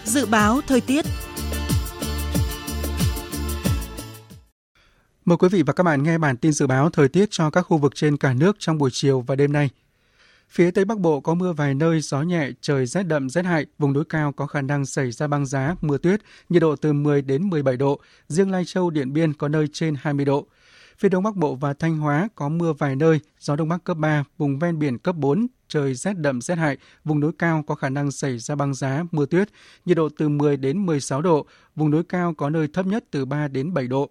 Dự 0.05 0.26
báo 0.26 0.61
thời 0.66 0.80
tiết 0.80 1.05
Mời 5.24 5.37
quý 5.39 5.49
vị 5.49 5.62
và 5.62 5.72
các 5.72 5.82
bạn 5.82 6.03
nghe 6.03 6.18
bản 6.18 6.37
tin 6.37 6.53
dự 6.53 6.66
báo 6.66 6.91
thời 6.91 7.09
tiết 7.09 7.28
cho 7.30 7.51
các 7.51 7.62
khu 7.62 7.78
vực 7.78 7.95
trên 7.95 8.16
cả 8.16 8.32
nước 8.32 8.57
trong 8.59 8.78
buổi 8.78 8.91
chiều 8.93 9.20
và 9.20 9.34
đêm 9.34 9.53
nay. 9.53 9.70
Phía 10.57 10.70
Tây 10.70 10.84
Bắc 10.84 10.98
Bộ 10.98 11.20
có 11.20 11.34
mưa 11.34 11.52
vài 11.52 11.74
nơi, 11.74 12.00
gió 12.00 12.22
nhẹ, 12.22 12.48
trời 12.61 12.86
rét 12.86 13.02
đậm 13.02 13.30
rét 13.30 13.44
hại, 13.44 13.66
vùng 13.78 13.92
núi 13.92 14.04
cao 14.09 14.32
có 14.32 14.46
khả 14.46 14.62
năng 14.62 14.86
xảy 14.86 15.11
ra 15.11 15.26
băng 15.26 15.46
giá, 15.46 15.74
mưa 15.80 15.98
tuyết, 15.98 16.20
nhiệt 16.48 16.62
độ 16.62 16.76
từ 16.76 16.92
10 16.92 17.22
đến 17.22 17.50
17 17.50 17.76
độ, 17.76 18.00
riêng 18.28 18.50
Lai 18.50 18.64
Châu, 18.64 18.90
Điện 18.90 19.12
Biên 19.12 19.32
có 19.32 19.48
nơi 19.48 19.68
trên 19.72 19.94
20 20.00 20.24
độ. 20.24 20.46
Phía 20.98 21.09
Đông 21.09 21.22
Bắc 21.22 21.36
Bộ 21.36 21.54
và 21.54 21.74
Thanh 21.74 21.98
Hóa 21.98 22.28
có 22.34 22.48
mưa 22.48 22.72
vài 22.72 22.96
nơi, 22.96 23.20
gió 23.40 23.57
Đông 23.57 23.68
Bắc 23.68 23.84
cấp 23.84 23.96
3, 23.96 24.24
vùng 24.38 24.59
ven 24.59 24.78
biển 24.78 24.98
cấp 24.98 25.16
4, 25.16 25.46
trời 25.68 25.94
rét 25.94 26.18
đậm 26.18 26.40
rét 26.40 26.59
hại, 26.59 26.76
vùng 27.04 27.20
núi 27.20 27.32
cao 27.38 27.64
có 27.66 27.74
khả 27.74 27.88
năng 27.88 28.11
xảy 28.11 28.38
ra 28.38 28.54
băng 28.54 28.74
giá, 28.74 29.04
mưa 29.12 29.26
tuyết, 29.26 29.48
nhiệt 29.84 29.96
độ 29.96 30.09
từ 30.18 30.28
10 30.28 30.57
đến 30.57 30.86
16 30.86 31.22
độ, 31.22 31.46
vùng 31.74 31.90
núi 31.90 32.02
cao 32.09 32.34
có 32.34 32.50
nơi 32.50 32.68
thấp 32.72 32.86
nhất 32.86 33.04
từ 33.11 33.24
3 33.24 33.48
đến 33.48 33.74
7 33.74 33.86
độ. 33.86 34.11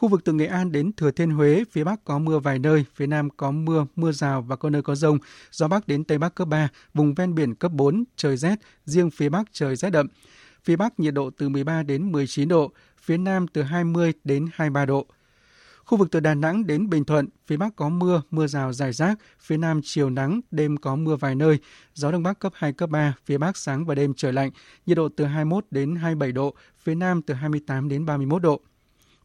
Khu 0.00 0.08
vực 0.08 0.24
từ 0.24 0.32
Nghệ 0.32 0.46
An 0.46 0.72
đến 0.72 0.92
Thừa 0.92 1.10
Thiên 1.10 1.30
Huế, 1.30 1.64
phía 1.70 1.84
Bắc 1.84 2.04
có 2.04 2.18
mưa 2.18 2.38
vài 2.38 2.58
nơi, 2.58 2.84
phía 2.94 3.06
Nam 3.06 3.30
có 3.30 3.50
mưa, 3.50 3.86
mưa 3.96 4.12
rào 4.12 4.42
và 4.42 4.56
có 4.56 4.70
nơi 4.70 4.82
có 4.82 4.94
rông. 4.94 5.18
Gió 5.50 5.68
Bắc 5.68 5.88
đến 5.88 6.04
Tây 6.04 6.18
Bắc 6.18 6.34
cấp 6.34 6.48
3, 6.48 6.68
vùng 6.94 7.14
ven 7.14 7.34
biển 7.34 7.54
cấp 7.54 7.72
4, 7.72 8.04
trời 8.16 8.36
rét, 8.36 8.54
riêng 8.84 9.10
phía 9.10 9.28
Bắc 9.28 9.52
trời 9.52 9.76
rét 9.76 9.90
đậm. 9.90 10.06
Phía 10.64 10.76
Bắc 10.76 11.00
nhiệt 11.00 11.14
độ 11.14 11.30
từ 11.38 11.48
13 11.48 11.82
đến 11.82 12.12
19 12.12 12.48
độ, 12.48 12.72
phía 12.98 13.16
Nam 13.16 13.48
từ 13.48 13.62
20 13.62 14.12
đến 14.24 14.46
23 14.52 14.86
độ. 14.86 15.06
Khu 15.84 15.98
vực 15.98 16.08
từ 16.10 16.20
Đà 16.20 16.34
Nẵng 16.34 16.66
đến 16.66 16.90
Bình 16.90 17.04
Thuận, 17.04 17.28
phía 17.46 17.56
Bắc 17.56 17.76
có 17.76 17.88
mưa, 17.88 18.22
mưa 18.30 18.46
rào 18.46 18.72
rải 18.72 18.92
rác, 18.92 19.18
phía 19.40 19.56
Nam 19.56 19.80
chiều 19.84 20.10
nắng, 20.10 20.40
đêm 20.50 20.76
có 20.76 20.96
mưa 20.96 21.16
vài 21.16 21.34
nơi, 21.34 21.58
gió 21.94 22.10
Đông 22.10 22.22
Bắc 22.22 22.38
cấp 22.38 22.52
2, 22.56 22.72
cấp 22.72 22.90
3, 22.90 23.14
phía 23.24 23.38
Bắc 23.38 23.56
sáng 23.56 23.84
và 23.84 23.94
đêm 23.94 24.14
trời 24.14 24.32
lạnh, 24.32 24.50
nhiệt 24.86 24.96
độ 24.96 25.08
từ 25.16 25.24
21 25.24 25.64
đến 25.70 25.96
27 25.96 26.32
độ, 26.32 26.54
phía 26.78 26.94
Nam 26.94 27.22
từ 27.22 27.34
28 27.34 27.88
đến 27.88 28.06
31 28.06 28.42
độ. 28.42 28.60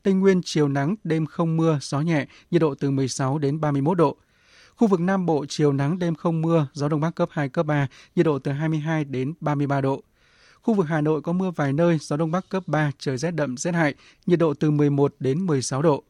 Tây 0.06 0.14
Nguyên 0.14 0.42
chiều 0.46 0.68
nắng, 0.68 0.96
đêm 1.04 1.26
không 1.26 1.58
mưa, 1.58 1.80
gió 1.82 2.02
nhẹ, 2.02 2.26
nhiệt 2.52 2.62
độ 2.62 2.76
từ 2.76 2.92
16 2.92 3.38
đến 3.38 3.60
31 3.60 3.98
độ. 3.98 4.18
Khu 4.76 4.88
vực 4.88 5.00
Nam 5.00 5.26
Bộ 5.26 5.46
chiều 5.50 5.74
nắng, 5.74 6.00
đêm 6.00 6.16
không 6.16 6.42
mưa, 6.42 6.68
gió 6.74 6.90
Đông 6.90 7.00
Bắc 7.00 7.16
cấp 7.16 7.30
2, 7.32 7.50
cấp 7.50 7.66
3, 7.66 7.88
nhiệt 8.16 8.26
độ 8.26 8.40
từ 8.40 8.52
22 8.52 9.06
đến 9.06 9.34
33 9.40 9.82
độ. 9.82 10.04
Khu 10.62 10.74
vực 10.74 10.86
Hà 10.90 11.02
Nội 11.02 11.22
có 11.22 11.34
mưa 11.34 11.52
vài 11.52 11.74
nơi, 11.74 11.98
gió 12.02 12.18
Đông 12.18 12.32
Bắc 12.32 12.50
cấp 12.50 12.64
3, 12.68 12.92
trời 13.00 13.18
rét 13.18 13.32
đậm, 13.32 13.58
rét 13.58 13.72
hại, 13.72 13.94
nhiệt 14.26 14.40
độ 14.40 14.54
từ 14.54 14.72
11 14.72 15.16
đến 15.20 15.46
16 15.46 15.82
độ. 15.82 16.04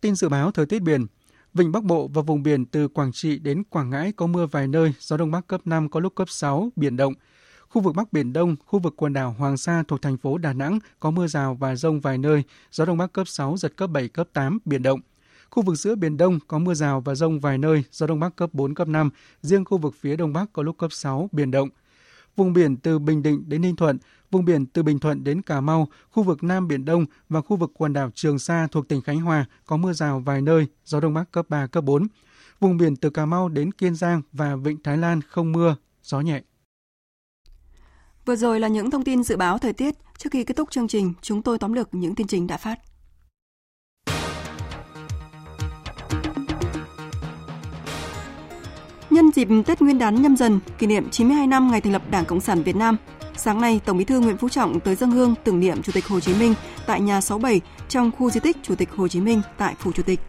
Tin 0.00 0.14
dự 0.14 0.28
báo 0.28 0.50
thời 0.50 0.66
tiết 0.66 0.82
biển. 0.82 1.06
Vịnh 1.54 1.72
Bắc 1.72 1.84
Bộ 1.84 2.08
và 2.14 2.22
vùng 2.22 2.42
biển 2.42 2.64
từ 2.64 2.88
Quảng 2.88 3.12
Trị 3.12 3.38
đến 3.38 3.62
Quảng 3.64 3.90
Ngãi 3.90 4.12
có 4.12 4.26
mưa 4.26 4.46
vài 4.46 4.68
nơi, 4.68 4.92
gió 5.00 5.16
Đông 5.16 5.30
Bắc 5.30 5.46
cấp 5.46 5.60
5 5.64 5.88
có 5.88 6.00
lúc 6.00 6.14
cấp 6.14 6.30
6, 6.30 6.70
biển 6.76 6.96
động. 6.96 7.14
Khu 7.72 7.82
vực 7.82 7.94
Bắc 7.94 8.12
Biển 8.12 8.32
Đông, 8.32 8.56
khu 8.66 8.78
vực 8.78 8.94
quần 8.96 9.12
đảo 9.12 9.34
Hoàng 9.38 9.56
Sa 9.56 9.82
thuộc 9.88 10.02
thành 10.02 10.16
phố 10.16 10.38
Đà 10.38 10.52
Nẵng 10.52 10.78
có 11.00 11.10
mưa 11.10 11.26
rào 11.26 11.54
và 11.54 11.76
rông 11.76 12.00
vài 12.00 12.18
nơi, 12.18 12.42
gió 12.72 12.84
Đông 12.84 12.98
Bắc 12.98 13.12
cấp 13.12 13.28
6, 13.28 13.56
giật 13.56 13.76
cấp 13.76 13.90
7, 13.90 14.08
cấp 14.08 14.28
8, 14.32 14.58
biển 14.64 14.82
động. 14.82 15.00
Khu 15.50 15.62
vực 15.62 15.78
giữa 15.78 15.94
Biển 15.94 16.16
Đông 16.16 16.38
có 16.48 16.58
mưa 16.58 16.74
rào 16.74 17.00
và 17.00 17.14
rông 17.14 17.40
vài 17.40 17.58
nơi, 17.58 17.84
gió 17.92 18.06
Đông 18.06 18.20
Bắc 18.20 18.36
cấp 18.36 18.50
4, 18.52 18.74
cấp 18.74 18.88
5, 18.88 19.10
riêng 19.42 19.64
khu 19.64 19.78
vực 19.78 19.94
phía 20.00 20.16
Đông 20.16 20.32
Bắc 20.32 20.52
có 20.52 20.62
lúc 20.62 20.78
cấp 20.78 20.92
6, 20.92 21.28
biển 21.32 21.50
động. 21.50 21.68
Vùng 22.36 22.52
biển 22.52 22.76
từ 22.76 22.98
Bình 22.98 23.22
Định 23.22 23.44
đến 23.46 23.62
Ninh 23.62 23.76
Thuận, 23.76 23.98
vùng 24.30 24.44
biển 24.44 24.66
từ 24.66 24.82
Bình 24.82 24.98
Thuận 24.98 25.24
đến 25.24 25.42
Cà 25.42 25.60
Mau, 25.60 25.88
khu 26.10 26.22
vực 26.22 26.42
Nam 26.42 26.68
Biển 26.68 26.84
Đông 26.84 27.06
và 27.28 27.40
khu 27.40 27.56
vực 27.56 27.70
quần 27.74 27.92
đảo 27.92 28.10
Trường 28.14 28.38
Sa 28.38 28.68
thuộc 28.72 28.88
tỉnh 28.88 29.00
Khánh 29.00 29.20
Hòa 29.20 29.44
có 29.66 29.76
mưa 29.76 29.92
rào 29.92 30.20
vài 30.20 30.42
nơi, 30.42 30.66
gió 30.84 31.00
Đông 31.00 31.14
Bắc 31.14 31.32
cấp 31.32 31.46
3, 31.48 31.66
cấp 31.66 31.84
4. 31.84 32.06
Vùng 32.60 32.76
biển 32.76 32.96
từ 32.96 33.10
Cà 33.10 33.26
Mau 33.26 33.48
đến 33.48 33.72
Kiên 33.72 33.94
Giang 33.94 34.22
và 34.32 34.56
Vịnh 34.56 34.82
Thái 34.82 34.96
Lan 34.96 35.20
không 35.28 35.52
mưa, 35.52 35.76
gió 36.02 36.20
nhẹ. 36.20 36.42
Vừa 38.26 38.36
rồi 38.36 38.60
là 38.60 38.68
những 38.68 38.90
thông 38.90 39.04
tin 39.04 39.22
dự 39.22 39.36
báo 39.36 39.58
thời 39.58 39.72
tiết. 39.72 39.94
Trước 40.18 40.30
khi 40.32 40.44
kết 40.44 40.56
thúc 40.56 40.70
chương 40.70 40.88
trình, 40.88 41.12
chúng 41.22 41.42
tôi 41.42 41.58
tóm 41.58 41.72
lược 41.72 41.94
những 41.94 42.14
tin 42.14 42.26
chính 42.26 42.46
đã 42.46 42.56
phát. 42.56 42.78
Nhân 49.10 49.30
dịp 49.34 49.48
Tết 49.66 49.82
Nguyên 49.82 49.98
đán 49.98 50.22
nhâm 50.22 50.36
dần, 50.36 50.60
kỷ 50.78 50.86
niệm 50.86 51.10
92 51.10 51.46
năm 51.46 51.70
ngày 51.70 51.80
thành 51.80 51.92
lập 51.92 52.02
Đảng 52.10 52.24
Cộng 52.24 52.40
sản 52.40 52.62
Việt 52.62 52.76
Nam, 52.76 52.96
sáng 53.36 53.60
nay 53.60 53.80
Tổng 53.84 53.98
Bí 53.98 54.04
thư 54.04 54.20
Nguyễn 54.20 54.36
Phú 54.36 54.48
Trọng 54.48 54.80
tới 54.80 54.94
dân 54.94 55.10
hương 55.10 55.34
tưởng 55.44 55.60
niệm 55.60 55.82
Chủ 55.82 55.92
tịch 55.92 56.06
Hồ 56.06 56.20
Chí 56.20 56.34
Minh 56.34 56.54
tại 56.86 57.00
nhà 57.00 57.20
67 57.20 57.60
trong 57.88 58.10
khu 58.18 58.30
di 58.30 58.40
tích 58.40 58.56
Chủ 58.62 58.74
tịch 58.74 58.88
Hồ 58.96 59.08
Chí 59.08 59.20
Minh 59.20 59.42
tại 59.58 59.74
Phủ 59.78 59.92
Chủ 59.92 60.02
tịch. 60.02 60.20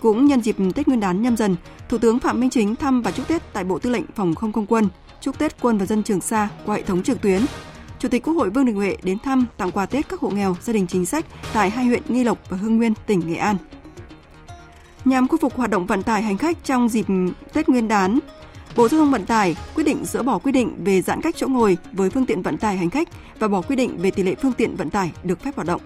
Cũng 0.00 0.26
nhân 0.26 0.40
dịp 0.40 0.56
Tết 0.74 0.88
Nguyên 0.88 1.00
đán 1.00 1.22
nhâm 1.22 1.36
dần, 1.36 1.56
Thủ 1.88 1.98
tướng 1.98 2.18
Phạm 2.18 2.40
Minh 2.40 2.50
Chính 2.50 2.76
thăm 2.76 3.02
và 3.02 3.10
chúc 3.10 3.28
Tết 3.28 3.52
tại 3.52 3.64
Bộ 3.64 3.78
Tư 3.78 3.90
lệnh 3.90 4.04
Phòng 4.14 4.34
không 4.34 4.52
không 4.52 4.66
quân, 4.66 4.88
chúc 5.24 5.38
Tết 5.38 5.60
quân 5.60 5.78
và 5.78 5.86
dân 5.86 6.02
Trường 6.02 6.20
Sa 6.20 6.48
qua 6.66 6.76
hệ 6.76 6.82
thống 6.82 7.02
trực 7.02 7.20
tuyến. 7.20 7.40
Chủ 7.98 8.08
tịch 8.08 8.22
Quốc 8.22 8.34
hội 8.34 8.50
Vương 8.50 8.64
Đình 8.64 8.76
Huệ 8.76 8.96
đến 9.02 9.18
thăm 9.18 9.46
tặng 9.56 9.70
quà 9.70 9.86
Tết 9.86 10.08
các 10.08 10.20
hộ 10.20 10.30
nghèo, 10.30 10.56
gia 10.62 10.72
đình 10.72 10.86
chính 10.86 11.06
sách 11.06 11.26
tại 11.52 11.70
hai 11.70 11.84
huyện 11.84 12.02
Nghi 12.08 12.24
Lộc 12.24 12.38
và 12.48 12.56
Hưng 12.56 12.76
Nguyên, 12.76 12.94
tỉnh 13.06 13.20
Nghệ 13.26 13.36
An. 13.36 13.56
Nhằm 15.04 15.28
khôi 15.28 15.38
phục 15.38 15.56
hoạt 15.56 15.70
động 15.70 15.86
vận 15.86 16.02
tải 16.02 16.22
hành 16.22 16.38
khách 16.38 16.64
trong 16.64 16.88
dịp 16.88 17.06
Tết 17.52 17.68
Nguyên 17.68 17.88
đán, 17.88 18.18
Bộ 18.76 18.88
Giao 18.88 19.00
thông 19.00 19.10
Vận 19.10 19.26
tải 19.26 19.56
quyết 19.74 19.84
định 19.84 20.04
dỡ 20.04 20.22
bỏ 20.22 20.38
quy 20.38 20.52
định 20.52 20.84
về 20.84 21.02
giãn 21.02 21.20
cách 21.20 21.34
chỗ 21.38 21.48
ngồi 21.48 21.76
với 21.92 22.10
phương 22.10 22.26
tiện 22.26 22.42
vận 22.42 22.58
tải 22.58 22.76
hành 22.76 22.90
khách 22.90 23.08
và 23.38 23.48
bỏ 23.48 23.60
quy 23.60 23.76
định 23.76 23.98
về 23.98 24.10
tỷ 24.10 24.22
lệ 24.22 24.34
phương 24.42 24.52
tiện 24.52 24.76
vận 24.76 24.90
tải 24.90 25.12
được 25.22 25.40
phép 25.40 25.56
hoạt 25.56 25.66
động. 25.66 25.80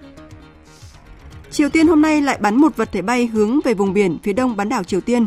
Triều 1.50 1.68
Tiên 1.68 1.86
hôm 1.86 2.02
nay 2.02 2.22
lại 2.22 2.38
bắn 2.40 2.56
một 2.56 2.76
vật 2.76 2.92
thể 2.92 3.02
bay 3.02 3.26
hướng 3.26 3.60
về 3.64 3.74
vùng 3.74 3.92
biển 3.92 4.18
phía 4.22 4.32
đông 4.32 4.56
bán 4.56 4.68
đảo 4.68 4.84
Triều 4.84 5.00
Tiên. 5.00 5.26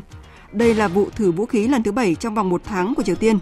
Đây 0.51 0.73
là 0.73 0.87
vụ 0.87 1.07
thử 1.15 1.31
vũ 1.31 1.45
khí 1.45 1.67
lần 1.67 1.83
thứ 1.83 1.91
bảy 1.91 2.15
trong 2.15 2.35
vòng 2.35 2.49
một 2.49 2.61
tháng 2.65 2.95
của 2.95 3.03
Triều 3.03 3.15
Tiên. 3.15 3.39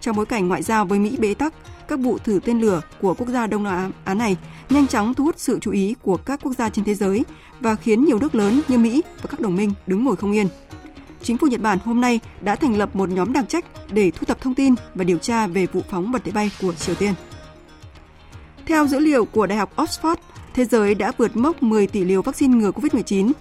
Trong 0.00 0.16
bối 0.16 0.26
cảnh 0.26 0.48
ngoại 0.48 0.62
giao 0.62 0.84
với 0.84 0.98
Mỹ 0.98 1.16
bế 1.18 1.34
tắc, 1.34 1.54
các 1.88 1.98
vụ 1.98 2.18
thử 2.18 2.40
tên 2.44 2.60
lửa 2.60 2.80
của 3.00 3.14
quốc 3.14 3.28
gia 3.28 3.46
Đông 3.46 3.62
Nam 3.62 3.92
Á 4.04 4.14
này 4.14 4.36
nhanh 4.70 4.86
chóng 4.86 5.14
thu 5.14 5.24
hút 5.24 5.34
sự 5.38 5.58
chú 5.60 5.70
ý 5.70 5.94
của 6.02 6.16
các 6.16 6.40
quốc 6.42 6.52
gia 6.52 6.68
trên 6.68 6.84
thế 6.84 6.94
giới 6.94 7.24
và 7.60 7.74
khiến 7.74 8.04
nhiều 8.04 8.18
nước 8.18 8.34
lớn 8.34 8.60
như 8.68 8.78
Mỹ 8.78 9.02
và 9.22 9.28
các 9.30 9.40
đồng 9.40 9.56
minh 9.56 9.72
đứng 9.86 10.04
ngồi 10.04 10.16
không 10.16 10.32
yên. 10.32 10.48
Chính 11.22 11.38
phủ 11.38 11.46
Nhật 11.46 11.60
Bản 11.60 11.78
hôm 11.84 12.00
nay 12.00 12.20
đã 12.40 12.56
thành 12.56 12.78
lập 12.78 12.96
một 12.96 13.08
nhóm 13.08 13.32
đặc 13.32 13.44
trách 13.48 13.64
để 13.92 14.10
thu 14.10 14.24
thập 14.24 14.40
thông 14.40 14.54
tin 14.54 14.74
và 14.94 15.04
điều 15.04 15.18
tra 15.18 15.46
về 15.46 15.66
vụ 15.66 15.80
phóng 15.90 16.12
vật 16.12 16.22
thể 16.24 16.32
bay 16.32 16.50
của 16.62 16.74
Triều 16.74 16.94
Tiên. 16.94 17.14
Theo 18.66 18.86
dữ 18.86 18.98
liệu 18.98 19.24
của 19.24 19.46
Đại 19.46 19.58
học 19.58 19.76
Oxford, 19.76 20.16
thế 20.54 20.64
giới 20.64 20.94
đã 20.94 21.12
vượt 21.18 21.36
mốc 21.36 21.62
10 21.62 21.86
tỷ 21.86 22.04
liều 22.04 22.22
vaccine 22.22 22.56
ngừa 22.56 22.70
COVID-19. 22.70 23.32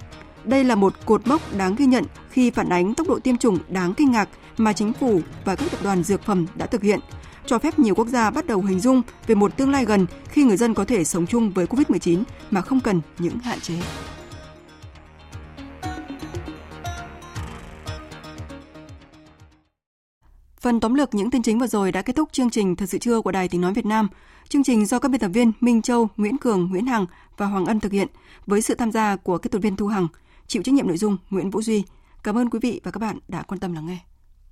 Đây 0.43 0.63
là 0.63 0.75
một 0.75 0.93
cột 1.05 1.27
mốc 1.27 1.41
đáng 1.57 1.75
ghi 1.75 1.85
nhận 1.85 2.03
khi 2.29 2.51
phản 2.51 2.69
ánh 2.69 2.93
tốc 2.93 3.07
độ 3.07 3.19
tiêm 3.19 3.37
chủng 3.37 3.57
đáng 3.69 3.93
kinh 3.93 4.11
ngạc 4.11 4.29
mà 4.57 4.73
chính 4.73 4.93
phủ 4.93 5.21
và 5.45 5.55
các 5.55 5.71
tập 5.71 5.79
đoàn 5.83 6.03
dược 6.03 6.23
phẩm 6.23 6.45
đã 6.55 6.65
thực 6.65 6.83
hiện, 6.83 6.99
cho 7.45 7.59
phép 7.59 7.79
nhiều 7.79 7.95
quốc 7.95 8.07
gia 8.07 8.29
bắt 8.29 8.45
đầu 8.45 8.61
hình 8.61 8.79
dung 8.79 9.01
về 9.27 9.35
một 9.35 9.57
tương 9.57 9.71
lai 9.71 9.85
gần 9.85 10.05
khi 10.29 10.43
người 10.43 10.57
dân 10.57 10.73
có 10.73 10.85
thể 10.85 11.03
sống 11.03 11.27
chung 11.27 11.51
với 11.51 11.65
COVID-19 11.65 12.23
mà 12.51 12.61
không 12.61 12.79
cần 12.79 13.01
những 13.19 13.39
hạn 13.39 13.59
chế. 13.59 13.75
Phần 20.59 20.79
tóm 20.79 20.93
lược 20.93 21.15
những 21.15 21.31
tin 21.31 21.41
chính 21.41 21.59
vừa 21.59 21.67
rồi 21.67 21.91
đã 21.91 22.01
kết 22.01 22.15
thúc 22.15 22.29
chương 22.31 22.49
trình 22.49 22.75
Thật 22.75 22.85
sự 22.89 22.97
trưa 22.97 23.21
của 23.21 23.31
Đài 23.31 23.47
Tiếng 23.47 23.61
Nói 23.61 23.73
Việt 23.73 23.85
Nam. 23.85 24.07
Chương 24.49 24.63
trình 24.63 24.85
do 24.85 24.99
các 24.99 25.11
biên 25.11 25.21
tập 25.21 25.31
viên 25.33 25.51
Minh 25.59 25.81
Châu, 25.81 26.09
Nguyễn 26.17 26.37
Cường, 26.37 26.69
Nguyễn 26.69 26.87
Hằng 26.87 27.05
và 27.37 27.45
Hoàng 27.45 27.65
Ân 27.65 27.79
thực 27.79 27.91
hiện 27.91 28.07
với 28.45 28.61
sự 28.61 28.75
tham 28.75 28.91
gia 28.91 29.15
của 29.15 29.37
kỹ 29.37 29.49
thuật 29.49 29.63
viên 29.63 29.75
Thu 29.75 29.87
Hằng, 29.87 30.07
chịu 30.47 30.63
trách 30.63 30.75
nhiệm 30.75 30.87
nội 30.87 30.97
dung 30.97 31.17
Nguyễn 31.29 31.49
Vũ 31.49 31.61
Duy. 31.61 31.83
Cảm 32.23 32.37
ơn 32.37 32.49
quý 32.49 32.59
vị 32.61 32.81
và 32.83 32.91
các 32.91 32.99
bạn 32.99 33.19
đã 33.27 33.41
quan 33.41 33.59
tâm 33.59 33.73
lắng 33.73 33.85
nghe. 33.85 34.16